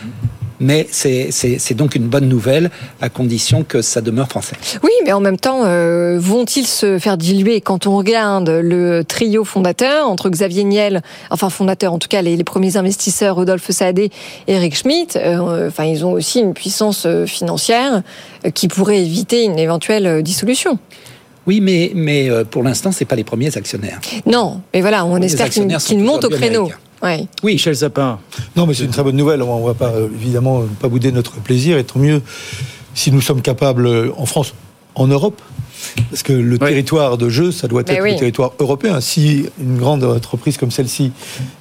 Mais 0.62 0.86
c'est 0.90 1.74
donc 1.74 1.96
une 1.96 2.06
bonne 2.06 2.28
nouvelle 2.28 2.70
à 3.00 3.08
condition 3.08 3.64
que 3.64 3.82
ça 3.82 4.00
demeure 4.00 4.28
français. 4.28 4.54
Oui, 4.84 4.92
mais 5.04 5.12
en 5.12 5.18
même 5.20 5.36
temps, 5.36 5.64
euh, 5.64 6.18
vont-ils 6.20 6.66
se 6.66 6.98
faire 7.00 7.18
diluer 7.18 7.60
quand 7.60 7.86
on 7.88 7.96
regarde 7.96 8.48
le 8.48 9.02
trio 9.02 9.44
fondateur 9.44 10.08
entre 10.08 10.30
Xavier 10.30 10.62
Niel, 10.62 11.02
enfin 11.30 11.50
fondateur 11.50 11.92
en 11.92 11.98
tout 11.98 12.08
cas 12.08 12.22
les, 12.22 12.36
les 12.36 12.44
premiers 12.44 12.76
investisseurs 12.76 13.34
Rodolphe 13.34 13.70
Saadé 13.72 14.10
et 14.46 14.52
Eric 14.54 14.76
Schmidt, 14.76 15.18
euh, 15.18 15.66
enfin 15.68 15.84
ils 15.84 16.06
ont 16.06 16.12
aussi 16.12 16.38
une 16.38 16.54
puissance 16.54 17.04
euh, 17.06 17.26
financière 17.26 18.02
qui 18.54 18.68
pourrait 18.68 19.00
éviter 19.02 19.42
une 19.44 19.58
éventuelle 19.58 20.22
dissolution. 20.22 20.78
Oui, 21.46 21.60
mais, 21.60 21.90
mais 21.94 22.30
pour 22.50 22.62
l'instant, 22.62 22.92
c'est 22.92 23.04
pas 23.04 23.16
les 23.16 23.24
premiers 23.24 23.56
actionnaires. 23.56 24.00
Non, 24.26 24.60
mais 24.72 24.80
voilà, 24.80 25.04
on 25.04 25.16
Les 25.16 25.26
espère 25.26 25.50
qu'ils 25.50 25.98
montent 25.98 26.24
au 26.24 26.28
créneau. 26.28 26.60
américains. 26.66 26.78
Ouais. 27.02 27.26
Oui, 27.42 27.54
Michel 27.54 27.76
Sapin. 27.76 28.18
Non, 28.54 28.66
mais 28.66 28.74
c'est 28.74 28.84
une 28.84 28.90
très 28.90 29.02
bonne 29.02 29.16
nouvelle. 29.16 29.42
On 29.42 29.66
va 29.66 29.74
pas, 29.74 29.90
euh, 29.90 30.08
évidemment, 30.14 30.62
pas 30.80 30.88
bouder 30.88 31.10
notre 31.10 31.40
plaisir. 31.40 31.76
Et 31.78 31.84
tant 31.84 31.98
mieux 31.98 32.22
si 32.94 33.10
nous 33.10 33.20
sommes 33.20 33.42
capables, 33.42 33.86
euh, 33.86 34.12
en 34.16 34.26
France, 34.26 34.54
en 34.94 35.06
Europe, 35.08 35.40
parce 36.10 36.22
que 36.22 36.32
le 36.32 36.58
territoire 36.58 37.18
de 37.18 37.28
jeu, 37.28 37.52
ça 37.52 37.68
doit 37.68 37.82
Mais 37.86 37.94
être 37.94 38.02
oui. 38.02 38.12
le 38.12 38.18
territoire 38.18 38.52
européen. 38.58 39.00
Si 39.00 39.46
une 39.60 39.78
grande 39.78 40.04
entreprise 40.04 40.56
comme 40.56 40.70
celle-ci 40.70 41.12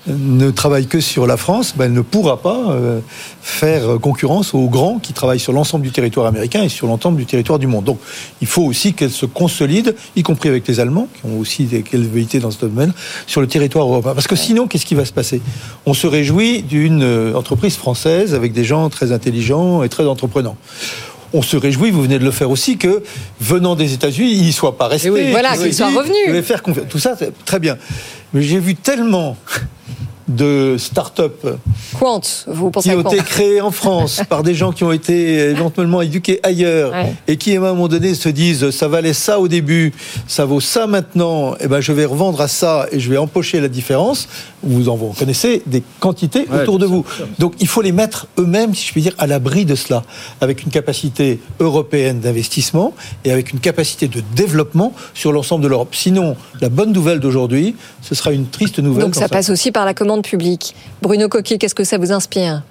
euh, 0.10 0.14
ne 0.18 0.52
travaille 0.52 0.88
que 0.88 1.00
sur 1.00 1.28
la 1.28 1.38
France, 1.38 1.74
ben, 1.76 1.86
elle 1.86 1.94
ne 1.94 2.02
pourra 2.02 2.42
pas 2.42 2.72
euh, 2.72 3.00
faire 3.42 4.00
concurrence 4.02 4.54
aux 4.54 4.68
grands 4.68 5.00
qui 5.00 5.14
travaillent 5.14 5.40
sur 5.40 5.54
l'ensemble 5.54 5.84
du 5.84 5.92
territoire 5.92 6.26
américain 6.26 6.64
et 6.64 6.70
sur 6.70 6.88
l'ensemble 6.88 7.18
du 7.18 7.26
territoire 7.26 7.60
du 7.60 7.68
monde. 7.68 7.86
Donc, 7.86 8.00
il 8.42 8.48
faut 8.48 8.64
aussi 8.64 8.94
qu'elle 8.94 9.12
se 9.12 9.26
consolide, 9.26 9.96
y 10.16 10.24
compris 10.24 10.50
avec 10.50 10.68
les 10.68 10.80
Allemands, 10.80 11.08
qui 11.14 11.30
ont 11.30 11.40
aussi 11.40 11.66
des 11.66 11.84
velléités 11.94 12.40
dans 12.40 12.52
ce 12.52 12.60
domaine, 12.60 12.94
sur 13.28 13.42
le 13.42 13.48
territoire 13.48 13.86
européen. 13.86 14.14
Parce 14.14 14.28
que 14.28 14.36
sinon, 14.36 14.68
qu'est-ce 14.68 14.86
qui 14.86 14.96
va 14.96 15.06
se 15.06 15.14
passer? 15.14 15.42
On 15.86 15.94
se 15.94 16.08
réjouit 16.08 16.62
d'une 16.64 17.04
euh, 17.04 17.34
entreprise 17.36 17.76
française 17.76 18.34
avec 18.34 18.54
des 18.54 18.64
gens 18.64 18.90
très 18.90 19.12
intelligents 19.12 19.84
et 19.84 19.90
très 19.90 20.06
entreprenants. 20.06 20.58
On 21.34 21.42
se 21.42 21.56
réjouit, 21.56 21.92
vous 21.92 22.02
venez 22.02 22.20
de 22.20 22.26
le 22.26 22.32
faire 22.32 22.50
aussi, 22.50 22.78
que 22.78 23.04
venant 23.40 23.76
des 23.76 23.94
États-Unis, 23.94 24.34
ils 24.34 24.48
ne 24.48 24.52
soient 24.52 24.78
pas 24.78 24.88
restés. 24.88 25.10
oui, 25.10 25.32
voilà, 25.32 25.56
vais 26.32 26.42
faire 26.42 26.62
confiance. 26.62 26.88
Tout 26.90 27.00
ça, 27.00 27.16
c'est 27.18 27.34
très 27.46 27.60
bien. 27.60 27.78
Mais 28.34 28.42
j'ai 28.42 28.60
vu 28.60 28.76
tellement 28.76 29.38
de 30.36 30.76
start-up 30.78 31.46
Quant, 32.00 32.22
vous 32.48 32.72
pensez 32.72 32.90
qui 32.90 32.96
ont 32.96 33.02
été 33.02 33.18
créés 33.18 33.62
en 33.62 33.72
France 33.72 34.22
par 34.30 34.44
des 34.44 34.54
gens 34.56 34.72
qui 34.72 34.84
ont 34.84 34.92
été 34.92 35.50
éventuellement 35.50 36.02
éduqués 36.02 36.40
ailleurs 36.44 36.92
Ouais. 36.92 37.14
et 37.28 37.38
qui 37.38 37.56
à 37.56 37.60
un 37.60 37.74
moment 37.74 37.88
donné 37.88 38.14
se 38.16 38.30
disent 38.30 38.72
ça 38.72 38.88
valait 38.88 39.14
ça 39.14 39.40
au 39.40 39.48
début, 39.48 39.94
ça 40.28 40.46
vaut 40.46 40.60
ça 40.60 40.88
maintenant, 40.88 41.56
et 41.60 41.68
ben 41.68 41.80
je 41.82 41.92
vais 41.94 42.06
revendre 42.06 42.42
à 42.42 42.48
ça 42.48 42.88
et 42.92 43.00
je 43.00 43.10
vais 43.10 43.18
empocher 43.18 43.60
la 43.62 43.68
différence. 43.68 44.28
Vous 44.64 44.90
en 44.90 44.96
vous 44.96 45.14
connaissez 45.18 45.62
des 45.66 45.84
quantités 46.00 46.48
Ouais, 46.50 46.62
autour 46.62 46.80
de 46.80 46.86
vous. 46.86 47.06
Donc 47.40 47.54
il 47.60 47.68
faut 47.68 47.82
les 47.82 47.92
mettre 47.92 48.28
eux-mêmes, 48.38 48.74
si 48.76 48.88
je 48.88 48.92
puis 48.92 49.02
dire, 49.02 49.14
à 49.18 49.28
l'abri 49.28 49.66
de 49.66 49.76
cela, 49.76 50.04
avec 50.42 50.64
une 50.64 50.70
capacité 50.70 51.40
européenne 51.60 52.20
d'investissement 52.20 52.94
et 53.26 53.32
avec 53.32 53.54
une 53.54 53.60
capacité 53.60 54.08
de 54.08 54.22
développement 54.36 54.94
sur 55.14 55.32
l'ensemble 55.32 55.64
de 55.64 55.68
l'Europe. 55.70 55.94
Sinon, 55.96 56.36
la 56.62 56.70
bonne 56.70 56.92
nouvelle 56.92 57.20
d'aujourd'hui, 57.20 57.76
ce 58.02 58.16
sera 58.16 58.32
une 58.32 58.48
triste 58.48 58.80
nouvelle. 58.80 59.04
Donc 59.06 59.16
ça 59.16 59.30
passe 59.30 59.50
aussi 59.50 59.72
par 59.72 59.86
la 59.86 59.94
commande 59.94 60.21
publique. 60.22 60.76
Bruno 61.02 61.28
Coquet, 61.30 61.58
qu'est-ce 61.58 61.76
que 61.76 61.84
ça 61.84 61.98
vous 61.98 62.12
inspire? 62.12 62.62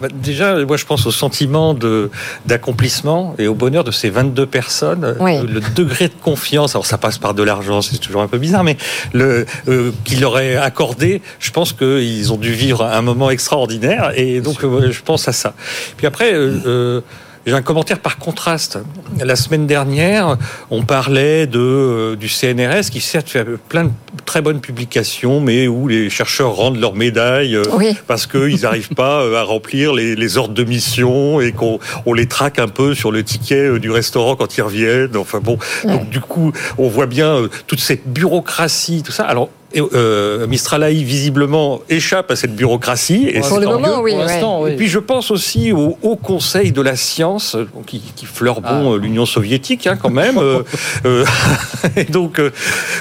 Bah, 0.00 0.08
Déjà, 0.12 0.56
moi, 0.64 0.76
je 0.76 0.84
pense 0.86 1.06
au 1.06 1.10
sentiment 1.10 1.74
de 1.74 2.10
d'accomplissement 2.46 3.34
et 3.38 3.46
au 3.46 3.54
bonheur 3.54 3.84
de 3.84 3.90
ces 3.90 4.10
22 4.10 4.46
personnes. 4.46 5.16
Oui. 5.20 5.36
Euh, 5.36 5.44
Le 5.46 5.60
degré 5.74 6.08
de 6.08 6.14
confiance, 6.22 6.74
alors 6.74 6.86
ça 6.86 6.98
passe 6.98 7.18
par 7.18 7.34
de 7.34 7.42
l'argent, 7.42 7.82
c'est 7.82 7.98
toujours 7.98 8.22
un 8.22 8.28
peu 8.28 8.38
bizarre, 8.38 8.64
mais 8.64 8.76
le 9.12 9.46
euh, 9.68 9.90
qu'il 10.04 10.20
leur 10.20 10.38
est 10.38 10.56
accordé, 10.56 11.22
je 11.38 11.50
pense 11.50 11.72
qu'ils 11.72 12.32
ont 12.32 12.36
dû 12.38 12.52
vivre 12.52 12.84
un 12.84 13.02
moment 13.02 13.30
extraordinaire 13.30 14.12
et 14.16 14.40
donc 14.40 14.64
euh, 14.64 14.90
je 14.90 15.02
pense 15.02 15.28
à 15.28 15.32
ça. 15.32 15.54
Puis 15.96 16.06
après. 16.06 16.32
euh, 16.34 16.58
euh, 16.66 17.00
j'ai 17.46 17.52
un 17.54 17.62
commentaire 17.62 17.98
par 17.98 18.18
contraste. 18.18 18.78
La 19.22 19.36
semaine 19.36 19.66
dernière, 19.66 20.36
on 20.70 20.82
parlait 20.82 21.46
de, 21.46 21.58
euh, 21.58 22.16
du 22.16 22.28
CNRS 22.28 22.90
qui 22.90 23.00
certes 23.00 23.28
fait 23.28 23.44
plein 23.68 23.84
de 23.84 23.90
très 24.24 24.40
bonnes 24.42 24.60
publications, 24.60 25.40
mais 25.40 25.66
où 25.66 25.88
les 25.88 26.08
chercheurs 26.08 26.54
rendent 26.54 26.78
leurs 26.78 26.94
médailles 26.94 27.56
euh, 27.56 27.62
Oui. 27.72 27.96
parce 28.06 28.26
qu'ils 28.26 28.60
n'arrivent 28.62 28.94
pas 28.94 29.22
euh, 29.22 29.36
à 29.36 29.42
remplir 29.42 29.92
les, 29.92 30.14
les 30.14 30.36
ordres 30.38 30.54
de 30.54 30.64
mission 30.64 31.40
et 31.40 31.52
qu'on 31.52 31.78
on 32.06 32.14
les 32.14 32.26
traque 32.26 32.58
un 32.58 32.68
peu 32.68 32.94
sur 32.94 33.10
le 33.10 33.24
ticket 33.24 33.78
du 33.78 33.90
restaurant 33.90 34.36
quand 34.36 34.56
ils 34.56 34.62
reviennent. 34.62 35.16
Enfin 35.16 35.40
bon, 35.40 35.58
donc 35.84 36.08
du 36.10 36.20
coup, 36.20 36.52
on 36.78 36.88
voit 36.88 37.06
bien 37.06 37.48
toute 37.66 37.80
cette 37.80 38.06
bureaucratie, 38.06 39.02
tout 39.02 39.12
ça. 39.12 39.24
Alors, 39.24 39.50
euh, 39.76 40.46
Mistral 40.46 40.82
AI 40.82 41.02
visiblement 41.02 41.80
échappe 41.88 42.30
à 42.30 42.36
cette 42.36 42.54
bureaucratie. 42.54 43.28
Et 43.32 43.40
Pour 43.40 43.58
le 43.58 43.66
moment, 43.66 43.98
mieux. 43.98 44.02
oui, 44.02 44.10
Pour 44.12 44.20
ouais. 44.20 44.26
l'instant, 44.26 44.62
oui. 44.62 44.70
Et 44.72 44.76
puis 44.76 44.88
je 44.88 44.98
pense 44.98 45.30
aussi 45.30 45.72
au 45.72 45.96
Haut 46.02 46.16
Conseil 46.16 46.72
de 46.72 46.80
la 46.82 46.96
science, 46.96 47.54
euh, 47.54 47.66
qui, 47.86 48.00
qui 48.16 48.26
fleure 48.26 48.60
bon 48.60 48.94
euh, 48.94 48.98
l'Union 48.98 49.26
soviétique 49.26 49.86
hein, 49.86 49.96
quand 50.00 50.10
même. 50.10 50.38
euh, 50.38 50.62
euh, 51.06 51.24
et 51.96 52.04
donc 52.04 52.38
euh, 52.38 52.50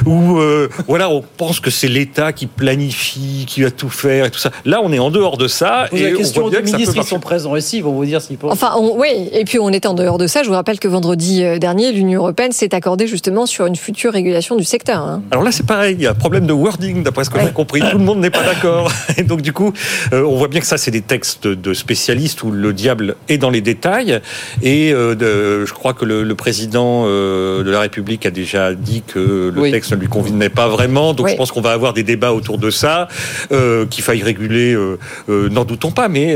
où 0.05 0.37
euh, 0.37 0.69
voilà, 0.87 1.09
on 1.09 1.23
pense 1.37 1.59
que 1.59 1.69
c'est 1.69 1.87
l'État 1.87 2.33
qui 2.33 2.45
planifie, 2.47 3.45
qui 3.47 3.61
va 3.63 3.71
tout 3.71 3.89
faire 3.89 4.25
et 4.25 4.31
tout 4.31 4.39
ça. 4.39 4.51
Là, 4.65 4.81
on 4.83 4.91
est 4.91 4.99
en 4.99 5.11
dehors 5.11 5.37
de 5.37 5.47
ça 5.47 5.87
Pose 5.89 5.99
et 5.99 6.03
la 6.09 6.13
on 6.13 6.17
question 6.17 6.45
aux 6.45 6.49
ministres 6.49 6.77
qui 6.91 6.95
marcher. 6.97 7.09
sont 7.09 7.19
présents 7.19 7.55
ici, 7.55 7.77
ils 7.77 7.83
vont 7.83 7.91
vous 7.93 8.05
dire 8.05 8.21
s'ils 8.21 8.37
pensent. 8.37 8.53
Enfin, 8.53 8.73
on- 8.77 8.97
oui, 8.97 9.29
et 9.31 9.43
puis 9.45 9.59
on 9.59 9.69
était 9.69 9.87
en 9.87 9.93
dehors 9.93 10.17
de 10.17 10.27
ça. 10.27 10.43
Je 10.43 10.47
vous 10.47 10.53
rappelle 10.55 10.79
que 10.79 10.87
vendredi 10.87 11.43
dernier, 11.59 11.91
l'Union 11.91 12.21
européenne 12.21 12.51
s'est 12.51 12.73
accordée 12.75 13.07
justement 13.07 13.45
sur 13.45 13.65
une 13.65 13.75
future 13.75 14.13
régulation 14.13 14.55
du 14.55 14.63
secteur. 14.63 14.99
hein. 15.01 15.21
Alors 15.31 15.43
là, 15.43 15.51
c'est 15.51 15.65
pareil, 15.65 15.95
il 15.97 16.03
y 16.03 16.07
a 16.07 16.11
un 16.11 16.15
problème 16.15 16.45
de 16.45 16.53
wording, 16.61 17.03
d'après 17.03 17.23
ce 17.23 17.29
que 17.29 17.39
j'ai 17.39 17.51
compris. 17.51 17.81
Tout 17.81 17.97
le 17.97 18.03
monde 18.03 18.19
n'est 18.19 18.29
pas 18.29 18.43
d'accord. 18.43 18.91
Et 19.17 19.23
donc, 19.23 19.41
du 19.41 19.53
coup, 19.53 19.73
euh, 20.13 20.23
on 20.23 20.37
voit 20.37 20.47
bien 20.47 20.59
que 20.59 20.65
ça, 20.65 20.77
c'est 20.77 20.91
des 20.91 21.01
textes 21.01 21.47
de 21.47 21.73
spécialistes 21.73 22.43
où 22.43 22.51
le 22.51 22.73
diable 22.73 23.15
est 23.29 23.37
dans 23.37 23.49
les 23.49 23.61
détails. 23.61 24.21
Et 24.61 24.93
euh, 24.93 25.15
de, 25.15 25.65
je 25.65 25.73
crois 25.73 25.93
que 25.93 26.05
le, 26.05 26.23
le 26.23 26.35
président 26.35 27.03
euh, 27.05 27.63
de 27.63 27.71
la 27.71 27.79
République 27.81 28.25
a 28.25 28.31
déjà 28.31 28.73
dit 28.73 29.03
que 29.05 29.51
le 29.53 29.71
texte 29.71 29.91
ne 29.91 29.97
lui 29.97 30.07
convenait 30.07 30.49
pas 30.49 30.67
vraiment. 30.67 31.13
Donc, 31.13 31.29
je 31.29 31.35
pense 31.35 31.51
qu'on 31.51 31.61
va 31.61 31.71
avoir 31.71 31.93
des 31.93 32.03
débats 32.03 32.33
autour 32.33 32.57
de 32.57 32.69
ça. 32.69 33.07
Euh, 33.51 33.85
qu'il 33.85 34.03
faille 34.03 34.23
réguler, 34.23 34.73
euh, 34.73 34.97
euh, 35.29 35.49
n'en 35.49 35.65
doutons 35.65 35.91
pas. 35.91 36.07
Mais 36.07 36.35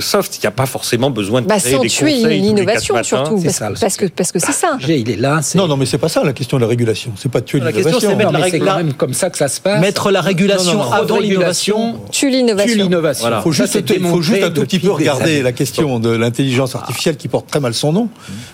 soft, 0.00 0.36
il 0.36 0.40
n'y 0.40 0.46
a 0.46 0.50
pas 0.50 0.66
forcément 0.66 1.10
besoin 1.10 1.42
de 1.42 1.46
bah, 1.46 1.58
créer 1.58 1.78
des 1.78 1.88
tuer 1.88 2.14
l'innovation 2.14 3.02
surtout, 3.02 3.42
parce, 3.42 3.58
parce, 3.80 3.96
que 3.96 4.06
parce 4.06 4.32
que 4.32 4.38
c'est 4.38 4.52
ça. 4.52 4.78
Il 4.86 5.10
est 5.10 5.16
là. 5.16 5.40
Non, 5.54 5.66
non, 5.66 5.76
mais 5.76 5.86
c'est 5.86 5.98
pas 5.98 6.08
ça 6.08 6.22
la 6.24 6.32
question 6.32 6.58
de 6.58 6.62
la 6.62 6.68
régulation. 6.68 7.12
C'est 7.16 7.30
pas 7.30 7.40
tuer 7.40 7.58
l'innovation. 7.58 7.84
La 7.84 7.92
question, 7.92 8.10
c'est 8.10 8.16
mettre 8.16 8.32
la 8.32 8.38
régulation. 8.38 8.72
quand 8.72 8.84
même 8.84 8.94
comme 8.94 9.14
ça 9.14 9.30
que 9.30 9.38
ça 9.38 9.48
se 9.48 9.60
passe. 9.64 9.80
Mettre 9.80 10.10
la 10.10 10.20
régulation 10.20 10.92
avant 10.92 11.18
l'innovation. 11.18 12.00
Tue 12.12 12.30
l'innovation. 12.30 12.88
Il 12.88 13.42
faut 13.42 13.52
juste, 13.52 14.00
faut 14.02 14.22
juste 14.22 14.42
un 14.42 14.50
tout 14.50 14.60
petit 14.60 14.78
peu 14.78 14.90
regarder 14.90 15.42
la 15.42 15.52
question 15.52 15.98
de 15.98 16.10
l'intelligence 16.10 16.74
artificielle 16.74 17.16
qui 17.16 17.28
porte 17.28 17.48
très 17.48 17.60
mal 17.60 17.74
son 17.74 17.92
nom, 17.92 18.08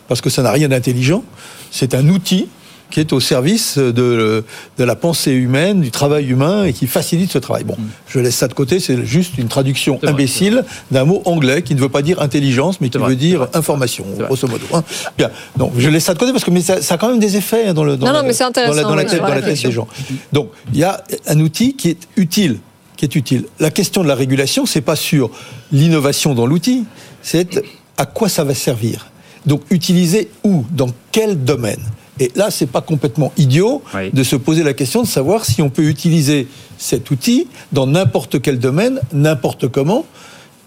parce 0.08 0.20
que 0.20 0.30
ça 0.30 0.42
n'a 0.42 0.52
rien 0.52 0.68
d'intelligent. 0.68 1.22
C'est 1.70 1.94
un 1.94 2.08
outil 2.08 2.48
qui 2.90 3.00
est 3.00 3.12
au 3.12 3.20
service 3.20 3.78
de, 3.78 4.44
de, 4.78 4.84
la 4.84 4.96
pensée 4.96 5.32
humaine, 5.32 5.80
du 5.80 5.90
travail 5.90 6.26
humain 6.28 6.64
et 6.64 6.72
qui 6.72 6.86
facilite 6.86 7.30
ce 7.30 7.38
travail. 7.38 7.64
Bon, 7.64 7.76
je 8.08 8.18
laisse 8.18 8.36
ça 8.36 8.48
de 8.48 8.54
côté, 8.54 8.80
c'est 8.80 9.04
juste 9.04 9.38
une 9.38 9.48
traduction 9.48 9.98
imbécile 10.02 10.64
d'un 10.90 11.04
mot 11.04 11.22
anglais 11.24 11.62
qui 11.62 11.74
ne 11.74 11.80
veut 11.80 11.88
pas 11.88 12.02
dire 12.02 12.20
intelligence, 12.20 12.80
mais 12.80 12.88
qui 12.88 12.98
veut 12.98 13.16
dire 13.16 13.48
information, 13.54 14.04
grosso 14.18 14.48
modo. 14.48 14.64
Hein. 14.72 14.82
Bien, 15.16 15.30
donc 15.56 15.72
je 15.78 15.88
laisse 15.88 16.04
ça 16.04 16.14
de 16.14 16.18
côté 16.18 16.32
parce 16.32 16.44
que 16.44 16.50
mais 16.50 16.60
ça, 16.60 16.82
ça 16.82 16.94
a 16.94 16.98
quand 16.98 17.08
même 17.08 17.20
des 17.20 17.36
effets 17.36 17.72
dans, 17.72 17.84
le, 17.84 17.96
dans, 17.96 18.06
non, 18.06 18.12
la, 18.12 18.22
non, 18.22 18.28
mais 18.28 18.34
dans, 18.34 18.74
la, 18.74 18.82
dans 18.82 18.94
la 18.94 19.04
tête, 19.04 19.20
dans 19.20 19.28
la 19.28 19.42
tête 19.42 19.62
des 19.62 19.72
gens. 19.72 19.88
Donc 20.32 20.50
il 20.72 20.78
y 20.80 20.84
a 20.84 21.02
un 21.26 21.40
outil 21.40 21.74
qui 21.74 21.88
est 21.90 22.08
utile 22.16 22.58
qui 23.00 23.06
est 23.06 23.16
utile. 23.16 23.46
La 23.58 23.70
question 23.70 24.02
de 24.02 24.08
la 24.08 24.14
régulation, 24.14 24.66
c'est 24.66 24.82
pas 24.82 24.94
sur 24.94 25.30
l'innovation 25.72 26.34
dans 26.34 26.44
l'outil, 26.44 26.84
c'est 27.22 27.62
à 27.96 28.04
quoi 28.04 28.28
ça 28.28 28.44
va 28.44 28.54
servir. 28.54 29.06
Donc 29.46 29.62
utiliser 29.70 30.28
où, 30.44 30.66
dans 30.70 30.90
quel 31.10 31.42
domaine? 31.42 31.80
Et 32.20 32.30
là, 32.36 32.50
c'est 32.50 32.66
pas 32.66 32.82
complètement 32.82 33.32
idiot 33.36 33.82
de 34.12 34.22
se 34.22 34.36
poser 34.36 34.62
la 34.62 34.74
question 34.74 35.02
de 35.02 35.08
savoir 35.08 35.44
si 35.44 35.62
on 35.62 35.70
peut 35.70 35.84
utiliser 35.84 36.46
cet 36.78 37.10
outil 37.10 37.48
dans 37.72 37.86
n'importe 37.86 38.40
quel 38.40 38.58
domaine, 38.58 39.00
n'importe 39.12 39.68
comment, 39.68 40.04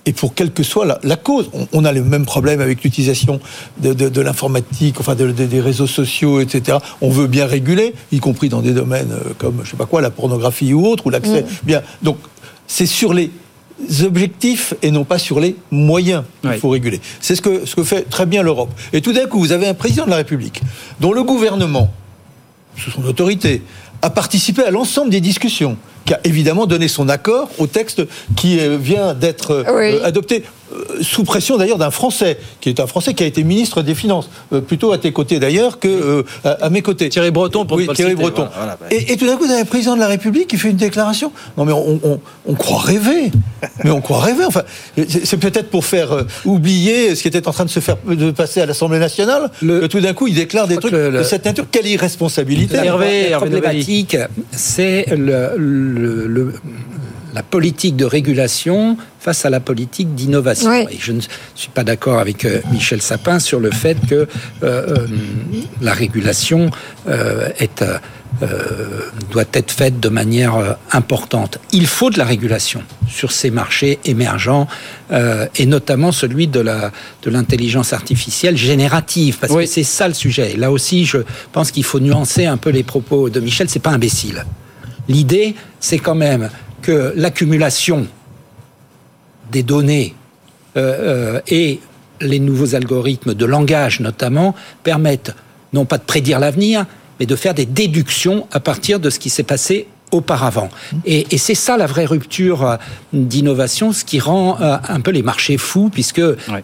et 0.06 0.12
pour 0.12 0.34
quelle 0.34 0.52
que 0.52 0.64
soit 0.64 1.00
la, 1.02 1.16
cause. 1.16 1.50
On, 1.72 1.86
a 1.86 1.92
le 1.94 2.04
même 2.04 2.26
problème 2.26 2.60
avec 2.60 2.84
l'utilisation 2.84 3.40
de, 3.82 4.22
l'informatique, 4.22 5.00
enfin 5.00 5.16
des 5.16 5.62
réseaux 5.62 5.88
sociaux, 5.88 6.42
etc. 6.42 6.80
On 7.02 7.10
veut 7.10 7.28
bien 7.28 7.46
réguler, 7.46 7.94
y 8.12 8.20
compris 8.20 8.50
dans 8.50 8.62
des 8.62 8.74
domaines 8.74 9.12
euh, 9.12 9.34
comme, 9.38 9.62
je 9.64 9.72
sais 9.72 9.78
pas 9.78 9.86
quoi, 9.86 10.02
la 10.02 10.10
pornographie 10.10 10.74
ou 10.74 10.86
autre, 10.86 11.08
ou 11.08 11.10
l'accès. 11.10 11.44
Mm. 11.44 11.48
Bien, 11.64 11.82
donc 12.02 12.18
c'est 12.68 12.86
sur 12.86 13.14
les 13.14 13.32
objectifs 14.04 14.74
et 14.82 14.92
non 14.92 15.04
pas 15.04 15.18
sur 15.18 15.40
les 15.40 15.56
moyens 15.72 16.24
qu'il 16.42 16.54
faut 16.54 16.70
réguler. 16.70 17.02
C'est 17.20 17.36
ce 17.36 17.42
que, 17.42 17.66
ce 17.66 17.76
que 17.76 17.84
fait 17.84 18.10
très 18.10 18.26
bien 18.26 18.44
l'Europe. 18.44 18.70
Et 18.94 19.02
tout 19.02 19.14
d'un 19.14 19.26
coup, 19.26 19.40
vous 19.40 19.52
avez 19.52 19.68
un 19.68 19.74
président 19.74 20.06
de 20.06 20.10
la 20.10 20.18
République 20.18 20.62
dont 21.00 21.12
le 21.12 21.24
gouvernement, 21.24 21.92
sous 22.78 22.92
son 22.92 23.04
autorité, 23.06 23.62
a 24.02 24.10
participé 24.10 24.64
à 24.64 24.72
l'ensemble 24.72 25.10
des 25.10 25.22
discussions, 25.22 25.78
qui 26.06 26.14
a 26.14 26.20
évidemment 26.26 26.66
donné 26.66 26.88
son 26.88 27.08
accord 27.08 27.50
au 27.58 27.68
texte 27.68 28.04
qui 28.36 28.60
euh, 28.60 28.78
vient 28.78 29.14
d'être 29.14 29.52
euh, 29.52 30.04
adopté. 30.04 30.44
Euh, 30.74 31.04
sous 31.04 31.24
pression 31.24 31.58
d'ailleurs 31.58 31.78
d'un 31.78 31.92
Français, 31.92 32.38
qui 32.62 32.70
est 32.70 32.80
un 32.80 32.88
Français 32.88 33.14
qui 33.14 33.24
a 33.24 33.26
été 33.26 33.44
ministre 33.44 33.82
des 33.82 33.96
Finances, 33.96 34.30
euh, 34.54 34.62
plutôt 34.62 34.92
à 34.92 34.98
tes 34.98 35.12
côtés 35.12 35.40
d'ailleurs 35.40 35.80
que 35.80 35.88
euh, 35.88 36.24
à, 36.44 36.70
mes 36.70 36.82
côtés. 36.82 37.10
Thierry 37.10 37.32
Breton, 37.32 37.66
pour 37.66 37.78
oui, 37.78 37.88
Thierry 37.94 38.16
Breton. 38.16 38.48
Bah. 38.56 38.78
et, 38.90 39.18
tout 39.18 39.26
d'un 39.26 39.36
coup, 39.36 39.46
vous 39.46 39.52
avez 39.52 39.62
un 39.62 39.66
président 39.66 39.96
de 39.96 40.00
la 40.00 40.08
République 40.08 40.48
qui 40.48 40.58
fait 40.58 40.70
une 40.70 40.78
déclaration. 40.78 41.32
Non, 41.58 41.66
mais 41.66 41.74
on, 41.74 42.54
croit 42.56 42.80
rêver. 42.80 43.32
mais 43.84 43.92
on 43.92 44.02
croit 44.02 44.22
rêver. 44.22 44.46
Enfin, 44.46 44.64
c'est 45.08 45.38
peut-être 45.38 45.70
pour 45.70 45.86
faire 45.86 46.26
oublier 46.46 47.16
ce 47.16 47.22
qui 47.22 47.28
était 47.28 47.48
en 47.48 47.52
train 47.52 47.66
de 47.66 47.70
se 47.70 47.80
faire 47.80 47.98
de 48.08 48.32
passer 48.32 48.62
à 48.62 48.66
l'Assemblée 48.66 49.00
nationale 49.00 49.52
que 49.62 49.88
tout 49.88 50.00
d'un 50.00 50.14
coup, 50.14 50.28
il 50.28 50.36
déclare 50.36 50.68
des 50.68 50.78
trucs 50.78 50.94
de 50.94 51.24
cette 51.24 51.46
nature. 51.46 51.66
Quelle 51.72 51.88
irresponsabilité 51.88 52.78
Hervé, 52.78 53.30
La 53.30 53.38
problématique, 53.38 54.18
c'est 54.52 55.06
le 55.12 56.54
la 57.34 57.44
politique 57.44 57.96
de 57.96 58.06
régulation 58.06 58.98
face 59.24 59.46
à 59.46 59.50
la 59.50 59.62
politique 59.62 60.14
d'innovation. 60.16 60.74
Et 60.74 60.98
je 61.00 61.14
ne 61.14 61.22
suis 61.56 61.70
pas 61.74 61.84
d'accord 61.84 62.20
avec 62.20 62.44
euh, 62.44 62.60
Michel 62.72 63.02
Sapin 63.02 63.40
sur 63.40 63.60
le 63.62 63.72
fait 63.72 63.98
que 64.08 64.16
euh, 64.16 64.28
euh, 64.64 65.08
la 65.82 65.94
régulation 65.94 66.70
est, 67.60 67.84
doit 69.32 69.46
être 69.54 69.72
faite 69.72 70.00
de 70.00 70.10
manière 70.10 70.78
importante. 70.92 71.60
Il 71.72 71.88
faut 71.88 72.10
de 72.10 72.18
la 72.18 72.26
régulation 72.26 72.84
sur 73.08 73.32
ces 73.32 73.52
marchés 73.52 74.00
émergents 74.06 74.68
et 75.56 75.66
notamment 75.66 76.12
celui 76.12 76.48
de 76.48 76.60
la 76.60 76.92
de 77.22 77.30
l'intelligence 77.30 77.94
artificielle 77.94 78.58
générative 78.58 79.38
parce 79.40 79.54
que 79.54 79.66
c'est 79.66 79.84
ça 79.84 80.08
le 80.08 80.14
sujet. 80.14 80.56
là 80.58 80.72
aussi, 80.72 81.06
je 81.06 81.20
pense 81.52 81.72
qu'il 81.72 81.84
faut 81.84 82.00
nuancer 82.00 82.46
un 82.46 82.58
peu 82.58 82.72
les 82.72 82.84
propos 82.84 83.30
de 83.30 83.40
Michel. 83.40 83.70
C'est 83.70 83.80
pas 83.80 83.92
imbécile. 83.92 84.46
L'idée, 85.08 85.56
c'est 85.80 86.00
quand 86.00 86.16
même 86.16 86.50
que 86.82 87.14
l'accumulation 87.16 88.08
des 89.54 89.64
données 89.64 90.16
euh, 90.76 91.38
euh, 91.38 91.42
et 91.48 91.80
les 92.20 92.40
nouveaux 92.40 92.76
algorithmes 92.76 93.34
de 93.34 93.46
langage 93.46 94.00
notamment 94.00 94.56
permettent 94.84 95.34
non 95.72 95.86
pas 95.86 95.98
de 95.98 96.04
prédire 96.04 96.40
l'avenir, 96.40 96.86
mais 97.20 97.26
de 97.26 97.36
faire 97.36 97.54
des 97.54 97.66
déductions 97.66 98.48
à 98.52 98.60
partir 98.60 99.00
de 99.00 99.10
ce 99.10 99.20
qui 99.20 99.30
s'est 99.30 99.44
passé 99.44 99.88
auparavant. 100.14 100.70
Et, 101.06 101.26
c'est 101.38 101.56
ça 101.56 101.76
la 101.76 101.88
vraie 101.88 102.06
rupture 102.06 102.64
euh, 102.64 102.78
d'innovation, 103.12 103.92
ce 103.92 104.06
qui 104.06 104.20
rend 104.20 104.58
euh, 104.62 104.78
un 104.88 105.02
peu 105.02 105.12
les 105.12 105.24
marchés 105.24 105.58
fous, 105.58 105.90
puisque 105.92 106.22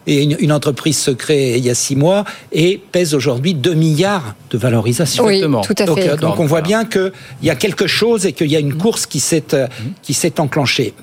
une, 0.08 0.52
entreprise 0.52 0.98
se 0.98 1.12
crée 1.12 1.58
il 1.58 1.66
y 1.66 1.70
a 1.70 1.74
six 1.74 1.96
mois 1.96 2.24
et 2.52 2.82
pèse 2.92 3.14
aujourd'hui 3.14 3.54
2 3.54 3.74
milliards 3.74 4.36
de 4.52 4.58
valorisation. 4.58 5.26
Oui, 5.26 5.42
tout 5.42 5.76
à 5.78 5.86
donc, 5.86 6.00
fait. 6.00 6.16
donc 6.18 6.40
on 6.40 6.46
voit 6.46 6.62
bien 6.62 6.86
qu'il 6.86 7.12
y 7.44 7.50
a 7.50 7.56
quelque 7.56 7.88
chose 7.88 8.26
et 8.26 8.34
qu'il 8.34 8.48
y 8.48 8.56
a 8.56 8.60
une 8.60 8.76
course 8.76 9.06
qui 9.06 9.20
s'est 9.20 9.54
euh, 9.54 9.68
qui 10.02 10.14
s'est 10.14 10.40
enclenchée. 10.40 10.94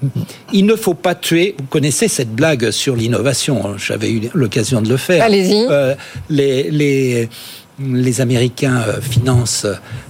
Il 0.52 0.66
ne 0.66 0.76
faut 0.76 0.94
pas 0.94 1.14
tuer. 1.14 1.54
Vous 1.58 1.66
connaissez 1.66 2.08
cette 2.08 2.34
blague 2.34 2.70
sur 2.70 2.96
l'innovation. 2.96 3.76
J'avais 3.76 4.10
eu 4.10 4.30
l'occasion 4.34 4.80
de 4.82 4.88
le 4.88 4.96
faire. 4.96 5.22
Allez-y. 5.22 5.66
les, 6.30 6.70
les 6.70 7.28
les 7.78 8.20
Américains 8.20 8.82
euh, 8.88 9.00
financent 9.00 9.66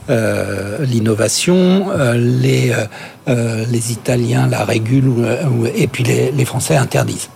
euh, 0.09 0.84
l'innovation, 0.84 1.90
euh, 1.90 2.14
les, 2.14 2.72
les 3.26 3.93
Italiens 3.93 4.47
la 4.47 4.64
régulent 4.64 5.26
et 5.74 5.88
puis 5.88 6.05
les, 6.05 6.44
Français 6.44 6.76
interdisent. 6.76 7.28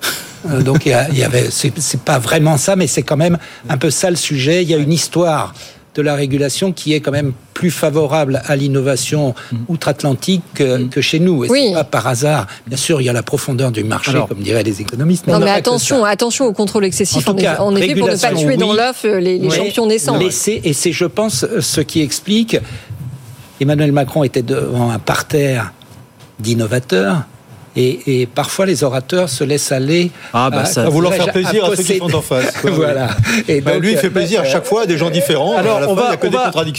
donc 0.61 0.87
il 0.87 0.93
y, 0.93 1.25
avait, 1.25 1.49
c'est 1.51 2.01
pas 2.01 2.19
vraiment 2.19 2.57
ça, 2.57 2.77
mais 2.77 2.87
c'est 2.87 3.03
quand 3.03 3.17
même 3.17 3.39
un 3.69 3.77
peu 3.77 3.91
ça 3.91 4.09
le 4.09 4.17
sujet. 4.17 4.63
Il 4.63 4.71
y 4.71 4.75
a 4.75 4.79
une 4.79 4.93
histoire 4.93 5.53
de 5.95 6.03
la 6.03 6.15
régulation 6.15 6.73
qui 6.73 6.95
est 6.95 7.01
quand 7.01 7.11
même 7.11 7.33
plus 7.55 7.71
favorable 7.71 8.43
à 8.47 8.57
l'innovation 8.57 9.35
mm. 9.53 9.57
outre-Atlantique 9.69 10.43
que, 10.55 10.79
mm. 10.79 11.01
chez 11.01 11.19
nous. 11.19 11.45
Et 11.45 11.51
oui. 11.51 11.73
pas 11.75 11.85
par 11.85 12.07
hasard. 12.07 12.47
Bien 12.67 12.77
sûr, 12.77 13.01
il 13.01 13.05
y 13.05 13.09
a 13.09 13.13
la 13.13 13.23
profondeur 13.23 13.71
du 13.71 13.85
marché, 13.85 14.19
comme 14.29 14.39
diraient 14.39 14.63
les 14.63 14.81
économistes. 14.81 15.27
non, 15.27 15.41
mais 15.41 15.51
attention, 15.51 16.05
attention 16.05 16.47
au 16.47 16.53
contrôle 16.53 16.85
excessif. 16.85 17.27
En, 17.29 17.35
cas, 17.35 17.61
en 17.61 17.75
effet, 17.77 17.95
pour 17.95 18.09
ne 18.09 18.17
pas 18.17 18.33
tuer 18.33 18.57
dans 18.57 18.73
l'œuf 18.73 19.05
euh, 19.05 19.21
les, 19.21 19.51
champions 19.51 19.87
naissants. 19.87 20.19
et 20.21 20.31
c'est, 20.31 20.93
je 20.93 21.05
pense, 21.07 21.47
ce 21.61 21.81
qui 21.81 22.01
explique. 22.01 22.57
Emmanuel 23.61 23.93
Macron 23.93 24.25
était 24.25 24.43
devant 24.43 24.91
un 24.91 24.99
parterre 24.99 25.73
d'innovateurs 26.39 27.25
et, 27.77 28.29
parfois, 28.35 28.67
les 28.67 28.83
orateurs 28.83 29.29
se 29.29 29.45
laissent 29.45 29.73
aller 29.73 30.11
ah 30.33 30.51
bah 30.51 30.65
à, 30.77 30.89
vouloir 30.89 31.15
faire 31.15 31.33
plaisir 31.33 31.65
à, 31.65 31.77
ceux 31.77 31.83
qui 31.83 31.99
sont 31.99 32.15
en 32.15 32.21
face. 32.21 32.53
voilà. 32.65 33.11
Et 33.49 33.61
bah, 33.61 33.79
lui, 33.79 33.93
il 33.93 33.99
fait 33.99 34.11
plaisir 34.11 34.41
à 34.41 34.45
chaque 34.45 34.65
fois 34.65 34.83
à 34.83 34.87
des 34.87 34.99
gens 34.99 35.11
différents. 35.11 35.57
Alors, 35.57 35.81
on, 35.89 35.95
va, 35.95 36.17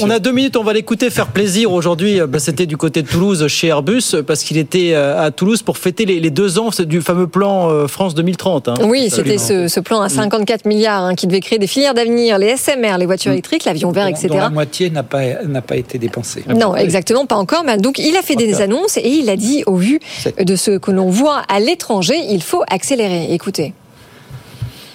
on, 0.02 0.10
a 0.10 0.20
deux 0.20 0.32
minutes, 0.32 0.58
on 0.58 0.64
va 0.64 0.74
l'écouter 0.74 1.10
faire 1.10 1.28
plaisir 1.28 1.72
aujourd'hui. 1.72 2.20
Bah, 2.28 2.40
c'était 2.40 2.66
du 2.66 2.76
côté 2.76 3.02
de 3.04 3.08
Toulouse 3.08 3.48
chez 3.48 3.68
Airbus 3.68 4.16
parce 4.28 4.44
qu'il 4.44 4.58
était 4.58 4.92
euh, 4.94 5.26
à 5.26 5.32
Toulouse 5.32 5.62
pour 5.62 5.78
fêter 5.78 6.06
les, 6.06 6.30
deux 6.30 6.60
ans 6.60 6.70
du 6.80 7.02
fameux 7.02 7.28
plan 7.28 7.70
euh, 7.70 7.88
France 7.88 8.14
2030. 8.14 8.68
Hein. 8.68 8.74
Oui, 8.84 9.10
c'était 9.10 9.38
ce, 9.38 9.80
plan 9.80 10.02
à 10.02 10.10
54 10.10 10.66
milliards 10.66 11.04
hein, 11.04 11.16
qui 11.16 11.28
devait 11.28 11.40
créer 11.40 11.58
des 11.58 11.68
filières 11.68 11.94
d'avenir, 11.94 12.38
les 12.38 12.56
SMR, 12.58 12.98
les 12.98 13.06
voitures 13.06 13.32
mm. 13.32 13.34
électriques, 13.34 13.66
l'avion 13.66 13.92
vert, 13.92 14.08
etc. 14.08 14.28
la 14.32 14.50
moitié 14.50 14.90
n'a 14.90 15.04
pas, 15.04 15.22
n'a 15.46 15.62
pas 15.62 15.78
été 15.78 15.98
dépensée. 15.98 16.44
Non, 16.54 16.76
exactement, 16.76 17.26
pas 17.26 17.36
encore. 17.38 17.64
Mais 17.64 17.78
donc, 17.78 17.98
il 17.98 18.16
a 18.18 18.22
fait 18.22 18.36
des 18.36 18.62
annonces 18.62 18.98
et 18.98 19.08
il 19.08 19.30
a 19.30 19.38
dit, 19.38 19.64
au 19.66 19.76
vu 19.76 20.00
de 20.38 20.56
ce 20.56 20.81
que 20.82 20.92
l'on 20.92 21.10
voit 21.10 21.44
à 21.48 21.60
l'étranger, 21.60 22.16
il 22.30 22.44
faut 22.44 22.64
accélérer. 22.70 23.34
Écoutez. 23.34 23.74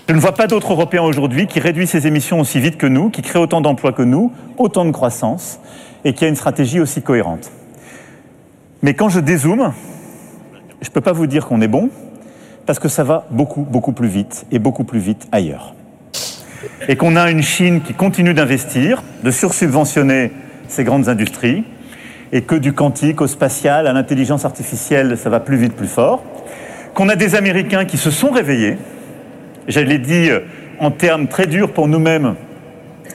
Je 0.08 0.14
ne 0.14 0.20
vois 0.20 0.32
pas 0.32 0.46
d'autres 0.46 0.72
Européens 0.72 1.02
aujourd'hui 1.02 1.46
qui 1.46 1.58
réduisent 1.58 1.90
ses 1.90 2.06
émissions 2.06 2.38
aussi 2.40 2.60
vite 2.60 2.76
que 2.76 2.86
nous, 2.86 3.10
qui 3.10 3.22
créent 3.22 3.40
autant 3.40 3.60
d'emplois 3.60 3.92
que 3.92 4.02
nous, 4.02 4.32
autant 4.56 4.84
de 4.84 4.92
croissance, 4.92 5.58
et 6.04 6.12
qui 6.12 6.24
a 6.24 6.28
une 6.28 6.36
stratégie 6.36 6.78
aussi 6.78 7.02
cohérente. 7.02 7.50
Mais 8.82 8.94
quand 8.94 9.08
je 9.08 9.18
dézoome, 9.18 9.72
je 10.80 10.88
ne 10.88 10.92
peux 10.92 11.00
pas 11.00 11.12
vous 11.12 11.26
dire 11.26 11.46
qu'on 11.46 11.60
est 11.60 11.68
bon, 11.68 11.90
parce 12.66 12.78
que 12.78 12.88
ça 12.88 13.02
va 13.02 13.26
beaucoup, 13.30 13.62
beaucoup 13.62 13.92
plus 13.92 14.08
vite, 14.08 14.46
et 14.52 14.58
beaucoup 14.58 14.84
plus 14.84 15.00
vite 15.00 15.26
ailleurs. 15.32 15.74
Et 16.88 16.96
qu'on 16.96 17.16
a 17.16 17.30
une 17.30 17.42
Chine 17.42 17.80
qui 17.80 17.94
continue 17.94 18.34
d'investir, 18.34 19.02
de 19.24 19.30
sursubventionner 19.30 20.30
ses 20.68 20.84
grandes 20.84 21.08
industries, 21.08 21.64
et 22.32 22.42
que 22.42 22.54
du 22.54 22.72
quantique 22.72 23.20
au 23.20 23.26
spatial, 23.26 23.86
à 23.86 23.92
l'intelligence 23.92 24.44
artificielle, 24.44 25.16
ça 25.16 25.30
va 25.30 25.40
plus 25.40 25.56
vite, 25.56 25.74
plus 25.74 25.88
fort. 25.88 26.22
Qu'on 26.94 27.08
a 27.08 27.16
des 27.16 27.34
Américains 27.34 27.84
qui 27.84 27.98
se 27.98 28.10
sont 28.10 28.30
réveillés. 28.30 28.78
Je 29.68 29.80
l'ai 29.80 29.98
dit 29.98 30.30
euh, 30.30 30.40
en 30.78 30.90
termes 30.90 31.28
très 31.28 31.46
durs 31.46 31.72
pour 31.72 31.88
nous-mêmes 31.88 32.34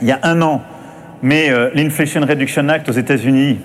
il 0.02 0.08
y 0.08 0.12
a 0.12 0.20
un 0.24 0.42
an, 0.42 0.62
mais 1.22 1.50
euh, 1.50 1.70
l'Inflation 1.74 2.22
Reduction 2.22 2.68
Act 2.70 2.90
aux 2.90 2.94
États-Unis, 2.94 3.60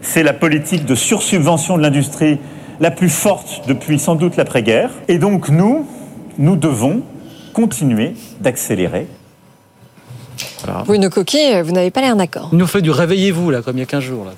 c'est 0.00 0.22
la 0.22 0.32
politique 0.32 0.84
de 0.84 0.94
sursubvention 0.94 1.76
de 1.76 1.82
l'industrie 1.82 2.38
la 2.80 2.90
plus 2.90 3.08
forte 3.08 3.62
depuis 3.68 3.98
sans 3.98 4.14
doute 4.14 4.36
l'après-guerre. 4.36 4.90
Et 5.08 5.18
donc 5.18 5.48
nous, 5.48 5.86
nous 6.38 6.56
devons 6.56 7.02
continuer 7.52 8.14
d'accélérer. 8.40 9.06
Voilà. 10.64 10.82
Bruno 10.84 11.10
Coquet, 11.10 11.62
vous 11.62 11.72
n'avez 11.72 11.90
pas 11.90 12.00
l'air 12.00 12.16
d'accord. 12.16 12.48
Il 12.52 12.58
nous 12.58 12.66
fait 12.66 12.82
du 12.82 12.90
réveillez-vous, 12.90 13.50
là, 13.50 13.62
comme 13.62 13.76
il 13.76 13.80
y 13.80 13.84
a 13.84 13.86
15 13.86 14.02
jours. 14.02 14.24
Là. 14.24 14.32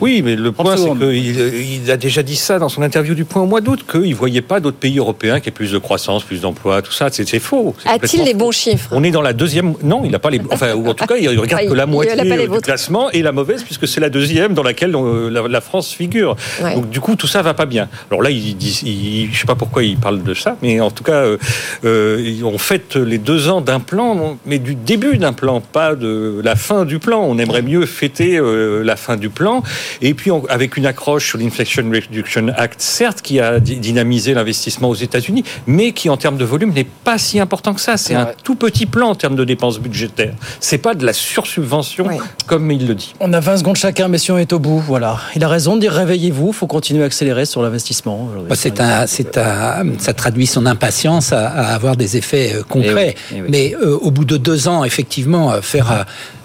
Oui, 0.00 0.22
mais 0.24 0.36
le 0.36 0.52
point, 0.52 0.76
c'est 0.76 0.90
qu'il 0.90 1.82
il 1.84 1.90
a 1.90 1.96
déjà 1.96 2.22
dit 2.22 2.36
ça 2.36 2.58
dans 2.58 2.68
son 2.68 2.82
interview 2.82 3.14
du 3.14 3.24
point 3.24 3.42
au 3.42 3.46
mois 3.46 3.60
d'août, 3.60 3.84
qu'il 3.90 4.10
ne 4.10 4.14
voyait 4.14 4.42
pas 4.42 4.60
d'autres 4.60 4.76
pays 4.76 4.98
européens 4.98 5.40
qui 5.40 5.48
aient 5.48 5.52
plus 5.52 5.72
de 5.72 5.78
croissance, 5.78 6.24
plus 6.24 6.40
d'emplois, 6.40 6.82
tout 6.82 6.92
ça. 6.92 7.08
C'est 7.10 7.38
faux. 7.38 7.74
A-t-il 7.86 8.24
les 8.24 8.34
bons 8.34 8.50
chiffres? 8.50 8.88
On 8.92 9.04
est 9.04 9.10
dans 9.10 9.22
la 9.22 9.32
deuxième. 9.32 9.74
Non, 9.82 10.02
il 10.04 10.10
n'a 10.10 10.18
pas 10.18 10.30
les. 10.30 10.40
Enfin, 10.50 10.74
ou 10.74 10.86
en 10.88 10.94
tout 10.94 11.06
cas, 11.06 11.16
il 11.16 11.28
regarde 11.38 11.66
que 11.68 11.74
la 11.74 11.86
moitié 11.86 12.48
du 12.48 12.60
classement 12.60 13.10
et 13.10 13.22
la 13.22 13.32
mauvaise, 13.32 13.62
puisque 13.62 13.86
c'est 13.86 14.00
la 14.00 14.10
deuxième 14.10 14.54
dans 14.54 14.62
laquelle 14.62 14.92
la, 14.92 15.60
France 15.60 15.92
figure. 15.92 16.36
Donc, 16.74 16.90
du 16.90 17.00
coup, 17.00 17.14
tout 17.14 17.26
ça 17.26 17.42
va 17.42 17.54
pas 17.54 17.66
bien. 17.66 17.88
Alors 18.10 18.22
là, 18.22 18.30
il 18.30 18.56
dit, 18.56 19.28
je 19.32 19.38
sais 19.38 19.46
pas 19.46 19.54
pourquoi 19.54 19.84
il 19.84 19.96
parle 19.96 20.22
de 20.22 20.34
ça, 20.34 20.56
mais 20.62 20.80
en 20.80 20.90
tout 20.90 21.04
cas, 21.04 21.22
euh, 21.22 21.36
euh, 21.84 22.42
on 22.44 22.58
fête 22.58 22.96
les 22.96 23.18
deux 23.18 23.48
ans 23.48 23.60
d'un 23.60 23.80
plan, 23.80 24.38
mais 24.46 24.58
du 24.58 24.74
début 24.74 25.18
d'un 25.18 25.32
plan, 25.32 25.60
pas 25.60 25.94
de 25.94 26.40
la 26.42 26.56
fin 26.56 26.84
du 26.84 26.98
plan. 26.98 27.22
On 27.22 27.38
aimerait 27.38 27.62
mieux 27.62 27.86
fêter 27.86 28.38
euh, 28.38 28.82
la 28.82 28.96
fin 28.96 29.16
du 29.16 29.30
plan. 29.30 29.62
Et 30.00 30.14
puis 30.14 30.30
avec 30.48 30.76
une 30.76 30.86
accroche 30.86 31.28
sur 31.28 31.38
l'Inflation 31.38 31.84
Reduction 31.90 32.48
Act, 32.56 32.80
certes, 32.80 33.22
qui 33.22 33.40
a 33.40 33.60
dynamisé 33.60 34.34
l'investissement 34.34 34.88
aux 34.88 34.94
États-Unis, 34.94 35.44
mais 35.66 35.92
qui 35.92 36.08
en 36.08 36.16
termes 36.16 36.36
de 36.36 36.44
volume 36.44 36.72
n'est 36.72 36.84
pas 36.84 37.18
si 37.18 37.40
important 37.40 37.74
que 37.74 37.80
ça. 37.80 37.96
C'est 37.96 38.14
un 38.14 38.28
tout 38.42 38.54
petit 38.54 38.86
plan 38.86 39.10
en 39.10 39.14
termes 39.14 39.36
de 39.36 39.44
dépenses 39.44 39.78
budgétaires. 39.78 40.34
C'est 40.60 40.78
pas 40.78 40.94
de 40.94 41.04
la 41.04 41.12
sursubvention 41.12 42.06
comme 42.46 42.70
il 42.70 42.86
le 42.86 42.94
dit. 42.94 43.14
On 43.20 43.32
a 43.32 43.40
20 43.40 43.58
secondes 43.58 43.76
chacun, 43.76 44.08
mais 44.08 44.18
si 44.18 44.30
on 44.30 44.38
est 44.38 44.52
au 44.52 44.58
bout, 44.58 44.78
voilà. 44.78 45.18
Il 45.36 45.44
a 45.44 45.48
raison 45.48 45.76
de 45.76 45.80
dire 45.80 45.92
réveillez-vous, 45.92 46.48
il 46.48 46.54
faut 46.54 46.66
continuer 46.66 47.02
à 47.02 47.06
accélérer 47.06 47.44
sur 47.44 47.62
l'investissement. 47.62 48.28
C'est 48.54 48.80
un, 48.80 49.06
c'est 49.06 49.38
un, 49.38 49.84
ça 49.98 50.12
traduit 50.14 50.46
son 50.46 50.66
impatience 50.66 51.32
à, 51.32 51.48
avoir 51.48 51.96
des 51.96 52.16
effets 52.16 52.54
euh, 52.54 52.62
concrets. 52.62 53.14
Eh 53.32 53.36
eh 53.36 53.42
mais 53.48 53.74
euh, 53.74 53.96
au 53.98 54.10
bout 54.10 54.24
de 54.24 54.36
deux 54.36 54.68
ans, 54.68 54.84
effectivement, 54.84 55.52
euh, 55.52 55.60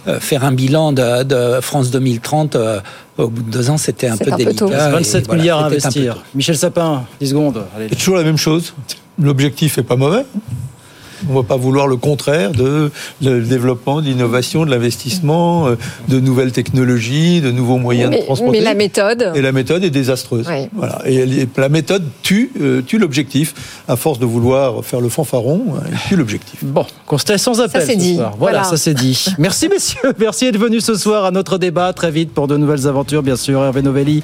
faire 0.07 0.21
faire 0.23 0.43
un 0.45 0.51
bilan 0.51 0.91
de, 0.93 1.23
de 1.23 1.61
France 1.61 1.91
2030 1.91 2.57
au 3.17 3.29
bout 3.29 3.43
de 3.43 3.51
deux 3.51 3.69
ans, 3.69 3.77
c'était 3.77 4.07
un 4.07 4.17
peu 4.17 4.31
un 4.31 4.35
délicat. 4.35 4.65
27 4.89 5.33
milliards 5.33 5.63
à 5.63 5.65
investir. 5.65 6.23
Michel 6.35 6.57
Sapin, 6.57 7.03
10 7.19 7.29
secondes. 7.29 7.63
C'est 7.89 7.95
toujours 7.95 8.17
la 8.17 8.23
même 8.23 8.37
chose. 8.37 8.73
L'objectif 9.19 9.77
est 9.77 9.83
pas 9.83 9.95
mauvais. 9.95 10.25
On 11.27 11.33
ne 11.33 11.37
va 11.37 11.43
pas 11.43 11.57
vouloir 11.57 11.87
le 11.87 11.97
contraire 11.97 12.51
de, 12.51 12.91
le 13.21 13.41
développement, 13.41 14.01
de 14.01 14.05
l'innovation, 14.05 14.65
de 14.65 14.71
l'investissement, 14.71 15.67
euh, 15.67 15.75
de 16.07 16.19
nouvelles 16.19 16.51
technologies, 16.51 17.41
de 17.41 17.51
nouveaux 17.51 17.77
moyens 17.77 18.11
de 18.11 18.17
transporter. 18.17 18.59
Mais 18.59 18.63
la 18.63 18.73
méthode. 18.73 19.31
Et 19.35 19.41
la 19.41 19.51
méthode 19.51 19.83
est 19.83 19.89
désastreuse. 19.89 20.47
Voilà. 20.73 21.01
Et 21.05 21.47
la 21.57 21.69
méthode 21.69 22.03
tue, 22.23 22.51
euh, 22.61 22.81
tue 22.81 22.97
l'objectif. 22.97 23.53
À 23.87 23.95
force 23.95 24.19
de 24.19 24.25
vouloir 24.25 24.83
faire 24.83 25.01
le 25.01 25.09
fanfaron, 25.09 25.63
elle 25.85 25.93
euh, 25.93 25.97
tue 26.07 26.15
l'objectif. 26.15 26.63
Bon, 26.63 26.85
constat 27.05 27.37
sans 27.37 27.61
appel. 27.61 27.81
Ça 27.81 27.87
c'est 27.87 27.95
dit. 27.95 28.19
Voilà, 28.37 28.63
ça 28.63 28.77
c'est 28.77 28.93
dit. 28.93 29.27
Merci 29.37 29.69
messieurs. 29.69 30.13
Merci 30.19 30.45
d'être 30.45 30.59
venus 30.59 30.83
ce 30.83 30.95
soir 30.95 31.25
à 31.25 31.31
notre 31.31 31.57
débat. 31.57 31.93
Très 31.93 32.11
vite 32.11 32.31
pour 32.33 32.47
de 32.47 32.57
nouvelles 32.57 32.87
aventures, 32.87 33.23
bien 33.23 33.35
sûr. 33.35 33.63
Hervé 33.63 33.81
Novelli, 33.81 34.23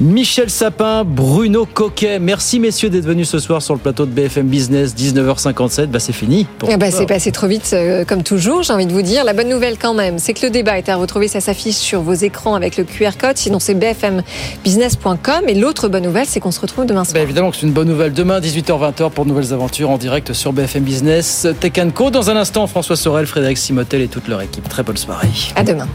Michel 0.00 0.50
Sapin, 0.50 1.04
Bruno 1.04 1.66
Coquet. 1.66 2.18
Merci 2.18 2.60
messieurs 2.60 2.90
d'être 2.90 3.04
venus 3.04 3.28
ce 3.28 3.38
soir 3.38 3.62
sur 3.62 3.74
le 3.74 3.80
plateau 3.80 4.06
de 4.06 4.10
BFM 4.10 4.46
Business, 4.46 4.94
19h57. 4.94 5.86
Bah, 5.86 5.98
c'est 5.98 6.12
fini. 6.12 6.29
Eh 6.68 6.76
ben, 6.76 6.90
c'est 6.90 7.06
passé 7.06 7.32
trop 7.32 7.46
vite, 7.46 7.70
euh, 7.72 8.04
comme 8.04 8.22
toujours, 8.22 8.62
j'ai 8.62 8.72
envie 8.72 8.86
de 8.86 8.92
vous 8.92 9.02
dire. 9.02 9.24
La 9.24 9.32
bonne 9.32 9.48
nouvelle, 9.48 9.76
quand 9.78 9.94
même, 9.94 10.18
c'est 10.18 10.34
que 10.34 10.46
le 10.46 10.50
débat 10.50 10.78
est 10.78 10.88
à 10.88 10.96
retrouver. 10.96 11.28
Ça 11.28 11.40
s'affiche 11.40 11.76
sur 11.76 12.02
vos 12.02 12.14
écrans 12.14 12.54
avec 12.54 12.76
le 12.76 12.84
QR 12.84 13.12
code. 13.18 13.36
Sinon, 13.36 13.58
c'est 13.58 13.74
bfmbusiness.com. 13.74 15.48
Et 15.48 15.54
l'autre 15.54 15.88
bonne 15.88 16.04
nouvelle, 16.04 16.26
c'est 16.26 16.40
qu'on 16.40 16.50
se 16.50 16.60
retrouve 16.60 16.86
demain 16.86 17.04
soir. 17.04 17.14
Ben, 17.14 17.22
évidemment 17.22 17.50
que 17.50 17.56
c'est 17.56 17.66
une 17.66 17.72
bonne 17.72 17.88
nouvelle. 17.88 18.12
Demain, 18.12 18.40
18h-20h, 18.40 19.10
pour 19.10 19.24
de 19.24 19.30
nouvelles 19.30 19.52
aventures 19.52 19.90
en 19.90 19.98
direct 19.98 20.32
sur 20.32 20.52
BFM 20.52 20.84
Business. 20.84 21.46
Tech 21.60 21.72
Co. 21.94 22.10
Dans 22.10 22.30
un 22.30 22.36
instant, 22.36 22.66
François 22.66 22.96
Sorel, 22.96 23.26
Frédéric 23.26 23.58
Simotel 23.58 24.02
et 24.02 24.08
toute 24.08 24.28
leur 24.28 24.42
équipe. 24.42 24.68
Très 24.68 24.82
bonne 24.82 24.96
soirée. 24.96 25.28
À 25.56 25.62
demain. 25.62 25.88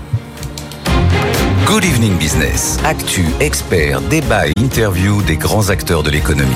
Good 1.66 1.84
Evening 1.84 2.18
Business. 2.18 2.78
Actu, 2.86 3.26
experts, 3.40 4.02
débat 4.02 4.48
et 4.48 4.54
interview 4.60 5.22
des 5.24 5.36
grands 5.36 5.70
acteurs 5.70 6.04
de 6.04 6.12
l'économie. 6.12 6.54